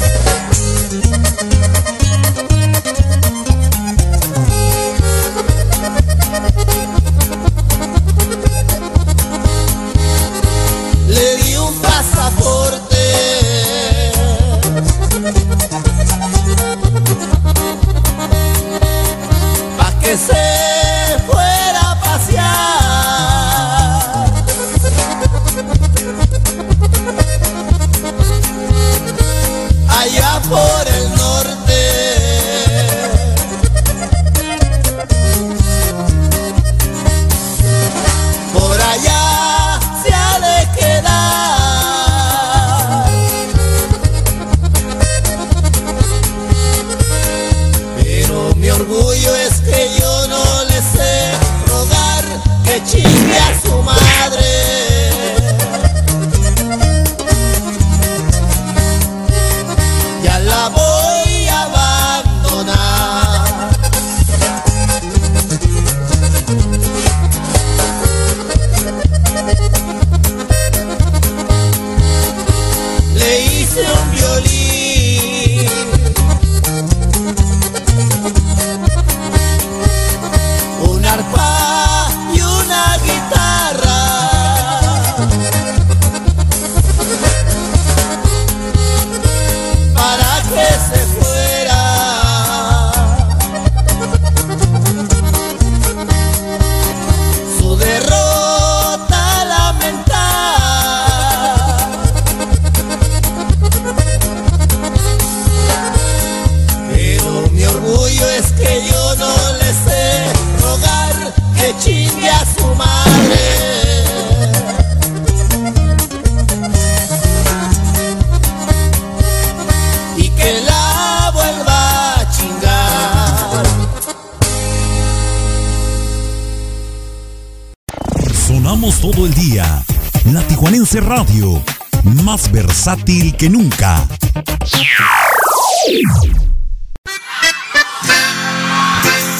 Que 133.40 133.48
nunca. 133.48 134.06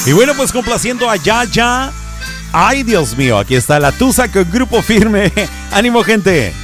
Y 0.07 0.13
bueno, 0.13 0.33
pues 0.35 0.53
complaciendo 0.53 1.11
a 1.11 1.17
Yaya. 1.17 1.93
Ay, 2.51 2.83
Dios 2.83 3.15
mío, 3.15 3.39
aquí 3.39 3.57
está 3.57 3.79
la 3.79 3.93
Tusa 3.93 4.33
con 4.33 4.51
grupo 4.51 4.81
firme. 4.81 5.31
Ánimo, 5.71 6.03
gente. 6.03 6.55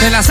¿Se 0.00 0.10
la 0.10 0.24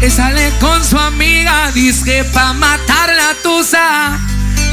Y 0.00 0.10
sale 0.10 0.52
con 0.60 0.84
su 0.84 0.96
amiga. 0.98 1.70
Dice 1.72 2.24
pa' 2.32 2.52
matar 2.52 3.10
la 3.14 3.34
tusa. 3.42 4.18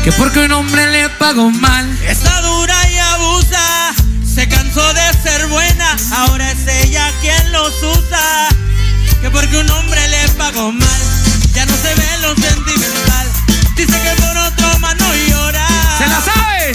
Que 0.04 0.12
porque 0.12 0.40
un 0.40 0.52
hombre 0.52 0.92
le 0.92 1.10
pagó 1.10 1.50
mal. 1.50 1.98
Está 2.08 2.42
dura 2.42 2.76
y 2.90 2.98
abusa. 2.98 3.94
Se 4.24 4.48
cansó 4.48 4.94
de 4.94 5.14
ser 5.24 5.48
buena. 5.48 5.98
Ahora 6.18 6.52
es 6.52 6.68
ella 6.68 7.12
quien 7.22 7.52
los 7.52 7.74
usa. 7.82 8.50
Que 9.22 9.32
porque 9.32 9.58
un 9.58 9.70
hombre 9.72 10.08
le 10.10 10.30
pagó 10.30 10.72
mal. 10.72 11.02
Ya 11.54 11.66
no 11.66 11.74
se 11.76 11.96
ve 11.96 12.18
lo 12.22 12.36
sentimental. 12.36 13.28
Dice 13.76 14.00
que 14.00 14.22
por 14.22 14.38
otro 14.38 14.80
mano 14.80 15.06
llora. 15.28 15.68
¿Se 15.98 16.08
la 16.08 16.22
sabe? 16.22 16.74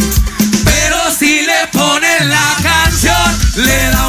Pero 0.65 0.97
si 1.17 1.43
le 1.43 1.67
ponen 1.73 2.29
la 2.29 2.57
canción, 2.63 3.39
le 3.57 3.91
da 3.91 4.00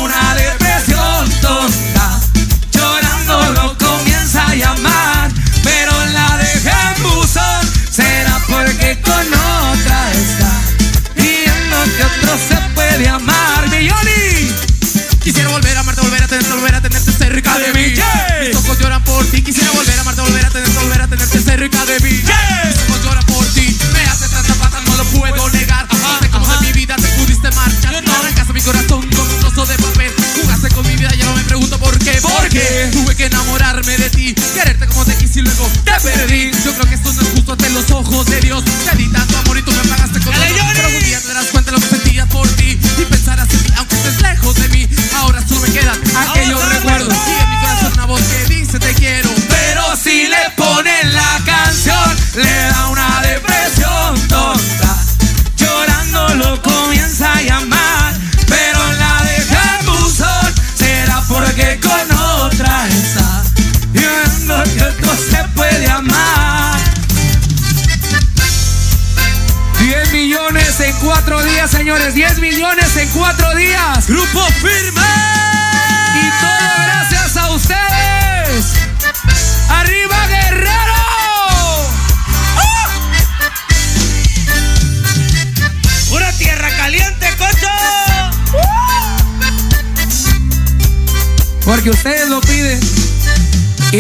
ojos 38.02 38.26
de 38.26 38.40
Dios. 38.42 38.64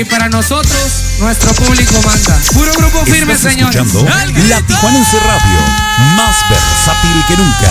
Y 0.01 0.05
para 0.05 0.29
nosotros, 0.29 1.17
nuestro 1.19 1.53
público 1.53 1.93
manda. 2.03 2.35
Puro 2.55 2.73
grupo 2.73 3.05
firme, 3.05 3.33
escuchando 3.33 4.03
La 4.49 4.59
Tijuanense 4.61 5.19
Radio, 5.19 5.59
más 6.15 6.35
versátil 6.49 7.23
que 7.27 7.37
nunca. 7.37 7.69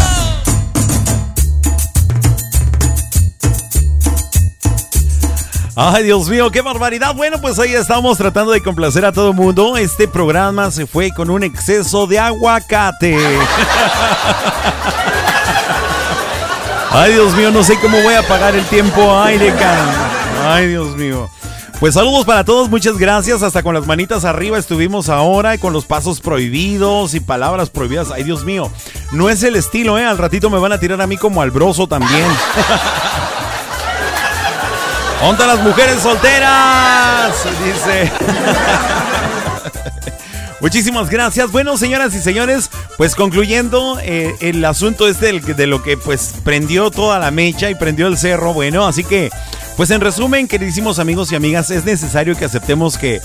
Ay, 5.74 6.04
Dios 6.04 6.28
mío, 6.28 6.52
qué 6.52 6.60
barbaridad. 6.60 7.16
Bueno, 7.16 7.40
pues 7.40 7.58
ahí 7.58 7.74
estamos 7.74 8.16
tratando 8.16 8.52
de 8.52 8.62
complacer 8.62 9.04
a 9.04 9.10
todo 9.10 9.30
el 9.30 9.36
mundo. 9.36 9.76
Este 9.76 10.06
programa 10.06 10.70
se 10.70 10.86
fue 10.86 11.10
con 11.10 11.30
un 11.30 11.42
exceso 11.42 12.06
de 12.06 12.20
aguacate. 12.20 13.18
Ay, 16.92 17.12
Dios 17.12 17.34
mío, 17.34 17.50
no 17.50 17.64
sé 17.64 17.76
cómo 17.80 18.00
voy 18.02 18.14
a 18.14 18.22
pagar 18.22 18.54
el 18.54 18.64
tiempo. 18.66 19.20
Ay, 19.20 19.36
can. 19.58 19.88
Ay, 20.46 20.68
Dios 20.68 20.96
mío. 20.96 21.28
Pues 21.80 21.94
saludos 21.94 22.26
para 22.26 22.44
todos, 22.44 22.68
muchas 22.68 22.98
gracias. 22.98 23.42
Hasta 23.42 23.62
con 23.62 23.74
las 23.74 23.86
manitas 23.86 24.26
arriba 24.26 24.58
estuvimos 24.58 25.08
ahora 25.08 25.54
y 25.54 25.58
con 25.58 25.72
los 25.72 25.86
pasos 25.86 26.20
prohibidos 26.20 27.14
y 27.14 27.20
palabras 27.20 27.70
prohibidas. 27.70 28.10
Ay, 28.10 28.22
Dios 28.22 28.44
mío, 28.44 28.70
no 29.12 29.30
es 29.30 29.42
el 29.42 29.56
estilo, 29.56 29.98
¿eh? 29.98 30.04
Al 30.04 30.18
ratito 30.18 30.50
me 30.50 30.58
van 30.58 30.72
a 30.72 30.78
tirar 30.78 31.00
a 31.00 31.06
mí 31.06 31.16
como 31.16 31.40
al 31.40 31.50
broso 31.50 31.86
también. 31.86 32.26
¿Dónde 35.22 35.46
las 35.46 35.62
mujeres 35.62 36.02
solteras? 36.02 37.32
Dice. 37.64 38.12
Muchísimas 40.60 41.08
gracias. 41.08 41.50
Bueno, 41.50 41.78
señoras 41.78 42.14
y 42.14 42.20
señores, 42.20 42.68
pues 42.98 43.14
concluyendo 43.14 43.98
eh, 44.02 44.36
el 44.40 44.62
asunto 44.66 45.08
este 45.08 45.32
de 45.32 45.66
lo 45.66 45.82
que 45.82 45.96
pues 45.96 46.34
prendió 46.44 46.90
toda 46.90 47.18
la 47.18 47.30
mecha 47.30 47.70
y 47.70 47.74
prendió 47.74 48.06
el 48.06 48.18
cerro, 48.18 48.52
bueno, 48.52 48.86
así 48.86 49.02
que 49.02 49.30
pues 49.80 49.90
en 49.92 50.02
resumen, 50.02 50.46
queridísimos 50.46 50.98
amigos 50.98 51.32
y 51.32 51.36
amigas, 51.36 51.70
es 51.70 51.86
necesario 51.86 52.36
que 52.36 52.44
aceptemos 52.44 52.98
que 52.98 53.18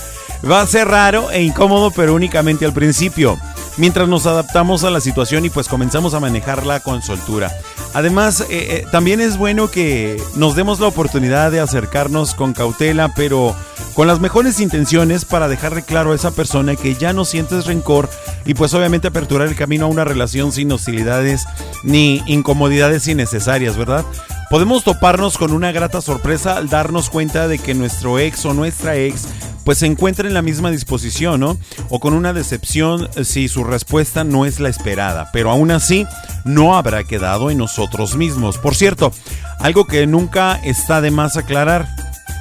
va 0.50 0.62
a 0.62 0.66
ser 0.66 0.88
raro 0.88 1.30
e 1.30 1.42
incómodo, 1.42 1.90
pero 1.90 2.14
únicamente 2.14 2.64
al 2.64 2.72
principio, 2.72 3.38
mientras 3.76 4.08
nos 4.08 4.24
adaptamos 4.24 4.82
a 4.82 4.90
la 4.90 5.02
situación 5.02 5.44
y 5.44 5.50
pues 5.50 5.68
comenzamos 5.68 6.14
a 6.14 6.20
manejarla 6.20 6.80
con 6.80 7.02
soltura. 7.02 7.52
Además, 7.92 8.40
eh, 8.40 8.46
eh, 8.50 8.86
también 8.90 9.20
es 9.20 9.36
bueno 9.36 9.70
que 9.70 10.18
nos 10.34 10.56
demos 10.56 10.80
la 10.80 10.86
oportunidad 10.86 11.52
de 11.52 11.60
acercarnos 11.60 12.34
con 12.34 12.54
cautela, 12.54 13.12
pero 13.14 13.54
con 13.92 14.06
las 14.06 14.20
mejores 14.20 14.58
intenciones 14.58 15.26
para 15.26 15.48
dejarle 15.48 15.82
claro 15.82 16.12
a 16.12 16.14
esa 16.14 16.30
persona 16.30 16.74
que 16.74 16.94
ya 16.94 17.12
no 17.12 17.26
sientes 17.26 17.66
rencor 17.66 18.08
y 18.46 18.54
pues 18.54 18.72
obviamente 18.72 19.08
aperturar 19.08 19.48
el 19.48 19.56
camino 19.56 19.84
a 19.84 19.88
una 19.88 20.04
relación 20.04 20.52
sin 20.52 20.72
hostilidades 20.72 21.44
ni 21.82 22.22
incomodidades 22.26 23.08
innecesarias, 23.08 23.76
¿verdad? 23.76 24.06
Podemos 24.48 24.84
toparnos 24.84 25.38
con 25.38 25.52
una 25.52 25.72
grata 25.72 26.00
sorpresa 26.00 26.56
al 26.56 26.68
darnos 26.68 27.10
cuenta 27.10 27.48
de 27.48 27.58
que 27.58 27.74
nuestro 27.74 28.18
ex 28.18 28.44
o 28.44 28.54
nuestra 28.54 28.96
ex 28.96 29.26
pues 29.64 29.78
se 29.78 29.86
encuentra 29.86 30.28
en 30.28 30.34
la 30.34 30.42
misma 30.42 30.70
disposición, 30.70 31.40
¿no? 31.40 31.58
O 31.88 31.98
con 31.98 32.14
una 32.14 32.32
decepción 32.32 33.10
eh, 33.16 33.24
si 33.24 33.48
su 33.48 33.64
respuesta 33.64 34.22
no 34.22 34.46
es 34.46 34.60
la 34.60 34.68
esperada, 34.68 35.30
pero 35.32 35.50
aún 35.50 35.72
así 35.72 36.06
no 36.44 36.76
habrá 36.76 37.02
quedado 37.02 37.50
en 37.50 37.58
nosotros 37.58 38.14
mismos. 38.14 38.58
Por 38.58 38.76
cierto, 38.76 39.12
algo 39.58 39.88
que 39.88 40.06
nunca 40.06 40.60
está 40.62 41.00
de 41.00 41.10
más 41.10 41.36
aclarar, 41.36 41.88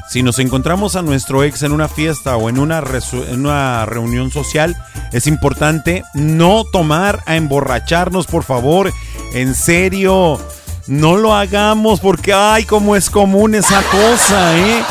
si 0.08 0.22
nos 0.22 0.38
encontramos 0.38 0.96
a 0.96 1.02
nuestro 1.02 1.44
ex 1.44 1.64
en 1.64 1.72
una 1.72 1.88
fiesta 1.88 2.38
o 2.38 2.48
en 2.48 2.60
una, 2.60 2.84
en 3.28 3.40
una 3.40 3.88
reunión 3.88 4.30
social, 4.30 4.78
es 5.12 5.26
importante 5.26 6.04
no 6.14 6.64
tomar 6.72 7.24
a 7.26 7.36
emborracharnos, 7.36 8.28
por 8.28 8.44
favor. 8.44 8.94
En 9.34 9.56
serio, 9.56 10.40
no 10.88 11.18
lo 11.18 11.34
hagamos 11.34 12.00
porque, 12.00 12.34
ay, 12.34 12.66
cómo 12.66 12.96
es 12.96 13.10
común 13.10 13.56
esa 13.56 13.82
cosa, 13.84 14.58
¿eh? 14.58 14.84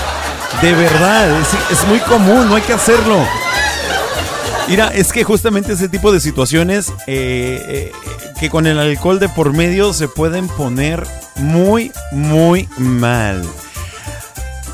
De 0.63 0.73
verdad, 0.73 1.41
es, 1.41 1.79
es 1.79 1.89
muy 1.89 2.01
común, 2.01 2.49
no 2.49 2.57
hay 2.57 2.63
que 2.63 2.73
hacerlo. 2.73 3.25
Mira, 4.69 4.89
es 4.89 5.13
que 5.13 5.25
justamente 5.25 5.75
ese 5.75 5.89
tipo 5.89 6.11
de 6.11 6.21
situaciones 6.21 6.91
eh, 7.07 7.63
eh, 7.69 7.93
que 8.41 8.49
con 8.49 8.67
el 8.67 8.79
alcohol 8.79 9.19
de 9.19 9.29
por 9.29 9.53
medio 9.53 9.93
se 9.93 10.09
pueden 10.09 10.49
poner 10.49 11.07
muy, 11.37 11.93
muy 12.13 12.69
mal. 12.79 13.45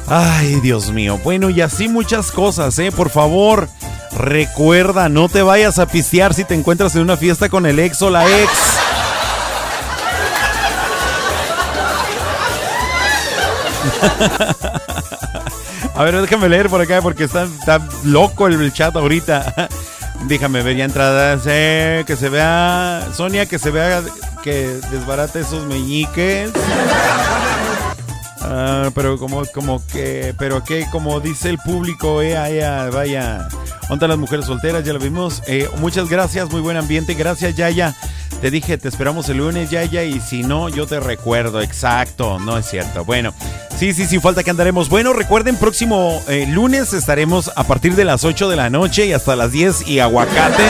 Ay, 0.07 0.61
Dios 0.61 0.93
mío. 0.93 1.19
Bueno, 1.25 1.51
y 1.51 1.61
así 1.61 1.89
muchas 1.89 2.31
cosas, 2.31 2.79
¿eh? 2.79 2.93
Por 2.93 3.11
favor, 3.11 3.69
recuerda, 4.17 5.09
no 5.09 5.29
te 5.29 5.43
vayas 5.43 5.79
a 5.79 5.87
pistear 5.87 6.35
si 6.35 6.45
te 6.45 6.55
encuentras 6.55 6.95
en 6.95 7.03
una 7.03 7.17
fiesta 7.17 7.49
con 7.49 7.67
el 7.67 7.79
ex 7.79 8.01
o 8.03 8.11
la 8.11 8.27
ex. 8.27 8.51
A 15.95 16.05
ver, 16.05 16.21
déjame 16.21 16.49
leer 16.49 16.69
por 16.69 16.81
acá 16.81 17.03
porque 17.03 17.25
está, 17.25 17.45
está 17.45 17.81
loco 18.05 18.47
el 18.47 18.73
chat 18.73 18.95
ahorita. 18.97 19.69
Déjame 20.25 20.63
ver 20.63 20.77
ya 20.77 20.85
entradas. 20.85 21.43
que 21.43 22.17
se 22.17 22.29
vea. 22.29 23.09
Sonia, 23.15 23.47
que 23.47 23.59
se 23.59 23.71
vea 23.71 24.03
que 24.43 24.81
desbarate 24.91 25.41
esos 25.41 25.67
meñiques. 25.67 26.53
Ah, 28.43 28.91
pero 28.95 29.19
como, 29.19 29.45
como 29.47 29.85
que, 29.87 30.35
pero 30.39 30.65
que, 30.65 30.87
como 30.91 31.21
dice 31.21 31.51
el 31.51 31.59
público, 31.59 32.23
eh, 32.23 32.33
ea, 32.33 32.89
vaya. 32.91 33.49
¿Dónde 33.89 34.09
las 34.09 34.19
mujeres 34.19 34.47
solteras? 34.47 34.85
Ya 34.85 34.93
lo 34.93 34.99
vimos. 34.99 35.43
Eh, 35.47 35.69
muchas 35.79 36.09
gracias, 36.09 36.51
muy 36.51 36.61
buen 36.61 36.77
ambiente. 36.77 37.15
Gracias, 37.15 37.55
Yaya. 37.57 37.95
Te 38.41 38.51
dije, 38.51 38.79
te 38.79 38.89
esperamos 38.89 39.29
el 39.29 39.39
lunes, 39.39 39.71
Yaya, 39.71 40.05
y 40.05 40.21
si 40.21 40.43
no, 40.43 40.69
yo 40.69 40.87
te 40.87 41.01
recuerdo. 41.01 41.61
Exacto, 41.61 42.39
no 42.39 42.57
es 42.57 42.67
cierto. 42.67 43.05
Bueno, 43.05 43.35
sí, 43.77 43.93
sí, 43.93 44.07
sí, 44.07 44.19
falta 44.19 44.43
que 44.43 44.51
andaremos. 44.51 44.89
Bueno, 44.89 45.13
recuerden, 45.13 45.57
próximo 45.57 46.23
eh, 46.29 46.47
lunes 46.49 46.95
estaremos 46.95 47.51
a 47.55 47.65
partir 47.65 47.97
de 47.97 48.05
las 48.05 48.25
8 48.25 48.49
de 48.49 48.57
la 48.57 48.71
noche 48.71 49.07
y 49.07 49.13
hasta 49.13 49.37
las 49.37 49.53
10 49.53 49.89
y 49.89 49.99
aguacate. 49.99 50.63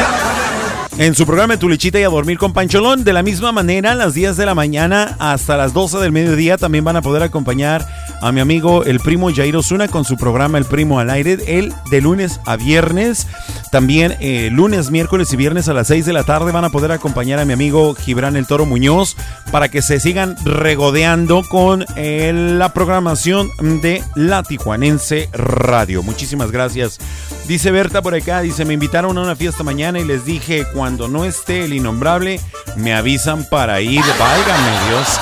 En 0.99 1.15
su 1.15 1.25
programa 1.25 1.57
Tu 1.57 1.69
Lechita 1.69 1.99
y 1.99 2.03
a 2.03 2.09
Dormir 2.09 2.37
con 2.37 2.53
Pancholón, 2.53 3.05
de 3.05 3.13
la 3.13 3.23
misma 3.23 3.53
manera, 3.53 3.95
las 3.95 4.13
10 4.13 4.37
de 4.37 4.45
la 4.45 4.55
mañana 4.55 5.17
hasta 5.19 5.57
las 5.57 5.73
12 5.73 5.99
del 5.99 6.13
mediodía 6.13 6.59
también 6.59 6.85
van 6.85 6.97
a 6.97 7.03
poder 7.03 7.23
acompañar 7.23 7.87
a 8.21 8.33
mi 8.33 8.41
amigo 8.41 8.85
el 8.85 9.01
primo 9.01 9.33
Jair 9.33 9.57
Osuna 9.57 9.89
con 9.89 10.05
su 10.05 10.17
programa 10.17 10.59
El 10.59 10.67
Primo 10.67 10.99
al 10.99 11.09
Aire, 11.09 11.39
él 11.47 11.73
de 11.91 12.01
lunes 12.03 12.41
a 12.45 12.57
viernes. 12.57 13.27
También 13.71 14.17
eh, 14.21 14.51
lunes, 14.53 14.91
miércoles 14.91 15.33
y 15.33 15.37
viernes 15.37 15.69
a 15.69 15.75
las 15.75 15.87
6 15.87 16.05
de 16.05 16.13
la 16.13 16.25
tarde 16.25 16.53
van 16.53 16.65
a 16.65 16.71
poder 16.71 16.93
acompañar 16.93 17.39
a 17.39 17.45
mi 17.45 17.53
amigo 17.53 17.95
Gibran 17.95 18.37
el 18.37 18.47
Toro 18.47 18.67
Muñoz 18.67 19.17
para 19.53 19.69
que 19.69 19.81
se 19.81 20.01
sigan 20.01 20.37
regodeando 20.45 21.43
con 21.49 21.87
eh, 21.97 22.33
la 22.35 22.75
programación 22.75 23.49
de 23.81 24.03
La 24.17 24.43
Tijuanense 24.43 25.31
Radio. 25.33 26.03
Muchísimas 26.03 26.51
gracias. 26.51 26.99
Dice 27.47 27.71
Berta 27.73 28.03
por 28.03 28.15
acá, 28.15 28.43
dice, 28.43 28.65
me 28.65 28.75
invitaron 28.75 29.19
a 29.19 29.23
una 29.23 29.35
fiesta 29.35 29.65
mañana 29.65 29.99
y 29.99 30.05
les 30.05 30.25
dije, 30.25 30.65
cuando 30.73 30.90
no 30.91 31.25
esté 31.25 31.65
el 31.65 31.73
innombrable, 31.73 32.41
me 32.77 32.95
avisan 32.95 33.45
para 33.45 33.81
ir. 33.81 34.05
Válgame 34.19 34.71
Dios. 34.89 35.21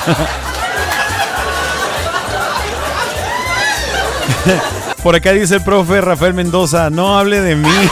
Por 5.03 5.15
acá 5.15 5.31
dice 5.31 5.55
el 5.55 5.63
profe 5.63 6.01
Rafael 6.01 6.33
Mendoza, 6.33 6.89
no 6.89 7.17
hable 7.17 7.39
de 7.41 7.55
mí. 7.55 7.69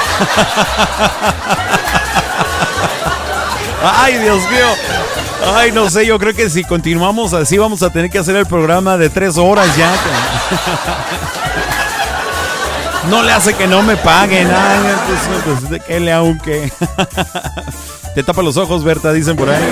Ay, 3.83 4.17
Dios 4.17 4.41
mío. 4.49 4.67
Ay, 5.56 5.72
no 5.72 5.89
sé, 5.89 6.06
yo 6.06 6.19
creo 6.19 6.33
que 6.33 6.49
si 6.49 6.64
continuamos 6.64 7.33
así 7.33 7.57
vamos 7.57 7.81
a 7.83 7.89
tener 7.91 8.09
que 8.09 8.19
hacer 8.19 8.35
el 8.35 8.45
programa 8.45 8.97
de 8.97 9.09
tres 9.09 9.38
horas 9.38 9.67
ya. 9.77 9.93
No 13.09 13.24
le 13.24 13.32
hace 13.32 13.53
que 13.53 13.67
no 13.67 13.84
me 13.84 13.95
paguen. 13.98 14.48
Ay, 14.51 14.80
pues, 15.45 15.59
pues, 15.69 15.82
¿qué 15.84 16.00
le 16.00 16.11
aunque? 16.11 16.72
Te 18.16 18.24
tapa 18.24 18.42
los 18.42 18.58
ojos, 18.58 18.84
Berta, 18.84 19.14
dicen 19.14 19.35
por 19.35 19.50
ahí. 19.50 19.64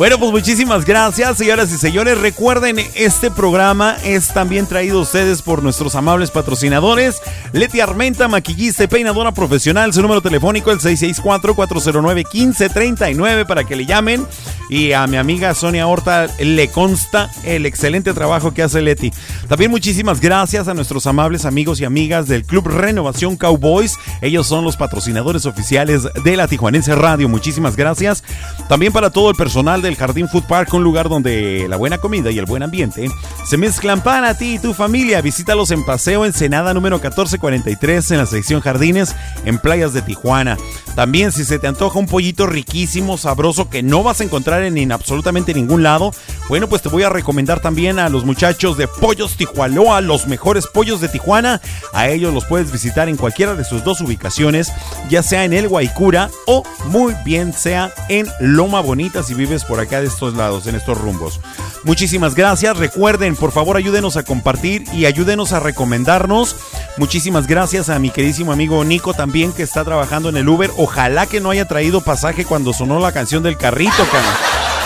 Bueno, 0.00 0.16
pues 0.18 0.32
muchísimas 0.32 0.86
gracias, 0.86 1.36
señoras 1.36 1.70
y 1.72 1.76
señores. 1.76 2.16
Recuerden, 2.16 2.78
este 2.94 3.30
programa 3.30 3.98
es 4.02 4.32
también 4.32 4.66
traído 4.66 5.00
a 5.00 5.02
ustedes 5.02 5.42
por 5.42 5.62
nuestros 5.62 5.94
amables 5.94 6.30
patrocinadores. 6.30 7.20
Leti 7.52 7.80
Armenta, 7.80 8.26
maquillista 8.26 8.84
y 8.84 8.86
peinadora 8.86 9.32
profesional. 9.32 9.92
Su 9.92 10.00
número 10.00 10.22
telefónico 10.22 10.72
es 10.72 10.82
el 10.86 10.96
664-409-1539 10.96 13.46
para 13.46 13.64
que 13.64 13.76
le 13.76 13.84
llamen. 13.84 14.26
Y 14.70 14.92
a 14.92 15.06
mi 15.06 15.18
amiga 15.18 15.52
Sonia 15.52 15.86
Horta 15.86 16.28
le 16.38 16.68
consta 16.68 17.30
el 17.44 17.66
excelente 17.66 18.14
trabajo 18.14 18.54
que 18.54 18.62
hace 18.62 18.80
Leti. 18.80 19.12
También 19.48 19.70
muchísimas 19.70 20.22
gracias 20.22 20.66
a 20.68 20.74
nuestros 20.74 21.06
amables 21.06 21.44
amigos 21.44 21.78
y 21.78 21.84
amigas 21.84 22.26
del 22.26 22.44
Club 22.44 22.68
Renovación 22.68 23.36
Cowboys. 23.36 23.98
Ellos 24.22 24.46
son 24.46 24.64
los 24.64 24.78
patrocinadores 24.78 25.44
oficiales 25.44 26.08
de 26.24 26.36
la 26.38 26.48
Tijuanense 26.48 26.94
Radio. 26.94 27.28
Muchísimas 27.28 27.76
gracias. 27.76 28.24
También 28.66 28.94
para 28.94 29.10
todo 29.10 29.28
el 29.28 29.36
personal 29.36 29.82
del 29.90 29.98
Jardín 29.98 30.28
Food 30.28 30.44
Park, 30.44 30.72
un 30.72 30.84
lugar 30.84 31.08
donde 31.08 31.66
la 31.68 31.76
buena 31.76 31.98
comida 31.98 32.30
y 32.30 32.38
el 32.38 32.46
buen 32.46 32.62
ambiente 32.62 33.10
se 33.44 33.56
mezclan 33.56 34.02
para 34.02 34.38
ti 34.38 34.54
y 34.54 34.58
tu 34.60 34.72
familia. 34.72 35.20
Visítalos 35.20 35.72
en 35.72 35.84
Paseo 35.84 36.24
Ensenada 36.24 36.72
número 36.72 36.96
1443 36.98 38.12
en 38.12 38.18
la 38.18 38.26
sección 38.26 38.60
Jardines 38.60 39.16
en 39.44 39.58
Playas 39.58 39.92
de 39.92 40.02
Tijuana. 40.02 40.56
También 40.94 41.32
si 41.32 41.44
se 41.44 41.58
te 41.58 41.66
antoja 41.66 41.98
un 41.98 42.06
pollito 42.06 42.46
riquísimo, 42.46 43.18
sabroso 43.18 43.68
que 43.68 43.82
no 43.82 44.04
vas 44.04 44.20
a 44.20 44.24
encontrar 44.24 44.62
en, 44.62 44.78
en 44.78 44.92
absolutamente 44.92 45.54
ningún 45.54 45.82
lado, 45.82 46.12
bueno, 46.48 46.68
pues 46.68 46.82
te 46.82 46.88
voy 46.88 47.02
a 47.02 47.08
recomendar 47.08 47.60
también 47.60 47.98
a 47.98 48.08
los 48.08 48.24
muchachos 48.24 48.76
de 48.76 48.86
Pollos 48.86 49.36
Tijualoa, 49.36 50.00
los 50.02 50.28
mejores 50.28 50.68
pollos 50.68 51.00
de 51.00 51.08
Tijuana. 51.08 51.60
A 51.92 52.08
ellos 52.08 52.32
los 52.32 52.44
puedes 52.44 52.70
visitar 52.70 53.08
en 53.08 53.16
cualquiera 53.16 53.54
de 53.54 53.64
sus 53.64 53.82
dos 53.82 54.00
ubicaciones, 54.00 54.72
ya 55.08 55.24
sea 55.24 55.44
en 55.44 55.52
el 55.52 55.68
Guaycura 55.68 56.30
o 56.46 56.62
muy 56.86 57.14
bien 57.24 57.52
sea 57.52 57.92
en 58.08 58.28
Loma 58.38 58.80
Bonita 58.80 59.24
si 59.24 59.34
vives 59.34 59.64
por 59.64 59.79
acá 59.80 60.00
de 60.00 60.06
estos 60.06 60.34
lados, 60.34 60.66
en 60.66 60.74
estos 60.74 60.98
rumbos. 60.98 61.40
Muchísimas 61.84 62.34
gracias. 62.34 62.76
Recuerden, 62.76 63.36
por 63.36 63.52
favor, 63.52 63.76
ayúdenos 63.76 64.16
a 64.16 64.22
compartir 64.22 64.84
y 64.92 65.06
ayúdenos 65.06 65.52
a 65.52 65.60
recomendarnos. 65.60 66.56
Muchísimas 66.96 67.46
gracias 67.46 67.88
a 67.88 67.98
mi 67.98 68.10
queridísimo 68.10 68.52
amigo 68.52 68.84
Nico 68.84 69.14
también 69.14 69.52
que 69.52 69.62
está 69.62 69.84
trabajando 69.84 70.28
en 70.28 70.36
el 70.36 70.48
Uber. 70.48 70.70
Ojalá 70.76 71.26
que 71.26 71.40
no 71.40 71.50
haya 71.50 71.66
traído 71.66 72.02
pasaje 72.02 72.44
cuando 72.44 72.72
sonó 72.72 72.98
la 72.98 73.12
canción 73.12 73.42
del 73.42 73.56
carrito, 73.56 74.06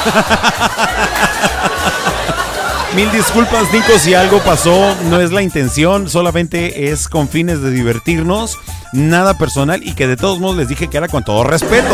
Mil 2.94 3.10
disculpas, 3.10 3.72
Nico, 3.72 3.98
si 3.98 4.14
algo 4.14 4.38
pasó, 4.40 4.94
no 5.10 5.20
es 5.20 5.32
la 5.32 5.42
intención, 5.42 6.08
solamente 6.08 6.92
es 6.92 7.08
con 7.08 7.28
fines 7.28 7.60
de 7.60 7.72
divertirnos, 7.72 8.56
nada 8.92 9.36
personal 9.36 9.82
y 9.82 9.94
que 9.94 10.06
de 10.06 10.16
todos 10.16 10.38
modos 10.38 10.58
les 10.58 10.68
dije 10.68 10.86
que 10.86 10.98
era 10.98 11.08
con 11.08 11.24
todo 11.24 11.42
respeto. 11.42 11.88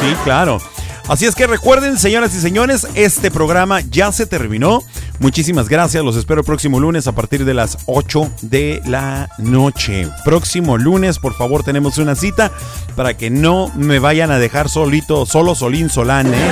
sí, 0.00 0.14
claro. 0.22 0.60
Así 1.08 1.26
es 1.26 1.34
que 1.34 1.46
recuerden, 1.46 1.98
señoras 1.98 2.34
y 2.34 2.40
señores, 2.40 2.86
este 2.94 3.30
programa 3.30 3.80
ya 3.80 4.12
se 4.12 4.24
terminó. 4.24 4.82
Muchísimas 5.18 5.68
gracias, 5.68 6.04
los 6.04 6.16
espero 6.16 6.40
el 6.40 6.46
próximo 6.46 6.80
lunes 6.80 7.06
a 7.06 7.12
partir 7.12 7.44
de 7.44 7.54
las 7.54 7.78
8 7.86 8.30
de 8.42 8.80
la 8.86 9.28
noche. 9.38 10.08
Próximo 10.24 10.78
lunes, 10.78 11.18
por 11.18 11.34
favor, 11.34 11.64
tenemos 11.64 11.98
una 11.98 12.14
cita 12.14 12.52
para 12.96 13.16
que 13.16 13.30
no 13.30 13.70
me 13.76 13.98
vayan 13.98 14.30
a 14.30 14.38
dejar 14.38 14.68
solito, 14.68 15.26
solo 15.26 15.54
Solín 15.54 15.90
Solán, 15.90 16.32
¿eh? 16.32 16.50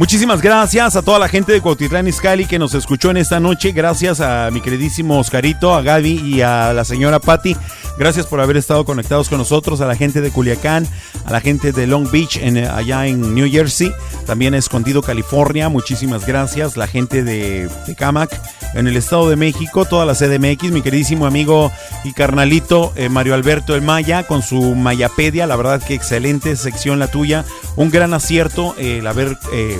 Muchísimas 0.00 0.40
gracias 0.40 0.96
a 0.96 1.02
toda 1.02 1.18
la 1.18 1.28
gente 1.28 1.52
de 1.52 1.60
Cuautitlán 1.60 2.08
Izcalli 2.08 2.46
que 2.46 2.58
nos 2.58 2.72
escuchó 2.72 3.10
en 3.10 3.18
esta 3.18 3.38
noche. 3.38 3.72
Gracias 3.72 4.22
a 4.22 4.50
mi 4.50 4.62
queridísimo 4.62 5.18
Oscarito, 5.18 5.74
a 5.74 5.82
Gaby 5.82 6.22
y 6.24 6.40
a 6.40 6.72
la 6.72 6.86
señora 6.86 7.18
Patti. 7.18 7.54
Gracias 7.98 8.24
por 8.24 8.40
haber 8.40 8.56
estado 8.56 8.86
conectados 8.86 9.28
con 9.28 9.36
nosotros, 9.36 9.82
a 9.82 9.86
la 9.86 9.94
gente 9.94 10.22
de 10.22 10.30
Culiacán, 10.30 10.88
a 11.26 11.32
la 11.32 11.42
gente 11.42 11.72
de 11.72 11.86
Long 11.86 12.10
Beach, 12.10 12.38
en, 12.38 12.56
allá 12.56 13.06
en 13.06 13.34
New 13.34 13.46
Jersey, 13.50 13.92
también 14.24 14.54
a 14.54 14.56
Escondido, 14.56 15.02
California. 15.02 15.68
Muchísimas 15.68 16.26
gracias. 16.26 16.78
La 16.78 16.86
gente 16.86 17.22
de, 17.22 17.68
de 17.86 17.94
Camac, 17.94 18.30
en 18.72 18.88
el 18.88 18.96
Estado 18.96 19.28
de 19.28 19.36
México, 19.36 19.84
toda 19.84 20.06
la 20.06 20.14
CDMX, 20.14 20.70
mi 20.70 20.80
queridísimo 20.80 21.26
amigo 21.26 21.70
y 22.04 22.14
carnalito 22.14 22.94
eh, 22.96 23.10
Mario 23.10 23.34
Alberto 23.34 23.74
El 23.74 23.82
Maya 23.82 24.26
con 24.26 24.42
su 24.42 24.74
Mayapedia. 24.74 25.46
La 25.46 25.56
verdad 25.56 25.82
que 25.82 25.92
excelente 25.92 26.56
sección 26.56 26.98
la 26.98 27.08
tuya. 27.08 27.44
Un 27.76 27.90
gran 27.90 28.14
acierto 28.14 28.74
eh, 28.78 29.00
el 29.00 29.06
haber... 29.06 29.36
Eh, 29.52 29.78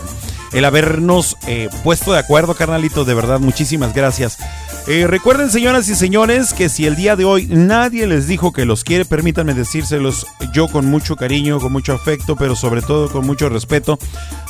el 0.53 0.65
habernos 0.65 1.37
eh, 1.47 1.69
puesto 1.85 2.13
de 2.13 2.19
acuerdo, 2.19 2.55
carnalito, 2.55 3.05
de 3.05 3.15
verdad, 3.15 3.41
muchísimas 3.41 3.95
gracias. 3.95 4.39
Eh, 4.87 5.07
recuerden, 5.07 5.51
señoras 5.51 5.89
y 5.89 5.95
señores, 5.95 6.53
que 6.53 6.69
si 6.69 6.87
el 6.87 6.97
día 6.97 7.15
de 7.15 7.25
hoy 7.25 7.47
nadie 7.47 8.07
les 8.07 8.27
dijo 8.27 8.53
que 8.53 8.65
los 8.65 8.83
quiere, 8.83 9.05
permítanme 9.05 9.55
decírselos 9.55 10.27
yo 10.53 10.69
con 10.69 10.87
mucho 10.87 11.17
cariño, 11.17 11.61
con 11.61 11.71
mucho 11.71 11.93
afecto, 11.93 12.35
pero 12.35 12.57
sobre 12.57 12.83
todo 12.83 13.09
con 13.11 13.27
mucho 13.27 13.49
respeto, 13.49 13.99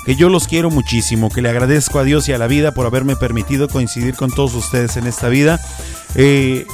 que 0.06 0.16
yo 0.16 0.28
los 0.28 0.46
quiero 0.46 0.70
muchísimo, 0.70 1.30
que 1.30 1.42
le 1.42 1.50
agradezco 1.50 1.98
a 1.98 2.04
Dios 2.04 2.28
y 2.28 2.32
a 2.32 2.38
la 2.38 2.46
vida 2.46 2.72
por 2.72 2.86
haberme 2.86 3.16
permitido 3.16 3.68
coincidir 3.68 4.14
con 4.14 4.30
todos 4.30 4.54
ustedes 4.54 4.96
en 4.96 5.06
esta 5.06 5.28
vida. 5.28 5.60
Eh, 6.14 6.64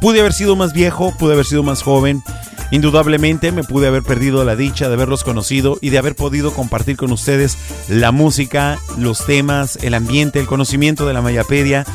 pude 0.00 0.20
haber 0.20 0.32
sido 0.32 0.56
más 0.56 0.72
viejo, 0.72 1.14
pude 1.16 1.34
haber 1.34 1.46
sido 1.46 1.62
más 1.62 1.82
joven. 1.82 2.22
Indudablemente 2.70 3.52
me 3.52 3.64
pude 3.64 3.88
haber 3.88 4.02
perdido 4.02 4.44
la 4.44 4.56
dicha 4.56 4.88
de 4.88 4.94
haberlos 4.94 5.24
conocido 5.24 5.78
y 5.80 5.90
de 5.90 5.98
haber 5.98 6.14
podido 6.14 6.52
compartir 6.52 6.96
con 6.96 7.12
ustedes 7.12 7.56
la 7.88 8.12
música, 8.12 8.78
los 8.98 9.24
temas, 9.24 9.78
el 9.82 9.94
ambiente, 9.94 10.38
el 10.38 10.46
conocimiento 10.46 11.06
de 11.06 11.14
la 11.14 11.22
Mayapedia, 11.22 11.86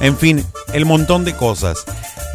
en 0.00 0.16
fin, 0.16 0.44
el 0.72 0.84
montón 0.84 1.24
de 1.24 1.34
cosas. 1.34 1.84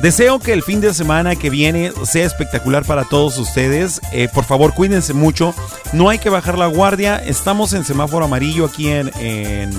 Deseo 0.01 0.39
que 0.39 0.51
el 0.51 0.61
fin 0.61 0.81
de 0.81 0.93
semana 0.93 1.37
que 1.37 1.49
viene 1.49 1.91
sea 2.03 2.25
espectacular 2.25 2.83
para 2.83 3.05
todos 3.05 3.37
ustedes. 3.37 4.01
Eh, 4.11 4.27
por 4.33 4.43
favor, 4.43 4.73
cuídense 4.73 5.13
mucho. 5.13 5.55
No 5.93 6.09
hay 6.09 6.19
que 6.19 6.29
bajar 6.29 6.57
la 6.57 6.67
guardia. 6.67 7.15
Estamos 7.17 7.71
en 7.71 7.85
semáforo 7.85 8.25
amarillo 8.25 8.65
aquí 8.65 8.89
en, 8.89 9.09
en 9.17 9.71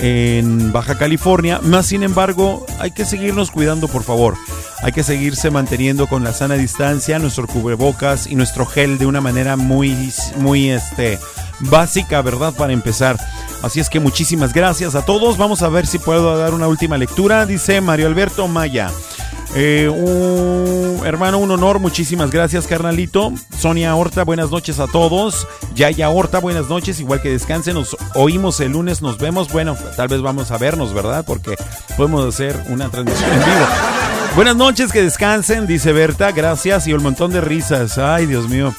en 0.00 0.72
Baja 0.72 0.98
California. 0.98 1.60
Más 1.62 1.86
sin 1.86 2.02
embargo, 2.02 2.66
hay 2.78 2.90
que 2.90 3.04
seguirnos 3.04 3.50
cuidando, 3.50 3.88
por 3.88 4.02
favor. 4.02 4.36
Hay 4.82 4.92
que 4.92 5.02
seguirse 5.02 5.50
manteniendo 5.50 6.06
con 6.06 6.24
la 6.24 6.32
sana 6.32 6.54
distancia, 6.54 7.18
nuestro 7.18 7.46
cubrebocas 7.46 8.26
y 8.26 8.34
nuestro 8.34 8.64
gel 8.64 8.98
de 8.98 9.06
una 9.06 9.20
manera 9.20 9.56
muy, 9.56 10.10
muy 10.36 10.70
este, 10.70 11.18
básica, 11.60 12.22
¿verdad? 12.22 12.54
Para 12.54 12.72
empezar. 12.72 13.18
Así 13.62 13.80
es 13.80 13.90
que 13.90 14.00
muchísimas 14.00 14.52
gracias 14.52 14.94
a 14.94 15.04
todos. 15.04 15.36
Vamos 15.36 15.62
a 15.62 15.68
ver 15.68 15.86
si 15.86 15.98
puedo 15.98 16.36
dar 16.38 16.54
una 16.54 16.68
última 16.68 16.96
lectura. 16.96 17.46
Dice 17.46 17.80
Mario 17.80 18.06
Alberto 18.06 18.48
Maya. 18.48 18.90
Eh, 19.54 19.90
hermano, 21.04 21.38
un 21.38 21.50
honor, 21.50 21.80
muchísimas 21.80 22.30
gracias, 22.30 22.66
carnalito. 22.66 23.32
Sonia 23.58 23.94
Horta, 23.96 24.24
buenas 24.24 24.50
noches 24.50 24.78
a 24.78 24.86
todos. 24.86 25.46
Yaya 25.74 26.08
Horta, 26.08 26.38
buenas 26.38 26.68
noches, 26.68 27.00
igual 27.00 27.20
que 27.20 27.30
descansen. 27.30 27.74
Nos 27.74 27.96
oímos 28.14 28.60
el 28.60 28.72
lunes, 28.72 29.02
nos 29.02 29.18
vemos. 29.18 29.48
Bueno, 29.52 29.76
tal 29.96 30.08
vez 30.08 30.22
vamos 30.22 30.50
a 30.52 30.58
vernos, 30.58 30.94
¿verdad? 30.94 31.24
Porque 31.26 31.56
podemos 31.96 32.32
hacer 32.32 32.62
una 32.68 32.88
transmisión 32.88 33.30
en 33.32 33.38
vivo. 33.38 33.66
Buenas 34.36 34.54
noches, 34.54 34.92
que 34.92 35.02
descansen, 35.02 35.66
dice 35.66 35.92
Berta, 35.92 36.30
gracias 36.30 36.86
y 36.86 36.92
un 36.92 37.02
montón 37.02 37.32
de 37.32 37.40
risas. 37.40 37.98
Ay, 37.98 38.26
Dios 38.26 38.48
mío. 38.48 38.72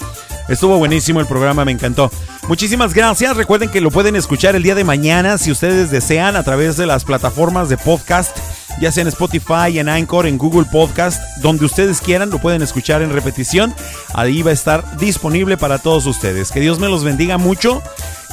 Estuvo 0.48 0.77
buenísimo 0.77 1.19
el 1.19 1.26
programa, 1.26 1.66
me 1.66 1.74
encantó. 1.74 2.10
Muchísimas 2.51 2.93
gracias. 2.93 3.38
Recuerden 3.38 3.69
que 3.69 3.80
lo 3.80 3.91
pueden 3.91 4.17
escuchar 4.17 4.57
el 4.57 4.63
día 4.63 4.75
de 4.75 4.83
mañana 4.83 5.38
si 5.38 5.51
ustedes 5.53 5.89
desean 5.89 6.35
a 6.35 6.43
través 6.43 6.75
de 6.75 6.85
las 6.85 7.05
plataformas 7.05 7.69
de 7.69 7.77
podcast, 7.77 8.35
ya 8.81 8.91
sea 8.91 9.03
en 9.03 9.07
Spotify, 9.07 9.80
en 9.80 9.88
Anchor, 9.88 10.27
en 10.27 10.38
Google 10.38 10.67
Podcast, 10.69 11.21
donde 11.38 11.63
ustedes 11.63 12.01
quieran, 12.01 12.30
lo 12.30 12.39
pueden 12.39 12.61
escuchar 12.61 13.03
en 13.03 13.13
repetición. 13.13 13.73
Ahí 14.13 14.41
va 14.41 14.49
a 14.49 14.53
estar 14.53 14.97
disponible 14.97 15.55
para 15.55 15.80
todos 15.80 16.05
ustedes. 16.05 16.51
Que 16.51 16.59
Dios 16.59 16.77
me 16.77 16.89
los 16.89 17.05
bendiga 17.05 17.38
mucho. 17.38 17.81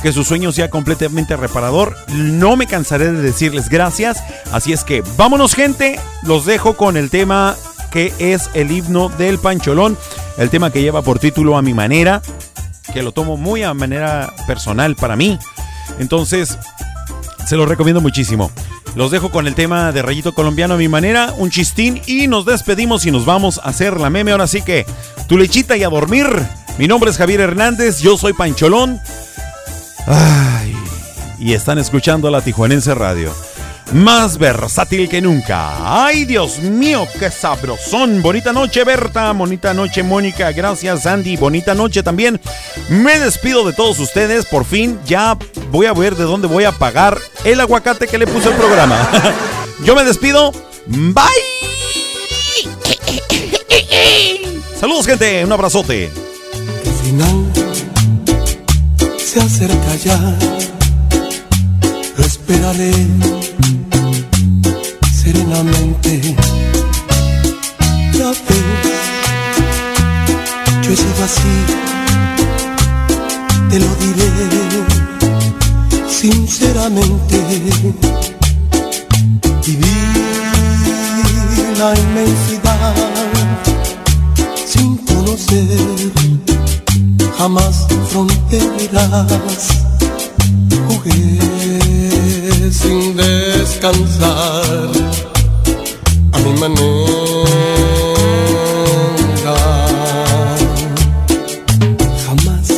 Que 0.02 0.12
su 0.12 0.24
sueño 0.24 0.50
sea 0.50 0.68
completamente 0.68 1.36
reparador. 1.36 1.96
No 2.08 2.56
me 2.56 2.66
cansaré 2.66 3.12
de 3.12 3.22
decirles 3.22 3.68
gracias. 3.68 4.24
Así 4.50 4.72
es 4.72 4.82
que 4.82 5.04
vámonos 5.16 5.54
gente. 5.54 6.00
Los 6.24 6.44
dejo 6.44 6.76
con 6.76 6.96
el 6.96 7.08
tema 7.08 7.54
que 7.92 8.12
es 8.18 8.50
el 8.54 8.72
himno 8.72 9.10
del 9.10 9.38
Pancholón. 9.38 9.96
El 10.38 10.50
tema 10.50 10.72
que 10.72 10.82
lleva 10.82 11.02
por 11.02 11.20
título 11.20 11.56
A 11.56 11.62
mi 11.62 11.72
manera. 11.72 12.20
Que 12.92 13.02
lo 13.02 13.12
tomo 13.12 13.36
muy 13.36 13.62
a 13.62 13.74
manera 13.74 14.32
personal 14.46 14.96
para 14.96 15.16
mí. 15.16 15.38
Entonces, 15.98 16.58
se 17.46 17.56
lo 17.56 17.66
recomiendo 17.66 18.00
muchísimo. 18.00 18.50
Los 18.94 19.10
dejo 19.10 19.30
con 19.30 19.46
el 19.46 19.54
tema 19.54 19.92
de 19.92 20.02
Rayito 20.02 20.34
Colombiano 20.34 20.74
a 20.74 20.76
mi 20.78 20.88
manera, 20.88 21.32
un 21.36 21.50
chistín 21.50 22.00
y 22.06 22.26
nos 22.26 22.44
despedimos 22.44 23.06
y 23.06 23.10
nos 23.10 23.26
vamos 23.26 23.58
a 23.58 23.68
hacer 23.68 24.00
la 24.00 24.10
meme. 24.10 24.32
Ahora 24.32 24.46
sí 24.46 24.62
que 24.62 24.86
tu 25.28 25.38
lechita 25.38 25.76
y 25.76 25.84
a 25.84 25.88
dormir. 25.88 26.26
Mi 26.78 26.88
nombre 26.88 27.10
es 27.10 27.16
Javier 27.16 27.40
Hernández, 27.40 28.00
yo 28.00 28.16
soy 28.16 28.32
Pancholón. 28.32 29.00
Ay, 30.06 30.74
y 31.38 31.52
están 31.52 31.78
escuchando 31.78 32.30
la 32.30 32.40
Tijuanense 32.40 32.94
Radio. 32.94 33.32
Más 33.92 34.36
versátil 34.36 35.08
que 35.08 35.22
nunca. 35.22 36.04
Ay, 36.04 36.26
Dios 36.26 36.58
mío, 36.58 37.08
qué 37.18 37.30
sabrosón. 37.30 38.20
Bonita 38.20 38.52
noche, 38.52 38.84
Berta. 38.84 39.32
Bonita 39.32 39.72
noche, 39.72 40.02
Mónica. 40.02 40.52
Gracias, 40.52 41.06
Andy. 41.06 41.36
Bonita 41.36 41.74
noche 41.74 42.02
también. 42.02 42.38
Me 42.90 43.18
despido 43.18 43.64
de 43.64 43.72
todos 43.72 43.98
ustedes. 43.98 44.44
Por 44.44 44.66
fin 44.66 44.98
ya 45.06 45.38
voy 45.70 45.86
a 45.86 45.94
ver 45.94 46.16
de 46.16 46.24
dónde 46.24 46.48
voy 46.48 46.64
a 46.64 46.72
pagar 46.72 47.18
el 47.44 47.60
aguacate 47.60 48.06
que 48.06 48.18
le 48.18 48.26
puse 48.26 48.48
al 48.48 48.56
programa. 48.56 49.08
Yo 49.84 49.94
me 49.94 50.04
despido. 50.04 50.52
Bye. 50.86 51.24
Saludos, 54.78 55.06
gente. 55.06 55.44
Un 55.44 55.52
abrazote. 55.52 56.10
El 56.84 56.92
final 57.04 57.46
se 59.16 59.40
acerca 59.40 59.94
ya. 59.96 60.18
Lo 62.18 62.24
esperaré 62.24 62.92
serenamente. 65.28 66.10
Ya 68.14 68.30
ves, 68.30 68.38
yo 70.82 70.90
he 70.92 70.96
sido 70.96 71.24
así. 71.24 71.54
Te 73.70 73.76
lo 73.80 73.90
diré 74.02 74.30
sinceramente. 76.08 77.36
Viví 79.66 79.98
la 81.78 81.88
inmensidad 82.04 82.96
sin 84.66 84.90
conocer 84.98 86.12
jamás 87.36 87.74
fronteras. 88.10 89.62
Jugué 90.88 91.22
sin 92.72 93.16
descansar 93.16 94.88
manera. 96.52 97.56
Jamás 102.24 102.68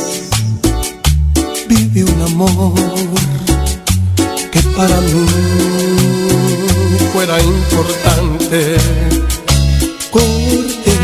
viví 1.67 2.03
un 2.03 2.21
amor 2.21 2.73
que 4.51 4.61
para 4.75 5.01
mí 5.01 5.25
fuera 7.13 7.41
importante. 7.41 8.77
Corté 10.11 10.97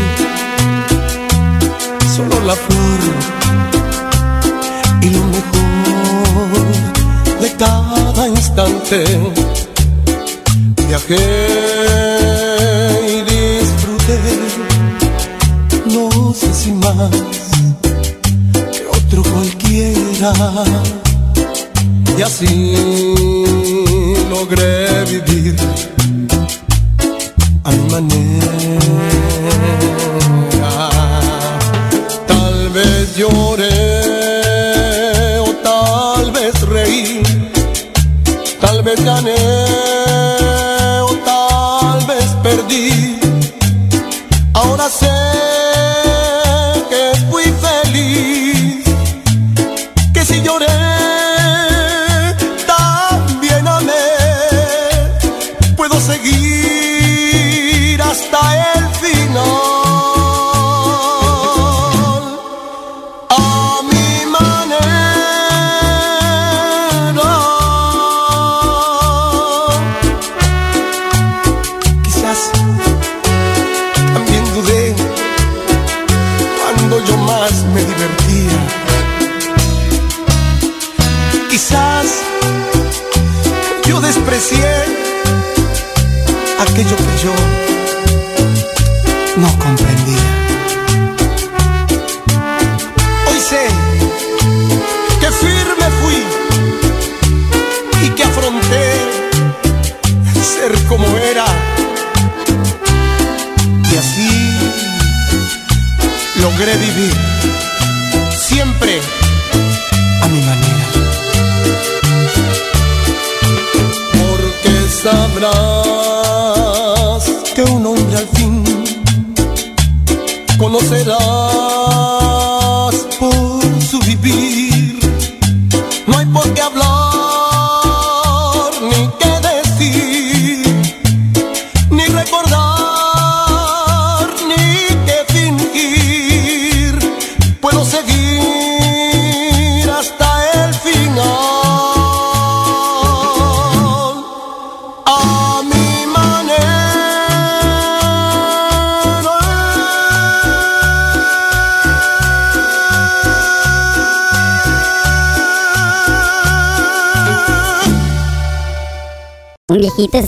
solo 2.14 2.40
la 2.46 2.54
flor 2.54 3.00
y 5.02 5.10
lo 5.10 5.24
mejor 5.24 6.66
de 7.40 7.52
cada 7.56 8.28
instante. 8.28 9.17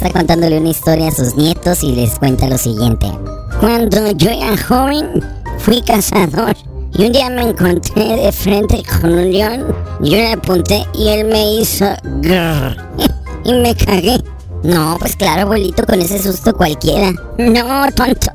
Está 0.01 0.19
contándole 0.19 0.59
una 0.59 0.71
historia 0.71 1.09
a 1.09 1.11
sus 1.11 1.37
nietos 1.37 1.83
y 1.83 1.95
les 1.95 2.19
cuenta 2.19 2.49
lo 2.49 2.57
siguiente. 2.57 3.07
Cuando 3.61 4.11
yo 4.13 4.31
era 4.31 4.57
joven, 4.57 5.23
fui 5.59 5.83
cazador 5.83 6.57
y 6.95 7.05
un 7.05 7.13
día 7.13 7.29
me 7.29 7.43
encontré 7.51 8.17
de 8.17 8.33
frente 8.33 8.83
con 8.83 9.13
un 9.13 9.31
león. 9.31 9.67
Yo 10.01 10.17
le 10.17 10.33
apunté 10.33 10.87
y 10.95 11.09
él 11.09 11.27
me 11.27 11.57
hizo 11.57 11.85
grrr, 12.23 12.79
y 13.45 13.53
me 13.53 13.75
cagué. 13.75 14.17
No, 14.63 14.97
pues 14.99 15.17
claro, 15.17 15.43
abuelito, 15.43 15.85
con 15.85 16.01
ese 16.01 16.19
susto 16.19 16.55
cualquiera. 16.55 17.13
No, 17.37 17.93
tonto. 17.95 18.31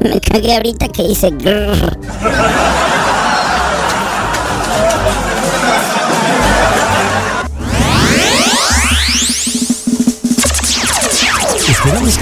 Me 0.00 0.18
cagué 0.22 0.54
ahorita 0.54 0.88
que 0.88 1.02
hice 1.02 1.30
grrr. 1.32 1.99